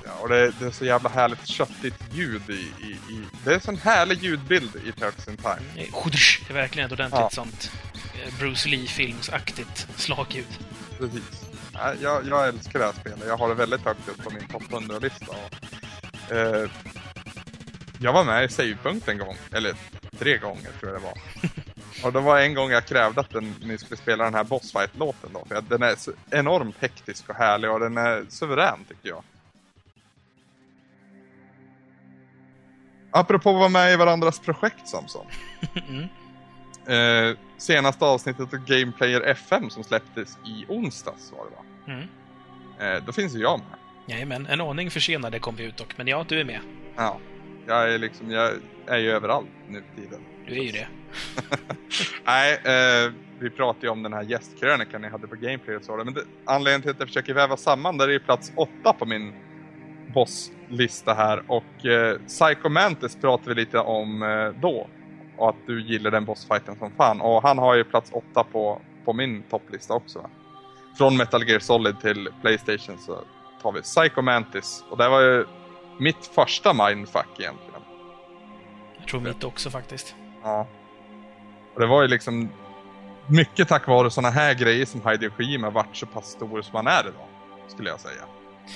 Ja, 0.05 0.11
och 0.21 0.29
det, 0.29 0.51
det 0.59 0.65
är 0.65 0.71
så 0.71 0.85
jävla 0.85 1.09
härligt 1.09 1.47
köttigt 1.47 1.95
ljud 2.13 2.41
i, 2.49 2.53
i, 2.53 2.91
i... 3.13 3.21
Det 3.43 3.49
är 3.49 3.55
en 3.55 3.61
sån 3.61 3.77
härlig 3.77 4.23
ljudbild 4.23 4.75
i 4.85 4.91
Turtles 4.91 5.27
in 5.27 5.37
Time. 5.37 5.61
Eh, 5.87 5.93
hudsch, 6.03 6.41
Det 6.47 6.53
är 6.53 6.55
verkligen 6.55 6.85
ett 6.85 6.91
ordentligt 6.91 7.19
Ja. 7.21 7.29
sånt 7.29 7.71
eh, 8.25 8.33
Bruce 8.39 8.69
Lee-filmsaktigt 8.69 9.87
slagljud. 9.95 10.45
Precis. 10.99 11.23
Ja, 11.73 11.93
Jag, 12.01 12.27
jag 12.27 12.47
älskar 12.47 12.79
det 12.79 12.85
här 12.85 12.93
spelet. 12.93 13.23
Jag 13.27 13.37
har 13.37 13.49
det 13.49 13.55
väldigt 13.55 13.81
högt 13.81 14.09
upp 14.09 14.23
på 14.23 14.29
min 14.29 14.47
topp 14.47 14.63
100-lista. 14.63 15.25
Och, 15.31 16.31
eh, 16.35 16.69
jag 17.99 18.13
var 18.13 18.23
med 18.23 18.45
i 18.45 18.49
Savepunkt 18.49 19.07
en 19.07 19.17
gång, 19.17 19.35
eller 19.51 19.75
tre 20.19 20.37
gånger 20.37 20.71
tror 20.79 20.91
jag 20.91 21.01
det 21.01 21.05
var. 21.05 21.17
Och 22.05 22.13
det 22.13 22.19
var 22.19 22.39
en 22.39 22.53
gång 22.53 22.71
jag 22.71 22.85
krävde 22.85 23.21
att 23.21 23.29
den, 23.29 23.55
ni 23.63 23.77
skulle 23.77 23.97
spela 23.97 24.23
den 24.23 24.33
här 24.33 24.43
Bossfight-låten 24.43 25.29
då. 25.33 25.45
För 25.47 25.61
den 25.69 25.83
är 25.83 25.95
enormt 26.29 26.75
hektisk 26.79 27.29
och 27.29 27.35
härlig 27.35 27.71
och 27.71 27.79
den 27.79 27.97
är 27.97 28.25
suverän 28.29 28.85
tycker 28.87 29.09
jag. 29.09 29.23
Apropå 33.11 33.49
att 33.49 33.55
vara 33.55 33.69
med 33.69 33.93
i 33.93 33.95
varandras 33.95 34.39
projekt 34.39 34.87
Samson. 34.87 35.25
Mm. 35.89 36.09
Eh, 36.85 37.37
senaste 37.63 38.05
avsnittet 38.05 38.53
av 38.53 38.59
Gameplayer 38.65 39.21
FM 39.21 39.69
som 39.69 39.83
släpptes 39.83 40.37
i 40.45 40.65
onsdags 40.67 41.31
var 41.31 41.45
det 41.45 41.55
va? 41.55 41.63
Mm. 41.87 42.07
Eh, 42.79 43.05
då 43.05 43.11
finns 43.11 43.35
ju 43.35 43.39
jag 43.39 43.59
med. 43.59 43.77
Jajamän, 44.07 44.45
en 44.45 44.61
aning 44.61 44.91
försenade 44.91 45.39
kom 45.39 45.55
vi 45.55 45.63
ut 45.63 45.77
dock, 45.77 45.97
men 45.97 46.07
ja, 46.07 46.25
du 46.29 46.39
är 46.39 46.43
med. 46.43 46.59
Ja. 46.95 47.19
Jag 47.67 47.93
är 47.93 47.97
liksom, 47.97 48.31
jag 48.31 48.51
är 48.87 48.97
ju 48.97 49.11
överallt 49.11 49.47
nu 49.67 49.83
för 49.89 50.01
tiden. 50.01 50.21
Du 50.47 50.53
är 50.53 50.63
ju 50.63 50.71
det. 50.71 50.87
Nej, 52.25 52.53
eh, 52.53 53.11
vi 53.39 53.49
pratade 53.49 53.85
ju 53.85 53.91
om 53.91 54.03
den 54.03 54.13
här 54.13 54.23
gästkrönikan 54.23 55.01
ni 55.01 55.09
hade 55.09 55.27
på 55.27 55.35
Gameplayer 55.35 55.79
och 55.79 55.85
så. 55.85 55.95
Men 55.95 56.13
det, 56.13 56.21
anledningen 56.45 56.81
till 56.81 56.91
att 56.91 56.99
jag 56.99 57.07
försöker 57.07 57.33
väva 57.33 57.57
samman, 57.57 57.97
där 57.97 58.07
är 58.07 58.11
ju 58.11 58.19
plats 58.19 58.51
åtta 58.55 58.93
på 58.93 59.05
min 59.05 59.33
bosslista 60.13 61.13
här. 61.13 61.43
Och 61.47 61.85
eh, 61.85 62.17
Psycho 62.27 62.69
Mantis 62.69 63.15
pratade 63.15 63.49
vi 63.49 63.61
lite 63.61 63.79
om 63.79 64.23
eh, 64.23 64.61
då. 64.61 64.89
Och 65.37 65.49
att 65.49 65.55
du 65.67 65.81
gillar 65.81 66.11
den 66.11 66.25
bossfighten 66.25 66.75
som 66.75 66.91
fan. 66.91 67.21
Och 67.21 67.41
han 67.43 67.57
har 67.57 67.75
ju 67.75 67.83
plats 67.83 68.11
åtta 68.13 68.43
på, 68.43 68.81
på 69.05 69.13
min 69.13 69.43
topplista 69.43 69.93
också. 69.93 70.29
Från 70.97 71.17
Metal 71.17 71.49
Gear 71.49 71.59
Solid 71.59 71.99
till 71.99 72.29
Playstation 72.41 72.97
så 72.97 73.19
tar 73.61 73.71
vi 73.71 73.81
Psycho 73.81 74.21
Mantis. 74.21 74.83
Och 74.89 74.97
det 74.97 75.09
var 75.09 75.21
ju 75.21 75.45
mitt 75.99 76.25
första 76.25 76.73
mindfuck 76.73 77.39
egentligen. 77.39 77.81
Jag 78.99 79.07
tror 79.07 79.21
mitt 79.21 79.43
också 79.43 79.69
faktiskt. 79.69 80.15
Ja. 80.43 80.67
Och 81.73 81.79
det 81.79 81.87
var 81.87 82.01
ju 82.01 82.07
liksom 82.07 82.49
mycket 83.27 83.67
tack 83.67 83.87
vare 83.87 84.11
såna 84.11 84.29
här 84.29 84.53
grejer 84.53 84.85
som 84.85 85.01
Hideo 85.09 85.29
Kojima 85.29 85.69
varit 85.69 85.95
så 85.95 86.05
pass 86.05 86.25
stor 86.25 86.61
som 86.61 86.75
han 86.75 86.87
är 86.87 87.01
idag. 87.01 87.27
Skulle 87.67 87.89
jag 87.89 87.99
säga. 87.99 88.23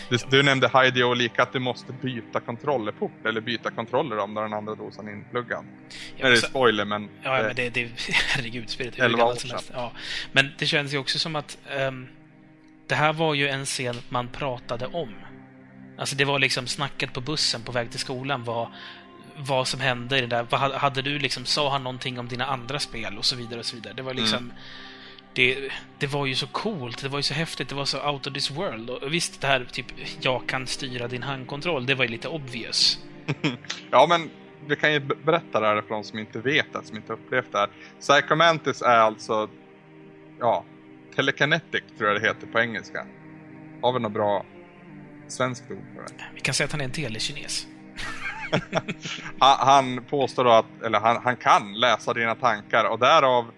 Du, 0.10 0.18
du 0.30 0.44
nämnde 0.44 0.72
Hideo 0.74 1.14
lika 1.14 1.44
att 1.44 1.54
du 1.54 1.60
måste 1.60 1.94
byta 1.94 2.40
kontrollerport 2.40 3.26
eller 3.26 3.42
byta 3.42 3.72
kontroller 3.72 4.18
om 4.18 4.34
du 4.34 4.40
har 4.40 4.48
den 4.48 4.58
andra 4.58 4.76
dosan 4.76 5.10
inpluggad. 5.10 5.66
Ja, 6.18 6.26
är 6.26 6.30
det 6.32 6.38
så- 6.38 6.48
spoiler 6.48 6.86
men... 6.86 7.10
Ja, 7.24 7.42
men 7.44 7.56
det, 7.56 7.70
det, 7.70 7.90
herregud, 8.36 8.70
spelet 8.70 8.94
är 8.94 8.98
hur 8.98 9.06
11 9.06 9.18
gammalt 9.18 9.40
som 9.42 9.50
helst. 9.50 9.72
Ja. 9.74 9.92
Men 10.32 10.50
det 10.58 10.66
känns 10.66 10.94
ju 10.94 10.98
också 10.98 11.20
som 11.20 11.36
att 11.36 11.58
ehm, 11.70 12.08
det 12.88 12.96
här 12.96 13.14
var 13.14 13.34
ju 13.34 13.48
en 13.50 13.66
scen 13.66 13.96
man 14.10 14.28
pratade 14.28 14.86
om. 14.88 15.14
Alltså 15.98 16.16
det 16.16 16.26
var 16.26 16.40
liksom 16.40 16.68
snacket 16.68 17.14
på 17.14 17.22
bussen 17.22 17.62
på 17.62 17.72
väg 17.72 17.92
till 17.92 18.00
skolan 18.00 18.44
var 18.44 18.72
vad 19.38 19.68
som 19.68 19.80
hände 19.80 20.18
i 20.18 20.22
det 20.22 20.28
där. 20.28 20.48
Vad, 20.50 20.72
hade- 20.72 21.02
du 21.02 21.20
liksom, 21.20 21.46
sa 21.46 21.70
han 21.72 21.84
någonting 21.84 22.20
om 22.20 22.28
dina 22.28 22.46
andra 22.46 22.80
spel 22.80 23.18
och 23.18 23.26
så 23.26 23.36
vidare 23.36 23.60
och 23.60 23.66
så 23.66 23.76
vidare. 23.76 23.94
Det 23.94 24.02
var 24.02 24.14
liksom... 24.14 24.52
det, 25.38 25.72
det 25.98 26.08
var 26.08 26.26
ju 26.26 26.36
så 26.36 26.48
coolt, 26.48 27.02
det 27.02 27.10
var 27.10 27.20
ju 27.20 27.24
så 27.24 27.34
häftigt, 27.34 27.70
det 27.70 27.76
var 27.76 27.86
så 27.86 28.12
out 28.12 28.28
of 28.28 28.34
this 28.34 28.52
world. 28.52 28.90
Och 28.90 29.14
visst, 29.14 29.42
det 29.42 29.48
här 29.48 29.68
typ, 29.72 29.86
jag 30.20 30.48
kan 30.48 30.68
styra 30.68 31.08
din 31.08 31.24
handkontroll, 31.24 31.86
det 31.86 31.96
var 31.96 32.06
ju 32.06 32.12
lite 32.12 32.28
obvious. 32.28 33.00
Ja, 33.92 34.06
men 34.10 34.30
vi 34.68 34.76
kan 34.76 34.94
ju 34.94 35.00
be- 35.00 35.16
berätta 35.24 35.60
det 35.60 35.68
här 35.68 35.82
för 35.82 35.90
de 35.90 36.04
som 36.04 36.20
inte 36.20 36.40
vet 36.40 36.74
det, 36.74 36.84
som 36.84 36.98
inte 36.98 37.14
upplevt 37.14 37.52
det 37.52 37.58
här. 37.58 37.70
Psychomantis 38.00 38.82
är 38.82 38.98
alltså, 38.98 39.50
ja, 40.40 40.66
telekinetic 41.16 41.84
tror 41.98 42.10
jag 42.10 42.22
det 42.22 42.28
heter 42.28 42.48
på 42.48 42.60
engelska. 42.60 43.06
Har 43.82 43.94
vi 43.94 44.00
något 44.00 44.12
bra 44.12 44.46
svenskt 45.28 45.72
ord 45.72 45.86
för 45.96 46.02
det? 46.02 46.24
Vi 46.34 46.42
kan 46.42 46.54
säga 46.54 46.66
att 46.66 46.72
han 46.72 46.82
är 46.82 46.86
en 46.86 46.92
telekines. 46.92 47.68
Han, 49.40 49.68
han 49.68 50.04
påstår 50.04 50.44
då 50.44 50.52
att, 50.52 50.82
eller 50.86 51.00
han, 51.00 51.22
han 51.24 51.36
kan 51.38 51.74
läsa 51.80 52.14
dina 52.14 52.36
tankar 52.36 52.86
och 52.86 53.00
därav 53.00 53.52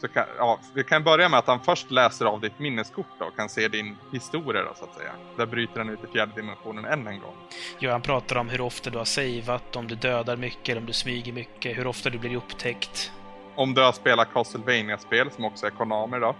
så 0.00 0.08
kan, 0.08 0.24
ja, 0.38 0.58
vi 0.74 0.84
kan 0.84 1.04
börja 1.04 1.28
med 1.28 1.38
att 1.38 1.46
han 1.46 1.60
först 1.60 1.90
läser 1.90 2.26
av 2.26 2.40
ditt 2.40 2.58
minneskort 2.58 3.06
då 3.18 3.24
och 3.24 3.36
kan 3.36 3.48
se 3.48 3.68
din 3.68 3.96
historia 4.12 4.62
då 4.62 4.74
så 4.74 4.84
att 4.84 4.94
säga. 4.94 5.10
Där 5.36 5.46
bryter 5.46 5.78
han 5.78 5.88
ut 5.88 6.04
i 6.04 6.12
fjärde 6.12 6.32
dimensionen 6.36 6.84
än 6.84 7.06
en 7.06 7.20
gång. 7.20 7.34
Ja, 7.78 7.92
han 7.92 8.02
pratar 8.02 8.36
om 8.36 8.48
hur 8.48 8.60
ofta 8.60 8.90
du 8.90 8.98
har 8.98 9.04
savat, 9.04 9.76
om 9.76 9.86
du 9.86 9.94
dödar 9.94 10.36
mycket, 10.36 10.78
om 10.78 10.86
du 10.86 10.92
smyger 10.92 11.32
mycket, 11.32 11.78
hur 11.78 11.86
ofta 11.86 12.10
du 12.10 12.18
blir 12.18 12.36
upptäckt. 12.36 13.12
Om 13.54 13.74
du 13.74 13.82
har 13.82 13.92
spelat 13.92 14.32
Castlevania-spel 14.32 15.30
som 15.30 15.44
också 15.44 15.66
är 15.66 15.70
Konami 15.70 16.18
då. 16.18 16.36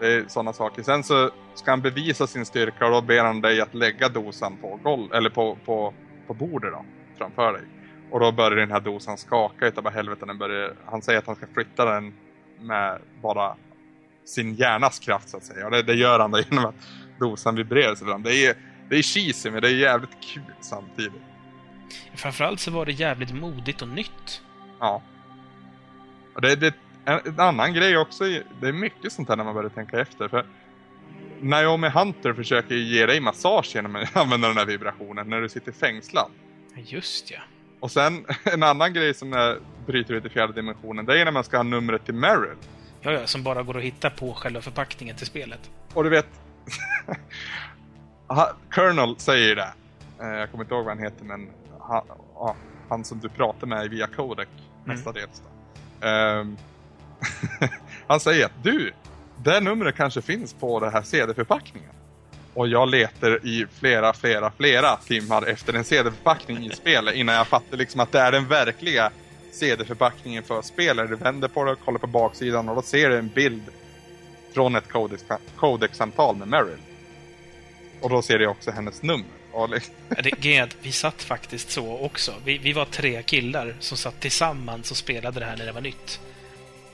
Det 0.00 0.06
är 0.06 0.24
sådana 0.28 0.52
saker. 0.52 0.82
Sen 0.82 1.04
så 1.04 1.30
ska 1.54 1.70
han 1.70 1.80
bevisa 1.80 2.26
sin 2.26 2.46
styrka 2.46 2.86
och 2.86 2.92
då 2.92 3.00
ber 3.00 3.24
han 3.24 3.40
dig 3.40 3.60
att 3.60 3.74
lägga 3.74 4.08
dosan 4.08 4.56
på 4.56 4.80
golv, 4.82 5.12
eller 5.12 5.30
på, 5.30 5.58
på, 5.64 5.94
på 6.26 6.34
bordet 6.34 6.72
då, 6.72 6.84
framför 7.18 7.52
dig. 7.52 7.62
Och 8.10 8.20
då 8.20 8.32
börjar 8.32 8.56
den 8.56 8.70
här 8.70 8.80
dosan 8.80 9.18
skaka 9.18 9.66
utav 9.66 9.90
helvete. 9.90 10.26
Den 10.26 10.38
börjar, 10.38 10.74
han 10.84 11.02
säger 11.02 11.18
att 11.18 11.26
han 11.26 11.36
ska 11.36 11.46
flytta 11.54 11.84
den 11.84 12.14
med 12.60 12.98
bara 13.22 13.56
sin 14.24 14.54
hjärnas 14.54 14.98
kraft 14.98 15.28
så 15.28 15.36
att 15.36 15.44
säga. 15.44 15.64
Och 15.64 15.70
det, 15.70 15.82
det 15.82 15.94
gör 15.94 16.20
han 16.20 16.30
då 16.30 16.40
genom 16.50 16.64
att 16.64 16.74
dosan 17.18 17.56
vibrerar 17.56 17.94
sig 17.94 18.06
fram. 18.06 18.22
Det 18.22 18.46
är, 18.46 18.56
det 18.88 18.96
är 18.96 19.02
cheesy 19.02 19.50
men 19.50 19.62
det 19.62 19.68
är 19.68 19.74
jävligt 19.74 20.20
kul 20.20 20.42
samtidigt. 20.60 21.22
Framförallt 22.14 22.60
så 22.60 22.70
var 22.70 22.86
det 22.86 22.92
jävligt 22.92 23.34
modigt 23.34 23.82
och 23.82 23.88
nytt. 23.88 24.42
Ja. 24.80 25.02
Och 26.34 26.40
det, 26.40 26.56
det, 26.56 26.74
en, 27.04 27.20
en 27.24 27.40
annan 27.40 27.74
grej 27.74 27.96
också, 27.96 28.24
det 28.60 28.68
är 28.68 28.72
mycket 28.72 29.12
sånt 29.12 29.28
här 29.28 29.36
när 29.36 29.44
man 29.44 29.54
börjar 29.54 29.70
tänka 29.70 30.00
efter. 30.00 30.28
För 30.28 30.46
Naomi 31.40 31.88
Hunter 31.88 32.32
försöker 32.32 32.74
ge 32.74 33.06
dig 33.06 33.20
massage 33.20 33.74
genom 33.74 33.96
att 33.96 34.16
använda 34.16 34.48
den 34.48 34.56
här 34.56 34.66
vibrationen 34.66 35.28
när 35.28 35.40
du 35.40 35.48
sitter 35.48 35.72
fängslad. 35.72 36.30
Just 36.76 37.30
ja. 37.30 37.38
Och 37.84 37.90
sen 37.90 38.26
en 38.44 38.62
annan 38.62 38.92
grej 38.92 39.14
som 39.14 39.32
är, 39.32 39.58
bryter 39.86 40.14
ut 40.14 40.24
i 40.24 40.28
fjärde 40.28 40.52
dimensionen, 40.52 41.06
det 41.06 41.20
är 41.20 41.24
när 41.24 41.32
man 41.32 41.44
ska 41.44 41.56
ha 41.56 41.62
numret 41.62 42.04
till 42.04 42.14
Meryl. 42.14 42.56
Ja, 43.00 43.12
ja, 43.12 43.26
som 43.26 43.42
bara 43.42 43.62
går 43.62 43.76
att 43.76 43.82
hitta 43.82 44.10
på 44.10 44.32
själva 44.34 44.60
förpackningen 44.60 45.16
till 45.16 45.26
spelet. 45.26 45.70
Och 45.94 46.04
du 46.04 46.10
vet... 46.10 46.26
Ha- 48.26 48.52
Colonel 48.74 49.14
säger 49.18 49.56
det. 49.56 49.72
Eh, 50.20 50.28
Jag 50.28 50.50
kommer 50.50 50.64
inte 50.64 50.74
ihåg 50.74 50.84
vad 50.84 50.96
han 50.96 51.04
heter 51.04 51.24
men 51.24 51.48
han, 51.80 52.02
han 52.88 53.04
som 53.04 53.18
du 53.20 53.28
pratar 53.28 53.66
med 53.66 53.90
via 53.90 54.06
codec 54.06 54.48
mestadels. 54.84 55.42
Då. 56.00 56.06
Ehm, 56.06 56.56
han 58.06 58.20
säger 58.20 58.46
att 58.46 58.62
du, 58.62 58.92
det 59.44 59.60
numret 59.60 59.96
kanske 59.96 60.22
finns 60.22 60.54
på 60.54 60.80
den 60.80 60.92
här 60.92 61.02
CD-förpackningen. 61.02 61.90
Och 62.54 62.68
jag 62.68 62.90
letar 62.90 63.46
i 63.46 63.66
flera, 63.80 64.12
flera, 64.12 64.52
flera 64.56 64.96
timmar 64.96 65.46
efter 65.46 65.72
en 65.72 65.84
CD-förpackning 65.84 66.66
i 66.66 66.70
spelet 66.70 67.14
innan 67.14 67.34
jag 67.34 67.46
fattar 67.46 67.76
liksom 67.76 68.00
att 68.00 68.12
det 68.12 68.20
är 68.20 68.32
den 68.32 68.48
verkliga 68.48 69.10
CD-förpackningen 69.52 70.42
för 70.42 70.62
spelet. 70.62 71.10
Du 71.10 71.16
vänder 71.16 71.48
på 71.48 71.64
det 71.64 71.72
och 71.72 71.80
kollar 71.84 71.98
på 71.98 72.06
baksidan 72.06 72.68
och 72.68 72.76
då 72.76 72.82
ser 72.82 73.08
du 73.08 73.18
en 73.18 73.28
bild 73.28 73.62
från 74.54 74.76
ett 74.76 74.88
codex- 74.88 75.38
codec-samtal 75.56 76.36
med 76.36 76.48
Meryl. 76.48 76.78
Och 78.00 78.10
då 78.10 78.22
ser 78.22 78.38
du 78.38 78.46
också 78.46 78.70
hennes 78.70 79.02
nummer. 79.02 79.26
Det, 80.38 80.56
är 80.56 80.62
att 80.62 80.76
vi 80.82 80.92
satt 80.92 81.22
faktiskt 81.32 81.70
så 81.70 81.98
också. 81.98 82.34
Vi, 82.44 82.58
vi 82.58 82.72
var 82.72 82.84
tre 82.84 83.22
killar 83.22 83.74
som 83.80 83.96
satt 83.96 84.20
tillsammans 84.20 84.90
och 84.90 84.96
spelade 84.96 85.40
det 85.40 85.46
här 85.46 85.56
när 85.56 85.66
det 85.66 85.72
var 85.72 85.80
nytt. 85.80 86.20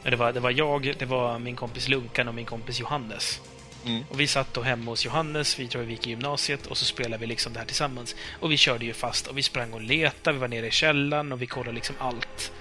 Det 0.02 0.16
var, 0.16 0.32
det 0.32 0.40
var 0.40 0.50
jag, 0.50 0.94
det 0.98 1.06
var 1.06 1.38
min 1.38 1.56
kompis 1.56 1.88
Lunkan 1.88 2.28
och 2.28 2.34
min 2.34 2.44
kompis 2.44 2.80
Johannes. 2.80 3.40
Mm. 3.86 4.04
Och 4.08 4.20
vi 4.20 4.26
satt 4.26 4.54
då 4.54 4.62
hemma 4.62 4.90
hos 4.90 5.04
Johannes, 5.04 5.58
vi 5.58 5.68
tror 5.68 5.82
vi 5.82 5.92
gick 5.92 6.06
i 6.06 6.10
gymnasiet 6.10 6.66
och 6.66 6.76
så 6.76 6.84
spelade 6.84 7.20
vi 7.20 7.26
liksom 7.26 7.52
det 7.52 7.58
här 7.58 7.66
tillsammans. 7.66 8.16
Och 8.40 8.52
vi 8.52 8.56
körde 8.56 8.84
ju 8.84 8.92
fast 8.92 9.26
och 9.26 9.38
vi 9.38 9.42
sprang 9.42 9.72
och 9.72 9.80
letade, 9.80 10.34
vi 10.34 10.40
var 10.40 10.48
nere 10.48 10.66
i 10.66 10.70
källaren 10.70 11.32
och 11.32 11.42
vi 11.42 11.46
kollade 11.46 11.72
liksom 11.72 11.96
allt. 11.98 12.52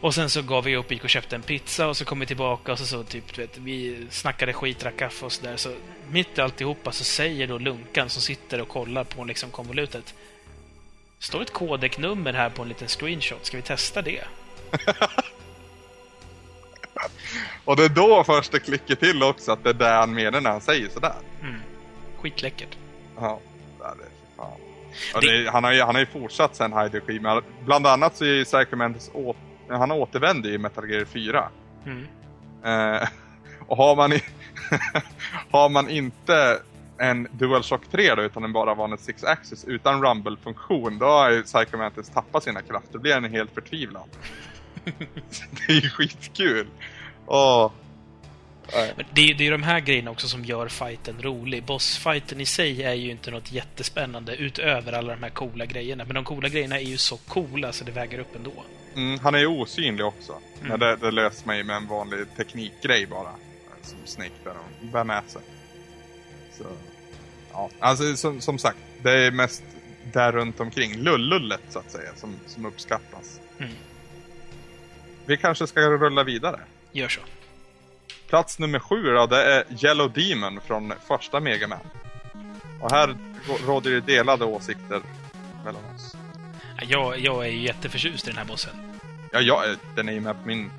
Och 0.00 0.14
sen 0.14 0.30
så 0.30 0.42
gav 0.42 0.64
vi 0.64 0.76
upp, 0.76 0.90
gick 0.90 1.04
och 1.04 1.10
köpte 1.10 1.36
en 1.36 1.42
pizza 1.42 1.88
och 1.88 1.96
så 1.96 2.04
kom 2.04 2.20
vi 2.20 2.26
tillbaka 2.26 2.72
och 2.72 2.78
så, 2.78 2.86
så 2.86 3.04
typ, 3.04 3.38
vet, 3.38 3.58
vi 3.58 4.06
snackade 4.10 4.52
skit, 4.52 4.78
drack 4.78 4.96
kaffe 4.96 5.24
och 5.24 5.32
sådär. 5.32 5.56
Så 5.56 5.74
mitt 6.10 6.38
i 6.38 6.40
alltihopa 6.40 6.92
så 6.92 7.04
säger 7.04 7.46
då 7.46 7.58
Lunkan 7.58 8.10
som 8.10 8.22
sitter 8.22 8.60
och 8.60 8.68
kollar 8.68 9.04
på 9.04 9.24
liksom 9.24 9.50
konvolutet. 9.50 10.14
Står 11.18 11.42
ett 11.42 11.52
kodeknummer 11.52 12.32
här 12.32 12.50
på 12.50 12.62
en 12.62 12.68
liten 12.68 12.88
screenshot, 12.88 13.46
ska 13.46 13.56
vi 13.56 13.62
testa 13.62 14.02
det? 14.02 14.24
och 17.64 17.76
det 17.76 17.84
är 17.84 17.88
då 17.88 18.24
först 18.24 18.52
det 18.52 18.58
klickar 18.60 18.94
till 18.94 19.22
också 19.22 19.52
att 19.52 19.64
det 19.64 19.70
är 19.70 19.74
det 19.74 19.88
han 19.88 20.14
menar 20.14 20.40
när 20.40 20.50
han 20.50 20.60
säger 20.60 20.88
sådär. 20.88 21.14
Mm. 21.42 21.54
Skitläckert. 22.20 22.76
Ja, 23.20 23.40
det 23.78 23.84
är 23.84 23.94
Fan. 24.36 24.50
Det- 25.20 25.42
det, 25.44 25.50
han, 25.50 25.64
har 25.64 25.72
ju, 25.72 25.82
han 25.82 25.94
har 25.94 26.00
ju 26.00 26.06
fortsatt 26.06 26.56
sen 26.56 26.72
Hideo 26.78 27.00
Kojima. 27.00 27.42
Bland 27.64 27.86
annat 27.86 28.16
så 28.16 28.24
är 28.24 28.28
ju 28.28 28.44
Psychomantis 28.44 29.10
å, 29.14 29.34
han 29.68 29.90
återvände 29.92 30.48
i 30.48 30.58
Metal 30.58 30.90
Gear 30.90 31.04
4. 31.04 31.48
Mm. 31.86 32.06
Eh, 32.64 33.08
och 33.66 33.76
har 33.76 33.96
man, 33.96 34.12
i, 34.12 34.22
har 35.50 35.68
man 35.68 35.88
inte 35.90 36.58
en 36.98 37.28
DualShock 37.32 37.82
3 37.90 38.14
då, 38.14 38.22
utan 38.22 38.44
en 38.44 38.52
bara 38.52 38.74
vanlig 38.74 38.98
6-axis 38.98 39.64
utan 39.64 40.02
rumble-funktion, 40.04 40.98
då 40.98 41.06
har 41.06 41.30
ju 41.30 41.42
Psychomantis 41.42 42.08
tappat 42.08 42.42
sina 42.44 42.62
krafter. 42.62 42.92
Då 42.92 42.98
blir 42.98 43.14
han 43.14 43.24
helt 43.24 43.54
förtvivlad. 43.54 44.08
Det 45.66 45.72
är 45.72 45.80
ju 45.80 45.88
skitkul. 45.90 46.66
Åh. 47.26 47.70
Men 48.96 49.06
det, 49.12 49.20
är- 49.30 49.34
det 49.34 49.42
är 49.42 49.44
ju 49.44 49.50
de 49.50 49.62
här 49.62 49.80
grejerna 49.80 50.10
också 50.10 50.28
som 50.28 50.44
gör 50.44 50.68
fighten 50.68 51.22
rolig. 51.22 51.64
Bossfighten 51.64 52.40
i 52.40 52.46
sig 52.46 52.82
är 52.82 52.92
ju 52.94 53.10
inte 53.10 53.30
något 53.30 53.52
jättespännande 53.52 54.36
utöver 54.36 54.92
alla 54.92 55.14
de 55.14 55.22
här 55.22 55.30
coola 55.30 55.66
grejerna. 55.66 56.04
Men 56.04 56.14
de 56.14 56.24
coola 56.24 56.48
grejerna 56.48 56.76
är 56.80 56.84
ju 56.84 56.96
så 56.96 57.16
coola 57.16 57.72
så 57.72 57.84
det 57.84 57.92
väger 57.92 58.18
upp 58.18 58.36
ändå. 58.36 58.52
Mm, 58.96 59.18
han 59.18 59.34
är 59.34 59.38
ju 59.38 59.46
osynlig 59.46 60.06
också. 60.06 60.32
Mm. 60.32 60.68
Men 60.68 60.80
det, 60.80 60.96
det 60.96 61.10
löser 61.10 61.46
man 61.46 61.56
ju 61.56 61.64
med 61.64 61.76
en 61.76 61.86
vanlig 61.86 62.18
teknikgrej 62.36 63.06
bara. 63.06 63.30
Som 63.82 63.98
Snake 64.04 64.30
där 64.44 64.52
och 64.80 64.86
bär 64.92 65.04
med 65.04 65.22
sig. 65.26 65.42
Så, 66.58 66.64
ja. 67.52 67.70
Alltså 67.78 68.16
som, 68.16 68.40
som 68.40 68.58
sagt, 68.58 68.78
det 69.02 69.10
är 69.12 69.30
mest 69.30 69.62
där 70.12 70.32
runt 70.32 70.60
omkring, 70.60 70.96
lullullet 70.96 71.60
så 71.68 71.78
att 71.78 71.90
säga, 71.90 72.10
som, 72.16 72.36
som 72.46 72.66
uppskattas. 72.66 73.40
Mm. 73.58 73.72
Vi 75.26 75.36
kanske 75.36 75.66
ska 75.66 75.80
rulla 75.80 76.24
vidare. 76.24 76.60
Gör 76.92 77.08
så. 77.08 77.20
Plats 78.28 78.58
nummer 78.58 78.78
sju 78.78 79.02
då, 79.02 79.26
det 79.26 79.44
är 79.54 79.64
Yellow 79.84 80.12
Demon 80.12 80.60
från 80.66 80.92
första 81.08 81.40
Mega 81.40 81.68
Man. 81.68 81.78
Och 82.80 82.90
här 82.90 83.08
rå- 83.46 83.66
råder 83.66 83.90
det 83.90 84.00
delade 84.00 84.44
åsikter 84.44 85.00
mellan 85.64 85.82
oss. 85.94 86.16
Ja, 86.76 86.84
Jag, 86.88 87.18
jag 87.18 87.44
är 87.46 87.50
ju 87.50 87.62
jätteförtjust 87.62 88.26
i 88.28 88.30
den 88.30 88.38
här 88.38 88.44
bossen. 88.44 88.72
Ja, 89.32 89.40
jag, 89.40 89.76
den 89.96 90.08
är 90.08 90.12
ju 90.12 90.20
med 90.20 90.42
på 90.42 90.48
min 90.48 90.70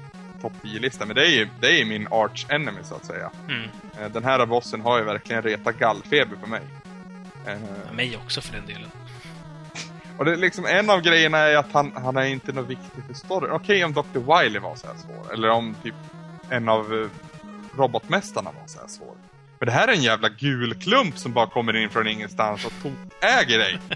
topp 0.41 0.53
10-lista, 0.63 1.05
men 1.05 1.15
det 1.15 1.27
är 1.27 1.31
ju 1.31 1.47
det 1.61 1.81
är 1.81 1.85
min 1.85 2.07
arch 2.11 2.45
enemy 2.49 2.79
så 2.83 2.95
att 2.95 3.05
säga. 3.05 3.31
Mm. 3.49 3.69
Eh, 4.01 4.09
Den 4.11 4.23
här 4.23 4.45
bossen 4.45 4.81
har 4.81 4.97
ju 4.97 5.03
verkligen 5.03 5.41
retat 5.41 5.79
gallfeber 5.79 6.35
på 6.35 6.47
mig. 6.47 6.61
Eh, 7.47 7.57
Mig 7.93 8.17
också 8.17 8.41
för 8.41 8.53
den 8.53 8.65
delen. 8.65 8.89
Och 10.17 10.25
det 10.25 10.31
är 10.31 10.37
liksom 10.37 10.65
en 10.65 10.89
av 10.89 11.01
grejerna 11.01 11.37
är 11.37 11.55
att 11.55 11.71
han, 11.71 11.91
han 11.95 12.17
är 12.17 12.25
inte 12.25 12.51
något 12.51 12.69
viktigt 12.69 13.05
för 13.07 13.13
storyn. 13.13 13.51
Okej 13.51 13.85
om 13.85 13.93
Dr. 13.93 14.01
Wily 14.13 14.59
var 14.59 14.75
så 14.75 14.87
här 14.87 14.95
svår, 14.95 15.33
eller 15.33 15.49
om 15.49 15.75
typ 15.83 15.95
en 16.49 16.69
av 16.69 16.93
eh, 16.93 17.09
robotmästarna 17.77 18.51
var 18.51 18.67
så 18.67 18.79
här 18.79 18.87
svår. 18.87 19.15
Men 19.59 19.65
det 19.65 19.71
här 19.71 19.87
är 19.87 19.91
en 19.91 20.03
jävla 20.03 20.29
gul 20.29 20.73
klump 20.73 21.17
som 21.17 21.33
bara 21.33 21.47
kommer 21.47 21.75
in 21.75 21.89
från 21.89 22.07
ingenstans 22.07 22.65
och 22.65 22.71
äger 23.21 23.59
dig. 23.59 23.79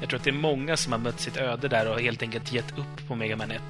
Jag 0.00 0.08
tror 0.08 0.18
att 0.18 0.24
det 0.24 0.30
är 0.30 0.34
många 0.34 0.76
som 0.76 0.92
har 0.92 0.98
mött 0.98 1.20
sitt 1.20 1.36
öde 1.36 1.68
där 1.68 1.90
och 1.92 2.00
helt 2.00 2.22
enkelt 2.22 2.52
gett 2.52 2.78
upp 2.78 3.08
på 3.08 3.14
Mega 3.14 3.36
Man 3.36 3.50
1. 3.50 3.62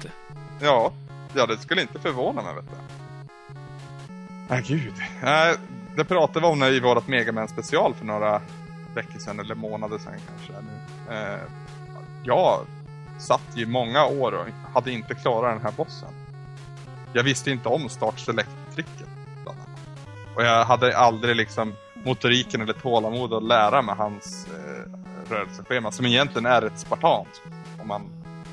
Ja, 0.61 0.93
ja 1.33 1.45
det 1.45 1.57
skulle 1.57 1.81
inte 1.81 1.99
förvåna 1.99 2.41
mig 2.41 2.55
vet 2.55 2.65
du. 2.65 2.77
Nej 4.49 4.63
gud. 4.67 4.93
Nej, 5.23 5.55
det 5.95 6.05
pratade 6.05 6.39
vi 6.39 6.45
om 6.45 6.63
i 6.63 6.79
vårt 6.79 7.07
Megaman 7.07 7.47
special 7.47 7.93
för 7.93 8.05
några 8.05 8.41
veckor 8.95 9.19
sedan, 9.19 9.39
eller 9.39 9.55
månader 9.55 9.97
sedan 9.97 10.13
kanske. 10.27 10.53
Eh, 11.11 11.39
jag 12.23 12.65
satt 13.19 13.41
ju 13.55 13.65
många 13.65 14.05
år 14.05 14.31
och 14.31 14.45
hade 14.73 14.91
inte 14.91 15.15
klarat 15.15 15.53
den 15.55 15.61
här 15.61 15.71
bossen. 15.77 16.09
Jag 17.13 17.23
visste 17.23 17.51
inte 17.51 17.69
om 17.69 17.89
start 17.89 18.19
select-tricket. 18.19 19.07
Och 20.35 20.43
jag 20.43 20.65
hade 20.65 20.97
aldrig 20.97 21.35
liksom 21.35 21.73
motoriken 21.93 22.61
eller 22.61 22.73
tålamod 22.73 23.33
att 23.33 23.43
lära 23.43 23.81
mig 23.81 23.95
hans 23.97 24.47
eh, 24.47 24.91
rörelseschema, 25.31 25.91
som 25.91 26.05
egentligen 26.05 26.45
är 26.45 26.61
ett 26.61 26.79
spartanskt. 26.79 27.41
Om 27.81 27.87
man 27.87 28.01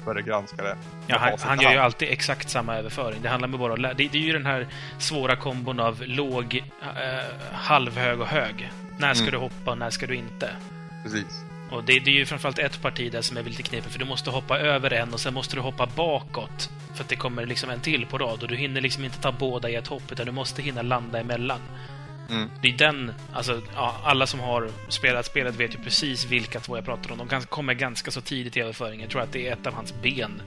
börjar 0.05 0.23
granska 0.23 0.63
det. 0.63 0.77
Ja, 1.07 1.17
han, 1.19 1.33
han 1.41 1.61
i 1.61 1.65
gör 1.65 1.71
ju 1.73 1.79
alltid 1.79 2.09
exakt 2.11 2.51
samma 2.51 2.77
överföring. 2.77 3.23
Det 3.23 3.29
handlar 3.29 3.49
med 3.49 3.61
bara 3.61 3.77
lä- 3.77 3.93
det, 3.97 4.09
det 4.13 4.19
är 4.19 4.23
ju 4.23 4.33
den 4.33 4.47
här 4.47 4.67
svåra 4.99 5.37
kombon 5.37 5.81
av 5.81 6.03
låg, 6.07 6.65
eh, 6.83 7.25
halvhög 7.53 8.21
och 8.21 8.27
hög. 8.27 8.73
När 8.99 9.15
ska 9.15 9.23
Mm. 9.23 9.33
du 9.33 9.39
hoppa 9.39 9.71
och 9.71 9.79
när 9.79 9.91
ska 9.91 10.07
du 10.07 10.15
inte? 10.15 10.51
Precis. 11.03 11.45
Och 11.71 11.85
det, 11.85 12.01
det 12.01 12.11
är 12.11 12.15
ju 12.15 12.27
framförallt 12.27 12.59
ett 12.59 12.83
parti 12.83 13.13
där 13.13 13.23
som 13.23 13.37
är 13.37 13.43
lite 13.43 13.63
knepigt, 13.63 13.93
för 13.93 13.99
du 13.99 14.05
måste 14.05 14.31
hoppa 14.31 14.59
över 14.59 14.93
en 14.93 15.13
och 15.13 15.21
sen 15.21 15.35
måste 15.35 15.57
du 15.57 15.61
hoppa 15.61 15.87
bakåt. 15.87 16.71
För 16.95 17.05
att 17.05 17.09
det 17.09 17.17
kommer 17.17 17.47
liksom 17.47 17.71
en 17.71 17.81
till 17.81 18.07
på 18.07 18.19
rad 18.19 18.43
och 18.43 18.49
du 18.49 18.57
hinner 18.57 18.81
liksom 18.81 19.05
inte 19.05 19.21
ta 19.21 19.33
båda 19.33 19.71
i 19.71 19.75
ett 19.75 19.87
hopp, 19.87 20.13
utan 20.13 20.27
du 20.27 20.33
måste 20.33 20.63
hinna 20.63 20.83
landa 20.83 21.21
emellan. 21.21 21.61
Mm. 22.31 22.51
Det 22.63 22.69
är 22.69 22.73
den, 22.73 23.13
alltså, 23.33 23.63
ja, 23.75 24.01
alla 24.05 24.27
som 24.27 24.41
har 24.41 24.71
spelat 24.89 25.27
spelet 25.27 25.55
vet 25.55 25.75
ju 25.75 25.79
precis 25.79 26.25
vilka 26.25 26.61
två 26.61 26.77
jag 26.77 26.85
pratar 26.85 27.13
om. 27.13 27.19
De 27.19 27.29
kan, 27.29 27.43
kommer 27.43 27.75
ganska 27.75 28.11
så 28.11 28.21
tidigt 28.21 28.57
i 28.57 28.61
överföringen. 28.61 29.01
Jag 29.01 29.11
tror 29.11 29.23
att 29.23 29.33
det 29.33 29.49
är 29.49 29.53
ett 29.53 29.67
av 29.67 29.75
hans 29.75 29.95
ben 30.03 30.43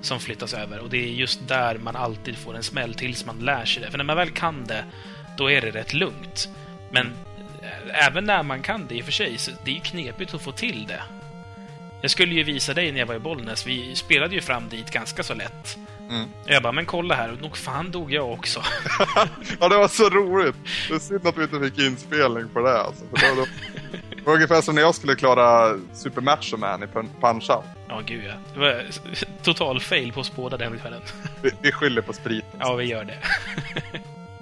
som 0.00 0.20
flyttas 0.20 0.54
över. 0.54 0.78
Och 0.78 0.90
det 0.90 0.96
är 0.96 1.08
just 1.08 1.48
där 1.48 1.78
man 1.78 1.96
alltid 1.96 2.36
får 2.36 2.56
en 2.56 2.62
smäll 2.62 2.94
tills 2.94 3.26
man 3.26 3.38
lär 3.38 3.64
sig 3.64 3.82
det. 3.82 3.90
För 3.90 3.98
när 3.98 4.04
man 4.04 4.16
väl 4.16 4.30
kan 4.30 4.64
det, 4.64 4.84
då 5.36 5.50
är 5.50 5.60
det 5.60 5.70
rätt 5.70 5.94
lugnt. 5.94 6.48
Men 6.90 7.12
även 7.92 8.24
när 8.24 8.42
man 8.42 8.62
kan 8.62 8.86
det 8.86 8.94
i 8.94 9.00
och 9.00 9.04
för 9.04 9.12
sig, 9.12 9.38
så 9.38 9.50
det 9.64 9.70
är 9.70 9.74
ju 9.74 9.80
knepigt 9.80 10.34
att 10.34 10.42
få 10.42 10.52
till 10.52 10.86
det. 10.88 11.02
Jag 12.00 12.10
skulle 12.10 12.34
ju 12.34 12.42
visa 12.42 12.74
dig 12.74 12.92
när 12.92 12.98
jag 12.98 13.06
var 13.06 13.14
i 13.14 13.18
Bollnäs. 13.18 13.66
Vi 13.66 13.94
spelade 13.94 14.34
ju 14.34 14.40
fram 14.40 14.68
dit 14.68 14.90
ganska 14.90 15.22
så 15.22 15.34
lätt. 15.34 15.78
Mm. 16.10 16.28
Jag 16.46 16.62
bara, 16.62 16.72
men 16.72 16.86
kolla 16.86 17.14
här, 17.14 17.36
nog 17.42 17.56
fan 17.56 17.90
dog 17.90 18.12
jag 18.12 18.32
också. 18.32 18.62
Ja, 19.60 19.68
det 19.68 19.76
var 19.76 19.88
så 19.88 20.08
roligt. 20.10 20.54
Det 20.88 20.94
är 20.94 20.98
synd 20.98 21.26
att 21.26 21.36
vi 21.38 21.42
inte 21.42 21.60
fick 21.60 21.78
inspelning 21.78 22.48
på 22.48 22.60
det 22.60 22.78
alltså. 22.80 23.04
För 23.16 23.28
då, 23.28 23.34
då, 23.40 23.46
det 24.16 24.22
var 24.24 24.34
ungefär 24.34 24.60
som 24.60 24.74
när 24.74 24.82
jag 24.82 24.94
skulle 24.94 25.14
klara 25.14 25.78
Super 25.94 26.20
Macho 26.20 26.56
Man 26.56 26.82
i 26.82 26.86
Pun- 26.86 27.08
Punch-Out. 27.20 27.62
Ja, 27.88 28.00
gud 28.06 28.24
ja. 28.24 28.34
Det 28.54 28.60
var 28.60 28.84
total 29.42 29.80
fail 29.80 30.12
på 30.12 30.20
oss 30.20 30.32
båda 30.36 30.56
den 30.56 30.78
kvällen. 30.78 31.00
Vi, 31.42 31.50
vi 31.62 31.72
skyller 31.72 32.02
på 32.02 32.12
spriten. 32.12 32.60
Ja, 32.60 32.74
vi 32.74 32.84
gör 32.84 33.04
det. 33.04 33.18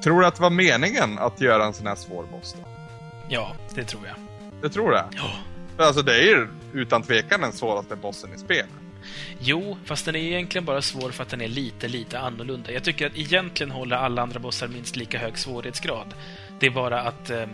Tror 0.03 0.21
du 0.21 0.27
att 0.27 0.35
det 0.37 0.43
var 0.43 0.51
meningen 0.51 1.19
att 1.19 1.41
göra 1.41 1.65
en 1.65 1.73
sån 1.73 1.87
här 1.87 1.95
svår 1.97 2.25
boss 2.25 2.57
då? 2.59 2.69
Ja, 3.33 3.57
det 3.75 3.85
tror 3.85 4.07
jag. 4.07 4.17
Jag 4.63 4.73
tror 4.73 4.91
det. 4.91 5.05
Ja. 5.17 5.31
För 5.77 5.83
alltså 5.83 6.03
det 6.03 6.17
är 6.17 6.23
ju 6.23 6.49
utan 6.73 7.03
tvekan 7.03 7.41
den 7.41 7.53
svåraste 7.53 7.97
bossen 7.97 8.35
i 8.35 8.39
spelet. 8.39 8.71
Jo, 9.41 9.79
fast 9.85 10.05
den 10.05 10.17
är 10.17 10.21
egentligen 10.21 10.65
bara 10.65 10.83
svår 10.83 11.11
för 11.11 11.23
att 11.23 11.29
den 11.29 11.41
är 11.41 11.49
lite, 11.49 11.89
lite 11.89 12.19
annorlunda. 12.19 12.73
Jag 12.73 12.85
tycker 12.85 13.07
att 13.07 13.17
egentligen 13.17 13.71
håller 13.71 13.97
alla 13.97 14.23
andra 14.23 14.39
bossar 14.39 14.69
minst 14.69 14.97
lika 14.97 15.19
hög 15.19 15.39
svårighetsgrad. 15.39 16.15
Det 16.59 16.67
är 16.67 16.71
bara 16.71 17.01
att 17.01 17.31
eh, 17.31 17.47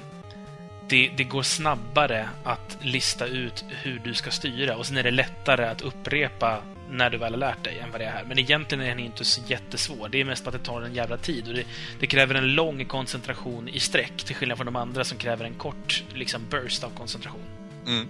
det, 0.88 1.10
det 1.16 1.24
går 1.24 1.42
snabbare 1.42 2.28
att 2.44 2.78
lista 2.80 3.26
ut 3.26 3.64
hur 3.68 4.00
du 4.04 4.14
ska 4.14 4.30
styra 4.30 4.76
och 4.76 4.86
sen 4.86 4.96
är 4.96 5.02
det 5.02 5.10
lättare 5.10 5.64
att 5.64 5.82
upprepa 5.82 6.62
när 6.90 7.10
du 7.10 7.18
väl 7.18 7.32
har 7.32 7.38
lärt 7.38 7.64
dig 7.64 7.78
än 7.78 7.90
vad 7.90 8.00
det 8.00 8.04
är 8.04 8.10
här. 8.10 8.24
Men 8.24 8.38
egentligen 8.38 8.84
är 8.84 8.88
den 8.88 8.98
inte 8.98 9.24
så 9.24 9.40
jättesvår. 9.46 10.08
Det 10.08 10.20
är 10.20 10.24
mest 10.24 10.46
att 10.46 10.52
det 10.52 10.58
tar 10.58 10.82
en 10.82 10.94
jävla 10.94 11.16
tid. 11.16 11.48
Och 11.48 11.54
det, 11.54 11.64
det 12.00 12.06
kräver 12.06 12.34
en 12.34 12.54
lång 12.54 12.84
koncentration 12.84 13.68
i 13.68 13.80
sträck, 13.80 14.16
till 14.16 14.36
skillnad 14.36 14.58
från 14.58 14.66
de 14.66 14.76
andra 14.76 15.04
som 15.04 15.18
kräver 15.18 15.44
en 15.44 15.54
kort 15.54 16.04
liksom, 16.14 16.42
burst 16.50 16.84
av 16.84 16.90
koncentration. 16.90 17.40
Mm. 17.86 18.08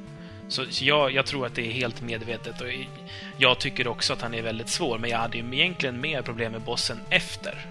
Så, 0.49 0.65
så 0.71 0.85
jag, 0.85 1.13
jag 1.13 1.27
tror 1.27 1.47
att 1.47 1.55
det 1.55 1.67
är 1.67 1.73
helt 1.73 2.03
medvetet. 2.03 2.61
Och 2.61 2.67
jag 3.39 3.59
tycker 3.59 3.89
också 3.89 4.13
att 4.13 4.23
han 4.23 4.35
är 4.35 4.43
väldigt 4.43 4.69
svår, 4.69 4.99
men 4.99 5.11
jag 5.11 5.19
hade 5.19 5.39
ju 5.39 5.55
egentligen 5.55 6.01
mer 6.01 6.23
problem 6.23 6.53
med 6.53 6.61
bossen 6.61 7.01
efter. 7.11 7.67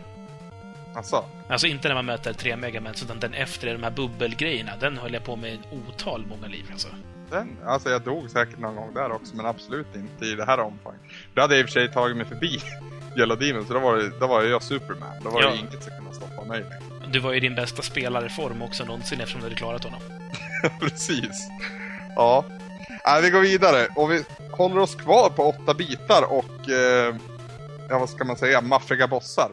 Alltså, 0.95 1.25
Alltså 1.49 1.67
inte 1.67 1.87
när 1.87 1.95
man 1.95 2.05
möter 2.05 2.33
tre 2.33 2.55
Megamans, 2.55 3.03
utan 3.03 3.19
den 3.19 3.33
efter, 3.33 3.73
de 3.73 3.83
här 3.83 3.91
bubbelgrejerna. 3.91 4.71
Den 4.79 4.97
höll 4.97 5.13
jag 5.13 5.23
på 5.23 5.35
med 5.35 5.59
otal 5.71 6.25
många 6.25 6.47
liv. 6.47 6.65
Alltså. 6.71 6.87
Den, 7.30 7.57
alltså 7.65 7.89
jag 7.89 8.01
dog 8.01 8.30
säkert 8.30 8.59
någon 8.59 8.75
gång 8.75 8.93
där 8.93 9.11
också, 9.11 9.36
men 9.36 9.45
absolut 9.45 9.95
inte 9.95 10.25
i 10.25 10.36
det 10.36 10.45
här 10.45 10.59
omfånget. 10.59 11.01
Det 11.34 11.41
hade 11.41 11.53
jag 11.55 11.61
i 11.61 11.63
och 11.63 11.69
för 11.69 11.73
sig 11.80 11.91
tagit 11.91 12.17
mig 12.17 12.25
förbi 12.25 12.59
Yellow 13.17 13.39
Demon, 13.39 13.65
så 13.67 13.73
då 13.73 13.80
var, 13.80 13.97
det, 13.97 14.19
då 14.19 14.28
var 14.28 14.43
jag 14.43 14.63
Superman. 14.63 15.09
Då 15.23 15.30
var 15.30 15.41
Ja. 15.41 15.49
det 15.49 15.57
inget 15.57 15.84
som 15.84 15.91
kunde 15.97 16.13
stoppa 16.15 16.43
mig. 16.43 16.65
Du 17.11 17.19
var 17.19 17.34
ju 17.34 17.39
din 17.39 17.55
bästa 17.55 17.82
spelareform 17.82 18.61
också 18.61 18.86
någonsin 18.86 19.19
eftersom 19.19 19.41
du 19.41 19.45
hade 19.45 19.55
klarat 19.55 19.84
honom. 19.84 19.99
Precis. 20.80 21.47
Ja. 22.15 22.45
Nej, 23.05 23.21
vi 23.21 23.30
går 23.30 23.41
vidare 23.41 23.88
och 23.95 24.11
vi 24.11 24.23
håller 24.51 24.80
oss 24.82 24.95
kvar 24.95 25.30
på 25.30 25.43
åtta 25.43 25.73
bitar 25.73 26.23
och, 26.34 26.69
eh, 26.69 27.15
ja 27.89 27.99
vad 27.99 28.09
ska 28.09 28.23
man 28.23 28.36
säga, 28.38 28.61
maffiga 28.61 29.07
bossar. 29.07 29.51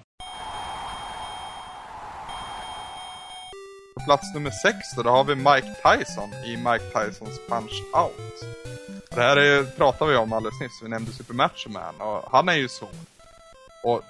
På 3.95 4.01
plats 4.05 4.35
nummer 4.35 4.51
6 4.51 4.77
då, 4.97 5.03
då 5.03 5.11
har 5.11 5.25
vi 5.25 5.35
Mike 5.35 5.75
Tyson 5.75 6.35
i 6.45 6.57
Mike 6.57 6.85
Tysons 6.85 7.41
Punch 7.49 7.83
Out. 7.93 8.45
Det 9.11 9.23
här 9.23 9.37
är, 9.37 9.65
pratade 9.65 10.11
vi 10.11 10.17
om 10.17 10.33
alldeles 10.33 10.61
nyss, 10.61 10.83
vi 10.83 10.89
nämnde 10.89 11.13
Super 11.13 11.35
Macho 11.35 11.69
Man 11.69 12.01
och 12.01 12.29
han 12.33 12.49
är 12.49 12.55
ju 12.55 12.69
svår. 12.69 12.91
Och 13.83 14.03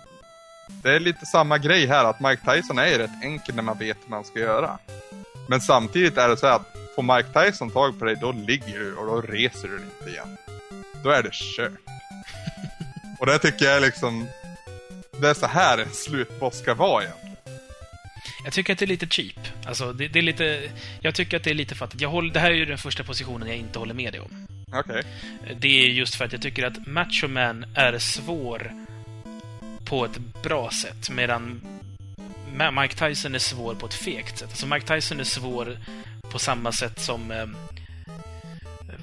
det 0.83 0.95
är 0.95 1.01
lite 1.01 1.27
samma 1.27 1.59
grej 1.59 1.87
här, 1.87 2.05
att 2.05 2.21
Mike 2.21 2.55
Tyson 2.55 2.79
är 2.79 2.87
ju 2.87 2.99
rätt 2.99 3.23
enkel 3.23 3.55
när 3.55 3.63
man 3.63 3.79
vet 3.79 3.97
hur 4.05 4.11
man 4.11 4.25
ska 4.25 4.39
göra. 4.39 4.79
Men 5.49 5.61
samtidigt 5.61 6.19
är 6.19 6.29
det 6.29 6.37
så 6.37 6.47
här 6.47 6.57
att 6.57 6.77
får 6.95 7.03
Mike 7.03 7.29
Tyson 7.29 7.71
tag 7.71 7.99
på 7.99 8.05
dig, 8.05 8.17
då 8.21 8.33
ligger 8.33 8.79
du 8.79 8.95
och 8.95 9.07
då 9.07 9.21
reser 9.21 9.69
du 9.69 9.77
dig 9.77 9.87
inte 9.99 10.11
igen. 10.11 10.37
Då 11.05 11.11
är 11.11 11.23
det 11.23 11.33
kört. 11.33 11.73
och 13.21 13.27
det 13.27 13.39
tycker 13.39 13.65
jag 13.65 13.77
är 13.77 13.81
liksom... 13.81 14.27
Det 15.21 15.29
är 15.29 15.35
så 15.35 15.47
här 15.47 15.79
en 15.79 15.93
slutboss 15.93 16.59
ska 16.59 16.75
vara 16.75 17.03
egentligen. 17.03 17.24
Jag 18.45 18.53
tycker 18.53 18.73
att 18.73 18.79
det 18.79 18.85
är 18.85 18.87
lite 18.87 19.07
cheap. 19.07 19.39
Alltså, 19.67 19.93
det, 19.93 20.09
det 20.09 20.19
är 20.19 20.23
lite... 20.23 20.71
Jag 21.01 21.15
tycker 21.15 21.37
att 21.37 21.45
det 21.45 21.51
är 21.51 21.55
lite 21.55 21.75
fattigt. 21.75 22.01
Jag 22.01 22.09
håller, 22.09 22.35
det 22.35 22.41
här 22.41 22.51
är 22.51 22.55
ju 22.55 22.65
den 22.65 22.79
första 22.79 23.05
positionen 23.05 23.49
jag 23.49 23.57
inte 23.57 23.79
håller 23.79 23.95
med 23.95 24.13
dig 24.13 24.21
om. 24.21 24.47
Okej. 24.73 25.03
Det 25.61 25.85
är 25.85 25.89
just 25.89 26.15
för 26.15 26.25
att 26.25 26.33
jag 26.33 26.43
tycker 26.43 26.67
att 26.67 26.87
Macho 26.87 27.29
Man 27.29 27.65
är 27.75 27.99
svår 27.99 28.73
på 29.85 30.05
ett 30.05 30.19
bra 30.43 30.71
sätt, 30.71 31.11
medan 31.11 31.61
Mike 32.81 33.09
Tyson 33.09 33.35
är 33.35 33.39
svår 33.39 33.75
på 33.75 33.87
ett 33.87 33.95
fegt 33.95 34.39
sätt. 34.39 34.49
Alltså 34.49 34.67
Mike 34.67 34.95
Tyson 34.95 35.21
är 35.21 35.25
svår 35.25 35.79
på 36.31 36.39
samma 36.39 36.73
sätt 36.73 37.01
som... 37.01 37.31
Eh, 37.31 37.47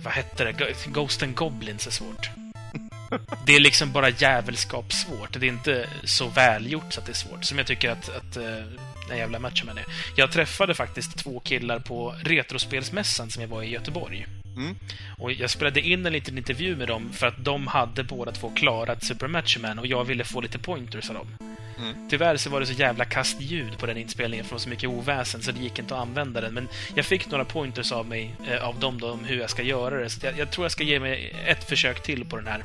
vad 0.03 0.13
hette 0.13 0.43
det? 0.43 0.75
Ghost 0.85 1.23
and 1.23 1.35
Goblins 1.35 1.87
är 1.87 1.91
svårt. 1.91 2.29
Det 3.45 3.55
är 3.55 3.59
liksom 3.59 3.91
bara 3.91 4.09
jävelskap 4.09 4.93
svårt. 4.93 5.39
Det 5.39 5.45
är 5.45 5.49
inte 5.49 5.87
så 6.03 6.27
välgjort 6.27 6.93
så 6.93 6.99
att 6.99 7.05
det 7.05 7.11
är 7.11 7.13
svårt, 7.13 7.43
som 7.45 7.57
jag 7.57 7.67
tycker 7.67 7.89
att, 7.89 8.09
att 8.09 8.37
eh, 8.37 8.65
den 9.11 9.19
jävla 9.19 9.39
Macho 9.39 9.65
Man 9.65 9.77
är. 9.77 9.85
Jag 10.15 10.31
träffade 10.31 10.73
faktiskt 10.73 11.17
två 11.17 11.39
killar 11.39 11.79
på 11.79 12.15
Retrospelsmässan 12.23 13.29
som 13.29 13.41
jag 13.41 13.49
var 13.49 13.63
i 13.63 13.69
Göteborg. 13.69 14.27
Mm. 14.55 14.75
Och 15.17 15.31
jag 15.31 15.49
spelade 15.49 15.81
in 15.81 16.05
en 16.05 16.13
liten 16.13 16.37
intervju 16.37 16.75
med 16.75 16.87
dem 16.87 17.09
för 17.13 17.27
att 17.27 17.45
de 17.45 17.67
hade 17.67 18.03
båda 18.03 18.31
två 18.31 18.51
klarat 18.55 19.03
Super 19.03 19.27
Macho 19.27 19.59
Man 19.59 19.79
och 19.79 19.87
jag 19.87 20.03
ville 20.03 20.23
få 20.23 20.41
lite 20.41 20.59
pointers 20.59 21.09
av 21.09 21.15
dem. 21.15 21.27
Mm. 21.77 22.09
Tyvärr 22.09 22.37
så 22.37 22.49
var 22.49 22.59
det 22.59 22.65
så 22.65 22.73
jävla 22.73 23.05
kastljud 23.05 23.77
på 23.77 23.85
den 23.85 23.97
inspelningen 23.97 24.45
från 24.45 24.59
så 24.59 24.69
mycket 24.69 24.89
oväsen 24.89 25.41
så 25.41 25.51
det 25.51 25.59
gick 25.59 25.79
inte 25.79 25.95
att 25.95 26.01
använda 26.01 26.41
den. 26.41 26.53
Men 26.53 26.67
jag 26.95 27.05
fick 27.05 27.31
några 27.31 27.45
pointers 27.45 27.91
av 27.91 28.05
mig, 28.05 28.35
eh, 28.47 28.67
av 28.67 28.79
dem 28.79 28.99
då, 28.99 29.11
om 29.11 29.23
hur 29.23 29.39
jag 29.39 29.49
ska 29.49 29.61
göra 29.61 29.99
det. 29.99 30.09
Så 30.09 30.25
jag, 30.25 30.37
jag 30.37 30.51
tror 30.51 30.65
jag 30.65 30.71
ska 30.71 30.83
ge 30.83 30.99
mig 30.99 31.35
ett 31.45 31.69
försök 31.69 32.03
till 32.03 32.25
på 32.25 32.35
den 32.35 32.47
här. 32.47 32.63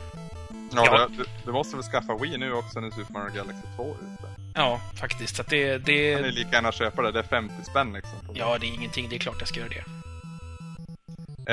Ja, 0.73 0.85
Ja. 0.87 1.09
Du, 1.17 1.25
du 1.45 1.53
måste 1.53 1.77
väl 1.77 1.85
skaffa 1.85 2.17
Wii 2.17 2.39
nu 2.39 2.53
också 2.53 2.81
när 2.81 2.91
Super 2.91 3.13
Mario 3.13 3.35
Galaxy 3.35 3.63
2 3.77 3.83
är 3.83 3.89
ute. 3.89 4.46
Ja, 4.57 4.81
faktiskt. 5.01 5.37
Så 5.37 5.43
att 5.43 5.49
det, 5.49 5.73
Kan 5.73 5.95
ni 5.95 6.15
det... 6.23 6.31
lika 6.31 6.51
gärna 6.53 6.73
köpa 6.73 7.03
det, 7.03 7.13
det 7.13 7.19
är 7.19 7.23
50 7.23 7.55
spänn 7.65 7.93
liksom. 7.93 8.19
det. 8.33 8.39
Ja, 8.39 8.59
det 8.61 8.67
är 8.67 8.75
ingenting. 8.75 9.09
Det 9.09 9.17
är 9.17 9.21
klart 9.21 9.37
jag 9.39 9.49
ska 9.49 9.61
göra 9.61 9.69
det. 9.69 9.85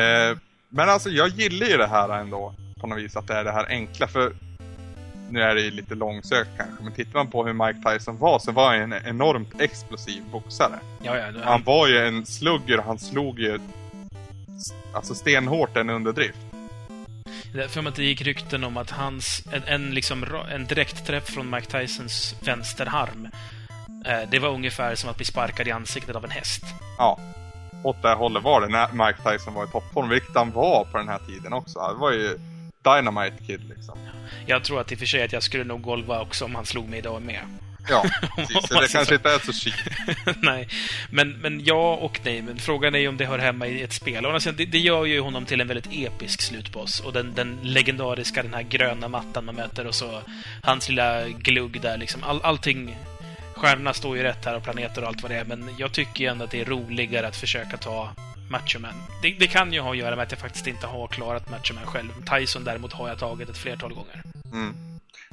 Eh, 0.01 0.37
men 0.69 0.89
alltså 0.89 1.09
jag 1.09 1.29
gillar 1.29 1.67
ju 1.67 1.77
det 1.77 1.87
här 1.87 2.09
ändå 2.09 2.53
på 2.81 2.87
något 2.87 2.99
vis, 2.99 3.15
att 3.15 3.27
det 3.27 3.33
är 3.33 3.43
det 3.43 3.51
här 3.51 3.65
enkla 3.69 4.07
för 4.07 4.33
nu 5.29 5.41
är 5.41 5.55
det 5.55 5.61
ju 5.61 5.71
lite 5.71 5.95
långsökt 5.95 6.49
kanske, 6.57 6.83
men 6.83 6.93
tittar 6.93 7.13
man 7.13 7.31
på 7.31 7.45
hur 7.45 7.53
Mike 7.53 7.89
Tyson 7.89 8.17
var 8.17 8.39
så 8.39 8.51
var 8.51 8.77
han 8.77 8.93
en 8.93 9.07
enormt 9.07 9.61
explosiv 9.61 10.23
boxare. 10.31 10.79
Ja, 11.03 11.17
ja. 11.17 11.23
Han 11.25 11.43
Han, 11.43 11.63
var 11.63 11.87
ju 11.87 11.97
en 11.97 12.25
slugger 12.25 12.77
han 12.77 12.99
slog 12.99 13.39
ju 13.39 13.59
alltså 14.93 15.15
stenhårt 15.15 15.77
en 15.77 15.89
underdrift. 15.89 16.37
För 17.69 17.87
att 17.87 17.95
det 17.95 18.03
gick 18.03 18.21
rykten 18.21 18.63
om 18.63 18.77
att 18.77 18.89
hans... 18.89 19.43
En, 19.51 19.63
en, 19.65 19.93
liksom, 19.93 20.25
en 20.51 20.65
direktträff 20.65 21.25
från 21.25 21.49
Mike 21.49 21.79
Tysons 21.79 22.35
vänsterarm 22.41 23.29
eh, 24.05 24.29
det 24.31 24.39
var 24.39 24.49
ungefär 24.49 24.95
som 24.95 25.09
att 25.09 25.17
bli 25.17 25.25
sparkad 25.25 25.67
i 25.67 25.71
ansiktet 25.71 26.15
av 26.15 26.23
en 26.25 26.31
häst. 26.31 26.63
Ja. 26.97 27.19
Åt 27.83 28.01
det 28.01 28.13
hållet 28.13 28.43
var 28.43 28.61
det 28.61 28.67
när 28.67 28.91
Mike 28.91 29.19
Tyson 29.29 29.53
var 29.53 29.63
i 29.63 29.67
toppform, 29.67 30.09
vilket 30.09 30.35
han 30.35 30.51
var 30.51 30.85
på 30.85 30.97
den 30.97 31.07
här 31.07 31.19
tiden 31.27 31.53
också. 31.53 31.79
Han 31.79 31.99
var 31.99 32.11
ju 32.11 32.39
Dynamite 32.83 33.43
Kid 33.47 33.69
liksom. 33.69 33.97
Jag 34.45 34.63
tror 34.63 34.81
att 34.81 34.91
i 34.91 34.95
och 34.95 34.99
för 34.99 35.05
sig 35.05 35.23
att 35.23 35.33
jag 35.33 35.43
skulle 35.43 35.63
nog 35.63 35.81
golva 35.81 36.21
också 36.21 36.45
om 36.45 36.55
han 36.55 36.65
slog 36.65 36.89
mig 36.89 36.99
idag 36.99 37.21
med. 37.21 37.39
Ja, 37.89 38.05
precis. 38.35 38.67
Så 38.67 38.81
det 38.81 38.91
kanske 38.91 39.15
inte 39.15 39.29
är 39.29 39.39
så 39.39 39.53
chic. 39.53 39.75
nej. 40.41 40.67
Men, 41.09 41.31
men 41.31 41.65
ja 41.65 41.95
och 41.95 42.19
nej. 42.23 42.41
Men 42.41 42.57
frågan 42.57 42.95
är 42.95 42.99
ju 42.99 43.07
om 43.07 43.17
det 43.17 43.25
hör 43.25 43.39
hemma 43.39 43.67
i 43.67 43.81
ett 43.81 43.93
spel. 43.93 44.25
Och 44.25 44.33
alltså, 44.33 44.51
det, 44.51 44.65
det 44.65 44.79
gör 44.79 45.05
ju 45.05 45.19
honom 45.19 45.45
till 45.45 45.61
en 45.61 45.67
väldigt 45.67 45.89
episk 45.91 46.41
slutboss. 46.41 46.99
Och 46.99 47.13
den, 47.13 47.33
den 47.35 47.59
legendariska, 47.61 48.43
den 48.43 48.53
här 48.53 48.61
gröna 48.61 49.07
mattan 49.07 49.45
man 49.45 49.55
möter 49.55 49.87
och 49.87 49.95
så 49.95 50.21
hans 50.61 50.89
lilla 50.89 51.27
glugg 51.27 51.81
där 51.81 51.97
liksom. 51.97 52.23
All, 52.23 52.41
allting... 52.43 52.97
Stjärnorna 53.55 53.93
står 53.93 54.17
ju 54.17 54.23
rätt 54.23 54.45
här 54.45 54.55
och 54.55 54.63
planeter 54.63 55.01
och 55.01 55.07
allt 55.07 55.21
vad 55.21 55.31
det 55.31 55.37
är. 55.37 55.45
Men 55.45 55.69
jag 55.77 55.91
tycker 55.91 56.23
ju 56.23 56.29
ändå 56.29 56.45
att 56.45 56.51
det 56.51 56.61
är 56.61 56.65
roligare 56.65 57.27
att 57.27 57.35
försöka 57.35 57.77
ta 57.77 58.09
Macho 58.49 58.79
Man. 58.79 58.93
Det, 59.21 59.29
det 59.39 59.47
kan 59.47 59.73
ju 59.73 59.79
ha 59.79 59.91
att 59.91 59.97
göra 59.97 60.15
med 60.15 60.23
att 60.23 60.31
jag 60.31 60.39
faktiskt 60.39 60.67
inte 60.67 60.87
har 60.87 61.07
klarat 61.07 61.49
Macho 61.49 61.73
Man 61.73 61.85
själv. 61.85 62.09
Tyson 62.25 62.63
däremot 62.63 62.93
har 62.93 63.09
jag 63.09 63.19
tagit 63.19 63.49
ett 63.49 63.57
flertal 63.57 63.93
gånger. 63.93 64.23
Mm. 64.51 64.75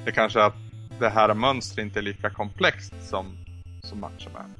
Det 0.05 0.11
kanske 0.11 0.39
är 0.39 0.43
att 0.43 0.70
det 1.01 1.09
här 1.09 1.33
mönstret 1.33 1.85
inte 1.85 1.99
är 1.99 2.03
lika 2.03 2.29
komplext 2.29 2.93
som, 3.09 3.37
som 3.83 3.99
Macho 3.99 4.29
Man. 4.33 4.55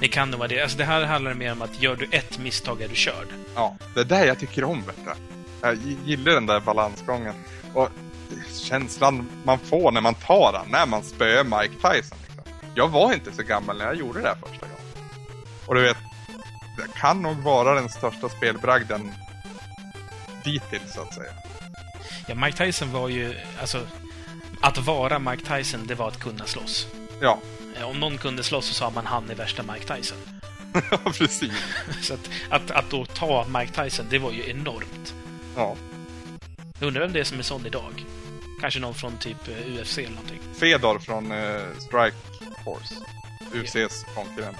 Det 0.00 0.08
kan 0.08 0.30
nog 0.30 0.38
vara 0.38 0.48
det. 0.48 0.62
Alltså 0.62 0.78
det 0.78 0.84
här 0.84 1.04
handlar 1.04 1.34
mer 1.34 1.52
om 1.52 1.62
att 1.62 1.82
gör 1.82 1.96
du 1.96 2.08
ett 2.10 2.38
misstag 2.38 2.82
är 2.82 2.88
du 2.88 2.94
körd. 2.94 3.26
Ja, 3.54 3.76
det 3.94 4.00
är 4.00 4.04
det 4.04 4.26
jag 4.26 4.38
tycker 4.38 4.64
om, 4.64 4.82
vet 4.82 4.96
du. 5.04 5.10
Jag 5.62 5.78
gillar 6.04 6.32
den 6.32 6.46
där 6.46 6.60
balansgången. 6.60 7.34
Och 7.74 7.88
känslan 8.52 9.30
man 9.44 9.58
får 9.58 9.92
när 9.92 10.00
man 10.00 10.14
tar 10.14 10.52
den, 10.52 10.70
när 10.70 10.86
man 10.86 11.02
spöar 11.02 11.44
Mike 11.44 11.74
Tyson. 11.74 12.18
Liksom. 12.26 12.44
Jag 12.74 12.88
var 12.88 13.12
inte 13.12 13.32
så 13.32 13.42
gammal 13.42 13.78
när 13.78 13.84
jag 13.84 13.96
gjorde 13.96 14.20
det 14.20 14.28
här 14.28 14.36
första 14.36 14.66
gången. 14.66 15.10
Och 15.66 15.74
du 15.74 15.82
vet, 15.82 15.96
det 16.76 17.00
kan 17.00 17.22
nog 17.22 17.36
vara 17.36 17.74
den 17.74 17.88
största 17.88 18.28
spelbragden 18.28 19.12
dittills, 20.44 20.94
så 20.94 21.00
att 21.00 21.14
säga. 21.14 21.32
Ja, 22.26 22.34
Mike 22.34 22.64
Tyson 22.64 22.92
var 22.92 23.08
ju... 23.08 23.34
Alltså, 23.60 23.86
att 24.60 24.78
vara 24.78 25.18
Mike 25.18 25.56
Tyson, 25.56 25.86
det 25.86 25.94
var 25.94 26.08
att 26.08 26.20
kunna 26.20 26.46
slåss. 26.46 26.86
Ja, 27.20 27.38
Eh, 27.76 27.88
Om 27.88 28.00
någon 28.00 28.18
kunde 28.18 28.42
slåss 28.42 28.66
så 28.66 28.74
sa 28.74 28.90
man 28.90 29.06
han 29.06 29.30
är 29.30 29.34
värsta 29.34 29.62
Mike 29.62 29.96
Tyson. 29.96 30.18
ja 30.90 30.98
precis. 31.18 31.52
Så 32.02 32.14
att, 32.14 32.30
att, 32.50 32.70
att 32.70 32.90
då 32.90 33.04
ta 33.04 33.46
Mike 33.58 33.84
Tyson, 33.84 34.06
det 34.10 34.18
var 34.18 34.32
ju 34.32 34.50
enormt. 34.50 35.14
Ja. 35.56 35.76
Jag 36.80 36.86
undrar 36.86 37.02
vem 37.02 37.12
det 37.12 37.20
är 37.20 37.24
som 37.24 37.38
är 37.38 37.42
sån 37.42 37.66
idag? 37.66 38.04
Kanske 38.60 38.80
någon 38.80 38.94
från 38.94 39.16
typ 39.18 39.48
eh, 39.48 39.80
UFC 39.82 39.98
eller 39.98 40.10
någonting. 40.10 40.40
Fedor 40.60 40.98
från 40.98 41.32
eh, 41.32 41.60
Strike 41.78 42.16
Force. 42.64 42.94
UFCs 43.54 44.04
konkurrent. 44.14 44.56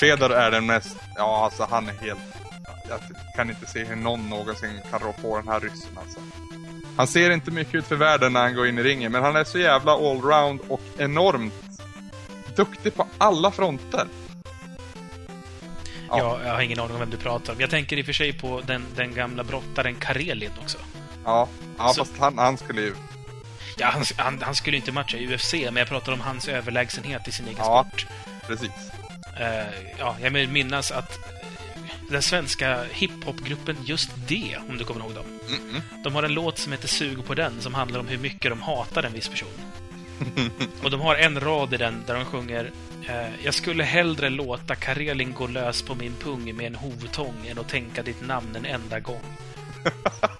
Fedor 0.00 0.32
är 0.32 0.50
den 0.50 0.66
mest... 0.66 0.96
Ja, 1.16 1.44
alltså 1.44 1.66
han 1.70 1.88
är 1.88 1.92
helt... 1.92 2.20
Jag 2.88 3.00
kan 3.36 3.50
inte 3.50 3.66
se 3.66 3.84
hur 3.84 3.96
någon 3.96 4.28
någonsin 4.28 4.80
kan 4.90 5.00
rå 5.00 5.12
på 5.12 5.36
den 5.38 5.48
här 5.48 5.60
ryssen 5.60 5.98
alltså. 5.98 6.18
Han 6.98 7.06
ser 7.06 7.30
inte 7.30 7.50
mycket 7.50 7.74
ut 7.74 7.86
för 7.86 7.96
världen 7.96 8.32
när 8.32 8.40
han 8.40 8.54
går 8.54 8.66
in 8.68 8.78
i 8.78 8.82
ringen, 8.82 9.12
men 9.12 9.22
han 9.22 9.36
är 9.36 9.44
så 9.44 9.58
jävla 9.58 9.92
allround 9.92 10.60
och 10.68 10.80
enormt 10.98 11.54
duktig 12.56 12.94
på 12.94 13.06
alla 13.18 13.50
fronter. 13.50 14.06
Ja. 16.08 16.18
Ja. 16.18 16.40
Jag, 16.44 16.52
har 16.54 16.60
ingen 16.60 16.80
aning 16.80 16.92
om 16.94 17.00
vem 17.00 17.10
du 17.10 17.16
pratar 17.16 17.52
om. 17.52 17.60
Jag 17.60 17.70
tänker 17.70 17.96
i 17.96 18.02
och 18.02 18.06
för 18.06 18.12
sig 18.12 18.32
på 18.32 18.60
den, 18.66 18.84
den 18.96 19.14
gamla 19.14 19.44
brottaren 19.44 19.94
Karelin 19.94 20.50
också. 20.62 20.78
Ja, 21.24 21.48
ja 21.78 21.88
Så- 21.88 22.04
fast 22.04 22.18
han, 22.20 22.38
han 22.38 22.56
skulle 22.58 22.80
ju... 22.80 22.94
Ja, 23.76 23.86
han, 23.86 24.02
han, 24.16 24.42
han 24.42 24.54
skulle 24.54 24.76
ju 24.76 24.80
inte 24.80 24.92
matcha 24.92 25.16
i 25.16 25.34
UFC, 25.34 25.52
men 25.52 25.76
jag 25.76 25.88
pratar 25.88 26.12
om 26.12 26.20
hans 26.20 26.48
överlägsenhet 26.48 27.28
i 27.28 27.32
sin 27.32 27.46
egen 27.46 27.58
Ja. 27.58 27.86
sport. 27.88 28.06
Precis. 28.46 28.70
Eh, 29.40 29.66
ja, 29.98 30.16
jag 30.22 30.32
minnas 30.48 30.90
att 30.90 31.18
den 32.08 32.22
svenska 32.22 32.84
hiphopgruppen 32.90 33.76
Just 33.84 34.10
Det, 34.28 34.56
om 34.68 34.78
du 34.78 34.84
kommer 34.84 35.00
ihåg 35.00 35.14
dem. 35.14 35.24
Mm-mm. 35.48 35.80
De 36.04 36.14
har 36.14 36.22
en 36.22 36.34
låt 36.34 36.58
som 36.58 36.72
heter 36.72 36.88
Sug 36.88 37.24
på 37.24 37.34
den, 37.34 37.60
som 37.60 37.74
handlar 37.74 38.00
om 38.00 38.08
hur 38.08 38.18
mycket 38.18 38.50
de 38.50 38.62
hatar 38.62 39.02
en 39.02 39.12
viss 39.12 39.28
person. 39.28 39.48
Och 40.82 40.90
de 40.90 41.00
har 41.00 41.14
en 41.14 41.40
rad 41.40 41.74
i 41.74 41.76
den 41.76 42.02
där 42.06 42.14
de 42.14 42.24
sjunger 42.24 42.70
eh, 43.08 43.44
Jag 43.44 43.54
skulle 43.54 43.84
hellre 43.84 44.30
låta 44.30 44.74
Karelin 44.74 45.32
gå 45.32 45.46
lös 45.46 45.82
på 45.82 45.94
min 45.94 46.14
pung 46.14 46.56
med 46.56 46.66
en 46.66 46.74
hovtång 46.74 47.46
än 47.46 47.58
att 47.58 47.68
tänka 47.68 48.02
ditt 48.02 48.26
namn 48.26 48.56
en 48.56 48.64
enda 48.64 49.00
gång. 49.00 49.22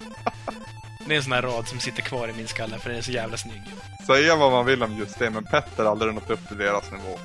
Det 1.07 1.15
är 1.15 1.17
en 1.17 1.23
sån 1.23 1.33
här 1.33 1.41
rad 1.41 1.67
som 1.67 1.79
sitter 1.79 2.01
kvar 2.01 2.27
i 2.27 2.33
min 2.33 2.47
skalle 2.47 2.79
för 2.79 2.89
den 2.89 2.97
är 2.97 3.01
så 3.01 3.11
jävla 3.11 3.37
snygg. 3.37 3.61
Säga 4.07 4.35
vad 4.35 4.51
man 4.51 4.65
vill 4.65 4.83
om 4.83 4.97
just 4.97 5.19
det, 5.19 5.29
men 5.29 5.43
Petter 5.43 5.83
har 5.83 5.91
aldrig 5.91 6.13
nått 6.13 6.29
upp 6.29 6.47
till 6.47 6.57
deras 6.57 6.91
nivå. 6.91 7.19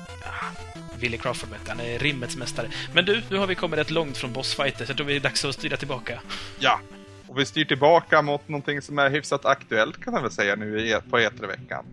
Willie 1.05 1.17
Crawford 1.17 1.49
du, 1.49 1.67
han 1.67 1.79
är 1.79 1.99
rimmets 1.99 2.35
mästare. 2.37 2.67
Men 2.93 3.05
du, 3.05 3.21
nu 3.29 3.37
har 3.37 3.47
vi 3.47 3.55
kommit 3.55 3.79
rätt 3.79 3.91
långt 3.91 4.17
från 4.17 4.33
bossfighter, 4.33 4.85
så 4.85 4.89
jag 4.89 4.97
tror 4.97 5.07
det 5.07 5.15
är 5.15 5.19
dags 5.19 5.45
att 5.45 5.53
styra 5.55 5.77
tillbaka. 5.77 6.21
Ja. 6.59 6.79
Och 7.27 7.39
vi 7.39 7.45
styr 7.45 7.65
tillbaka 7.65 8.21
mot 8.21 8.47
någonting 8.47 8.81
som 8.81 8.99
är 8.99 9.09
hyfsat 9.09 9.45
aktuellt 9.45 10.03
kan 10.03 10.13
man 10.13 10.21
väl 10.21 10.31
säga 10.31 10.55
nu 10.55 10.79
i- 10.79 10.97
på 11.09 11.17
E3-veckan. 11.19 11.85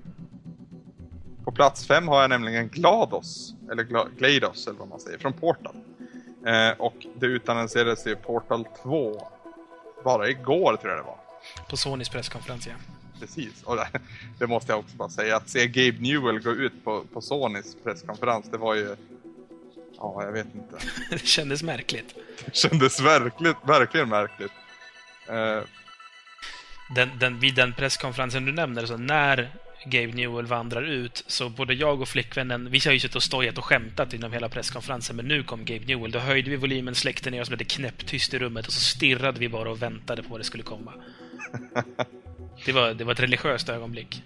På 1.44 1.52
plats 1.52 1.86
fem 1.86 2.08
har 2.08 2.20
jag 2.20 2.30
nämligen 2.30 2.68
GLaDOS, 2.68 3.54
eller 3.72 3.84
Gla- 3.84 4.08
GLaDOS 4.18 4.66
eller 4.66 4.78
vad 4.78 4.88
man 4.88 5.00
säger, 5.00 5.18
från 5.18 5.32
Portal. 5.32 5.74
Eh, 6.46 6.70
och 6.78 6.94
det 7.20 7.26
utannonserades 7.26 8.06
ju 8.06 8.16
Portal 8.16 8.66
2 8.82 9.28
bara 10.04 10.28
igår 10.28 10.76
tror 10.76 10.92
jag 10.92 10.98
det 11.00 11.06
var. 11.06 11.18
På 11.70 11.76
Sonys 11.76 12.08
presskonferens, 12.08 12.66
ja. 12.66 12.72
Precis. 13.22 13.62
Och 13.62 13.76
det, 13.76 13.88
det 14.38 14.46
måste 14.46 14.72
jag 14.72 14.78
också 14.78 14.96
bara 14.96 15.08
säga, 15.08 15.36
att 15.36 15.48
se 15.48 15.66
Gabe 15.66 15.98
Newell 16.00 16.38
gå 16.38 16.50
ut 16.50 16.84
på, 16.84 17.04
på 17.12 17.20
Sonys 17.20 17.76
presskonferens, 17.84 18.46
det 18.50 18.58
var 18.58 18.74
ju... 18.74 18.96
Ja, 19.96 20.22
jag 20.24 20.32
vet 20.32 20.54
inte. 20.54 20.76
Det 21.10 21.26
kändes 21.26 21.62
märkligt. 21.62 22.14
Det 22.44 22.56
kändes 22.56 23.00
verkligt, 23.00 23.56
verkligen 23.66 24.08
märkligt. 24.08 24.52
Eh, 25.28 25.60
Den, 26.96 27.18
den, 27.20 27.40
vid 27.40 27.54
den 27.54 27.72
presskonferensen 27.72 28.44
du 28.44 28.52
nämner, 28.52 28.86
så 28.86 28.96
när 28.96 29.50
Gabe 29.86 30.12
Newell 30.12 30.46
vandrar 30.46 30.82
ut, 30.82 31.24
så 31.26 31.48
både 31.48 31.74
jag 31.74 32.00
och 32.00 32.08
flickvännen, 32.08 32.70
vi 32.70 32.80
har 32.84 32.92
ju 32.92 33.00
suttit 33.00 33.16
och 33.16 33.22
stojat 33.22 33.58
och 33.58 33.64
skämtat 33.64 34.12
inom 34.12 34.32
hela 34.32 34.48
presskonferensen, 34.48 35.16
men 35.16 35.28
nu 35.28 35.42
kom 35.42 35.64
Gabe 35.64 35.86
Newell. 35.86 36.10
Då 36.10 36.18
höjde 36.18 36.50
vi 36.50 36.56
volymen, 36.56 36.94
släckte 36.94 37.30
ner 37.30 37.40
oss, 37.40 37.48
blev 37.48 37.58
det 37.58 37.64
knäpptyst 37.64 38.34
i 38.34 38.38
rummet 38.38 38.66
och 38.66 38.72
så 38.72 38.80
stirrade 38.80 39.40
vi 39.40 39.48
bara 39.48 39.70
och 39.70 39.82
väntade 39.82 40.22
på 40.22 40.28
vad 40.28 40.40
det 40.40 40.44
skulle 40.44 40.62
komma. 40.62 40.92
Det 42.64 42.72
var, 42.72 42.94
det 42.94 43.04
var 43.04 43.12
ett 43.12 43.20
religiöst 43.20 43.68
ögonblick. 43.68 44.22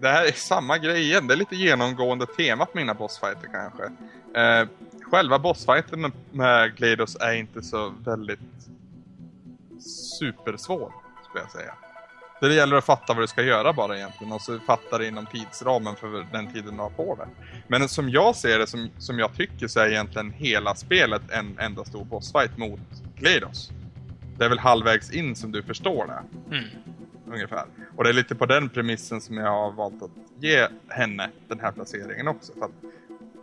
Det 0.00 0.08
här 0.08 0.24
är 0.24 0.32
samma 0.32 0.78
grej 0.78 1.02
igen. 1.02 1.26
Det 1.26 1.34
är 1.34 1.36
lite 1.36 1.56
genomgående 1.56 2.26
tema 2.26 2.66
på 2.66 2.78
mina 2.78 2.94
bossfighter 2.94 3.48
kanske. 3.52 3.84
Eh, 4.40 4.68
själva 5.02 5.38
bossfighten 5.38 6.00
med, 6.00 6.12
med 6.32 6.76
GLaDOS 6.76 7.16
är 7.20 7.32
inte 7.32 7.62
så 7.62 7.94
väldigt 8.04 8.40
supersvår, 10.18 10.92
skulle 11.28 11.44
jag 11.44 11.50
säga. 11.50 11.74
Det 12.40 12.54
gäller 12.54 12.76
att 12.76 12.84
fatta 12.84 13.14
vad 13.14 13.22
du 13.22 13.26
ska 13.26 13.42
göra 13.42 13.72
bara 13.72 13.96
egentligen 13.96 14.32
och 14.32 14.40
så 14.40 14.58
fatta 14.58 14.98
det 14.98 15.08
inom 15.08 15.26
tidsramen 15.26 15.96
för 15.96 16.26
den 16.32 16.52
tiden 16.52 16.76
du 16.76 16.82
har 16.82 16.90
på 16.90 17.14
det. 17.14 17.28
Men 17.68 17.88
som 17.88 18.10
jag 18.10 18.36
ser 18.36 18.58
det, 18.58 18.66
som, 18.66 18.90
som 18.98 19.18
jag 19.18 19.36
tycker, 19.36 19.68
så 19.68 19.80
är 19.80 19.88
egentligen 19.88 20.30
hela 20.30 20.74
spelet 20.74 21.22
en 21.30 21.58
enda 21.58 21.84
stor 21.84 22.04
bossfight 22.04 22.58
mot 22.58 22.80
GLaDOS. 23.16 23.70
Det 24.38 24.44
är 24.44 24.48
väl 24.48 24.58
halvvägs 24.58 25.10
in 25.10 25.36
som 25.36 25.52
du 25.52 25.62
förstår 25.62 26.06
det 26.06 26.54
Mm. 26.56 26.68
Ungefär. 27.26 27.64
Och 27.96 28.04
det 28.04 28.10
är 28.10 28.14
lite 28.14 28.34
på 28.34 28.46
den 28.46 28.68
premissen 28.68 29.20
som 29.20 29.36
jag 29.36 29.50
har 29.50 29.72
valt 29.72 30.02
att 30.02 30.10
ge 30.40 30.68
henne 30.88 31.30
den 31.48 31.60
här 31.60 31.72
placeringen 31.72 32.28
också. 32.28 32.52
För 32.52 32.64
att 32.64 32.94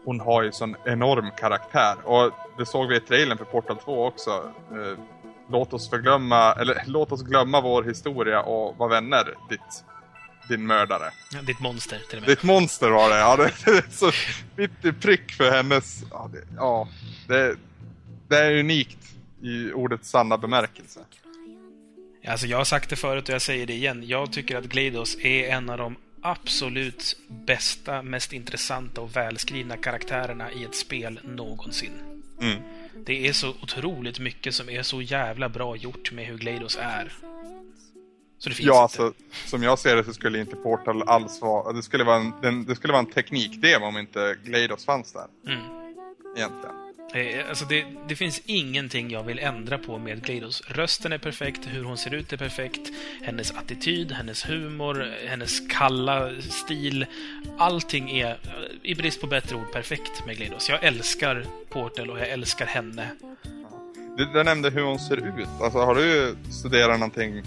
hon 0.05 0.19
har 0.19 0.43
ju 0.43 0.51
sån 0.51 0.75
enorm 0.85 1.31
karaktär. 1.37 1.95
Och 2.03 2.31
det 2.57 2.65
såg 2.65 2.87
vi 2.87 2.95
i 2.95 2.99
trailern 2.99 3.37
för 3.37 3.45
Portal 3.45 3.77
2 3.77 4.05
också. 4.05 4.53
Eh, 4.71 4.99
låt 5.49 5.73
oss 5.73 5.89
förglömma, 5.89 6.53
eller 6.53 6.83
låt 6.87 7.11
oss 7.11 7.23
glömma 7.23 7.61
vår 7.61 7.83
historia 7.83 8.41
och 8.41 8.77
vara 8.77 8.89
vänner, 8.89 9.35
ditt, 9.49 9.83
din 10.49 10.67
mördare. 10.67 11.11
Ja, 11.33 11.41
ditt 11.41 11.59
monster, 11.59 12.01
till 12.09 12.17
och 12.17 12.21
med. 12.21 12.29
Ditt 12.29 12.43
monster 12.43 12.89
var 12.89 13.09
det, 13.09 13.17
ja. 13.17 13.35
Det, 13.37 13.71
är 13.71 13.91
så 13.91 14.11
mitt 14.55 15.01
prick 15.01 15.31
för 15.31 15.51
hennes... 15.51 16.03
Ja, 16.11 16.29
det, 16.33 16.43
ja, 16.57 16.87
det, 17.27 17.55
det 18.27 18.37
är 18.37 18.59
unikt 18.59 18.97
i 19.41 19.73
ordets 19.73 20.09
sanna 20.09 20.37
bemärkelse. 20.37 20.99
Alltså, 22.27 22.48
jag 22.48 22.57
har 22.57 22.65
sagt 22.65 22.89
det 22.89 22.95
förut 22.95 23.30
och 23.30 23.35
jag 23.35 23.41
säger 23.41 23.65
det 23.65 23.73
igen. 23.73 24.03
Jag 24.07 24.31
tycker 24.34 24.57
att 24.57 24.65
GLaDOS 24.65 25.18
är 25.19 25.49
en 25.49 25.69
av 25.69 25.77
de 25.77 25.95
absolut 26.22 27.18
bästa, 27.27 28.02
mest 28.02 28.34
intressanta 28.34 29.02
och 29.02 29.15
välskrivna 29.15 29.77
karaktärerna 29.77 30.52
i 30.52 30.64
ett 30.64 30.76
spel 30.76 31.19
någonsin. 31.23 31.91
Mm. 32.41 32.57
Det 33.06 33.27
är 33.27 33.34
så 33.34 33.49
otroligt 33.49 34.19
mycket 34.19 34.56
som 34.56 34.69
är 34.69 34.84
så 34.84 35.02
jävla 35.02 35.49
bra 35.49 35.76
gjort 35.76 36.11
med 36.11 36.26
hur 36.26 36.38
GLaDOS 36.38 36.77
är. 36.81 37.11
Så 38.38 38.49
det 38.49 38.56
finns 38.56 38.68
Ja, 38.68 38.73
inte. 38.73 39.03
alltså, 39.03 39.14
som 39.45 39.64
jag 39.64 39.80
ser 39.80 39.95
det 39.95 40.03
så 40.03 40.14
skulle 40.14 40.39
inte 40.39 40.56
Portal 40.56 41.03
alls 41.03 41.41
vara... 41.41 41.73
Det 41.73 41.84
skulle 41.84 42.03
vara 42.03 42.31
en, 42.43 42.65
det 42.65 42.76
skulle 42.76 42.93
vara 42.93 43.03
en 43.03 43.11
teknikdemo 43.11 43.85
om 43.85 43.98
inte 43.98 44.35
GLaDOS 44.43 44.85
fanns 44.85 45.14
där, 45.14 45.27
Mm. 45.48 45.61
egentligen. 46.38 46.76
Eh, 47.13 47.49
alltså 47.49 47.65
det, 47.65 47.85
det 48.07 48.15
finns 48.15 48.41
ingenting 48.45 49.11
jag 49.11 49.23
vill 49.23 49.39
ändra 49.39 49.77
på 49.77 49.97
med 49.97 50.25
GLaDOS. 50.25 50.63
Rösten 50.67 51.13
är 51.13 51.17
perfekt, 51.17 51.59
hur 51.67 51.83
hon 51.83 51.97
ser 51.97 52.13
ut 52.13 52.33
är 52.33 52.38
perfekt, 52.38 52.91
hennes 53.21 53.51
attityd, 53.51 54.11
hennes 54.11 54.49
humor, 54.49 55.13
hennes 55.27 55.59
kalla 55.69 56.41
stil. 56.41 57.05
Allting 57.57 58.11
är, 58.11 58.31
eh, 58.31 58.38
i 58.83 58.95
brist 58.95 59.21
på 59.21 59.27
bättre 59.27 59.55
ord, 59.55 59.71
perfekt 59.73 60.25
med 60.25 60.38
GLaDOS. 60.38 60.69
Jag 60.69 60.83
älskar 60.83 61.45
Portal 61.69 62.09
och 62.09 62.19
jag 62.19 62.29
älskar 62.29 62.65
henne. 62.65 63.07
Du, 64.17 64.25
du 64.25 64.43
nämnde 64.43 64.69
hur 64.69 64.81
hon 64.81 64.99
ser 64.99 65.17
ut. 65.17 65.47
Alltså, 65.61 65.79
har 65.79 65.95
du 65.95 66.35
studerat 66.51 66.99
någonting, 66.99 67.43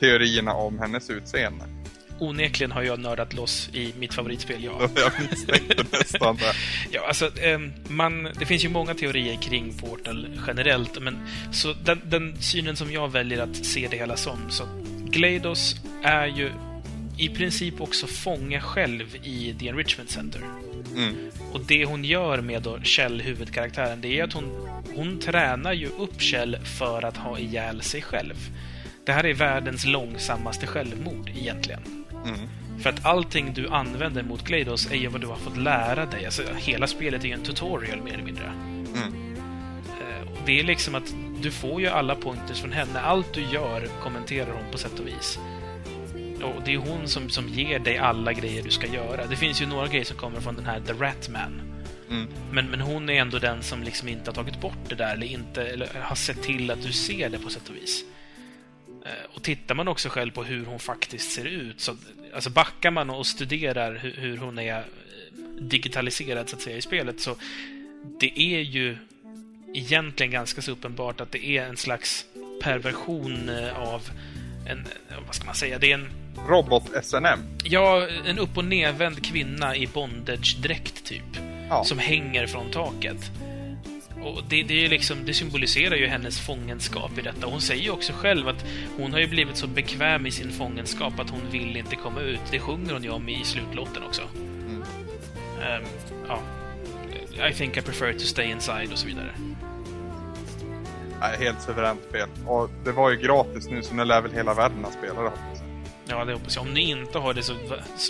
teorierna 0.00 0.54
om 0.54 0.78
hennes 0.78 1.10
utseende? 1.10 1.81
Onekligen 2.22 2.72
har 2.72 2.82
jag 2.82 3.00
nördat 3.00 3.34
loss 3.34 3.70
i 3.72 3.92
mitt 3.98 4.14
favoritspel, 4.14 4.64
ja. 4.64 4.80
Jag 4.96 5.12
misstänkte 5.30 5.84
nästan 5.92 6.36
det. 6.36 6.52
Ja, 6.90 7.06
alltså, 7.08 7.30
ehm, 7.40 7.72
man, 7.88 8.28
det 8.38 8.46
finns 8.46 8.64
ju 8.64 8.68
många 8.68 8.94
teorier 8.94 9.42
kring 9.42 9.72
Portal 9.72 10.26
generellt, 10.46 11.02
men 11.02 11.18
så 11.52 11.72
den, 11.72 12.00
den 12.04 12.42
synen 12.42 12.76
som 12.76 12.92
jag 12.92 13.12
väljer 13.12 13.42
att 13.42 13.56
se 13.56 13.88
det 13.90 13.96
hela 13.96 14.16
som, 14.16 14.50
så 14.50 14.64
GLaDOS 15.04 15.76
är 16.02 16.26
ju 16.26 16.50
i 17.18 17.28
princip 17.28 17.80
också 17.80 18.06
fånga 18.06 18.60
själv 18.60 19.16
i 19.22 19.54
The 19.58 19.68
Enrichment 19.68 20.10
Center. 20.10 20.40
Mm. 20.96 21.14
Och 21.52 21.60
det 21.60 21.84
hon 21.84 22.04
gör 22.04 22.40
med 22.40 22.62
då 22.62 22.80
Kjell, 22.82 23.20
huvudkaraktären, 23.20 24.00
det 24.00 24.18
är 24.18 24.24
att 24.24 24.32
hon, 24.32 24.68
hon 24.94 25.20
tränar 25.20 25.72
ju 25.72 25.86
upp 25.86 26.20
Kjell 26.20 26.56
för 26.78 27.04
att 27.04 27.16
ha 27.16 27.38
ihjäl 27.38 27.82
sig 27.82 28.02
själv. 28.02 28.34
Det 29.06 29.12
här 29.12 29.26
är 29.26 29.34
världens 29.34 29.84
långsammaste 29.86 30.66
självmord, 30.66 31.30
egentligen. 31.36 32.01
Mm. 32.24 32.48
För 32.82 32.90
att 32.90 33.04
allting 33.04 33.52
du 33.54 33.68
använder 33.68 34.22
mot 34.22 34.44
Glados 34.44 34.90
är 34.90 34.96
ju 34.96 35.08
vad 35.08 35.20
du 35.20 35.26
har 35.26 35.36
fått 35.36 35.56
lära 35.56 36.06
dig. 36.06 36.24
Alltså, 36.24 36.42
hela 36.56 36.86
spelet 36.86 37.24
är 37.24 37.28
ju 37.28 37.34
en 37.34 37.42
tutorial, 37.42 38.02
mer 38.02 38.12
eller 38.12 38.24
mindre. 38.24 38.52
Mm. 38.94 39.36
Det 40.46 40.60
är 40.60 40.64
liksom 40.64 40.94
att 40.94 41.14
du 41.42 41.50
får 41.50 41.80
ju 41.80 41.86
alla 41.86 42.14
pointers 42.14 42.60
från 42.60 42.72
henne. 42.72 43.00
Allt 43.00 43.34
du 43.34 43.40
gör 43.40 43.88
kommenterar 44.02 44.52
hon 44.52 44.72
på 44.72 44.78
sätt 44.78 44.98
och 44.98 45.06
vis. 45.06 45.38
Och 46.42 46.62
det 46.64 46.74
är 46.74 46.78
hon 46.78 47.08
som, 47.08 47.28
som 47.28 47.48
ger 47.48 47.78
dig 47.78 47.98
alla 47.98 48.32
grejer 48.32 48.62
du 48.62 48.70
ska 48.70 48.86
göra. 48.86 49.26
Det 49.26 49.36
finns 49.36 49.62
ju 49.62 49.66
några 49.66 49.88
grejer 49.88 50.04
som 50.04 50.16
kommer 50.16 50.40
från 50.40 50.54
den 50.54 50.66
här 50.66 50.80
The 50.80 50.92
Ratman. 50.92 51.60
Mm. 52.10 52.28
Men, 52.52 52.66
men 52.66 52.80
hon 52.80 53.08
är 53.08 53.14
ändå 53.20 53.38
den 53.38 53.62
som 53.62 53.82
liksom 53.82 54.08
inte 54.08 54.30
har 54.30 54.34
tagit 54.34 54.60
bort 54.60 54.88
det 54.88 54.94
där 54.94 55.12
eller, 55.12 55.26
inte, 55.26 55.62
eller 55.62 55.88
har 56.00 56.16
sett 56.16 56.42
till 56.42 56.70
att 56.70 56.82
du 56.82 56.92
ser 56.92 57.30
det 57.30 57.38
på 57.38 57.50
sätt 57.50 57.68
och 57.68 57.76
vis. 57.76 58.04
Eh, 59.04 59.10
Och 59.34 59.42
tittar 59.42 59.74
man 59.74 59.88
också 59.88 60.08
själv 60.08 60.30
på 60.30 60.44
hur 60.44 60.64
hon 60.66 60.78
faktiskt 60.78 61.32
ser 61.32 61.44
ut, 61.44 61.80
så, 61.80 61.96
alltså 62.34 62.50
backar 62.50 62.90
man 62.90 63.10
och 63.10 63.26
studerar 63.26 63.94
hur, 63.94 64.12
hur 64.16 64.36
hon 64.36 64.58
är 64.58 64.78
eh, 64.78 64.84
digitaliserad 65.60 66.48
så 66.48 66.56
att 66.56 66.62
säga 66.62 66.76
i 66.76 66.82
spelet, 66.82 67.20
så 67.20 67.36
det 68.20 68.40
är 68.40 68.60
ju 68.60 68.96
egentligen 69.74 70.32
ganska 70.32 70.62
så 70.62 70.70
uppenbart 70.72 71.20
att 71.20 71.32
det 71.32 71.46
är 71.46 71.62
en 71.66 71.76
slags 71.76 72.24
perversion 72.62 73.48
eh, 73.48 73.78
av 73.78 74.02
en, 74.68 74.86
vad 75.26 75.34
ska 75.34 75.44
man 75.46 75.54
säga, 75.54 75.78
det 75.78 75.90
är 75.90 75.94
en, 75.94 76.08
Robot-SNM. 76.48 77.38
ja, 77.64 78.08
en 78.26 78.38
upp 78.38 78.56
och 78.56 78.64
nervänd 78.64 79.24
kvinna 79.24 79.76
i 79.76 79.86
bondage-dräkt 79.86 81.04
typ 81.04 81.22
Ja. 81.68 81.84
som 81.84 81.98
hänger 81.98 82.46
från 82.46 82.70
taket. 82.70 83.30
Och 84.22 84.42
det, 84.48 84.62
det, 84.62 84.84
är 84.84 84.88
liksom, 84.88 85.24
det 85.24 85.34
symboliserar 85.34 85.96
ju 85.96 86.06
hennes 86.06 86.40
fångenskap 86.40 87.18
i 87.18 87.22
detta. 87.22 87.46
Hon 87.46 87.60
säger 87.60 87.82
ju 87.82 87.90
också 87.90 88.12
själv 88.12 88.48
att 88.48 88.64
hon 88.96 89.12
har 89.12 89.20
ju 89.20 89.26
blivit 89.26 89.56
så 89.56 89.66
bekväm 89.66 90.26
i 90.26 90.30
sin 90.30 90.52
fångenskap 90.52 91.20
att 91.20 91.30
hon 91.30 91.50
vill 91.50 91.76
inte 91.76 91.96
komma 91.96 92.20
ut. 92.20 92.40
Det 92.50 92.58
sjunger 92.58 92.92
hon 92.92 93.02
ju 93.02 93.10
om 93.10 93.28
i 93.28 93.44
slutlåten 93.44 94.02
också. 94.02 94.22
Mm. 94.68 94.82
Ehm, 95.62 95.84
ja. 96.28 96.38
I 97.48 97.52
think 97.52 97.76
I 97.76 97.80
prefer 97.80 98.12
to 98.12 98.18
stay 98.18 98.50
inside 98.50 98.92
och 98.92 98.98
så 98.98 99.06
vidare. 99.06 99.34
Nej, 101.20 101.36
helt 101.38 101.62
suveränt 101.62 102.00
spel. 102.08 102.28
Och 102.46 102.70
det 102.84 102.92
var 102.92 103.10
ju 103.10 103.16
gratis 103.16 103.66
nu 103.70 103.82
så 103.82 103.94
nu 103.94 104.04
lär 104.04 104.20
väl 104.20 104.32
hela 104.32 104.54
världen 104.54 104.84
ha 104.84 104.90
spelat 104.90 105.16
det. 105.16 105.62
Ja, 106.08 106.24
det 106.24 106.32
hoppas 106.32 106.56
jag. 106.56 106.62
Om 106.62 106.74
ni 106.74 106.90
inte 106.90 107.18
har 107.18 107.34
det 107.34 107.42
så 107.42 107.54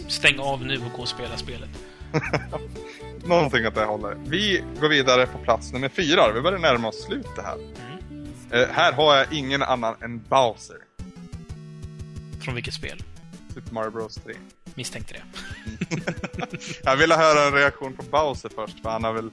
stäng 0.09 0.39
av 0.39 0.66
nu 0.66 0.76
och 0.76 0.93
gå 0.97 1.02
och 1.02 1.09
spela 1.09 1.36
spelet. 1.36 1.70
Någonting 3.24 3.66
åt 3.66 3.74
det 3.74 3.84
hållet. 3.84 4.18
Vi 4.24 4.64
går 4.80 4.89
vidare 4.89 5.26
på 5.26 5.39
plats 5.39 5.72
nummer 5.72 5.89
fyra. 5.89 6.32
Vi 6.32 6.40
börjar 6.40 6.59
närma 6.59 6.89
oss 6.89 7.05
slutet 7.05 7.44
här. 7.44 7.55
Mm. 7.55 8.26
Eh, 8.51 8.68
här 8.68 8.93
har 8.93 9.16
jag 9.16 9.32
ingen 9.32 9.62
annan 9.62 9.94
än 10.02 10.18
Bowser. 10.28 10.76
Från 12.40 12.55
vilket 12.55 12.74
spel? 12.74 13.02
Super 13.55 13.74
Mario 13.74 13.90
Bros 13.90 14.14
3. 14.14 14.34
Misstänkte 14.74 15.14
det. 15.14 15.22
Jag 16.84 16.97
ville 16.97 17.14
höra 17.14 17.47
en 17.47 17.52
reaktion 17.55 17.93
på 17.93 18.02
Bowser 18.02 18.51
först, 18.55 18.82
för 18.82 18.90
han 18.90 19.05
har 19.05 19.12
väl... 19.12 19.30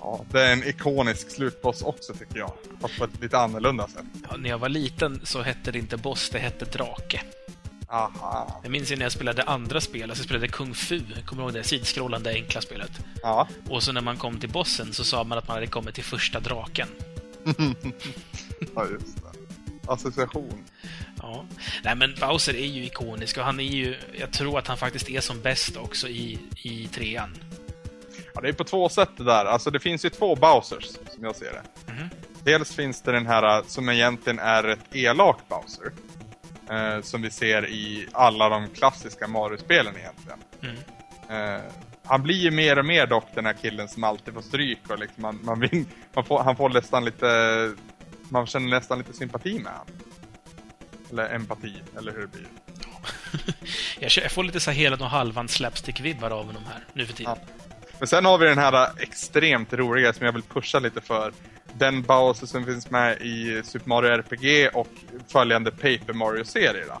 Ja, 0.00 0.24
det 0.30 0.42
är 0.42 0.52
en 0.52 0.64
ikonisk 0.64 1.30
slutboss 1.30 1.82
också 1.82 2.14
tycker 2.14 2.38
jag. 2.38 2.52
Fast 2.80 2.98
på 2.98 3.04
ett 3.04 3.20
lite 3.20 3.38
annorlunda 3.38 3.88
sätt. 3.88 4.04
Ja, 4.30 4.36
när 4.36 4.50
jag 4.50 4.58
var 4.58 4.68
liten 4.68 5.20
så 5.24 5.42
hette 5.42 5.70
det 5.70 5.78
inte 5.78 5.96
boss, 5.96 6.30
det 6.30 6.38
hette 6.38 6.64
drake. 6.64 7.22
Aha. 7.90 8.60
Jag 8.62 8.70
minns 8.72 8.92
ju 8.92 8.96
när 8.96 9.04
jag 9.04 9.12
spelade 9.12 9.42
andra 9.42 9.80
spel, 9.80 10.02
alltså 10.02 10.20
jag 10.22 10.24
spelade 10.24 10.48
Kung 10.48 10.74
Fu, 10.74 11.00
kommer 11.26 11.42
du 11.42 11.46
ihåg 11.46 11.54
det? 11.54 11.64
Sidskrollande 11.64 12.30
enkla 12.30 12.60
spelet. 12.60 12.90
Ja. 13.22 13.48
Och 13.68 13.82
så 13.82 13.92
när 13.92 14.00
man 14.00 14.16
kom 14.16 14.40
till 14.40 14.48
bossen 14.48 14.92
så 14.92 15.04
sa 15.04 15.24
man 15.24 15.38
att 15.38 15.48
man 15.48 15.54
hade 15.54 15.66
kommit 15.66 15.94
till 15.94 16.04
första 16.04 16.40
draken. 16.40 16.88
ja, 18.74 18.86
just 18.90 19.16
det. 19.16 19.38
Association. 19.92 20.64
Ja. 21.22 21.44
Nej, 21.84 21.96
men 21.96 22.14
Bowser 22.20 22.56
är 22.56 22.66
ju 22.66 22.84
ikonisk 22.84 23.38
och 23.38 23.44
han 23.44 23.60
är 23.60 23.64
ju... 23.64 23.96
Jag 24.20 24.32
tror 24.32 24.58
att 24.58 24.66
han 24.66 24.76
faktiskt 24.76 25.10
är 25.10 25.20
som 25.20 25.40
bäst 25.40 25.76
också 25.76 26.08
i, 26.08 26.38
i 26.62 26.86
trean. 26.86 27.38
Ja, 28.34 28.40
det 28.40 28.48
är 28.48 28.52
på 28.52 28.64
två 28.64 28.88
sätt 28.88 29.10
det 29.16 29.24
där. 29.24 29.44
Alltså 29.44 29.70
det 29.70 29.80
finns 29.80 30.04
ju 30.04 30.10
två 30.10 30.36
Bowsers, 30.36 30.84
som 30.84 31.24
jag 31.24 31.36
ser 31.36 31.52
det. 31.52 31.92
Mhm. 31.92 32.08
Dels 32.44 32.74
finns 32.74 33.02
det 33.02 33.12
den 33.12 33.26
här 33.26 33.62
som 33.66 33.88
egentligen 33.88 34.38
är 34.38 34.64
ett 34.68 34.94
elak 34.96 35.38
Bowser. 35.48 35.92
Eh, 36.70 37.02
som 37.02 37.22
vi 37.22 37.30
ser 37.30 37.68
i 37.68 38.06
alla 38.12 38.48
de 38.48 38.68
klassiska 38.68 39.28
Mario-spelen 39.28 39.94
egentligen. 39.96 40.38
Mm. 40.62 40.76
Eh, 41.28 41.62
han 42.04 42.22
blir 42.22 42.36
ju 42.36 42.50
mer 42.50 42.78
och 42.78 42.84
mer 42.84 43.06
dock 43.06 43.26
den 43.34 43.46
här 43.46 43.52
killen 43.52 43.88
som 43.88 44.04
alltid 44.04 44.34
får 44.34 44.42
stryk 44.42 44.90
och 44.90 44.98
liksom 44.98 45.22
man, 45.22 45.40
man, 45.42 45.60
vill, 45.60 45.84
man 46.14 46.24
får, 46.24 46.42
han 46.42 46.56
får 46.56 46.68
nästan 46.68 47.04
lite... 47.04 47.72
Man 48.28 48.46
känner 48.46 48.68
nästan 48.68 48.98
lite 48.98 49.12
sympati 49.12 49.58
med 49.58 49.72
honom. 49.72 49.94
Eller 51.10 51.34
empati, 51.34 51.74
eller 51.98 52.12
hur 52.12 52.20
det 52.20 52.26
blir. 52.26 52.46
Jag, 54.22 54.32
får 54.32 54.44
lite 54.44 54.60
så 54.60 54.70
här 54.70 54.78
hela 54.78 54.96
och 54.96 55.10
halvan 55.10 55.48
slapstick-vibbar 55.48 56.30
av 56.30 56.46
honom 56.46 56.62
här, 56.66 56.84
nu 56.92 57.06
för 57.06 57.12
tiden. 57.12 57.36
Men 57.98 58.08
sen 58.08 58.24
har 58.24 58.38
vi 58.38 58.46
den 58.46 58.58
här 58.58 58.88
extremt 58.98 59.72
roliga 59.72 60.12
som 60.12 60.26
jag 60.26 60.32
vill 60.32 60.42
pusha 60.42 60.78
lite 60.78 61.00
för. 61.00 61.32
Den 61.78 62.02
Bowser 62.02 62.46
som 62.46 62.64
finns 62.64 62.90
med 62.90 63.22
i 63.22 63.62
Super 63.64 63.88
Mario 63.88 64.10
RPG 64.10 64.70
och 64.74 64.88
följande 65.28 65.70
Paper 65.70 66.12
Mario-serierna. 66.12 67.00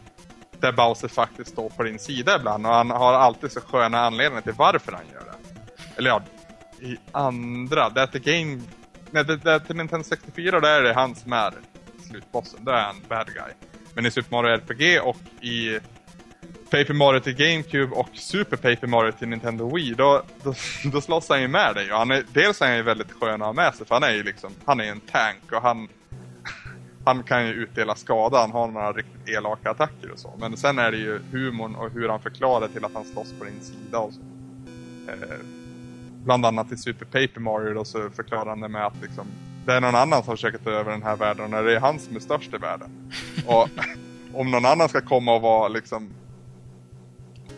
Där 0.60 0.72
Bowser 0.72 1.08
faktiskt 1.08 1.50
står 1.50 1.68
på 1.68 1.82
din 1.82 1.98
sida 1.98 2.36
ibland 2.36 2.66
och 2.66 2.72
han 2.72 2.90
har 2.90 3.12
alltid 3.12 3.52
så 3.52 3.60
sköna 3.60 4.00
anledningar 4.00 4.42
till 4.42 4.52
varför 4.52 4.92
han 4.92 5.04
gör 5.12 5.24
det. 5.24 5.34
Eller 5.96 6.10
ja, 6.10 6.22
i 6.80 6.96
andra, 7.12 7.88
det 7.88 8.00
är 8.00 8.06
till 8.06 8.22
Game... 8.22 8.62
Nej, 9.10 9.24
det, 9.24 9.36
det 9.36 9.52
är 9.52 9.58
till 9.58 9.76
Nintendo 9.76 10.04
64 10.04 10.60
där 10.60 10.78
är 10.78 10.82
det 10.82 10.94
han 10.94 11.14
som 11.14 11.32
är 11.32 11.54
slutbossen. 12.08 12.64
Då 12.64 12.70
är 12.72 12.82
han 12.82 12.96
bad 13.08 13.26
guy. 13.26 13.52
Men 13.94 14.06
i 14.06 14.10
Super 14.10 14.36
Mario 14.36 14.50
RPG 14.50 15.00
och 15.02 15.44
i 15.44 15.78
Paper 16.70 16.94
Mario 16.94 17.20
till 17.20 17.34
GameCube 17.34 17.94
och 17.94 18.08
Super 18.12 18.56
Paper 18.56 18.86
Mario 18.86 19.12
till 19.12 19.28
Nintendo 19.28 19.76
Wii, 19.76 19.94
då, 19.94 20.22
då, 20.42 20.54
då 20.92 21.00
slåss 21.00 21.28
han 21.28 21.42
ju 21.42 21.48
med 21.48 21.74
dig. 21.74 21.92
Och 21.92 21.98
han 21.98 22.10
är, 22.10 22.24
dels 22.32 22.62
är 22.62 22.66
han 22.66 22.76
ju 22.76 22.82
väldigt 22.82 23.12
skön 23.12 23.42
att 23.42 23.46
ha 23.46 23.52
med 23.52 23.74
sig, 23.74 23.86
för 23.86 23.94
han 23.94 24.02
är 24.02 24.12
ju 24.12 24.22
liksom, 24.22 24.50
han 24.64 24.80
är 24.80 24.84
en 24.84 25.00
tank 25.00 25.52
och 25.52 25.62
han, 25.62 25.88
han 27.04 27.22
kan 27.22 27.46
ju 27.46 27.52
utdela 27.52 27.94
skada, 27.94 28.38
han 28.38 28.50
har 28.50 28.68
några 28.68 28.92
riktigt 28.92 29.28
elaka 29.28 29.70
attacker 29.70 30.10
och 30.12 30.18
så. 30.18 30.34
Men 30.38 30.56
sen 30.56 30.78
är 30.78 30.90
det 30.90 30.98
ju 30.98 31.20
humorn 31.32 31.74
och 31.74 31.90
hur 31.90 32.08
han 32.08 32.20
förklarar 32.20 32.68
till 32.68 32.84
att 32.84 32.94
han 32.94 33.04
slåss 33.04 33.34
på 33.38 33.44
din 33.44 33.60
sida 33.60 33.98
och 33.98 34.12
så. 34.12 34.20
Eh, 35.10 35.38
bland 36.24 36.46
annat 36.46 36.72
i 36.72 36.76
Super 36.76 37.04
Paper 37.04 37.40
Mario 37.40 37.74
då 37.74 37.84
så 37.84 38.10
förklarar 38.10 38.46
han 38.46 38.60
det 38.60 38.68
med 38.68 38.86
att 38.86 39.02
liksom, 39.02 39.26
det 39.66 39.72
är 39.72 39.80
någon 39.80 39.94
annan 39.94 40.22
som 40.22 40.36
försöker 40.36 40.58
ta 40.58 40.70
över 40.70 40.90
den 40.90 41.02
här 41.02 41.16
världen 41.16 41.54
och 41.54 41.64
det 41.64 41.76
är 41.76 41.80
han 41.80 41.98
som 41.98 42.16
är 42.16 42.20
störst 42.20 42.54
i 42.54 42.56
världen. 42.56 43.12
Och 43.46 43.68
om 44.32 44.50
någon 44.50 44.64
annan 44.64 44.88
ska 44.88 45.00
komma 45.00 45.34
och 45.34 45.42
vara 45.42 45.68
liksom 45.68 46.10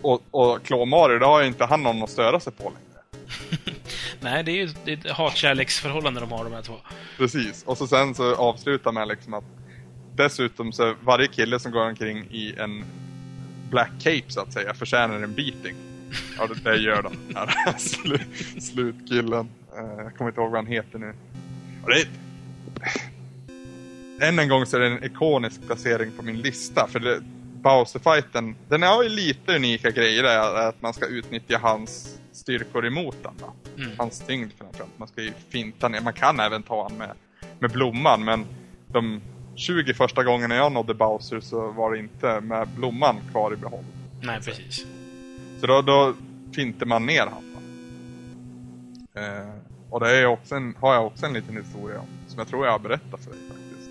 och, 0.02 0.22
och 0.30 0.62
klå 0.62 0.84
Mario, 0.84 1.18
då 1.18 1.26
har 1.26 1.40
ju 1.40 1.46
inte 1.46 1.64
han 1.64 1.82
någon 1.82 2.02
att 2.02 2.10
störa 2.10 2.40
sig 2.40 2.52
på 2.52 2.62
längre. 2.62 2.80
Nej, 4.20 4.44
det 4.44 4.50
är 4.50 4.56
ju 4.56 4.68
det 4.84 4.92
är 4.92 4.96
ett 4.96 5.10
hatkärleksförhållande 5.10 6.20
de 6.20 6.32
har, 6.32 6.44
de 6.44 6.52
här 6.52 6.62
två. 6.62 6.74
Precis. 7.16 7.62
Och 7.62 7.78
så 7.78 7.86
sen 7.86 8.14
så 8.14 8.34
avslutar 8.34 8.92
man 8.92 9.08
liksom 9.08 9.34
att 9.34 9.44
dessutom 10.16 10.72
så 10.72 10.94
varje 11.00 11.26
kille 11.26 11.60
som 11.60 11.72
går 11.72 11.88
omkring 11.88 12.18
i 12.30 12.54
en 12.58 12.84
black 13.70 13.90
cape 13.98 14.24
så 14.28 14.40
att 14.40 14.52
säga 14.52 14.74
förtjänar 14.74 15.14
en 15.14 15.34
beating. 15.34 15.76
Ja, 16.38 16.46
det, 16.46 16.70
det 16.70 16.76
gör 16.76 17.02
den 17.02 17.16
här 17.34 17.78
slu, 17.78 18.18
slutkillen. 18.60 19.48
Eh, 19.76 20.02
jag 20.04 20.16
kommer 20.16 20.30
inte 20.30 20.40
ihåg 20.40 20.50
vad 20.50 20.58
han 20.58 20.66
heter 20.66 20.98
nu. 20.98 21.14
Och 21.82 21.90
det 21.90 22.00
är, 22.00 22.08
än 24.28 24.38
en 24.38 24.48
gång 24.48 24.66
så 24.66 24.76
är 24.76 24.80
det 24.80 24.86
en 24.86 25.04
ikonisk 25.04 25.66
placering 25.66 26.10
på 26.16 26.22
min 26.22 26.40
lista. 26.40 26.88
För 26.88 27.00
det, 27.00 27.20
Bowser-fighten, 27.62 28.56
den 28.68 28.82
har 28.82 29.02
ju 29.02 29.08
lite 29.08 29.56
unika 29.56 29.90
grejer 29.90 30.22
där, 30.22 30.68
att 30.68 30.82
man 30.82 30.94
ska 30.94 31.06
utnyttja 31.06 31.58
hans 31.58 32.18
styrkor 32.32 32.86
emot 32.86 33.16
den. 33.22 33.34
Mm. 33.76 33.98
Hans 33.98 34.20
tyngd 34.20 34.52
framförallt. 34.58 34.98
Man 34.98 35.08
ska 35.08 35.22
ju 35.22 35.32
finta 35.48 35.88
ner. 35.88 36.00
Man 36.00 36.12
kan 36.12 36.40
även 36.40 36.62
ta 36.62 36.82
han 36.82 36.98
med, 36.98 37.10
med 37.58 37.70
blomman, 37.70 38.24
men 38.24 38.46
de 38.86 39.20
20 39.56 39.94
första 39.94 40.24
gångerna 40.24 40.54
jag 40.54 40.72
nådde 40.72 40.94
Bowser 40.94 41.40
så 41.40 41.70
var 41.70 41.92
det 41.92 41.98
inte 41.98 42.40
med 42.40 42.68
blomman 42.68 43.16
kvar 43.30 43.52
i 43.52 43.56
behåll. 43.56 43.84
Nej, 44.22 44.40
precis. 44.44 44.86
Så 45.60 45.66
då, 45.66 45.82
då 45.82 46.14
finter 46.54 46.86
man 46.86 47.06
ner 47.06 47.26
han. 47.26 47.50
Eh, 49.14 49.54
och 49.90 50.00
det 50.00 50.16
är 50.16 50.26
också 50.26 50.54
en, 50.54 50.74
har 50.80 50.94
jag 50.94 51.06
också 51.06 51.26
en 51.26 51.32
liten 51.32 51.56
historia 51.56 52.00
om, 52.00 52.06
som 52.28 52.38
jag 52.38 52.48
tror 52.48 52.66
jag 52.66 52.72
har 52.72 52.78
berättat 52.78 53.24
för 53.24 53.30
dig 53.30 53.40
faktiskt. 53.48 53.90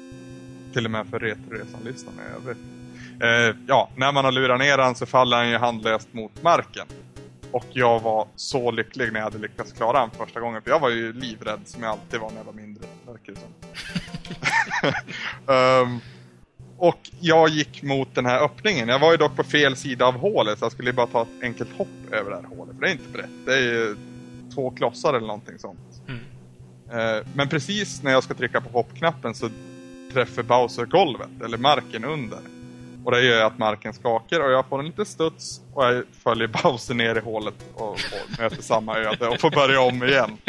Till 0.74 0.86
och 0.86 0.91
med 0.91 1.08
för 1.08 1.20
Retroresan-lyssnarna 1.20 2.22
i 2.22 2.36
övrigt. 2.36 2.79
Eh, 3.22 3.56
ja, 3.68 3.90
när 3.96 4.12
man 4.12 4.26
har 4.26 4.32
lurat 4.32 4.60
ner 4.60 4.78
han 4.78 4.96
så 4.96 5.06
faller 5.06 5.38
han 5.38 5.50
ju 5.50 5.58
handlöst 5.58 6.14
mot 6.14 6.44
marken. 6.44 6.88
Och 7.52 7.66
jag 7.74 8.00
var 8.00 8.28
så 8.36 8.72
lycklig 8.72 9.12
när 9.14 9.20
jag 9.20 9.24
hade 9.26 9.38
lyckats 9.38 9.72
klara 9.74 9.98
han 10.00 10.12
första 10.12 10.40
gången. 10.40 10.62
För 10.62 10.70
jag 10.70 10.80
var 10.80 10.90
ju 10.90 11.14
livrädd 11.14 11.60
som 11.66 11.84
jag 11.84 11.91
alltid 11.91 12.20
var 12.20 12.30
när 12.30 12.38
jag 12.38 12.44
var 12.46 12.54
mindre, 12.54 12.84
verkar 13.08 13.34
det 13.34 13.40
som. 13.40 13.54
Ehm, 15.56 16.00
Och 16.78 17.10
jag 17.20 17.50
gick 17.50 17.84
mot 17.84 18.16
den 18.16 18.26
här 18.26 18.40
öppningen. 18.44 18.88
Jag 18.90 19.00
var 19.00 19.12
ju 19.12 19.18
dock 19.18 19.36
på 19.36 19.44
fel 19.44 19.76
sida 19.76 20.06
av 20.06 20.14
hålet 20.18 20.60
så 20.60 20.66
jag 20.66 20.72
skulle 20.72 20.94
bara 20.94 21.08
ta 21.08 21.22
ett 21.22 21.44
enkelt 21.44 21.78
hopp 21.78 21.88
över 22.12 22.30
det 22.32 22.36
här 22.38 22.56
hålet. 22.58 22.76
För 22.76 22.82
det 22.82 22.90
är 22.90 22.91
inte 22.91 23.10
brett. 23.14 23.30
Det 23.46 23.54
är 23.54 23.62
ju 23.62 23.96
två 24.56 24.72
klossar 24.72 25.14
eller 25.14 25.28
någonting 25.28 25.60
sånt. 25.60 25.80
Mm. 26.08 26.22
Eh, 27.18 27.26
Men 27.34 27.50
precis 27.50 28.04
när 28.04 28.12
jag 28.12 28.24
ska 28.24 28.34
trycka 28.34 28.62
på 28.62 28.70
hoppknappen 28.70 29.36
så 29.36 29.50
träffar 30.14 30.44
Bowser 30.44 30.86
golvet, 30.86 31.30
eller 31.46 31.58
marken 31.58 32.06
under. 32.06 32.40
Och 33.06 33.12
det 33.12 33.22
gör 33.22 33.46
att 33.46 33.58
marken 33.58 33.94
skakar 33.94 34.40
och 34.40 34.52
jag 34.52 34.66
får 34.66 34.80
en 34.80 34.86
liten 34.86 35.06
studs 35.06 35.62
och 35.74 35.86
jag 35.86 36.04
följer 36.24 36.48
Bowser 36.64 36.94
ner 36.94 37.16
i 37.16 37.20
hålet 37.20 37.56
och, 37.76 37.90
och 37.90 38.00
möter 38.40 38.62
samma 38.62 38.98
öde 38.98 39.28
och 39.28 39.40
får 39.40 39.52
börja 39.52 39.82
om 39.82 40.04
igen. 40.04 40.38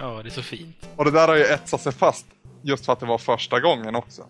Ja, 0.00 0.22
det 0.22 0.28
är 0.28 0.30
så 0.30 0.42
fint. 0.42 0.88
Och 0.96 1.04
det 1.04 1.10
där 1.10 1.28
har 1.28 1.34
ju 1.34 1.44
etsat 1.44 1.80
sig 1.80 1.92
fast 1.92 2.26
just 2.62 2.84
för 2.84 2.92
att 2.92 3.00
det 3.00 3.06
var 3.06 3.18
första 3.18 3.60
gången 3.60 3.94
också. 3.94 4.26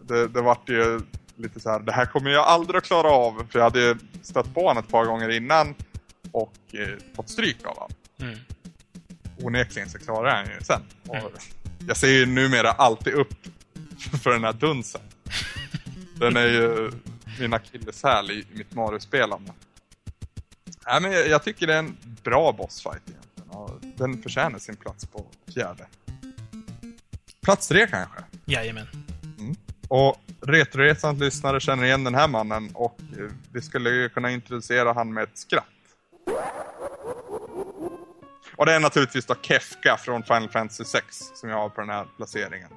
Det, 0.00 0.28
det 0.28 0.42
vart 0.42 0.68
ju 0.68 1.00
lite 1.36 1.60
så 1.60 1.70
här, 1.70 1.80
det 1.80 1.92
här 1.92 2.06
kommer 2.06 2.30
jag 2.30 2.46
aldrig 2.46 2.76
att 2.76 2.84
klara 2.84 3.10
av. 3.10 3.46
För 3.50 3.58
jag 3.58 3.64
hade 3.64 3.80
ju 3.80 3.96
stött 4.22 4.54
på 4.54 4.60
honom 4.60 4.84
ett 4.84 4.90
par 4.90 5.04
gånger 5.04 5.28
innan 5.28 5.74
och 6.32 6.54
eh, 6.72 6.88
fått 7.16 7.28
stryk 7.28 7.66
av 7.66 7.74
honom. 7.74 7.90
Mm. 8.20 8.38
Onekligen 9.42 9.90
så 9.90 9.98
klarar 9.98 10.36
han 10.36 10.46
ju 10.46 10.60
sen. 10.64 10.82
Mm. 11.12 11.22
Jag 11.86 11.96
ser 11.96 12.08
ju 12.08 12.26
numera 12.26 12.70
alltid 12.70 13.14
upp 13.14 13.34
för 14.22 14.30
den 14.30 14.44
här 14.44 14.52
dunsen. 14.52 15.00
Den 16.14 16.36
är 16.36 16.46
ju 16.46 16.90
min 17.40 17.54
akilleshäl 17.54 18.30
i 18.30 18.46
mitt 18.52 18.74
Mario-spelande. 18.74 19.52
Nej, 20.86 21.00
men 21.00 21.12
jag, 21.12 21.28
jag 21.28 21.42
tycker 21.44 21.66
det 21.66 21.74
är 21.74 21.78
en 21.78 21.96
bra 22.22 22.52
bossfight 22.52 23.02
egentligen. 23.08 23.50
Och 23.50 23.70
den 23.96 24.22
förtjänar 24.22 24.58
sin 24.58 24.76
plats 24.76 25.06
på 25.06 25.26
fjärde. 25.54 25.86
Plats 27.42 27.68
tre 27.68 27.86
kanske. 27.86 28.18
Jajamän. 28.44 28.86
Och 29.88 30.16
Retroresans 30.40 31.20
lyssnare 31.20 31.60
känner 31.60 31.84
igen 31.84 32.04
den 32.04 32.14
här 32.14 32.28
mannen 32.28 32.70
och 32.74 32.98
vi 33.52 33.62
skulle 33.62 33.90
ju 33.90 34.08
kunna 34.08 34.30
introducera 34.30 34.92
han 34.92 35.12
med 35.12 35.24
ett 35.24 35.38
skratt. 35.38 35.64
Och 38.56 38.66
det 38.66 38.72
är 38.72 38.80
naturligtvis 38.80 39.26
då 39.26 39.34
Kefka 39.42 39.96
från 39.96 40.22
Final 40.22 40.48
Fantasy 40.48 40.84
6 40.84 41.04
som 41.34 41.48
jag 41.48 41.56
har 41.56 41.68
på 41.68 41.80
den 41.80 41.90
här 41.90 42.06
placeringen. 42.16 42.70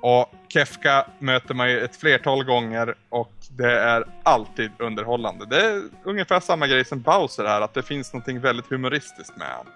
Och 0.00 0.34
Kefka 0.48 1.06
möter 1.18 1.54
man 1.54 1.70
ju 1.70 1.80
ett 1.80 1.96
flertal 1.96 2.44
gånger 2.44 2.94
och 3.08 3.32
det 3.50 3.80
är 3.80 4.04
alltid 4.22 4.70
underhållande. 4.78 5.46
Det 5.46 5.66
är 5.66 5.82
ungefär 6.04 6.40
samma 6.40 6.66
grej 6.66 6.84
som 6.84 7.00
Bowser 7.00 7.44
här, 7.44 7.60
att 7.60 7.74
det 7.74 7.82
finns 7.82 8.12
någonting 8.12 8.40
väldigt 8.40 8.70
humoristiskt 8.70 9.36
med 9.36 9.48
han. 9.48 9.66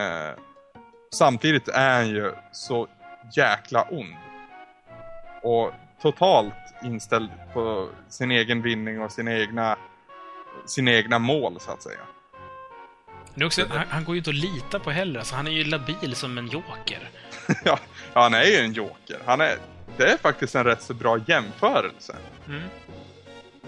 Eh, 0.00 0.34
samtidigt 1.12 1.68
är 1.68 1.94
han 1.94 2.08
ju 2.08 2.32
så 2.52 2.88
jäkla 3.36 3.86
ond. 3.90 4.16
Och 5.42 5.72
totalt 6.02 6.54
inställd 6.84 7.30
på 7.52 7.88
sin 8.08 8.30
egen 8.30 8.62
vinning 8.62 9.00
och 9.00 9.12
sina 9.12 9.38
egna, 9.38 9.76
sina 10.66 10.90
egna 10.90 11.18
mål 11.18 11.60
så 11.60 11.70
att 11.70 11.82
säga. 11.82 12.00
Också, 13.36 13.66
han, 13.70 13.86
han 13.90 14.04
går 14.04 14.14
ju 14.14 14.18
inte 14.18 14.30
att 14.30 14.36
lita 14.36 14.78
på 14.78 14.90
heller. 14.90 15.18
Alltså, 15.18 15.34
han 15.34 15.46
är 15.46 15.50
ju 15.50 15.64
labil 15.64 16.14
som 16.14 16.38
en 16.38 16.46
joker. 16.46 17.10
ja, 17.64 17.78
han 18.12 18.34
är 18.34 18.44
ju 18.44 18.56
en 18.56 18.72
joker. 18.72 19.18
Han 19.24 19.40
är, 19.40 19.56
det 19.96 20.12
är 20.12 20.16
faktiskt 20.16 20.54
en 20.54 20.64
rätt 20.64 20.82
så 20.82 20.94
bra 20.94 21.18
jämförelse. 21.26 22.16
Mm. 22.48 22.62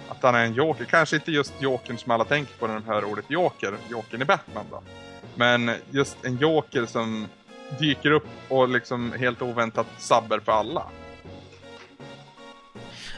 Att 0.09 0.23
han 0.23 0.35
är 0.35 0.45
en 0.45 0.55
joker. 0.55 0.85
Kanske 0.85 1.17
inte 1.17 1.33
just 1.33 1.53
jokern 1.59 1.99
som 1.99 2.11
alla 2.11 2.25
tänker 2.25 2.55
på 2.55 2.67
när 2.67 2.75
de 2.75 2.85
hör 2.85 3.05
ordet 3.05 3.25
joker. 3.29 3.75
Jokern 3.91 4.23
i 4.23 4.25
Batman 4.25 4.67
då. 4.71 4.83
Men 5.35 5.77
just 5.91 6.25
en 6.25 6.37
joker 6.37 6.87
som 6.87 7.29
dyker 7.79 8.11
upp 8.11 8.27
och 8.49 8.69
liksom 8.69 9.13
helt 9.13 9.43
oväntat 9.43 9.87
sabber 9.99 10.41
för 10.41 10.53
alla. 10.53 10.87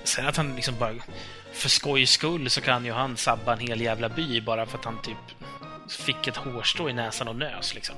Sen 0.04 0.26
att 0.26 0.36
han 0.36 0.56
liksom 0.56 0.74
bara... 0.78 0.94
För 1.52 1.68
skojs 1.68 2.10
skull 2.10 2.50
så 2.50 2.60
kan 2.60 2.84
ju 2.84 2.92
han 2.92 3.16
sabba 3.16 3.52
en 3.52 3.58
hel 3.58 3.80
jävla 3.80 4.08
by 4.08 4.40
bara 4.40 4.66
för 4.66 4.78
att 4.78 4.84
han 4.84 5.02
typ 5.02 5.16
fick 5.96 6.26
ett 6.26 6.36
hårstrå 6.36 6.88
i 6.88 6.92
näsan 6.92 7.28
och 7.28 7.36
nös 7.36 7.74
liksom. 7.74 7.96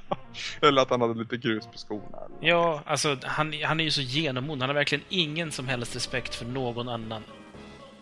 Eller 0.60 0.82
att 0.82 0.90
han 0.90 1.00
hade 1.00 1.14
lite 1.14 1.36
grus 1.36 1.66
på 1.66 1.78
skorna. 1.78 2.18
Eller. 2.26 2.48
Ja, 2.48 2.82
alltså 2.86 3.16
han, 3.22 3.54
han 3.64 3.80
är 3.80 3.84
ju 3.84 3.90
så 3.90 4.00
genomond. 4.00 4.62
Han 4.62 4.68
har 4.68 4.74
verkligen 4.74 5.04
ingen 5.08 5.52
som 5.52 5.68
helst 5.68 5.96
respekt 5.96 6.34
för 6.34 6.44
någon 6.44 6.88
annan. 6.88 7.22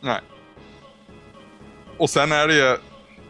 Nej. 0.00 0.20
Och 1.96 2.10
sen 2.10 2.32
är 2.32 2.48
det 2.48 2.54
ju... 2.54 2.76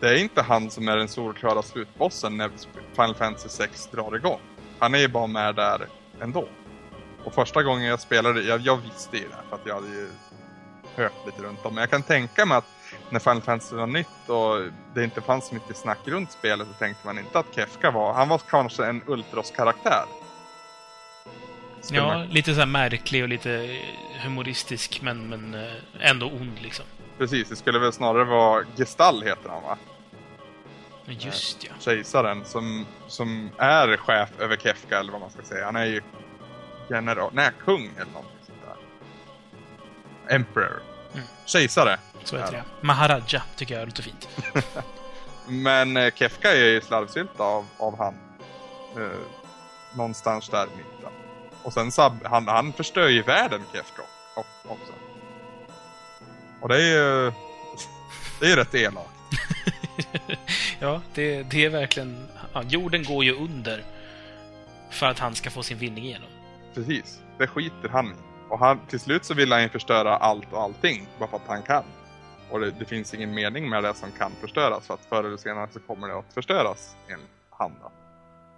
Det 0.00 0.08
är 0.08 0.14
inte 0.14 0.42
han 0.42 0.70
som 0.70 0.88
är 0.88 0.96
den 0.96 1.08
solklara 1.08 1.62
slutbossen 1.62 2.36
när 2.36 2.50
Final 2.90 3.14
Fantasy 3.14 3.48
6 3.48 3.88
drar 3.92 4.16
igång. 4.16 4.40
Han 4.78 4.94
är 4.94 4.98
ju 4.98 5.08
bara 5.08 5.26
med 5.26 5.54
där 5.54 5.86
ändå. 6.20 6.48
Och 7.24 7.34
första 7.34 7.62
gången 7.62 7.84
jag 7.84 8.00
spelade, 8.00 8.42
jag, 8.42 8.60
jag 8.60 8.76
visste 8.76 9.16
ju 9.16 9.22
det 9.22 9.48
för 9.48 9.56
att 9.56 9.66
jag 9.66 9.74
hade 9.74 9.88
ju 9.88 10.08
hört 10.96 11.26
lite 11.26 11.42
runt 11.42 11.66
om. 11.66 11.74
Men 11.74 11.80
jag 11.82 11.90
kan 11.90 12.02
tänka 12.02 12.46
mig 12.46 12.58
att 12.58 12.75
när 13.10 13.20
Final 13.20 13.42
Fantasy 13.42 13.76
var 13.76 13.86
nytt 13.86 14.28
och 14.28 14.72
det 14.94 15.04
inte 15.04 15.20
fanns 15.20 15.48
så 15.48 15.54
mycket 15.54 15.76
snack 15.76 15.98
runt 16.04 16.32
spelet 16.32 16.68
så 16.68 16.74
tänkte 16.74 17.06
man 17.06 17.18
inte 17.18 17.38
att 17.38 17.54
Kefka 17.54 17.90
var, 17.90 18.12
han 18.14 18.28
var 18.28 18.38
kanske 18.38 18.86
en 18.86 19.02
Ultros-karaktär. 19.06 20.04
Ja, 21.90 22.06
man- 22.06 22.26
lite 22.26 22.54
så 22.54 22.66
märklig 22.66 23.22
och 23.22 23.28
lite 23.28 23.80
humoristisk, 24.22 25.00
men, 25.02 25.28
men 25.28 25.54
eh, 25.54 25.72
ändå 26.00 26.26
ond 26.26 26.58
liksom. 26.62 26.84
Precis, 27.18 27.48
det 27.48 27.56
skulle 27.56 27.78
väl 27.78 27.92
snarare 27.92 28.24
vara 28.24 28.64
Gestall 28.76 29.22
heter 29.22 29.48
han 29.48 29.62
va? 29.62 29.78
Just 31.08 31.64
ja. 31.64 31.70
kejsaren 31.80 32.44
som, 32.44 32.86
som 33.06 33.50
är 33.58 33.96
chef 33.96 34.30
över 34.40 34.56
Kefka 34.56 34.98
eller 34.98 35.12
vad 35.12 35.20
man 35.20 35.30
ska 35.30 35.42
säga. 35.42 35.64
Han 35.64 35.76
är 35.76 35.84
ju 35.84 36.02
general, 36.90 37.30
nej 37.34 37.50
kung 37.64 37.90
eller 37.96 38.12
någonting 38.12 38.38
sånt 38.46 38.58
där. 38.64 40.34
Emperor. 40.34 40.82
Mm. 41.14 41.26
Kejsare. 41.46 41.98
Så 42.26 42.36
heter 42.36 42.52
det. 42.52 42.64
Maharaja 42.80 43.42
tycker 43.56 43.78
jag 43.78 43.86
lite 43.86 44.02
fint. 44.02 44.28
Men 45.46 45.96
eh, 45.96 46.14
Kefka 46.14 46.52
är 46.52 46.64
ju 46.64 46.80
slarvsylta 46.80 47.42
av, 47.42 47.66
av 47.78 47.98
han. 47.98 48.14
Eh, 48.96 49.18
någonstans 49.96 50.48
där 50.48 50.64
i 50.64 50.76
mitten. 50.76 51.12
Och 51.62 51.72
sen 51.72 51.92
så 51.92 52.16
han, 52.24 52.48
han 52.48 52.72
förstör 52.72 53.08
ju 53.08 53.22
världen 53.22 53.62
Kefka 53.72 54.02
också. 54.64 54.92
Och 56.60 56.68
det 56.68 56.76
är 56.76 56.96
ju 56.96 57.32
det 58.40 58.46
är 58.46 58.50
ju 58.50 58.56
rätt 58.56 58.74
elakt. 58.74 59.08
ja, 60.78 61.00
det, 61.14 61.42
det 61.42 61.64
är 61.64 61.70
verkligen... 61.70 62.28
Ja, 62.52 62.62
jorden 62.62 63.04
går 63.04 63.24
ju 63.24 63.36
under 63.36 63.84
för 64.90 65.06
att 65.06 65.18
han 65.18 65.34
ska 65.34 65.50
få 65.50 65.62
sin 65.62 65.78
vinning 65.78 66.04
igenom. 66.04 66.28
Precis, 66.74 67.20
det 67.38 67.46
skiter 67.46 67.88
han 67.88 68.06
i. 68.06 68.14
Och 68.48 68.58
han, 68.58 68.80
till 68.88 69.00
slut 69.00 69.24
så 69.24 69.34
vill 69.34 69.52
han 69.52 69.62
ju 69.62 69.68
förstöra 69.68 70.16
allt 70.16 70.52
och 70.52 70.62
allting, 70.62 71.06
bara 71.18 71.28
för 71.28 71.36
att 71.36 71.46
han 71.46 71.62
kan. 71.62 71.84
Och 72.50 72.60
det, 72.60 72.70
det 72.70 72.84
finns 72.84 73.14
ingen 73.14 73.34
mening 73.34 73.68
med 73.68 73.84
det 73.84 73.94
som 73.94 74.10
kan 74.10 74.32
förstöras, 74.40 74.86
för 74.86 74.94
att 74.94 75.04
förr 75.08 75.24
eller 75.24 75.36
senare 75.36 75.68
så 75.72 75.80
kommer 75.80 76.08
det 76.08 76.18
att 76.18 76.34
förstöras, 76.34 76.96
enligt 77.08 77.30
han 77.50 77.72
då. 77.82 77.92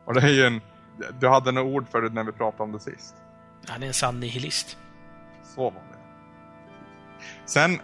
Och 0.05 0.15
det 0.15 0.21
är 0.21 0.33
ju 0.33 0.47
en... 0.47 0.61
Du 1.21 1.29
hade 1.29 1.53
några 1.53 1.69
ord 1.69 1.89
för 1.89 2.03
det 2.03 2.09
när 2.09 2.25
vi 2.25 2.33
pratade 2.33 2.63
om 2.63 2.73
det 2.73 2.81
sist. 2.81 3.15
Han 3.69 3.83
är 3.83 3.87
en 3.87 3.95
sann 3.95 4.21
nihilist. 4.21 4.79
Så 5.55 5.63
var 5.63 5.71
det. 5.71 5.99
Sen, 7.45 7.81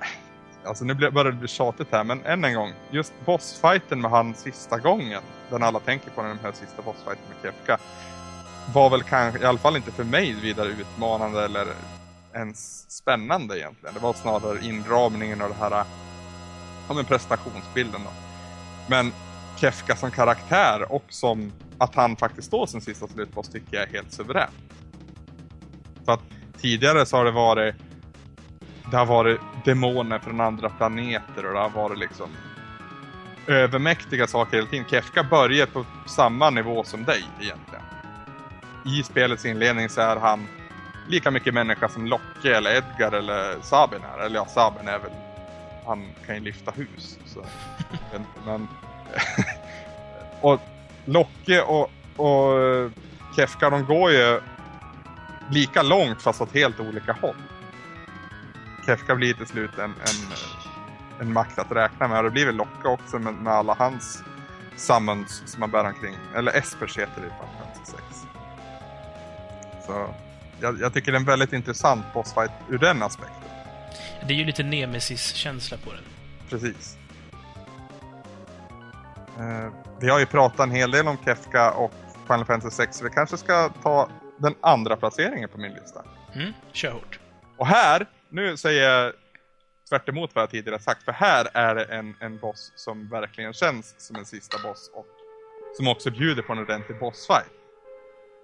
alltså 0.65 0.85
nu 0.85 0.95
börjar 0.95 1.25
det 1.25 1.33
bli 1.33 1.49
tjatigt 1.49 1.89
här, 1.93 2.05
men 2.05 2.25
än 2.25 2.45
en 2.45 2.55
gång. 2.55 2.73
Just 2.91 3.13
bossfighten 3.27 4.01
med 4.01 4.11
han 4.11 4.35
sista 4.35 4.79
gången, 4.79 5.23
den 5.51 5.63
alla 5.63 5.81
tänker 5.81 6.11
på, 6.11 6.23
den 6.23 6.39
här 6.43 6.53
sista 6.53 6.83
bossfighten 6.83 7.25
med 7.29 7.37
Kefka, 7.43 7.79
var 8.75 8.91
väl 8.91 9.03
kanske, 9.03 9.43
i 9.43 9.45
alla 9.45 9.59
fall 9.59 9.77
inte 9.77 9.93
för 9.93 10.05
mig, 10.05 10.33
vidare 10.33 10.69
utmanande 10.69 11.45
eller 11.45 11.67
ens 12.35 12.91
spännande 12.91 13.59
egentligen. 13.59 13.95
Det 13.95 14.01
var 14.01 14.13
snarare 14.13 14.65
inramningen 14.65 15.43
och 15.43 15.49
det 15.49 15.55
här, 15.55 15.85
ja 16.89 16.95
men 16.95 17.05
prestationsbilden 17.05 18.01
då. 18.05 18.11
Men 18.89 19.13
Kefka 19.57 19.97
som 19.97 20.11
karaktär 20.11 20.93
och 20.93 21.05
som 21.09 21.53
att 21.79 21.95
han 21.95 22.17
faktiskt 22.17 22.49
står 22.49 22.67
som 22.67 22.81
sista 22.81 23.07
slutboss 23.09 23.49
tycker 23.49 23.77
jag 23.77 23.89
är 23.89 23.93
helt 23.93 24.13
suveränt. 24.13 24.55
För 26.05 26.13
att 26.13 26.23
tidigare 26.61 27.07
så 27.07 27.17
har 27.17 27.25
det 27.25 27.31
varit 27.31 27.75
det 28.91 28.97
har 28.97 29.07
varit 29.07 29.41
demoner 29.65 30.19
från 30.19 30.41
andra 30.41 30.69
planeter 30.69 31.47
och 31.47 31.53
det 31.53 31.59
har 31.59 31.71
varit 31.71 31.99
liksom 31.99 32.29
övermäktiga 33.47 34.27
saker 34.27 34.57
hela 34.57 34.69
tiden. 34.69 34.87
Kefka 34.91 35.23
börjar 35.23 35.67
på 35.67 35.85
samma 36.07 36.51
nivå 36.51 36.85
som 36.85 37.05
dig 37.05 37.25
egentligen. 37.41 37.85
I 38.85 39.03
spelets 39.03 39.45
inledning 39.45 39.89
så 39.89 40.01
är 40.01 40.17
han 40.17 40.47
lika 41.09 41.31
mycket 41.31 41.55
människa 41.55 41.89
som 41.89 42.07
Locke 42.07 42.57
eller 42.57 42.77
Edgar 42.77 43.13
eller 43.13 43.61
Sabin 43.61 44.01
är. 44.15 44.25
Eller 44.25 44.37
ja, 44.37 44.47
Sabin 44.47 44.89
är 44.89 44.99
väl... 44.99 45.11
Han 45.87 46.13
kan 46.27 46.35
ju 46.35 46.41
lyfta 46.41 46.71
hus. 46.71 47.19
Så. 47.27 47.45
men, 48.47 48.69
och 50.41 50.61
Locke 51.05 51.63
och, 51.63 51.91
och 52.17 52.91
Kefka 53.37 53.71
de 53.71 53.85
går 53.85 54.11
ju 54.11 54.41
lika 55.51 55.83
långt 55.83 56.23
fast 56.23 56.41
åt 56.41 56.55
helt 56.55 56.81
olika 56.81 57.13
håll. 57.13 57.37
Kefka 58.87 59.15
blir 59.15 59.35
till 59.35 59.47
slut 59.47 59.79
en, 59.79 59.85
en, 59.85 60.33
en 61.21 61.33
makt 61.33 61.59
att 61.59 61.73
räkna 61.73 62.09
med. 62.09 62.19
Och 62.19 62.25
det 62.25 62.31
blir 62.31 62.47
väl 62.47 62.57
Locke 62.57 62.89
också 62.89 63.19
med, 63.19 63.35
med 63.35 63.53
alla 63.53 63.75
hans 63.75 64.23
summons 64.77 65.43
som 65.47 65.61
man 65.61 65.71
bär 65.71 65.85
omkring. 65.85 66.17
Eller 66.35 66.57
Espers 66.57 66.99
heter 66.99 67.21
det 67.21 67.27
i 67.27 67.31
Final 67.31 67.57
Fantasy 67.59 67.93
6. 67.93 68.03
Så 69.87 70.15
jag, 70.65 70.81
jag 70.81 70.95
tycker 70.95 71.13
det 71.13 71.17
är 71.17 71.21
en 71.21 71.27
väldigt 71.27 71.53
intressant 71.53 72.05
bossfight 72.15 72.51
ur 72.71 72.79
den 72.79 73.03
aspekten. 73.03 73.43
Det 74.29 74.35
är 74.35 74.39
ju 74.39 74.45
lite 74.45 74.63
Nemesis-känsla 74.63 75.77
på 75.85 75.91
den. 75.93 76.05
Precis. 76.49 76.97
Eh, 79.39 79.73
vi 80.01 80.09
har 80.09 80.19
ju 80.19 80.27
pratat 80.27 80.61
en 80.61 80.71
hel 80.71 80.91
del 80.91 81.09
om 81.09 81.17
Kefka 81.25 81.73
och 81.73 81.93
Final 82.27 82.45
Fantasy 82.45 82.77
6, 82.77 82.97
så 82.97 83.05
vi 83.05 83.11
kanske 83.11 83.37
ska 83.37 83.69
ta 83.69 84.09
den 84.39 84.55
andra 84.61 84.97
placeringen 84.97 85.49
på 85.49 85.59
min 85.59 85.73
lista. 85.73 86.05
Mm, 86.35 86.53
kör 86.73 86.91
hårt. 86.91 87.19
Och 87.57 87.67
här, 87.67 88.07
nu 88.29 88.57
säger 88.57 88.91
jag 88.91 89.13
tvärt 89.89 90.09
vad 90.35 90.43
jag 90.43 90.51
tidigare 90.51 90.79
sagt, 90.79 91.03
för 91.03 91.13
här 91.13 91.49
är 91.55 91.75
det 91.75 91.85
en, 91.85 92.15
en 92.21 92.39
boss 92.39 92.73
som 92.77 93.09
verkligen 93.09 93.53
känns 93.53 93.95
som 93.99 94.17
en 94.17 94.25
sista 94.25 94.59
boss 94.69 94.91
och 94.95 95.07
som 95.77 95.89
också 95.89 96.11
bjuder 96.11 96.43
på 96.43 96.53
en 96.53 96.59
ordentlig 96.59 96.99
bossfight. 96.99 97.64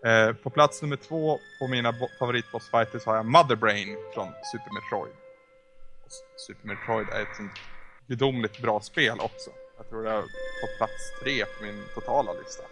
Eh, 0.07 0.33
på 0.33 0.51
plats 0.51 0.83
nummer 0.83 0.97
två 0.97 1.39
på 1.59 1.67
mina 1.69 1.93
bo- 1.93 2.09
favoritbossfighters 2.19 3.07
har 3.07 3.17
jag 3.17 3.27
Mother 3.27 3.57
Brain 3.57 3.97
från 4.15 4.29
Super 4.53 4.71
Metroid. 4.75 5.13
Super 6.47 6.69
Metroid 6.69 7.07
är 7.09 7.23
ett 7.23 7.37
sånt 7.37 7.53
gudomligt 8.07 8.63
bra 8.63 8.81
spel 8.81 9.21
också. 9.21 9.51
Jag 9.77 9.89
tror 9.89 10.03
det 10.03 10.11
är 10.11 10.21
på 10.23 10.67
plats 10.79 10.93
tre 11.23 11.45
på 11.45 11.65
min 11.65 11.83
totala 11.95 12.33
lista. 12.33 12.63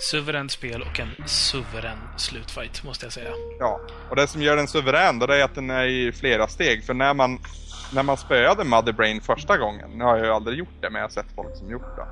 Suveränt 0.00 0.52
spel 0.52 0.82
och 0.82 1.00
en 1.00 1.28
suverän 1.28 1.98
slutfight, 2.16 2.84
måste 2.84 3.06
jag 3.06 3.12
säga. 3.12 3.30
Ja, 3.58 3.80
och 4.10 4.16
det 4.16 4.26
som 4.26 4.42
gör 4.42 4.56
den 4.56 4.68
suverän 4.68 5.18
då 5.18 5.26
det 5.26 5.36
är 5.36 5.44
att 5.44 5.54
den 5.54 5.70
är 5.70 5.84
i 5.86 6.12
flera 6.12 6.46
steg. 6.48 6.84
För 6.84 6.94
när 6.94 7.14
man, 7.14 7.38
när 7.94 8.02
man 8.02 8.16
spöade 8.16 8.64
Mother 8.64 8.92
Brain 8.92 9.20
första 9.20 9.56
gången, 9.58 9.90
nu 9.90 10.04
har 10.04 10.16
jag 10.16 10.26
ju 10.26 10.32
aldrig 10.32 10.58
gjort 10.58 10.68
det 10.80 10.90
men 10.90 11.00
jag 11.00 11.08
har 11.08 11.12
sett 11.12 11.34
folk 11.34 11.56
som 11.56 11.70
gjort 11.70 11.96
det. 11.96 12.06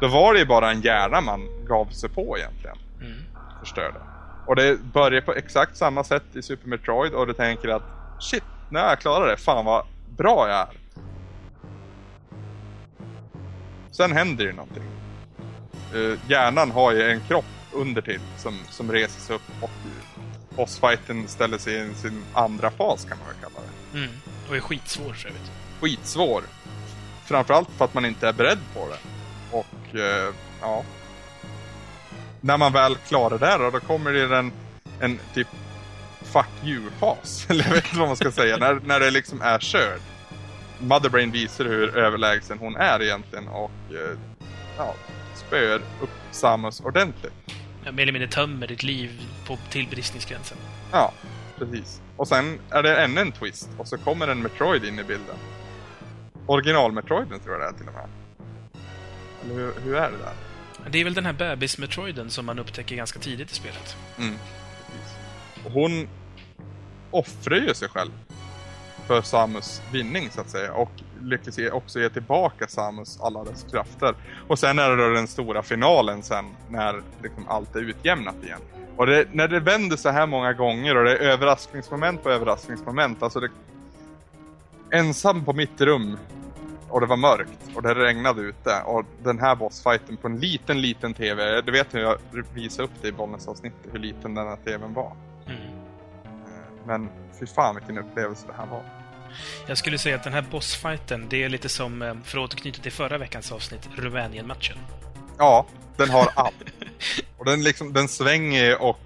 Då 0.00 0.08
var 0.08 0.32
det 0.34 0.38
ju 0.40 0.46
bara 0.46 0.70
en 0.70 0.80
hjärna 0.80 1.20
man 1.20 1.64
gav 1.66 1.86
sig 1.86 2.08
på 2.10 2.38
egentligen. 2.38 2.76
Mm. 3.00 3.18
Förstörde. 3.60 4.00
Och 4.46 4.56
det 4.56 4.80
börjar 4.82 5.20
på 5.20 5.32
exakt 5.32 5.76
samma 5.76 6.04
sätt 6.04 6.24
i 6.32 6.42
Super 6.42 6.68
Metroid 6.68 7.12
och 7.12 7.26
du 7.26 7.32
tänker 7.32 7.68
att 7.68 7.82
shit, 8.20 8.44
nu 8.70 8.78
har 8.78 8.86
jag 8.86 9.00
klarat 9.00 9.28
det, 9.28 9.36
fan 9.36 9.64
vad 9.64 9.86
bra 10.16 10.48
jag 10.48 10.58
är. 10.58 10.80
Sen 13.90 14.12
händer 14.12 14.44
ju 14.44 14.52
någonting. 14.52 14.82
Uh, 15.94 16.18
hjärnan 16.28 16.70
har 16.70 16.92
ju 16.92 17.10
en 17.10 17.20
kropp 17.20 17.44
under 17.72 18.02
till 18.02 18.20
som, 18.36 18.58
som 18.70 18.92
reser 18.92 19.20
sig 19.20 19.36
upp 19.36 19.62
och 19.62 19.70
bossfighten 20.56 21.28
ställer 21.28 21.58
sig 21.58 21.90
i 21.90 21.94
sin 21.94 22.22
andra 22.32 22.70
fas 22.70 23.04
kan 23.04 23.18
man 23.18 23.26
väl 23.26 23.36
kalla 23.40 23.66
det. 23.66 23.98
Mm. 23.98 24.10
Och 24.48 24.56
är 24.56 24.60
skitsvår 24.60 25.12
för 25.12 25.28
övrigt. 25.28 25.50
Skitsvår. 25.80 26.42
Framförallt 27.24 27.70
för 27.70 27.84
att 27.84 27.94
man 27.94 28.04
inte 28.04 28.28
är 28.28 28.32
beredd 28.32 28.58
på 28.74 28.88
det. 28.88 28.98
Och 29.56 29.98
eh, 30.00 30.34
ja. 30.60 30.84
När 32.40 32.58
man 32.58 32.72
väl 32.72 32.96
klarar 32.96 33.38
det 33.38 33.64
då, 33.64 33.70
då 33.70 33.80
kommer 33.80 34.12
det 34.12 34.36
en, 34.36 34.52
en 35.00 35.18
typ 35.34 35.48
fuck 36.22 36.64
you-fas. 36.64 37.46
Eller 37.50 37.64
jag 37.64 37.72
vet 37.72 37.84
inte 37.84 37.98
vad 37.98 38.08
man 38.08 38.16
ska 38.16 38.32
säga. 38.32 38.56
när, 38.56 38.80
när 38.84 39.00
det 39.00 39.10
liksom 39.10 39.42
är 39.42 39.58
körd. 39.58 40.00
Motherbrain 40.78 41.30
visar 41.30 41.64
hur 41.64 41.96
överlägsen 41.96 42.58
hon 42.58 42.76
är 42.76 43.02
egentligen 43.02 43.48
och 43.48 43.70
eh, 43.90 44.18
ja, 44.76 44.94
spöar 45.34 45.80
upp 46.00 46.10
Samus 46.30 46.80
ordentligt. 46.80 47.32
Ja, 47.84 47.92
mer 47.92 48.02
eller 48.02 48.12
mindre 48.12 48.30
tömmer 48.30 48.66
ditt 48.66 48.82
liv 48.82 49.22
på 49.46 49.58
tillbristningsgränsen. 49.70 50.58
Ja, 50.92 51.12
precis. 51.58 52.00
Och 52.16 52.28
sen 52.28 52.58
är 52.70 52.82
det 52.82 52.96
ännu 52.96 53.20
en 53.20 53.32
twist 53.32 53.68
och 53.78 53.88
så 53.88 53.98
kommer 53.98 54.28
en 54.28 54.42
Metroid 54.42 54.84
in 54.84 54.98
i 54.98 55.04
bilden. 55.04 55.36
Original-Metroiden 56.46 57.40
tror 57.40 57.54
jag 57.54 57.60
det 57.60 57.66
är 57.66 57.78
till 57.78 57.88
och 57.88 57.94
med. 57.94 58.08
Eller 59.44 59.54
hur, 59.54 59.72
hur 59.84 59.94
är 59.94 60.10
det 60.10 60.18
där? 60.18 60.49
Det 60.90 61.00
är 61.00 61.04
väl 61.04 61.14
den 61.14 61.26
här 61.26 61.32
bebis-metroiden 61.32 62.30
som 62.30 62.46
man 62.46 62.58
upptäcker 62.58 62.96
ganska 62.96 63.18
tidigt 63.18 63.52
i 63.52 63.54
spelet. 63.54 63.96
Mm, 64.18 64.34
hon 65.64 66.08
offrar 67.10 67.56
ju 67.56 67.74
sig 67.74 67.88
själv 67.88 68.10
för 69.06 69.22
Samus 69.22 69.82
vinning 69.92 70.30
så 70.30 70.40
att 70.40 70.50
säga 70.50 70.72
och 70.72 70.90
lyckas 71.20 71.58
också 71.72 72.00
ge 72.00 72.08
tillbaka 72.08 72.66
Samus 72.68 73.20
alla 73.20 73.44
dess 73.44 73.66
krafter. 73.70 74.14
Och 74.48 74.58
sen 74.58 74.78
är 74.78 74.90
det 74.90 74.96
då 74.96 75.14
den 75.14 75.28
stora 75.28 75.62
finalen 75.62 76.22
sen 76.22 76.44
när 76.68 77.02
liksom 77.22 77.48
allt 77.48 77.76
är 77.76 77.80
utjämnat 77.80 78.44
igen. 78.44 78.60
Och 78.96 79.06
det, 79.06 79.26
när 79.32 79.48
det 79.48 79.60
vänder 79.60 79.96
så 79.96 80.08
här 80.08 80.26
många 80.26 80.52
gånger 80.52 80.96
och 80.96 81.04
det 81.04 81.16
är 81.16 81.30
överraskningsmoment 81.30 82.22
på 82.22 82.30
överraskningsmoment, 82.30 83.22
alltså 83.22 83.40
det... 83.40 83.48
Ensam 84.92 85.44
på 85.44 85.52
mitt 85.52 85.80
rum 85.80 86.18
och 86.90 87.00
det 87.00 87.06
var 87.06 87.16
mörkt 87.16 87.76
och 87.76 87.82
det 87.82 87.94
regnade 87.94 88.40
ute 88.40 88.82
och 88.86 89.04
den 89.22 89.38
här 89.38 89.54
bossfighten 89.56 90.16
på 90.16 90.28
en 90.28 90.40
liten, 90.40 90.80
liten 90.80 91.14
TV. 91.14 91.60
Du 91.60 91.72
vet 91.72 91.94
hur 91.94 92.00
jag 92.00 92.18
visade 92.54 92.84
upp 92.84 92.94
det 93.02 93.08
i 93.08 93.12
Bollnäs-avsnittet, 93.12 93.92
hur 93.92 93.98
liten 93.98 94.34
den 94.34 94.46
här 94.46 94.56
TVn 94.56 94.94
var. 94.94 95.12
Mm. 95.46 95.58
Eh, 96.24 96.86
Men 96.86 97.08
fy 97.40 97.46
fan 97.46 97.74
vilken 97.74 97.98
upplevelse 97.98 98.46
det 98.46 98.52
här 98.52 98.66
var. 98.66 98.82
Jag 99.66 99.78
skulle 99.78 99.98
säga 99.98 100.16
att 100.16 100.24
den 100.24 100.32
här 100.32 100.44
bossfighten, 100.50 101.26
det 101.28 101.42
är 101.44 101.48
lite 101.48 101.68
som, 101.68 102.02
eh, 102.02 102.14
för 102.24 102.38
att 102.38 102.44
återknyta 102.44 102.82
till 102.82 102.92
förra 102.92 103.18
veckans 103.18 103.52
avsnitt, 103.52 103.88
Rumänien-matchen. 103.96 104.78
Ja, 105.38 105.66
den 105.96 106.10
har 106.10 106.28
allt. 106.34 106.54
Och 107.38 107.44
den 107.44 107.62
liksom, 107.62 107.92
den 107.92 108.08
svänger 108.08 108.82
och 108.82 109.00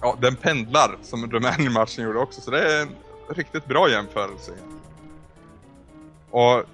ja, 0.00 0.16
den 0.20 0.36
pendlar 0.36 0.96
som 1.02 1.30
Rumänien-matchen 1.30 2.04
gjorde 2.04 2.18
också. 2.18 2.40
Så 2.40 2.50
det 2.50 2.74
är 2.74 2.82
en 2.82 2.94
riktigt 3.28 3.66
bra 3.66 3.90
jämförelse. 3.90 4.52
Och 6.32 6.64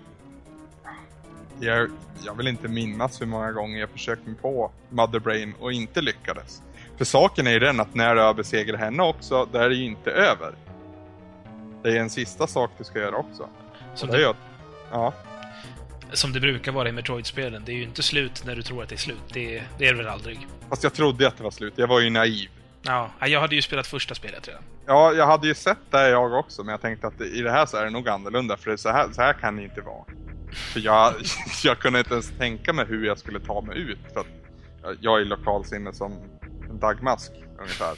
jag, 1.60 1.90
jag 2.24 2.34
vill 2.34 2.48
inte 2.48 2.68
minnas 2.68 3.20
hur 3.20 3.26
många 3.26 3.52
gånger 3.52 3.80
jag 3.80 3.90
försökt 3.90 4.26
mig 4.26 4.34
på 4.34 4.70
Mother 4.90 5.18
Brain 5.18 5.54
och 5.60 5.72
inte 5.72 6.00
lyckades. 6.00 6.62
För 6.96 7.04
saken 7.04 7.46
är 7.46 7.50
ju 7.50 7.58
den 7.58 7.80
att 7.80 7.94
när 7.94 8.14
du 8.14 8.34
besegrar 8.34 8.78
henne 8.78 9.02
också, 9.02 9.48
då 9.52 9.58
är 9.58 9.68
det 9.68 9.74
ju 9.74 9.84
inte 9.84 10.10
över. 10.10 10.54
Det 11.82 11.88
är 11.88 12.00
en 12.00 12.10
sista 12.10 12.46
sak 12.46 12.70
du 12.78 12.84
ska 12.84 12.98
göra 12.98 13.16
också. 13.16 13.48
Som 13.94 14.08
Och 14.08 14.16
det 14.16 14.22
det, 14.22 14.34
ja, 14.90 15.14
som 16.12 16.32
det 16.32 16.40
brukar 16.40 16.72
vara 16.72 16.88
i 16.88 16.92
Metroid-spelen. 16.92 17.62
Det 17.66 17.72
är 17.72 17.76
ju 17.76 17.82
inte 17.82 18.02
slut 18.02 18.42
när 18.44 18.56
du 18.56 18.62
tror 18.62 18.82
att 18.82 18.88
det 18.88 18.94
är 18.94 18.96
slut. 18.96 19.22
Det, 19.32 19.62
det 19.78 19.86
är 19.86 19.92
det 19.92 19.98
väl 19.98 20.08
aldrig. 20.08 20.46
fast 20.68 20.82
jag 20.82 20.94
trodde 20.94 21.28
att 21.28 21.36
det 21.36 21.44
var 21.44 21.50
slut. 21.50 21.72
Jag 21.76 21.86
var 21.86 22.00
ju 22.00 22.10
naiv. 22.10 22.50
Ja, 22.88 23.10
jag 23.26 23.40
hade 23.40 23.54
ju 23.54 23.62
spelat 23.62 23.86
första 23.86 24.14
spelet 24.14 24.48
redan. 24.48 24.62
Ja, 24.86 25.12
jag 25.12 25.26
hade 25.26 25.46
ju 25.46 25.54
sett 25.54 25.78
det 25.90 26.08
jag 26.08 26.32
också, 26.32 26.62
men 26.64 26.72
jag 26.72 26.80
tänkte 26.80 27.06
att 27.06 27.20
i 27.20 27.42
det 27.42 27.50
här 27.50 27.66
så 27.66 27.76
är 27.76 27.84
det 27.84 27.90
nog 27.90 28.08
annorlunda, 28.08 28.56
för 28.56 28.76
så, 28.76 28.88
här, 28.88 29.08
så 29.12 29.22
här 29.22 29.32
kan 29.32 29.56
det 29.56 29.62
inte 29.62 29.80
vara. 29.80 30.04
För 30.52 30.80
jag, 30.80 31.14
jag 31.64 31.78
kunde 31.78 31.98
inte 31.98 32.12
ens 32.12 32.30
tänka 32.38 32.72
mig 32.72 32.84
hur 32.86 33.06
jag 33.06 33.18
skulle 33.18 33.40
ta 33.40 33.60
mig 33.60 33.78
ut, 33.78 33.98
för 34.12 34.20
att 34.20 34.26
jag- 34.82 34.96
jag 35.00 35.20
är 35.20 35.24
lokalsinne 35.24 35.92
som 35.92 36.12
en 36.70 36.78
dagmask, 36.78 37.32
ungefär. 37.58 37.94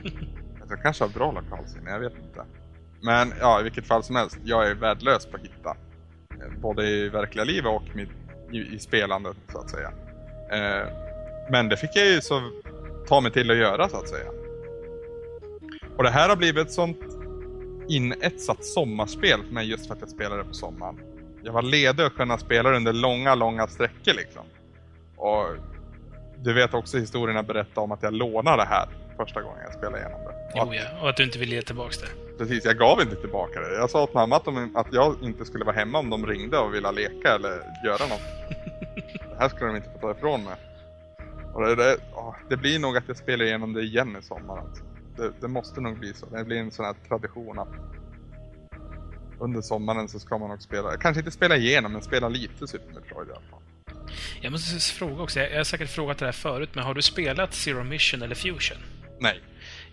Jag 0.68 0.82
kanske 0.82 1.04
har 1.04 1.08
bra 1.08 1.32
lokalsinne, 1.32 1.90
jag 1.90 1.98
vet 2.00 2.12
inte. 2.18 2.44
Men 3.02 3.32
ja, 3.40 3.60
i 3.60 3.62
vilket 3.62 3.86
fall 3.86 4.02
som 4.02 4.16
helst, 4.16 4.38
jag 4.44 4.66
är 4.70 4.74
värdelös 4.74 5.26
på 5.26 5.36
att 5.36 5.42
hitta. 5.42 5.70
eh, 6.30 6.58
Både 6.60 6.86
i 6.88 7.08
verkliga 7.08 7.44
livet 7.44 7.70
och 7.72 7.82
mitt, 7.96 8.08
i, 8.52 8.74
i 8.74 8.78
spelandet, 8.78 9.36
så 9.52 9.58
att 9.58 9.70
säga. 9.70 9.92
Eh, 10.52 10.86
men 11.50 11.68
det 11.68 11.76
fick 11.76 11.90
jag 11.96 12.06
ju 12.06 12.20
så 12.20 12.50
ta 13.06 13.20
mig 13.20 13.32
till 13.32 13.50
att 13.50 13.56
göra, 13.56 13.88
så 13.88 13.96
att 13.96 14.08
säga. 14.08 14.30
Och 15.96 16.02
det 16.02 16.10
här 16.10 16.28
har 16.28 16.36
blivit 16.36 16.66
ett 16.66 16.72
sånt 16.72 17.00
inetsat 17.88 18.64
sommarspel 18.64 19.42
för 19.44 19.54
mig 19.54 19.70
just 19.70 19.86
för 19.86 19.94
att 19.94 20.00
jag 20.00 20.10
spelade 20.10 20.44
på 20.44 20.54
sommaren. 20.54 21.00
Jag 21.42 21.52
var 21.52 21.62
ledig 21.62 22.02
att 22.02 22.14
kunna 22.14 22.38
spela 22.38 22.76
under 22.76 22.92
långa, 22.92 23.34
långa 23.34 23.66
sträckor 23.66 24.14
liksom. 24.14 24.42
Och 25.16 25.46
du 26.38 26.52
vet 26.52 26.74
också 26.74 26.98
historierna 26.98 27.42
berätta 27.42 27.80
om 27.80 27.92
att 27.92 28.02
jag 28.02 28.12
lånade 28.12 28.56
det 28.56 28.68
här 28.68 28.88
första 29.16 29.42
gången 29.42 29.58
jag 29.64 29.74
spelade 29.74 29.98
igenom 29.98 30.20
det. 30.20 30.60
Och 30.60 30.68
Jo, 30.68 30.74
ja. 30.74 31.02
Och 31.02 31.08
att 31.08 31.16
du 31.16 31.24
inte 31.24 31.38
vill 31.38 31.52
ge 31.52 31.62
tillbaka 31.62 31.96
det. 32.00 32.38
Precis, 32.38 32.64
jag 32.64 32.78
gav 32.78 33.00
inte 33.00 33.16
tillbaka 33.16 33.60
det. 33.60 33.74
Jag 33.74 33.90
sa 33.90 34.02
åt 34.02 34.14
mamma 34.14 34.36
att, 34.36 34.44
de, 34.44 34.76
att 34.76 34.92
jag 34.92 35.16
inte 35.22 35.44
skulle 35.44 35.64
vara 35.64 35.76
hemma 35.76 35.98
om 35.98 36.10
de 36.10 36.26
ringde 36.26 36.58
och 36.58 36.74
ville 36.74 36.92
leka 36.92 37.34
eller 37.34 37.50
göra 37.84 38.06
något. 38.06 38.22
Det 39.30 39.40
här 39.40 39.48
skulle 39.48 39.66
de 39.66 39.76
inte 39.76 39.90
få 39.90 39.98
ta 39.98 40.10
ifrån 40.10 40.44
mig. 40.44 40.54
Och 41.54 41.66
det, 41.66 41.74
det, 41.74 41.96
åh, 42.14 42.34
det 42.48 42.56
blir 42.56 42.78
nog 42.78 42.96
att 42.96 43.04
jag 43.08 43.16
spelar 43.16 43.44
igenom 43.44 43.72
det 43.72 43.82
igen 43.82 44.16
i 44.20 44.22
sommar 44.22 44.58
alltså. 44.58 44.84
det, 45.16 45.32
det 45.40 45.48
måste 45.48 45.80
nog 45.80 45.98
bli 45.98 46.14
så. 46.14 46.26
Det 46.26 46.44
blir 46.44 46.56
en 46.56 46.70
sån 46.70 46.84
här 46.84 46.94
tradition 47.08 47.58
att 47.58 47.68
under 49.40 49.60
sommaren 49.60 50.08
så 50.08 50.20
ska 50.20 50.38
man 50.38 50.48
nog 50.48 50.62
spela, 50.62 50.96
kanske 50.96 51.20
inte 51.20 51.30
spela 51.30 51.56
igenom, 51.56 51.92
men 51.92 52.02
spela 52.02 52.28
lite 52.28 52.66
Super 52.66 52.94
Metroid 52.94 53.28
i 53.28 53.32
alla 53.32 53.40
fall. 53.50 53.60
Jag 54.40 54.52
måste 54.52 54.92
fråga 54.92 55.22
också, 55.22 55.40
jag 55.40 55.56
har 55.56 55.64
säkert 55.64 55.90
frågat 55.90 56.18
det 56.18 56.24
här 56.24 56.32
förut, 56.32 56.70
men 56.72 56.84
har 56.84 56.94
du 56.94 57.02
spelat 57.02 57.54
Zero 57.54 57.84
Mission 57.84 58.22
eller 58.22 58.34
Fusion? 58.34 58.78
Nej. 59.20 59.40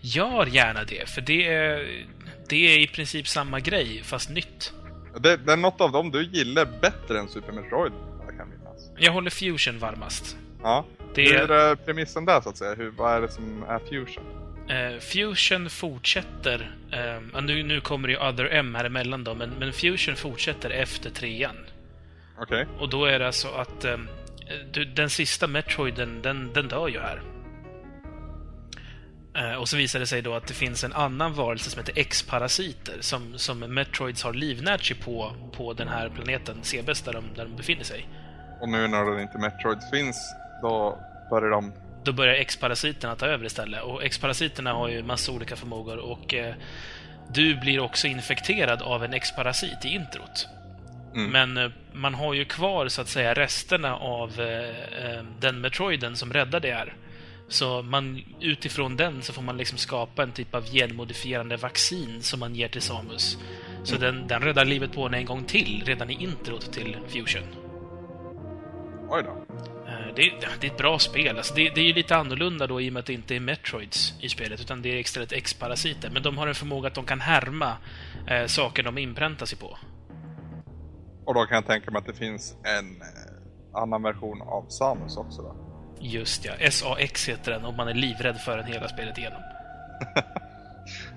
Gör 0.00 0.46
gärna 0.46 0.84
det, 0.84 1.08
för 1.08 1.20
det 1.20 1.46
är, 1.46 2.06
det 2.48 2.56
är 2.56 2.80
i 2.80 2.86
princip 2.86 3.28
samma 3.28 3.60
grej, 3.60 4.02
fast 4.04 4.30
nytt. 4.30 4.72
Det, 5.20 5.36
det 5.36 5.52
är 5.52 5.56
något 5.56 5.80
av 5.80 5.92
dem 5.92 6.10
du 6.10 6.24
gillar 6.24 6.68
bättre 6.80 7.18
än 7.18 7.28
Super 7.28 7.52
Metroid, 7.52 7.92
jag 8.26 8.36
kan 8.36 8.48
minnas. 8.48 8.90
Jag 8.98 9.12
håller 9.12 9.30
Fusion 9.30 9.78
varmast. 9.78 10.36
Ja. 10.62 10.84
Det 11.14 11.22
Hur 11.22 11.50
är, 11.50 11.74
premissen 11.76 12.24
där 12.24 12.40
så 12.40 12.48
att 12.48 12.56
säga? 12.56 12.74
Hur, 12.74 12.90
vad 12.90 13.16
är 13.16 13.20
det 13.20 13.28
som 13.28 13.62
är 13.68 13.78
fusion? 13.78 14.24
eh, 14.68 14.98
Fusion 15.00 15.70
fortsätter... 15.70 16.76
Eh, 16.92 17.42
nu, 17.42 17.62
nu 17.62 17.80
kommer 17.80 18.08
ju 18.08 18.16
Other 18.16 18.44
M 18.52 18.74
här 18.74 18.84
emellan 18.84 19.24
då, 19.24 19.34
men, 19.34 19.50
men 19.58 19.72
Fusion 19.72 20.16
fortsätter 20.16 20.70
efter 20.70 21.10
trean. 21.10 21.56
Okej. 22.38 22.66
Och 22.78 22.88
då 22.88 23.04
är 23.04 23.18
det 23.18 23.26
alltså 23.26 23.48
att 23.48 23.84
eh, 23.84 23.96
du, 24.72 24.84
den 24.84 25.10
sista 25.10 25.46
Metroiden, 25.46 26.22
den, 26.22 26.52
den 26.52 26.68
dör 26.68 26.88
ju 26.88 27.00
här. 27.00 27.22
Eh, 29.34 29.54
Och 29.54 29.68
så 29.68 29.76
visar 29.76 30.00
det 30.00 30.06
sig 30.06 30.22
då 30.22 30.34
att 30.34 30.46
det 30.46 30.54
finns 30.54 30.84
en 30.84 30.92
annan 30.92 31.34
varelse 31.34 31.70
som 31.70 31.78
heter 31.80 31.98
X-parasiter 31.98 32.96
som, 33.00 33.38
som 33.38 33.58
Metroids 33.58 34.22
har 34.22 34.32
livnärt 34.32 34.84
sig 34.84 34.96
på, 34.96 35.32
på 35.56 35.72
den 35.72 35.88
här 35.88 36.08
planeten 36.08 36.56
Cebes 36.62 37.02
där 37.02 37.12
de, 37.12 37.24
där 37.36 37.44
de 37.44 37.56
befinner 37.56 37.84
sig. 37.84 38.08
Och 38.60 38.68
nu 38.68 38.88
när 38.88 39.04
det 39.04 39.22
inte 39.22 39.38
Metroids 39.38 39.90
finns, 39.90 40.34
då 40.62 40.98
börjar 41.30 41.50
de... 41.50 41.72
Då 42.04 42.12
börjar 42.12 42.34
X-parasiterna 42.34 43.16
ta 43.16 43.26
över 43.26 43.44
istället. 43.44 43.82
Och 43.82 44.04
X-parasiterna 44.04 44.72
har 44.72 44.88
ju 44.88 45.02
massa 45.02 45.32
olika 45.32 45.56
förmågor 45.56 45.96
och 45.96 46.34
eh, 46.34 46.54
du 47.34 47.56
blir 47.56 47.80
också 47.80 48.06
infekterad 48.06 48.82
av 48.82 49.04
en 49.04 49.14
X-parasit 49.14 49.84
i 49.84 49.88
introt. 49.88 50.48
Mm. 51.14 51.30
Men 51.30 51.64
eh, 51.64 51.70
man 51.92 52.14
har 52.14 52.34
ju 52.34 52.44
kvar 52.44 52.88
så 52.88 53.00
att 53.00 53.08
säga 53.08 53.34
resterna 53.34 53.96
av 53.96 54.40
eh, 54.40 54.68
eh, 55.04 55.24
den 55.40 55.60
Metroiden 55.60 56.16
som 56.16 56.32
räddade 56.32 56.68
er. 56.68 56.94
Så 57.48 57.82
man, 57.82 58.22
utifrån 58.40 58.96
den 58.96 59.22
så 59.22 59.32
får 59.32 59.42
man 59.42 59.56
liksom 59.56 59.78
skapa 59.78 60.22
en 60.22 60.32
typ 60.32 60.54
av 60.54 60.64
genmodifierande 60.64 61.56
vaccin 61.56 62.22
som 62.22 62.40
man 62.40 62.54
ger 62.54 62.68
till 62.68 62.82
Samus. 62.82 63.38
Så 63.84 63.96
den, 63.96 64.26
den 64.26 64.42
räddar 64.42 64.64
livet 64.64 64.92
på 64.92 65.04
henne 65.04 65.16
en 65.16 65.24
gång 65.24 65.44
till, 65.44 65.82
redan 65.86 66.10
i 66.10 66.22
introt 66.22 66.72
till 66.72 66.96
Fusion. 67.08 67.42
Oj 69.08 69.22
då. 69.22 69.44
Det 70.16 70.22
är, 70.22 70.48
det 70.60 70.66
är 70.66 70.70
ett 70.70 70.78
bra 70.78 70.98
spel. 70.98 71.36
Alltså 71.36 71.54
det, 71.54 71.70
det 71.74 71.80
är 71.80 71.84
ju 71.84 71.92
lite 71.92 72.16
annorlunda 72.16 72.66
då 72.66 72.80
i 72.80 72.88
och 72.88 72.92
med 72.92 73.00
att 73.00 73.06
det 73.06 73.12
inte 73.12 73.36
är 73.36 73.40
Metroids 73.40 74.14
i 74.20 74.28
spelet, 74.28 74.60
utan 74.60 74.82
det 74.82 74.88
är 74.88 74.96
istället 74.96 75.32
X-parasiter. 75.32 76.10
Men 76.10 76.22
de 76.22 76.38
har 76.38 76.46
en 76.46 76.54
förmåga 76.54 76.88
att 76.88 76.94
de 76.94 77.04
kan 77.04 77.20
härma 77.20 77.76
eh, 78.28 78.46
saker 78.46 78.82
de 78.82 78.98
inpräntar 78.98 79.46
sig 79.46 79.58
på. 79.58 79.78
Och 81.24 81.34
då 81.34 81.44
kan 81.44 81.54
jag 81.54 81.66
tänka 81.66 81.90
mig 81.90 81.98
att 81.98 82.06
det 82.06 82.14
finns 82.14 82.56
en 82.64 82.90
eh, 83.00 83.80
annan 83.82 84.02
version 84.02 84.42
av 84.42 84.66
Samus 84.68 85.16
också 85.16 85.42
då. 85.42 85.56
Just 86.00 86.44
ja, 86.44 86.70
SAX 86.70 87.28
heter 87.28 87.52
den 87.52 87.64
och 87.64 87.74
man 87.74 87.88
är 87.88 87.94
livrädd 87.94 88.36
för 88.36 88.56
den 88.56 88.66
hela 88.66 88.88
spelet 88.88 89.18
igenom. 89.18 89.40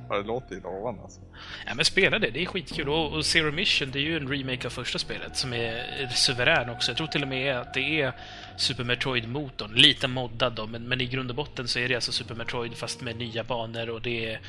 Ja, 0.09 0.15
det 0.15 0.23
låter 0.23 0.55
ju 0.55 0.61
lovande 0.61 1.01
alltså. 1.01 1.21
Ja, 1.67 1.75
men 1.75 1.85
spela 1.85 2.19
det, 2.19 2.29
det 2.29 2.41
är 2.41 2.45
skitkul. 2.45 2.89
Och, 2.89 3.13
och 3.13 3.25
Zero 3.25 3.51
Mission, 3.51 3.91
det 3.91 3.99
är 3.99 4.03
ju 4.03 4.17
en 4.17 4.27
remake 4.27 4.67
av 4.67 4.71
första 4.71 4.99
spelet 4.99 5.37
som 5.37 5.53
är 5.53 6.07
suverän 6.07 6.69
också. 6.69 6.91
Jag 6.91 6.97
tror 6.97 7.07
till 7.07 7.21
och 7.21 7.27
med 7.27 7.57
att 7.57 7.73
det 7.73 8.01
är 8.01 8.13
Super 8.57 8.83
Metroid-motorn. 8.83 9.75
Lite 9.75 10.07
moddad 10.07 10.53
då, 10.53 10.67
men, 10.67 10.83
men 10.83 11.01
i 11.01 11.05
grund 11.05 11.29
och 11.29 11.35
botten 11.35 11.67
så 11.67 11.79
är 11.79 11.87
det 11.87 11.95
alltså 11.95 12.11
Super 12.11 12.35
Metroid 12.35 12.75
fast 12.75 13.01
med 13.01 13.17
nya 13.17 13.43
banor 13.43 13.89
och 13.89 14.01
det 14.01 14.33
är 14.33 14.39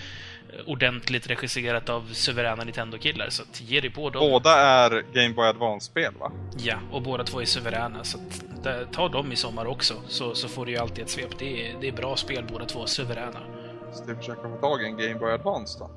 ordentligt 0.66 1.30
regisserat 1.30 1.88
av 1.88 2.10
suveräna 2.12 2.64
Nintendo-killar. 2.64 3.30
Så 3.30 3.42
att 3.42 3.60
ge 3.60 3.80
dig 3.80 3.90
på 3.90 4.10
dem. 4.10 4.30
Båda 4.30 4.50
är 4.50 5.04
Game 5.12 5.34
Boy 5.34 5.46
Advance-spel 5.46 6.14
va? 6.20 6.32
Ja, 6.58 6.76
och 6.92 7.02
båda 7.02 7.24
två 7.24 7.40
är 7.40 7.44
suveräna. 7.44 8.04
Så 8.04 8.18
att, 8.18 8.92
ta 8.92 9.08
dem 9.08 9.32
i 9.32 9.36
sommar 9.36 9.66
också, 9.66 9.94
så, 10.08 10.34
så 10.34 10.48
får 10.48 10.66
du 10.66 10.72
ju 10.72 10.78
alltid 10.78 11.04
ett 11.04 11.10
svep. 11.10 11.38
Det 11.38 11.70
är, 11.70 11.76
det 11.80 11.88
är 11.88 11.92
bra 11.92 12.16
spel 12.16 12.44
båda 12.52 12.64
två, 12.64 12.86
suveräna. 12.86 13.55
Ska 13.96 14.04
vi 14.06 14.14
försöka 14.14 14.42
få 14.42 14.56
tag 14.56 14.82
i 14.82 14.86
en 14.86 14.96
Game 14.96 15.14
Boy 15.14 15.32
Advance 15.32 15.78
då? 15.78 15.90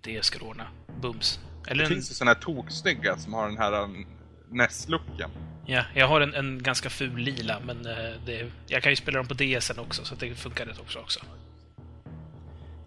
Det 0.00 0.24
ska 0.24 0.38
du 0.38 0.44
ordna. 0.44 0.66
Bums. 1.00 1.40
Eller 1.66 1.84
Det 1.84 1.84
en, 1.84 1.94
finns 1.94 2.10
ju 2.10 2.14
såna 2.14 2.30
här 2.30 2.40
toksnygga 2.40 3.16
som 3.16 3.34
har 3.34 3.48
den 3.48 3.58
här 3.58 3.82
um, 3.82 4.06
NES-looken. 4.50 5.30
Ja, 5.66 5.84
jag 5.94 6.08
har 6.08 6.20
en, 6.20 6.34
en 6.34 6.62
ganska 6.62 6.90
ful 6.90 7.16
lila, 7.16 7.60
men 7.64 7.86
eh, 7.86 8.20
det, 8.26 8.50
jag 8.66 8.82
kan 8.82 8.92
ju 8.92 8.96
spela 8.96 9.18
dem 9.18 9.26
på 9.28 9.34
DSen 9.34 9.78
också, 9.78 10.04
så 10.04 10.14
det 10.14 10.34
funkar 10.34 10.66
rätt 10.66 10.80
också. 10.80 10.98
också. 10.98 11.20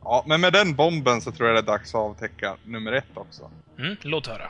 Ja, 0.03 0.23
men 0.27 0.41
med 0.41 0.53
den 0.53 0.75
bomben 0.75 1.21
så 1.21 1.31
tror 1.31 1.49
jag 1.49 1.55
det 1.55 1.59
är 1.59 1.77
dags 1.77 1.95
att 1.95 2.01
avtäcka 2.01 2.55
nummer 2.63 2.91
ett 2.91 3.17
också. 3.17 3.51
Mm, 3.79 3.95
låt 4.01 4.27
höra. 4.27 4.49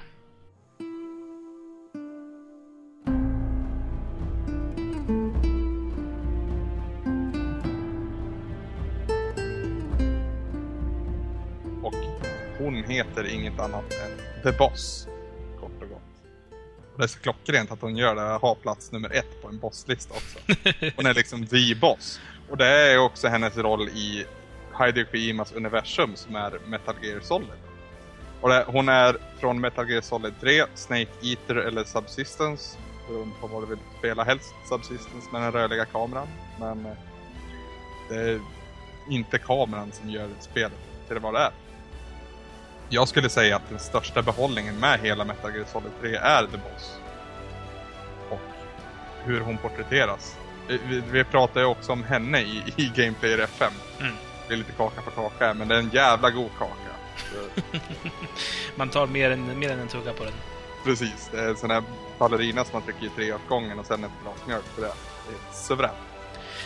Heter 12.93 13.33
inget 13.33 13.59
annat 13.59 13.93
än 13.93 14.43
The 14.43 14.57
Boss. 14.57 15.07
Kort 15.59 15.81
och 15.81 15.89
gott. 15.89 16.01
Och 16.93 16.99
det 16.99 17.03
är 17.03 17.07
så 17.07 17.19
klockrent 17.19 17.71
att 17.71 17.81
hon 17.81 17.97
gör 17.97 18.15
det. 18.15 18.21
Har 18.21 18.55
plats 18.55 18.91
nummer 18.91 19.13
ett 19.13 19.41
på 19.41 19.47
en 19.47 19.59
bosslista 19.59 20.13
också. 20.13 20.39
Hon 20.95 21.05
är 21.05 21.13
liksom 21.13 21.47
the 21.47 21.75
boss. 21.75 22.19
Och 22.49 22.57
det 22.57 22.67
är 22.67 22.97
också 22.97 23.27
hennes 23.27 23.57
roll 23.57 23.89
i 23.89 24.25
Hideo 24.79 25.05
Kojimas 25.05 25.51
universum 25.51 26.15
som 26.15 26.35
är 26.35 26.59
Metal 26.67 26.95
Gear 27.01 27.19
Solid. 27.19 27.49
Och 28.41 28.49
det, 28.49 28.65
hon 28.67 28.89
är 28.89 29.15
från 29.39 29.61
Metal 29.61 29.89
Gear 29.89 30.01
Solid 30.01 30.33
3, 30.41 30.63
Snake 30.75 31.11
Eater 31.21 31.55
eller 31.55 31.83
Subsistence. 31.83 32.77
Beroende 33.07 33.35
på 33.41 33.47
vad 33.47 33.63
du 33.63 33.67
vill 33.67 33.77
spela. 33.99 34.23
Helst 34.23 34.53
Subsistence 34.69 35.27
med 35.31 35.41
den 35.41 35.51
rörliga 35.51 35.85
kameran. 35.85 36.27
Men 36.59 36.85
eh, 36.85 36.91
det 38.09 38.15
är 38.15 38.39
inte 39.09 39.37
kameran 39.37 39.91
som 39.91 40.09
gör 40.09 40.29
spelet 40.39 40.79
till 41.07 41.19
vad 41.19 41.33
det 41.33 41.39
är. 41.39 41.51
Jag 42.89 43.07
skulle 43.07 43.29
säga 43.29 43.55
att 43.55 43.69
den 43.69 43.79
största 43.79 44.21
behållningen 44.21 44.79
med 44.79 44.99
hela 44.99 45.25
Metal 45.25 45.55
Gear 45.55 45.65
Solid 45.65 45.91
3 46.01 46.15
är 46.15 46.45
The 46.45 46.57
Boss. 46.57 46.99
Och 48.29 48.39
hur 49.23 49.39
hon 49.39 49.57
porträtteras. 49.57 50.37
Vi, 50.67 51.03
vi, 51.11 51.23
pratar 51.23 51.61
ju 51.61 51.67
också 51.67 51.91
om 51.91 52.03
henne 52.03 52.41
i, 52.41 52.63
i 52.77 52.91
Gameplayer 52.95 53.39
FM. 53.39 53.73
Mm. 53.99 54.13
Det 54.47 54.53
är 54.53 54.57
lite 54.57 54.71
kaka 54.71 55.01
på 55.01 55.11
kaka 55.11 55.53
men 55.53 55.67
det 55.67 55.75
är 55.75 55.79
en 55.79 55.89
jävla 55.93 56.29
god 56.29 56.49
kaka. 56.57 56.93
Man 58.75 58.89
tar 58.89 59.07
mer 59.07 59.31
än, 59.31 59.59
mer 59.59 59.71
än 59.71 59.79
en 59.79 59.87
tugga 59.87 60.13
på 60.13 60.23
den. 60.23 60.33
precis, 60.83 61.29
det 61.31 61.39
är 61.39 61.49
en 61.49 61.57
sån 61.57 61.69
här 61.69 61.83
ballerina 62.17 62.63
som 62.63 62.73
man 62.73 62.81
trycker 62.81 63.05
i 63.05 63.09
tre 63.09 63.33
åt 63.33 63.47
gången 63.49 63.79
och 63.79 63.85
sen 63.85 64.03
ett 64.03 64.11
glas 64.23 64.47
mjölk 64.47 64.75
på 64.75 64.81
det. 64.81 64.93
Det 65.27 65.33
är 65.33 65.53
suveränt. 65.53 66.12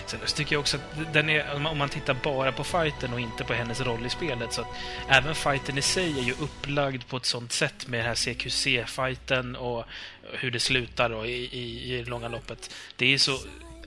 Sen 0.08 0.20
så 0.26 0.36
tycker 0.36 0.56
jag 0.56 0.60
också 0.60 0.78
att 0.78 1.14
den 1.14 1.30
är, 1.30 1.54
om 1.56 1.78
man- 1.78 1.90
tittar 1.90 2.14
bara 2.24 2.52
på 2.52 2.64
fighten 2.64 3.14
och 3.14 3.20
inte 3.20 3.44
på 3.44 3.54
hennes 3.54 3.82
roll 3.82 4.06
i 4.06 4.10
spelet, 4.10 4.54
så 4.54 4.62
att 4.62 4.68
även 5.10 5.36
fighten 5.36 5.78
i 5.78 5.82
sig 5.82 6.20
är 6.20 6.24
ju 6.24 6.32
upplagd 6.32 7.08
på 7.08 7.18
ett 7.18 7.26
sånt 7.26 7.52
sätt 7.52 7.88
med 7.88 8.00
den 8.00 8.08
här 8.08 8.16
CQC-fighten 8.16 9.56
och 9.56 9.86
hur 10.34 10.52
det 10.52 10.60
slutar 10.60 11.10
då 11.10 11.26
i, 11.26 11.32
i, 11.46 11.94
i 11.94 11.98
det 12.04 12.10
långa 12.10 12.28
loppet. 12.28 12.74
Det 12.96 13.14
är 13.14 13.18
så, 13.18 13.40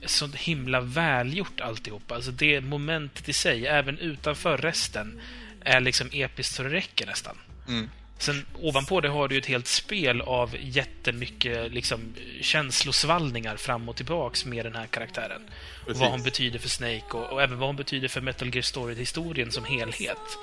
så 0.05 0.27
himla 0.27 0.81
välgjort 0.81 1.61
alltihopa. 1.61 2.15
Alltså 2.15 2.31
det 2.31 2.61
momentet 2.61 3.29
i 3.29 3.33
sig, 3.33 3.67
även 3.67 3.97
utanför 3.97 4.57
resten, 4.57 5.21
är 5.63 5.79
liksom 5.79 6.09
episkt 6.13 6.55
så 6.55 6.63
det 6.63 6.69
räcker 6.69 7.05
nästan. 7.05 7.37
Mm. 7.67 7.89
Sen 8.21 8.45
ovanpå 8.61 9.01
det 9.01 9.09
har 9.09 9.27
du 9.27 9.37
ett 9.37 9.45
helt 9.45 9.67
spel 9.67 10.21
av 10.21 10.55
jättemycket 10.59 11.71
liksom, 11.71 12.13
känslosvallningar 12.41 13.57
fram 13.57 13.89
och 13.89 13.95
tillbaks 13.95 14.45
med 14.45 14.65
den 14.65 14.75
här 14.75 14.87
karaktären. 14.87 15.41
Och 15.79 15.85
Precis. 15.85 16.01
vad 16.01 16.11
hon 16.11 16.23
betyder 16.23 16.59
för 16.59 16.69
Snake 16.69 17.17
och, 17.17 17.33
och 17.33 17.41
även 17.41 17.59
vad 17.59 17.69
hon 17.69 17.75
betyder 17.75 18.07
för 18.07 18.21
Metal 18.21 18.55
Gear 18.55 18.61
Solid-historien 18.61 19.51
som 19.51 19.65
helhet. 19.65 20.37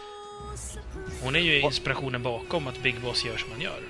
Hon 1.23 1.37
är 1.37 1.41
ju 1.41 1.61
inspirationen 1.61 2.23
bakom 2.23 2.67
att 2.67 2.83
Big 2.83 3.01
Boss 3.01 3.25
gör 3.25 3.37
som 3.37 3.51
han 3.51 3.61
gör. 3.61 3.81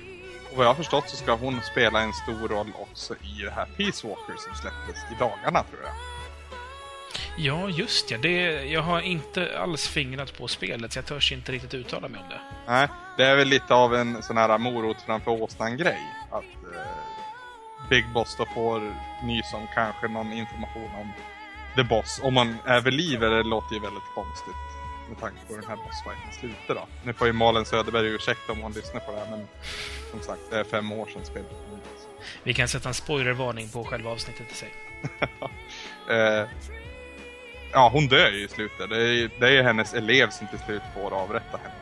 Och 0.51 0.57
vad 0.57 0.65
jag 0.65 0.69
har 0.69 0.75
förstått 0.75 1.09
så 1.09 1.15
ska 1.15 1.35
hon 1.35 1.61
spela 1.71 2.01
en 2.01 2.13
stor 2.13 2.47
roll 2.47 2.71
också 2.75 3.13
i 3.13 3.41
det 3.43 3.51
här 3.51 3.65
Peace 3.77 4.07
Walker 4.07 4.35
som 4.37 4.55
släpptes 4.55 5.03
i 5.11 5.15
dagarna 5.19 5.63
tror 5.63 5.81
jag. 5.83 6.18
Ja, 7.41 7.69
just 7.69 8.11
ja. 8.11 8.17
Det, 8.17 8.63
jag 8.65 8.81
har 8.81 9.01
inte 9.01 9.59
alls 9.59 9.87
fingrat 9.87 10.37
på 10.37 10.47
spelet, 10.47 10.93
så 10.93 10.97
jag 10.97 11.05
törs 11.05 11.31
inte 11.31 11.51
riktigt 11.51 11.73
uttala 11.73 12.07
mig 12.07 12.21
om 12.21 12.29
det. 12.29 12.39
Nej, 12.67 12.87
det 13.17 13.25
är 13.25 13.35
väl 13.35 13.47
lite 13.47 13.73
av 13.73 13.95
en 13.95 14.23
sån 14.23 14.37
här 14.37 14.57
morot 14.57 14.97
framför 15.05 15.31
åsnan-grej. 15.31 15.99
Att 16.31 16.75
eh, 16.75 17.89
Big 17.89 18.05
Boss 18.13 18.35
då 18.37 18.45
får 18.45 18.79
nys 19.23 19.53
om 19.53 19.67
kanske 19.73 20.07
någon 20.07 20.33
information 20.33 20.89
om 21.01 21.11
The 21.75 21.83
Boss. 21.83 22.19
Om 22.23 22.33
man 22.33 22.57
är 22.65 22.81
vid 22.81 22.93
liv, 22.93 23.19
det 23.19 23.43
låter 23.43 23.75
ju 23.75 23.81
väldigt 23.81 24.13
konstigt 24.15 24.55
med 25.09 25.19
tanke 25.19 25.37
på 25.47 25.53
hur 25.53 25.61
den 25.61 25.69
här 25.69 25.77
bossfighten 25.77 26.33
slutar 26.39 26.75
då. 26.75 26.87
Nu 27.03 27.13
får 27.13 27.27
ju 27.27 27.33
Malin 27.33 27.65
Söderberg 27.65 28.07
ursäkta 28.07 28.51
om 28.51 28.61
hon 28.61 28.71
lyssnar 28.71 28.99
på 29.01 29.11
det 29.11 29.19
här, 29.19 29.29
men 29.29 29.47
som 30.11 30.21
sagt, 30.21 30.41
det 30.49 30.59
är 30.59 30.63
fem 30.63 30.91
år 30.91 31.05
sedan 31.05 31.25
spelet 31.25 31.49
kom 31.49 31.77
ut. 31.77 32.07
Vi 32.43 32.53
kan 32.53 32.67
sätta 32.67 32.87
en 32.87 32.93
spoilervarning 32.93 33.69
på 33.69 33.83
själva 33.83 34.11
avsnittet 34.11 34.51
i 34.51 34.55
sig. 34.55 34.73
Eh, 36.09 36.47
ja, 37.73 37.89
hon 37.93 38.07
dör 38.07 38.31
ju 38.31 38.45
i 38.45 38.47
slutet. 38.47 38.89
Det 38.89 38.95
är, 38.95 39.29
det 39.39 39.57
är 39.57 39.63
hennes 39.63 39.93
elev 39.93 40.29
som 40.29 40.47
till 40.47 40.59
slut 40.59 40.81
får 40.93 41.13
avrätta 41.13 41.57
henne. 41.57 41.75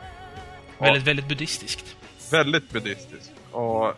Ja. 0.77 0.85
Väldigt, 0.85 1.03
väldigt 1.03 1.27
buddhistiskt. 1.27 1.95
väldigt 2.31 2.69
buddhistisk. 2.69 3.31
Och 3.51 3.93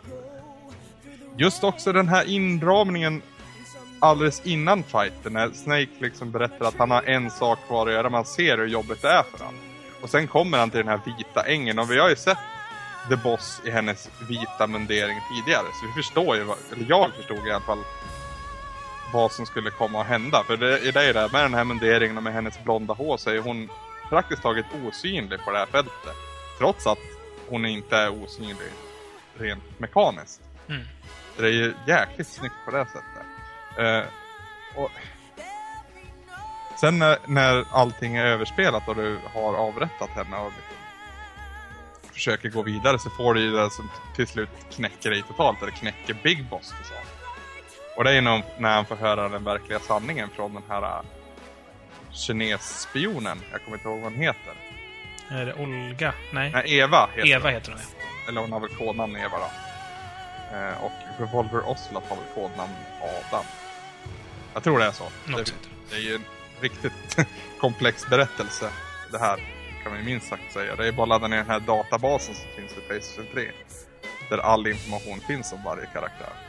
just 1.38 1.64
också 1.64 1.91
den 1.94 2.07
här 2.07 2.30
inramningen 2.30 3.22
alldeles 3.99 4.41
innan 4.45 4.84
fighten 4.84 5.34
när 5.34 5.52
Snake 5.52 5.90
liksom 5.99 6.32
berättar 6.32 6.66
att 6.66 6.78
han 6.78 6.91
har 6.91 7.03
en 7.03 7.32
sak 7.32 7.60
kvar 7.68 7.88
att 7.88 7.94
göra. 7.94 8.10
Man 8.10 8.26
ser 8.26 8.57
hur 8.57 8.68
jobbigt 8.68 9.02
det 9.02 9.10
är 9.10 9.24
för 9.24 9.38
honom. 9.45 9.61
Och 10.02 10.10
sen 10.10 10.28
kommer 10.28 10.57
han 10.57 10.70
till 10.70 10.80
den 10.80 10.88
här 10.88 11.02
vita 11.06 11.44
ängen 11.48 11.80
och 11.80 11.91
vi 11.91 11.99
har 11.99 12.10
ju 12.10 12.16
sett 12.16 12.38
The 13.10 13.16
Boss 13.16 13.61
i 13.66 13.70
hennes 13.70 14.10
vita 14.30 14.68
mundering 14.68 15.18
tidigare. 15.36 15.66
Så 15.82 15.88
vi 15.88 16.03
förstår 16.03 16.36
ju, 16.36 16.44
vad, 16.44 16.57
eller 16.74 16.86
jag 16.90 17.14
förstod 17.16 17.48
i 17.48 17.52
alla 17.52 17.66
fall 17.66 17.84
vad 19.14 19.31
som 19.31 19.45
skulle 19.45 19.69
komma 19.69 20.02
att 20.02 20.07
hända. 20.07 20.44
För 20.48 20.57
det, 20.57 20.91
det 20.91 21.03
är 21.03 21.14
det, 21.14 21.30
med 21.31 21.44
den 21.44 21.53
här 21.53 21.64
munderingen 21.64 22.18
och 22.18 22.23
med 22.23 22.34
hennes 22.34 22.64
blonda 22.64 22.94
hår 22.94 23.18
så 23.18 23.30
är 23.30 23.40
hon 23.40 23.69
praktiskt 24.10 24.41
taget 24.41 24.65
osynlig 24.86 25.40
på 25.45 25.52
det 25.52 25.57
här 25.57 25.65
fältet. 25.65 26.15
Trots 26.57 26.88
att 26.88 26.99
hon 27.49 27.65
inte 27.65 27.98
är 27.98 28.23
osynlig 28.23 28.72
rent 29.38 29.80
mekaniskt. 29.80 30.41
Mm. 30.69 30.81
Det 31.38 31.44
är 31.44 31.52
ju 31.52 31.73
jäkligt 31.88 32.27
snyggt 32.27 32.56
på 32.65 32.72
det 32.72 32.86
sättet. 32.86 33.26
Eh, 33.77 34.03
och 34.76 34.91
Sen 36.80 36.99
när, 36.99 37.18
när 37.26 37.65
allting 37.72 38.15
är 38.15 38.26
överspelat 38.26 38.88
och 38.88 38.95
du 38.95 39.19
har 39.34 39.53
avrättat 39.53 40.10
henne 40.10 40.38
och 40.38 40.52
liksom 40.52 42.14
försöker 42.14 42.49
gå 42.49 42.61
vidare 42.61 42.99
så 42.99 43.10
får 43.10 43.34
du 43.34 43.41
ju 43.41 43.52
det 43.52 43.69
som 43.72 43.90
till 44.15 44.27
slut 44.27 44.49
knäcker 44.72 45.10
dig 45.10 45.23
totalt, 45.27 45.61
eller 45.61 45.72
knäcker 45.72 46.18
Big 46.23 46.49
Boss 46.49 46.73
till 46.77 46.86
sak. 46.86 47.18
Och 47.99 48.05
det 48.05 48.11
är 48.11 48.21
nog 48.21 48.41
när 48.57 48.76
han 48.76 48.85
får 48.85 48.95
höra 48.95 49.30
den 49.30 49.43
verkliga 49.43 49.80
sanningen 49.80 50.30
från 50.30 50.53
den 50.53 50.63
här 50.69 50.81
äh, 50.81 51.01
kinesspionen, 52.11 53.41
jag 53.51 53.63
kommer 53.63 53.77
inte 53.77 53.89
ihåg 53.89 53.99
vad 53.99 54.11
hon 54.11 54.21
heter. 54.21 54.53
Är 55.30 55.45
det 55.45 55.53
Olga? 55.53 56.13
Nej. 56.34 56.51
Nej, 56.51 56.77
Eva 56.77 57.09
heter 57.15 57.30
Eva 57.30 57.47
hon. 57.47 57.53
heter 57.53 57.71
hon, 57.71 57.81
ja. 57.81 58.30
Eller 58.30 58.41
hon 58.41 58.51
har 58.51 58.59
väl 58.59 58.69
kodnamn 58.69 59.15
Eva 59.15 59.38
då. 59.38 59.49
Eh, 60.57 60.84
och 60.84 60.91
Revolver 61.19 61.69
Ocelot 61.69 62.03
har 62.09 62.15
väl 62.15 62.26
kodnamn 62.35 62.73
Adam. 63.01 63.45
Jag 64.53 64.63
tror 64.63 64.80
det 64.80 64.85
är 64.85 64.91
så. 64.91 65.03
Något 65.26 65.45
det, 65.45 65.53
det 65.89 65.95
är 65.95 66.09
ju 66.09 66.15
en 66.15 66.26
riktigt 66.61 67.17
komplex 67.59 68.07
berättelse 68.09 68.69
det 69.11 69.19
här, 69.19 69.38
kan 69.84 69.91
man 69.91 69.99
ju 69.99 70.05
minst 70.05 70.27
sagt 70.27 70.53
säga. 70.53 70.76
Det 70.76 70.88
är 70.88 70.91
bara 70.91 71.03
att 71.03 71.09
ladda 71.09 71.27
ner 71.27 71.38
den 71.38 71.49
här 71.49 71.59
databasen 71.59 72.35
som 72.35 72.49
finns 72.55 72.77
i 72.77 72.81
Playstation 72.88 73.26
3. 73.34 73.51
Där 74.30 74.38
all 74.38 74.67
information 74.67 75.19
finns 75.27 75.53
om 75.53 75.63
varje 75.63 75.85
karaktär. 75.85 76.48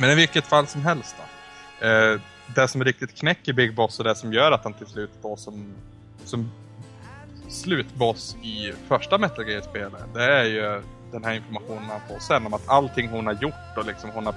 Men 0.00 0.10
i 0.10 0.14
vilket 0.14 0.46
fall 0.46 0.66
som 0.66 0.82
helst 0.82 1.16
då. 1.18 1.86
Eh, 1.86 2.20
det 2.54 2.68
som 2.68 2.84
riktigt 2.84 3.14
knäcker 3.14 3.52
Big 3.52 3.74
Boss 3.74 3.98
och 3.98 4.04
det 4.04 4.14
som 4.14 4.32
gör 4.32 4.52
att 4.52 4.64
han 4.64 4.74
till 4.74 4.86
slut 4.86 5.10
då 5.22 5.36
som, 5.36 5.74
som 6.24 6.50
slutboss 7.48 8.36
i 8.42 8.72
första 8.88 9.18
Metal 9.18 9.48
Gear-spelet, 9.48 10.14
det 10.14 10.24
är 10.24 10.44
ju 10.44 10.82
den 11.12 11.24
här 11.24 11.34
informationen 11.34 11.84
han 11.84 12.00
får 12.08 12.18
sen 12.18 12.46
om 12.46 12.54
att 12.54 12.68
allting 12.68 13.08
hon 13.08 13.26
har 13.26 13.34
gjort 13.34 13.76
och 13.76 13.86
liksom 13.86 14.10
hon 14.10 14.26
har 14.26 14.34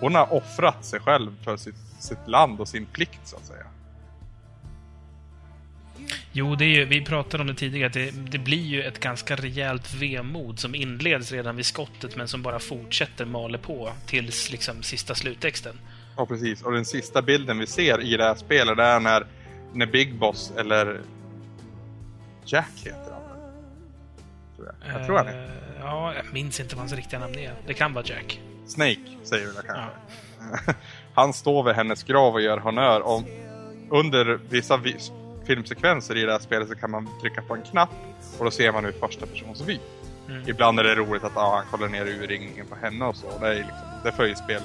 hon 0.00 0.14
har 0.14 0.32
offrat 0.32 0.84
sig 0.84 1.00
själv 1.00 1.44
för 1.44 1.56
sitt, 1.56 1.76
sitt 1.98 2.28
land 2.28 2.60
och 2.60 2.68
sin 2.68 2.86
plikt 2.86 3.20
så 3.24 3.36
att 3.36 3.44
säga. 3.44 3.66
Jo, 6.32 6.54
det 6.54 6.64
är 6.64 6.68
ju, 6.68 6.84
vi 6.84 7.04
pratade 7.04 7.40
om 7.40 7.46
det 7.46 7.54
tidigare, 7.54 7.86
att 7.86 7.92
det, 7.92 8.10
det 8.30 8.38
blir 8.38 8.64
ju 8.66 8.82
ett 8.82 9.00
ganska 9.00 9.36
rejält 9.36 9.94
vemod 9.94 10.58
som 10.58 10.74
inleds 10.74 11.32
redan 11.32 11.56
vid 11.56 11.66
skottet, 11.66 12.16
men 12.16 12.28
som 12.28 12.42
bara 12.42 12.58
fortsätter 12.58 13.24
maler 13.24 13.58
på 13.58 13.92
tills 14.06 14.50
liksom 14.50 14.82
sista 14.82 15.14
sluttexten. 15.14 15.78
Ja 16.16 16.26
precis, 16.26 16.62
och 16.62 16.72
den 16.72 16.84
sista 16.84 17.22
bilden 17.22 17.58
vi 17.58 17.66
ser 17.66 18.00
i 18.00 18.16
det 18.16 18.24
här 18.24 18.34
spelet 18.34 18.76
det 18.76 18.82
är 18.82 19.00
när, 19.00 19.26
när 19.74 19.86
Big 19.86 20.14
Boss, 20.18 20.52
eller 20.58 21.00
Jack 22.44 22.70
heter 22.84 23.12
han? 23.12 23.22
Tror 24.56 24.68
jag. 24.84 24.94
jag 25.00 25.06
tror 25.06 25.16
han 25.16 25.26
är. 25.28 25.44
Eh, 25.44 25.48
Ja, 25.84 26.14
jag 26.14 26.32
minns 26.32 26.60
inte 26.60 26.74
vad 26.76 26.80
hans 26.80 26.92
riktiga 26.92 27.20
namn 27.20 27.38
är. 27.38 27.54
Det 27.66 27.74
kan 27.74 27.94
vara 27.94 28.04
Jack. 28.06 28.40
Snake, 28.66 29.00
säger 29.24 29.46
vi 29.46 29.52
kanske. 29.66 30.74
Han 31.14 31.32
står 31.32 31.62
vid 31.64 31.74
hennes 31.74 32.02
grav 32.02 32.34
och 32.34 32.40
gör 32.42 32.58
honör. 32.58 33.00
Och 33.00 33.22
under 33.90 34.40
vissa 34.50 34.76
vi- 34.76 34.96
filmsekvenser 35.46 36.16
i 36.16 36.22
det 36.22 36.32
här 36.32 36.38
spelet 36.38 36.68
så 36.68 36.74
kan 36.74 36.90
man 36.90 37.08
trycka 37.20 37.42
på 37.42 37.54
en 37.54 37.62
knapp 37.62 37.90
och 38.38 38.44
då 38.44 38.50
ser 38.50 38.72
man 38.72 38.84
ur 38.84 38.92
första 38.92 39.26
persons 39.26 39.60
vy. 39.60 39.78
Mm. 40.28 40.48
Ibland 40.48 40.80
är 40.80 40.84
det 40.84 40.94
roligt 40.94 41.24
att 41.24 41.36
ah, 41.36 41.56
han 41.56 41.64
kollar 41.70 41.88
ner 41.88 42.06
urringningen 42.06 42.66
på 42.66 42.74
henne 42.74 43.04
och 43.04 43.16
så. 43.16 43.26
Det, 43.40 43.48
är 43.48 43.54
liksom, 43.54 43.76
det 44.04 44.12
för 44.12 44.26
ju 44.26 44.34
spel, 44.34 44.62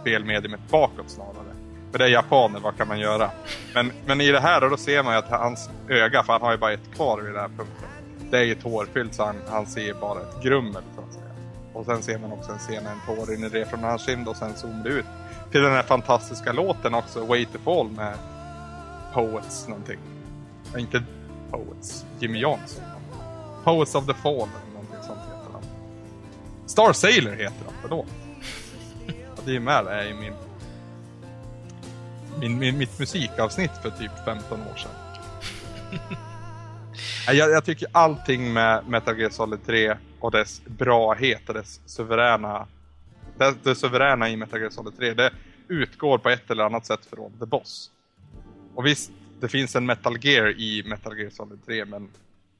spelmediumet 0.00 0.60
bakåt 0.70 1.10
snarare. 1.10 1.54
För 1.90 1.98
det 1.98 2.04
är 2.04 2.08
japaner, 2.08 2.60
vad 2.60 2.76
kan 2.76 2.88
man 2.88 2.98
göra? 2.98 3.30
Men, 3.74 3.92
men 4.06 4.20
i 4.20 4.30
det 4.30 4.40
här 4.40 4.70
då 4.70 4.76
ser 4.76 5.02
man 5.02 5.12
ju 5.12 5.18
att 5.18 5.30
hans 5.30 5.70
öga, 5.88 6.22
för 6.22 6.32
han 6.32 6.42
har 6.42 6.52
ju 6.52 6.58
bara 6.58 6.72
ett 6.72 6.94
kvar 6.94 7.20
vid 7.20 7.32
den 7.32 7.40
här 7.40 7.48
punkten. 7.48 7.88
Det 8.30 8.38
är 8.38 8.44
ju 8.44 8.54
tårfyllt 8.54 9.14
så 9.14 9.24
han, 9.24 9.36
han 9.48 9.66
ser 9.66 9.94
bara 9.94 10.20
ett 10.20 10.42
grummel 10.42 10.82
så 10.94 11.00
att 11.00 11.12
säga. 11.12 11.24
Och 11.72 11.84
sen 11.84 12.02
ser 12.02 12.18
man 12.18 12.32
också 12.32 12.52
en 12.52 12.58
scen 12.58 12.84
när 12.84 12.90
en 12.90 13.16
tår 13.16 13.26
rinner 13.26 13.50
ner 13.50 13.64
från 13.64 13.84
hans 13.84 14.06
kind 14.06 14.28
och 14.28 14.36
sen 14.36 14.54
zoomar 14.54 14.84
det 14.84 14.90
ut 14.90 15.06
till 15.50 15.62
den 15.62 15.72
här 15.72 15.82
fantastiska 15.82 16.52
låten 16.52 16.94
också, 16.94 17.26
Way 17.26 17.46
to 17.46 17.58
Fall 17.58 17.90
med 17.90 18.14
Poets 19.14 19.68
någonting. 19.68 19.98
Inte 20.78 21.02
Poets, 21.50 22.04
Jimmy 22.18 22.38
Johnson. 22.38 22.84
Poets 23.64 23.94
of 23.94 24.06
the 24.06 24.14
Fall 24.14 24.32
eller 24.32 24.72
någonting 24.72 25.02
sånt 25.06 25.18
heter 25.18 25.52
han. 25.52 25.62
Star 26.66 26.92
Sailor 26.92 27.32
heter 27.32 27.64
han, 27.64 27.74
förlåt. 27.82 28.06
Ja, 29.06 29.42
det 29.44 29.56
är 29.56 29.60
med 29.60 29.84
det 29.84 30.08
i 30.08 30.14
min, 30.14 30.32
min, 32.40 32.58
min, 32.58 32.78
mitt 32.78 32.98
musikavsnitt 32.98 33.70
för 33.82 33.90
typ 33.90 34.12
15 34.24 34.60
år 34.60 34.76
sedan. 34.76 34.90
Jag, 37.26 37.50
jag 37.50 37.64
tycker 37.64 37.88
allting 37.92 38.52
med 38.52 38.88
Metal 38.88 39.18
Gear 39.18 39.30
Solid 39.30 39.66
3 39.66 39.96
och 40.20 40.30
dess 40.30 40.62
brahet 40.64 41.48
och 41.48 41.54
dess 41.54 41.80
suveräna 41.86 42.66
det, 43.40 43.54
det 43.62 43.74
suveräna 43.74 44.28
i 44.28 44.36
Metal 44.36 44.60
Gear 44.60 44.70
Solid 44.70 44.96
3 44.96 45.14
det 45.14 45.32
utgår 45.68 46.18
på 46.18 46.28
ett 46.28 46.50
eller 46.50 46.64
annat 46.64 46.86
sätt 46.86 47.06
från 47.10 47.32
The 47.38 47.46
Boss. 47.46 47.90
Och 48.74 48.86
visst, 48.86 49.10
det 49.40 49.48
finns 49.48 49.76
en 49.76 49.86
Metal 49.86 50.18
Gear 50.20 50.60
i 50.60 50.82
Metal 50.86 51.18
Gear 51.18 51.30
Solid 51.30 51.66
3 51.66 51.84
men 51.84 52.08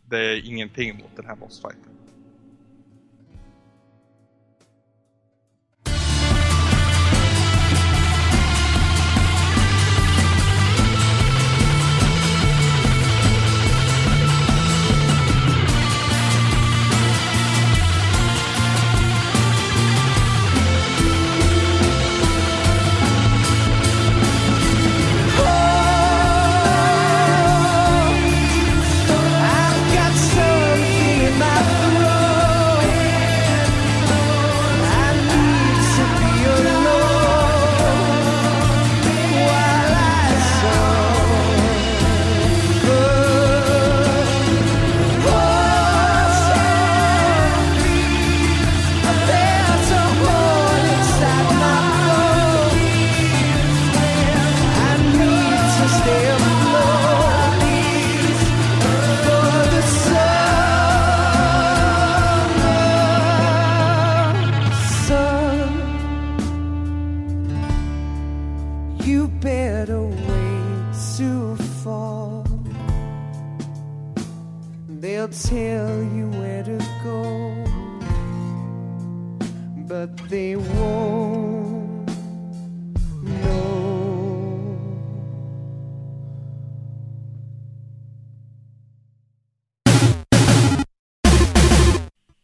det 0.04 0.18
är 0.18 0.46
ingenting 0.46 0.96
mot 0.96 1.16
den 1.16 1.26
här 1.26 1.36
bossfighten. 1.36 1.92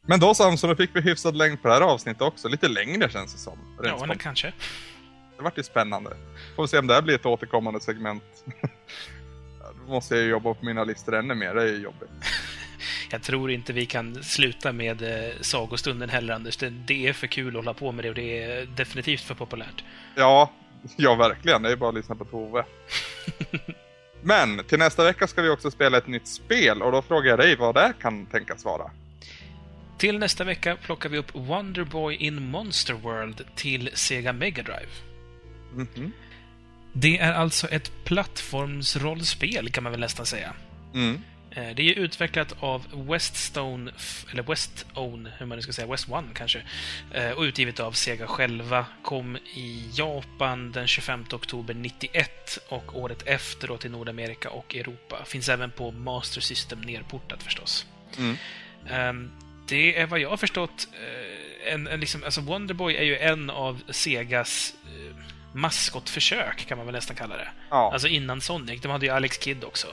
Men 0.07 0.21
då 0.21 0.35
Samson, 0.35 0.71
då 0.71 0.77
fick 0.77 0.91
vi 0.97 1.01
hyfsad 1.01 1.37
längd 1.37 1.63
på 1.63 1.69
det 1.69 1.75
här 1.75 1.81
avsnittet 1.81 2.23
också. 2.23 2.49
Lite 2.49 2.69
längre 2.69 3.11
känns 3.11 3.33
det 3.33 3.39
som. 3.39 3.59
Ja, 3.83 4.05
men 4.07 4.19
kanske. 4.19 4.53
Det 5.37 5.43
vart 5.43 5.59
ju 5.59 5.63
spännande. 5.63 6.11
Får 6.57 6.63
vi 6.63 6.69
se 6.69 6.79
om 6.79 6.87
det 6.87 6.95
här 6.95 7.03
blir 7.03 7.15
ett 7.15 7.27
återkommande 7.27 7.81
segment. 7.81 8.23
Då 9.87 9.93
måste 9.93 10.15
jag 10.15 10.25
ju 10.25 10.31
jobba 10.31 10.55
på 10.55 10.65
mina 10.65 10.85
listor 10.85 11.15
ännu 11.15 11.35
mer, 11.35 11.55
det 11.55 11.63
är 11.63 11.67
ju 11.67 11.83
jobbigt. 11.83 12.11
Jag 13.11 13.23
tror 13.23 13.51
inte 13.51 13.73
vi 13.73 13.87
kan 13.87 14.25
sluta 14.25 14.73
med 14.73 15.03
eh, 15.03 15.35
sagostunden 15.41 16.09
heller, 16.09 16.35
Anders. 16.35 16.57
Det, 16.57 16.71
det 16.71 17.07
är 17.07 17.13
för 17.13 17.27
kul 17.27 17.49
att 17.49 17.55
hålla 17.55 17.75
på 17.75 17.93
med 17.93 18.05
det 18.05 18.09
och 18.09 18.15
det 18.15 18.43
är 18.43 18.67
definitivt 18.67 19.21
för 19.21 19.35
populärt. 19.35 19.85
Ja, 20.15 20.51
ja 20.97 21.15
verkligen. 21.15 21.63
Det 21.63 21.73
är 21.73 21.77
bara 21.77 21.89
att 21.89 21.95
lyssna 21.95 22.15
på 22.15 22.25
Tove. 22.25 22.65
Men 24.23 24.65
till 24.65 24.79
nästa 24.79 25.05
vecka 25.05 25.27
ska 25.27 25.43
vi 25.43 25.49
också 25.49 25.71
spela 25.71 25.99
ett 25.99 26.07
nytt 26.07 26.29
spel 26.29 26.83
och 26.83 26.93
då 26.93 27.03
frågar 27.03 27.31
jag 27.31 27.39
dig 27.39 27.57
vad 27.57 27.75
det 27.75 27.93
kan 28.01 28.27
tänkas 28.27 28.65
vara. 28.65 28.91
Till 29.99 30.19
nästa 30.19 30.45
vecka 30.45 30.77
plockar 30.77 31.09
vi 31.09 31.19
upp 31.19 31.35
Wonderboy 31.35 32.15
in 32.15 32.51
Monster 32.51 32.95
World 32.95 33.45
till 33.55 33.91
Sega 33.95 34.33
Mega 34.33 34.63
Drive. 34.63 34.89
Mhm. 35.75 36.13
Det 36.93 37.19
är 37.19 37.33
alltså 37.33 37.69
ett 37.69 37.93
plattformsrollspel, 38.05 39.71
kan 39.71 39.83
man 39.85 39.93
väl 39.93 40.01
nästan 40.01 40.27
säga. 40.27 40.53
Mm. 40.95 41.23
Eh, 41.51 41.75
Det 41.77 41.83
är 41.83 41.95
utvecklat 41.99 42.55
av 42.61 43.07
Weststone, 43.11 43.93
eller 44.33 44.43
Westone, 44.43 45.33
hur 45.39 45.47
man 45.47 45.57
nu 45.59 45.63
ska 45.63 45.73
säga, 45.73 45.87
West 45.89 46.09
One 46.09 46.29
kanske. 46.35 46.63
Eh, 47.13 47.31
Och 47.31 47.43
utgivet 47.43 47.81
av 47.81 47.93
Sega 47.93 48.27
själva. 48.27 48.87
Kom 49.03 49.37
i 49.37 49.91
Japan 49.95 50.73
den 50.73 50.87
25 50.87 51.25
oktober 51.33 51.75
91 51.75 52.59
och 52.69 52.97
året 53.01 53.23
efter 53.27 53.69
då 53.69 53.77
till 53.77 53.91
Nordamerika 53.91 54.51
och 54.51 54.75
Europa. 54.77 55.25
Finns 55.25 55.49
även 55.49 55.71
på 55.71 55.91
Master 55.93 56.41
System 56.41 56.81
nerportat 56.81 57.43
förstås. 57.43 57.87
Mm. 58.19 58.37
Ehm, 58.91 59.31
det 59.69 59.99
är 59.99 60.07
vad 60.07 60.21
jag 60.21 60.31
har 60.31 60.37
förstått, 60.37 60.89
eh, 60.93 61.73
en, 61.75 61.87
en 61.87 62.01
liksom, 62.01 62.25
alltså 62.25 62.41
Wonderboy 62.41 62.95
är 62.95 63.03
ju 63.03 63.19
en 63.19 63.51
av 63.51 63.83
Segas 63.89 64.75
uh, 64.85 65.17
maskotförsök, 65.53 66.67
kan 66.67 66.79
man 66.79 66.87
väl 66.87 66.95
nästan 66.95 67.17
kalla 67.17 67.37
det. 67.37 67.49
Ja. 67.71 67.91
Alltså 67.93 68.09
innan 68.09 68.41
Sonic. 68.41 68.81
De 68.83 68.89
hade 68.89 69.07
ju 69.07 69.13
Alex 69.13 69.39
Kidd 69.41 69.65
också. 69.65 69.87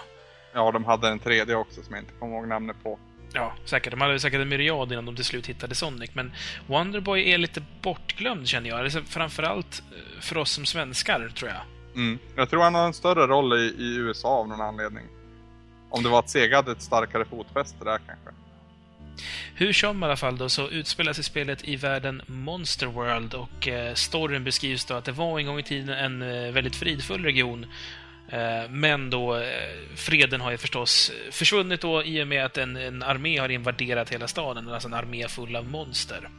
ja, 0.54 0.72
de 0.72 0.86
hade 0.86 1.10
en 1.10 1.20
tredje 1.20 1.56
också 1.56 1.84
som 1.84 1.94
jag 1.94 2.04
inte 2.04 2.14
kommer 2.20 2.36
ihåg 2.36 2.48
namnet 2.48 2.76
på. 2.84 3.00
Ja, 3.34 3.54
säkert. 3.66 3.92
De 3.92 4.02
hade 4.02 4.20
säkert 4.20 4.42
en 4.42 4.50
myriad 4.50 4.92
innan 4.92 5.06
de 5.06 5.16
till 5.16 5.26
slut 5.26 5.48
hittade 5.48 5.76
Sonic, 5.76 6.10
men 6.14 6.32
Wonderboy 6.68 7.32
är 7.32 7.38
lite 7.38 7.64
bortglömd, 7.82 8.48
känner 8.48 8.70
jag. 8.70 8.80
Alltså, 8.80 9.02
framförallt 9.02 9.84
eh, 9.92 10.22
för 10.22 10.38
oss 10.38 10.52
som 10.52 10.66
svenskar, 10.66 11.32
tror 11.36 11.52
jag. 11.52 11.62
Mm. 11.96 12.20
Jag 12.36 12.50
tror 12.50 12.64
han 12.64 12.76
har 12.76 12.86
en 12.86 12.94
större 12.94 13.28
roll 13.28 13.54
i, 13.54 13.76
i 13.78 13.96
USA 13.96 14.28
av 14.28 14.48
någon 14.48 14.62
anledning. 14.62 15.04
Om 15.90 16.04
det 16.04 16.10
var 16.10 16.20
att 16.20 16.30
Sega 16.30 16.56
hade 16.56 16.72
ett 16.72 16.82
starkare 16.82 17.26
fotfäste 17.26 17.86
där 17.86 17.98
kanske. 18.08 18.43
Hur 19.56 19.74
som 19.74 20.04
i 20.04 20.06
alla 20.06 20.16
fall 20.16 20.38
då, 20.38 20.50
så 20.50 20.70
utspelar 20.70 21.14
sig 21.14 21.24
spelet 21.24 21.68
i 21.68 21.76
världen 21.76 22.22
Monster 22.28 22.88
World 22.88 23.34
och 23.34 23.68
eh, 23.68 23.94
storyn 23.94 24.44
beskrivs 24.44 24.86
då 24.86 24.94
att 24.94 25.06
det 25.06 25.12
var 25.12 25.40
en 25.40 25.46
gång 25.46 25.60
i 25.60 25.64
tiden 25.64 25.90
en 25.90 26.22
eh, 26.22 26.52
väldigt 26.52 26.76
fridfull 26.76 27.24
region. 27.24 27.66
Eh, 28.30 28.70
men 28.70 29.10
då, 29.10 29.36
eh, 29.36 29.44
freden 29.96 30.42
har 30.42 30.52
ju 30.52 30.58
förstås 30.58 31.12
försvunnit 31.32 31.82
då 31.82 32.04
i 32.04 32.24
och 32.24 32.28
med 32.28 32.46
att 32.46 32.58
en, 32.58 32.76
en 32.76 33.04
armé 33.04 33.38
har 33.38 33.50
invaderat 33.50 34.10
hela 34.10 34.28
staden, 34.28 34.70
alltså 34.70 34.88
en 34.88 34.94
armé 34.94 35.28
full 35.28 35.56
av 35.56 35.68
monster. 35.68 36.30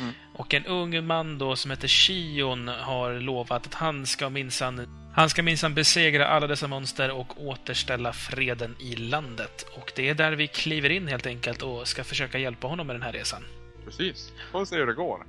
Mm. 0.00 0.12
Och 0.34 0.54
en 0.54 0.66
ung 0.66 1.06
man 1.06 1.38
då 1.38 1.56
som 1.56 1.70
heter 1.70 1.88
Shion 1.88 2.68
har 2.68 3.20
lovat 3.20 3.66
att 3.66 3.74
han 3.74 4.06
ska 4.06 4.30
minsann 4.30 5.00
han 5.16 5.30
ska 5.30 5.42
minsann 5.42 5.74
besegra 5.74 6.26
alla 6.26 6.46
dessa 6.46 6.68
monster 6.68 7.10
och 7.10 7.46
återställa 7.46 8.12
freden 8.12 8.76
i 8.80 8.96
landet. 8.96 9.66
Och 9.76 9.92
det 9.96 10.08
är 10.08 10.14
där 10.14 10.32
vi 10.32 10.46
kliver 10.46 10.90
in 10.90 11.08
helt 11.08 11.26
enkelt 11.26 11.62
och 11.62 11.88
ska 11.88 12.04
försöka 12.04 12.38
hjälpa 12.38 12.66
honom 12.66 12.86
med 12.86 12.96
den 12.96 13.02
här 13.02 13.12
resan. 13.12 13.44
Precis. 13.84 14.32
Får 14.52 14.60
vi 14.60 14.66
se 14.66 14.76
hur 14.76 14.86
det 14.86 14.94
går. 14.94 15.26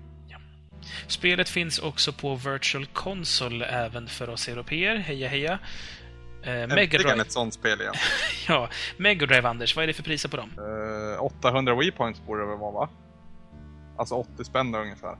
Spelet 1.07 1.49
finns 1.49 1.79
också 1.79 2.13
på 2.13 2.35
Virtual 2.35 2.85
Console 2.85 3.65
även 3.65 4.07
för 4.07 4.29
oss 4.29 4.47
europeer. 4.47 4.95
Heja 4.95 5.27
heja! 5.27 5.59
Eh, 6.43 6.63
ett 7.19 7.31
sånt 7.31 7.53
spel 7.53 7.81
igen. 7.81 7.93
Ja, 8.47 8.69
Mega 8.97 9.25
Drive, 9.25 9.49
Anders. 9.49 9.75
Vad 9.75 9.83
är 9.83 9.87
det 9.87 9.93
för 9.93 10.03
priser 10.03 10.29
på 10.29 10.37
dem? 10.37 10.51
Eh, 11.15 11.23
800 11.23 11.75
Wii 11.75 11.91
Points 11.91 12.21
borde 12.25 12.41
det 12.41 12.47
väl 12.47 12.57
vara 12.57 12.71
va? 12.71 12.89
Alltså 13.97 14.15
80 14.15 14.43
spänn 14.43 14.71
då 14.71 14.79
ungefär. 14.79 15.17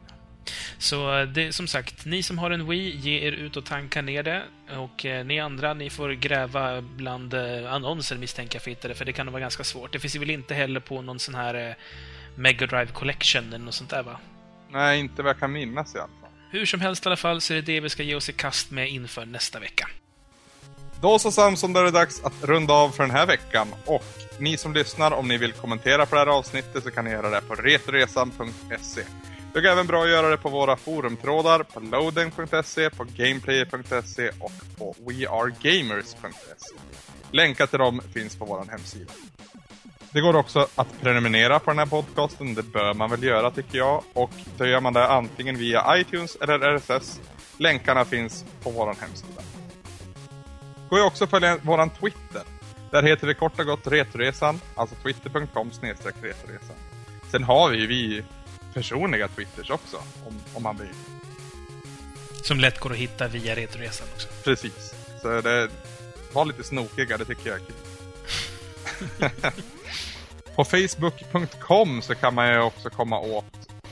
Så 0.78 1.20
eh, 1.20 1.28
det, 1.28 1.54
som 1.54 1.68
sagt, 1.68 2.06
ni 2.06 2.24
som 2.24 2.38
har 2.38 2.52
en 2.52 2.70
Wii, 2.70 2.96
ge 2.96 3.28
er 3.28 3.32
ut 3.32 3.58
och 3.58 3.66
tanka 3.66 4.02
ner 4.02 4.24
det. 4.24 4.44
Och 4.78 5.06
eh, 5.06 5.26
ni 5.26 5.40
andra, 5.40 5.74
ni 5.74 5.90
får 5.90 6.10
gräva 6.10 6.82
bland 6.82 7.34
eh, 7.34 7.74
annonser 7.74 8.18
misstänker 8.18 8.56
jag 8.56 8.64
för 8.64 8.72
att 8.72 8.78
hitta 8.78 8.88
det, 8.88 8.96
för 8.96 9.06
det 9.06 9.14
kan 9.14 9.32
vara 9.32 9.42
ganska 9.42 9.64
svårt. 9.64 9.94
Det 9.94 10.00
finns 10.00 10.16
väl 10.16 10.30
inte 10.30 10.54
heller 10.54 10.80
på 10.80 11.02
någon 11.02 11.20
sån 11.20 11.36
här 11.36 11.70
eh, 11.70 11.76
Mega 12.36 12.68
Drive 12.68 12.88
Collection 12.88 13.48
eller 13.48 13.66
något 13.66 13.74
sånt 13.74 13.90
där 13.90 14.04
va? 14.04 14.20
Nej, 14.70 15.00
inte 15.00 15.24
vad 15.24 15.30
jag 15.30 15.40
kan 15.40 15.52
minnas 15.52 15.96
i 15.96 15.98
alla 15.98 16.08
fall. 16.08 16.30
Hur 16.52 16.66
som 16.66 16.82
helst 16.82 17.06
i 17.06 17.10
alla 17.10 17.16
fall 17.16 17.42
så 17.42 17.54
är 17.54 17.56
det 17.56 17.62
det 17.62 17.80
vi 17.80 17.90
ska 17.90 18.04
ge 18.04 18.16
oss 18.16 18.30
i 18.30 18.34
kast 18.34 18.72
med 18.72 18.90
inför 18.90 19.26
nästa 19.26 19.60
vecka. 19.60 19.88
Då 21.06 21.20
så 21.20 21.32
Samson, 21.32 21.74
då 21.74 21.80
är 21.80 21.84
det 21.84 21.92
dags 21.92 22.24
att 22.24 22.44
runda 22.44 22.74
av 22.74 22.90
för 22.90 23.04
den 23.04 23.12
här 23.12 23.26
veckan. 23.26 23.68
Och 23.86 24.04
ni 24.40 24.58
som 24.58 24.74
lyssnar, 24.74 25.12
om 25.12 25.28
ni 25.28 25.38
vill 25.38 25.54
kommentera 25.54 26.06
på 26.06 26.16
det 26.16 26.22
här 26.22 26.28
avsnittet 26.28 26.84
så 26.84 26.92
kan 26.92 27.06
ni 27.06 27.12
göra 27.12 27.30
det 27.30 27.42
på 27.42 27.56
retresan.se. 27.56 29.02
Det 29.54 29.62
går 29.62 29.70
även 29.70 29.88
bra 29.88 30.04
att 30.04 30.10
göra 30.10 30.30
det 30.30 30.38
på 30.38 30.50
våra 30.50 30.76
forumtrådar 30.76 31.64
på 31.64 31.80
loading.se, 31.80 32.90
på 32.90 33.04
gameplayer.se 33.04 34.30
och 34.40 34.52
på 34.78 34.96
wearegamers.se. 35.00 36.76
Länkar 37.32 37.68
till 37.68 37.80
dem 37.80 38.02
finns 38.14 38.36
på 38.36 38.46
vår 38.46 38.66
hemsida. 38.70 39.14
Det 40.12 40.22
går 40.22 40.36
också 40.36 40.68
att 40.76 41.02
prenumerera 41.02 41.60
på 41.60 41.72
den 41.72 41.80
här 41.80 41.86
podcasten, 41.86 42.54
det 42.54 42.64
bör 42.64 42.94
man 42.94 43.10
väl 43.10 43.24
göra 43.24 43.52
tycker 43.52 43.78
jag. 43.78 44.04
Och 44.14 44.32
då 44.58 44.66
gör 44.66 44.82
man 44.82 44.94
det 44.94 45.08
antingen 45.08 45.58
via 45.58 45.98
iTunes 45.98 46.36
eller 46.36 46.78
RSS. 46.78 47.20
Länkarna 47.58 48.06
finns 48.06 48.46
på 48.64 48.70
vår 48.70 48.96
hemsida. 49.02 49.55
Går 50.90 51.00
ju 51.00 51.06
också 51.06 51.24
att 51.24 51.30
följa 51.30 51.58
våran 51.58 51.90
Twitter. 51.90 52.42
Där 52.92 53.04
heter 53.04 53.28
vi 53.28 53.34
kort 53.34 53.60
och 53.60 53.66
gott 53.66 53.88
Retoresan, 53.88 54.62
alltså 54.76 54.96
twitter.com 54.96 55.72
snedstreck 55.72 56.16
Retoresan. 56.22 56.76
Sen 57.32 57.44
har 57.44 57.70
vi 57.70 57.78
ju 57.78 57.88
vi 57.88 58.24
personliga 58.74 59.28
Twitters 59.28 59.70
också, 59.70 59.98
om, 59.98 60.42
om 60.54 60.64
man 60.64 60.78
vill. 60.78 60.94
Som 62.44 62.60
lätt 62.60 62.80
går 62.80 62.92
att 62.92 62.98
hitta 62.98 63.28
via 63.28 63.56
Retroresan 63.56 64.08
också. 64.14 64.28
Precis. 64.44 64.94
Så 65.22 65.42
det 65.42 65.70
var 66.34 66.46
lite 66.46 66.64
snokiga, 66.64 67.18
det 67.18 67.26
tycker 67.26 67.50
jag 67.50 67.60
är 67.60 67.66
kul. 67.66 67.76
På 70.56 70.64
Facebook.com 70.64 72.02
så 72.02 72.16
kan 72.16 72.34
man 72.34 72.50
ju 72.50 72.60
också 72.60 72.90
komma 72.90 73.20
åt 73.20 73.46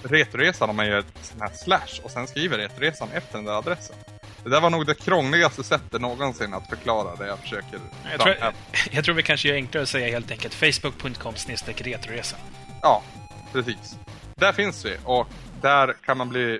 Retoresan 0.03 0.69
om 0.69 0.75
man 0.75 0.87
gör 0.87 0.99
ett 0.99 1.05
sån 1.21 1.41
här 1.41 1.51
slash 1.63 2.03
och 2.03 2.11
sen 2.11 2.27
skriver 2.27 2.57
Retoresan 2.57 3.09
efter 3.11 3.37
den 3.37 3.45
där 3.45 3.57
adressen. 3.57 3.95
Det 4.43 4.49
där 4.49 4.61
var 4.61 4.69
nog 4.69 4.85
det 4.85 4.95
krångligaste 4.95 5.63
sättet 5.63 6.01
någonsin 6.01 6.53
att 6.53 6.69
förklara 6.69 7.15
det 7.15 7.27
jag 7.27 7.39
försöker 7.39 7.79
Jag 8.11 8.19
tror, 8.19 8.35
jag 8.91 9.05
tror 9.05 9.15
vi 9.15 9.23
kanske 9.23 9.47
gör 9.47 9.55
enklare 9.55 9.83
att 9.83 9.89
säga 9.89 10.07
helt 10.07 10.31
enkelt 10.31 10.53
facebook.com 10.53 11.33
retroresan. 11.77 12.39
Ja, 12.81 13.03
precis. 13.51 13.95
Där 14.35 14.51
finns 14.51 14.85
vi 14.85 14.97
och 15.03 15.27
där 15.61 15.93
kan 15.93 16.17
man 16.17 16.29
bli 16.29 16.59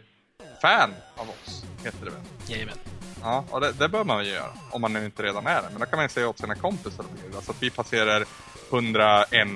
fan 0.61 0.93
av 1.15 1.29
oss, 1.29 1.65
heter 1.83 2.05
det 2.05 2.11
väl. 2.11 2.21
Jajamän. 2.47 2.77
Ja, 3.21 3.45
och 3.49 3.61
det, 3.61 3.71
det 3.71 3.89
bör 3.89 4.03
man 4.03 4.25
ju 4.25 4.31
göra 4.31 4.53
om 4.71 4.81
man 4.81 4.97
inte 4.97 5.23
redan 5.23 5.47
är 5.47 5.61
det. 5.61 5.67
Men 5.71 5.79
då 5.79 5.85
kan 5.85 5.97
man 5.97 6.05
ju 6.05 6.09
säga 6.09 6.29
åt 6.29 6.39
sina 6.39 6.55
kompisar 6.55 7.05
det. 7.31 7.41
Så 7.41 7.51
att 7.51 7.63
vi 7.63 7.69
passerar 7.69 8.25
101 8.71 9.47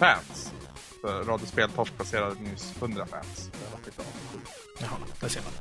fans. 0.00 0.52
För 1.00 1.24
Radio 1.24 1.46
Speltorsk 1.46 1.96
passerade 1.96 2.34
nyss 2.40 2.74
100 2.80 3.06
fans. 3.06 3.50
Det 3.52 3.72
var 3.72 3.80
lite. 3.84 4.02
Jaha, 4.80 4.90
där 5.20 5.28
ser 5.28 5.40
man. 5.40 5.52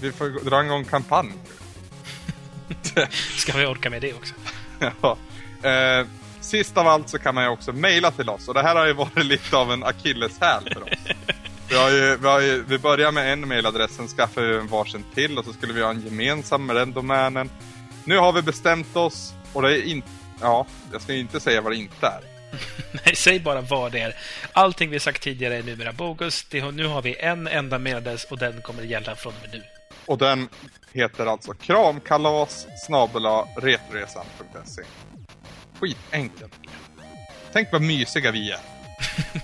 Vi 0.00 0.12
får 0.12 0.44
dra 0.44 0.64
igång 0.64 0.84
kampanj. 0.84 1.32
Ska 3.36 3.58
vi 3.58 3.66
orka 3.66 3.90
med 3.90 4.02
det 4.02 4.14
också? 4.14 4.34
ja. 5.00 5.16
eh, 5.68 6.06
sist 6.40 6.76
av 6.76 6.88
allt 6.88 7.08
så 7.08 7.18
kan 7.18 7.34
man 7.34 7.44
ju 7.44 7.50
också 7.50 7.72
mejla 7.72 8.10
till 8.10 8.28
oss. 8.28 8.48
Och 8.48 8.54
det 8.54 8.62
här 8.62 8.76
har 8.76 8.86
ju 8.86 8.92
varit 8.92 9.24
lite 9.24 9.56
av 9.56 9.72
en 9.72 9.84
akilleshäl 9.84 10.70
för 10.72 10.82
oss. 10.82 10.98
Vi, 11.68 11.76
har 11.76 11.90
ju, 11.90 12.16
vi, 12.16 12.26
har 12.26 12.40
ju, 12.40 12.64
vi 12.68 12.78
börjar 12.78 13.12
med 13.12 13.32
en 13.32 13.48
mejladress, 13.48 13.96
sen 13.96 14.08
skaffar 14.08 14.42
vi 14.42 14.56
en 14.56 14.66
varsin 14.66 15.04
till 15.14 15.38
och 15.38 15.44
så 15.44 15.52
skulle 15.52 15.72
vi 15.72 15.82
ha 15.82 15.90
en 15.90 16.00
gemensam 16.00 16.66
med 16.66 16.76
den 16.76 16.92
domänen. 16.92 17.50
Nu 18.04 18.18
har 18.18 18.32
vi 18.32 18.42
bestämt 18.42 18.96
oss 18.96 19.34
och 19.52 19.62
det 19.62 19.78
är 19.78 19.82
inte... 19.82 20.08
Ja, 20.40 20.66
jag 20.92 21.02
ska 21.02 21.14
inte 21.14 21.40
säga 21.40 21.60
vad 21.60 21.72
det 21.72 21.76
inte 21.76 22.06
är. 22.06 22.33
Nej, 23.04 23.16
säg 23.16 23.40
bara 23.40 23.60
vad 23.60 23.92
det 23.92 24.00
är. 24.00 24.16
Allting 24.52 24.90
vi 24.90 25.00
sagt 25.00 25.22
tidigare 25.22 25.56
är 25.56 25.62
numera 25.62 25.92
bogus. 25.92 26.46
Det, 26.50 26.70
nu 26.70 26.86
har 26.86 27.02
vi 27.02 27.16
en 27.18 27.48
enda 27.48 27.78
mailadress 27.78 28.24
och 28.24 28.38
den 28.38 28.62
kommer 28.62 28.82
gälla 28.82 29.16
från 29.16 29.32
och 29.32 29.40
med 29.40 29.50
nu. 29.52 29.62
Och 30.06 30.18
den 30.18 30.48
heter 30.92 31.26
alltså 31.26 31.52
kramkalas 31.52 32.66
snabel-a 32.86 33.48
retroresan.se. 33.56 34.82
Skitenkelt. 35.80 36.52
Tänk 37.52 37.72
vad 37.72 37.82
mysiga 37.82 38.30
vi 38.30 38.50
är. 38.50 38.58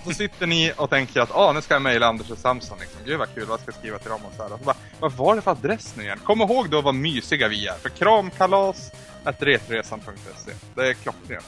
Så 0.05 0.13
sitter 0.13 0.47
ni 0.47 0.73
och 0.77 0.89
tänker 0.89 1.21
att 1.21 1.35
ah, 1.35 1.51
nu 1.51 1.61
ska 1.61 1.75
jag 1.75 1.81
mejla 1.81 2.07
Anders 2.07 2.31
och 2.31 2.37
Samson. 2.37 2.79
Liksom. 2.79 2.99
Gud 3.05 3.19
vad 3.19 3.33
kul, 3.35 3.45
vad 3.45 3.59
ska 3.59 3.71
jag 3.71 3.79
skriva 3.79 3.99
till 3.99 4.09
dem? 4.09 4.25
Och 4.25 4.33
så 4.37 4.43
här. 4.43 4.53
Och 4.53 4.59
så 4.59 4.65
bara, 4.65 4.75
vad 4.99 5.11
var 5.11 5.35
det 5.35 5.41
för 5.41 5.51
adress 5.51 5.95
nu 5.95 6.03
igen? 6.03 6.19
Kom 6.23 6.41
ihåg 6.41 6.69
då 6.69 6.81
vad 6.81 6.95
mysiga 6.95 7.47
vi 7.47 7.67
är. 7.67 7.73
För 7.73 7.89
kramkalas 7.89 8.91
retroresan.se. 9.23 10.51
Det 10.75 10.89
är 10.89 10.93
klockrent. 10.93 11.45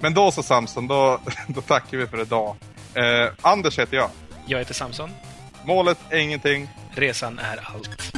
Men 0.00 0.14
då 0.14 0.30
så 0.30 0.42
Samson, 0.42 0.86
då, 0.86 1.20
då 1.48 1.60
tackar 1.60 1.98
vi 1.98 2.06
för 2.06 2.22
idag. 2.22 2.56
Eh, 2.94 3.30
Anders 3.42 3.78
heter 3.78 3.96
jag. 3.96 4.10
Jag 4.46 4.58
heter 4.58 4.74
Samson. 4.74 5.10
Målet 5.64 5.98
är 6.10 6.18
ingenting. 6.18 6.68
Resan 6.90 7.38
är 7.38 7.60
allt. 7.74 8.12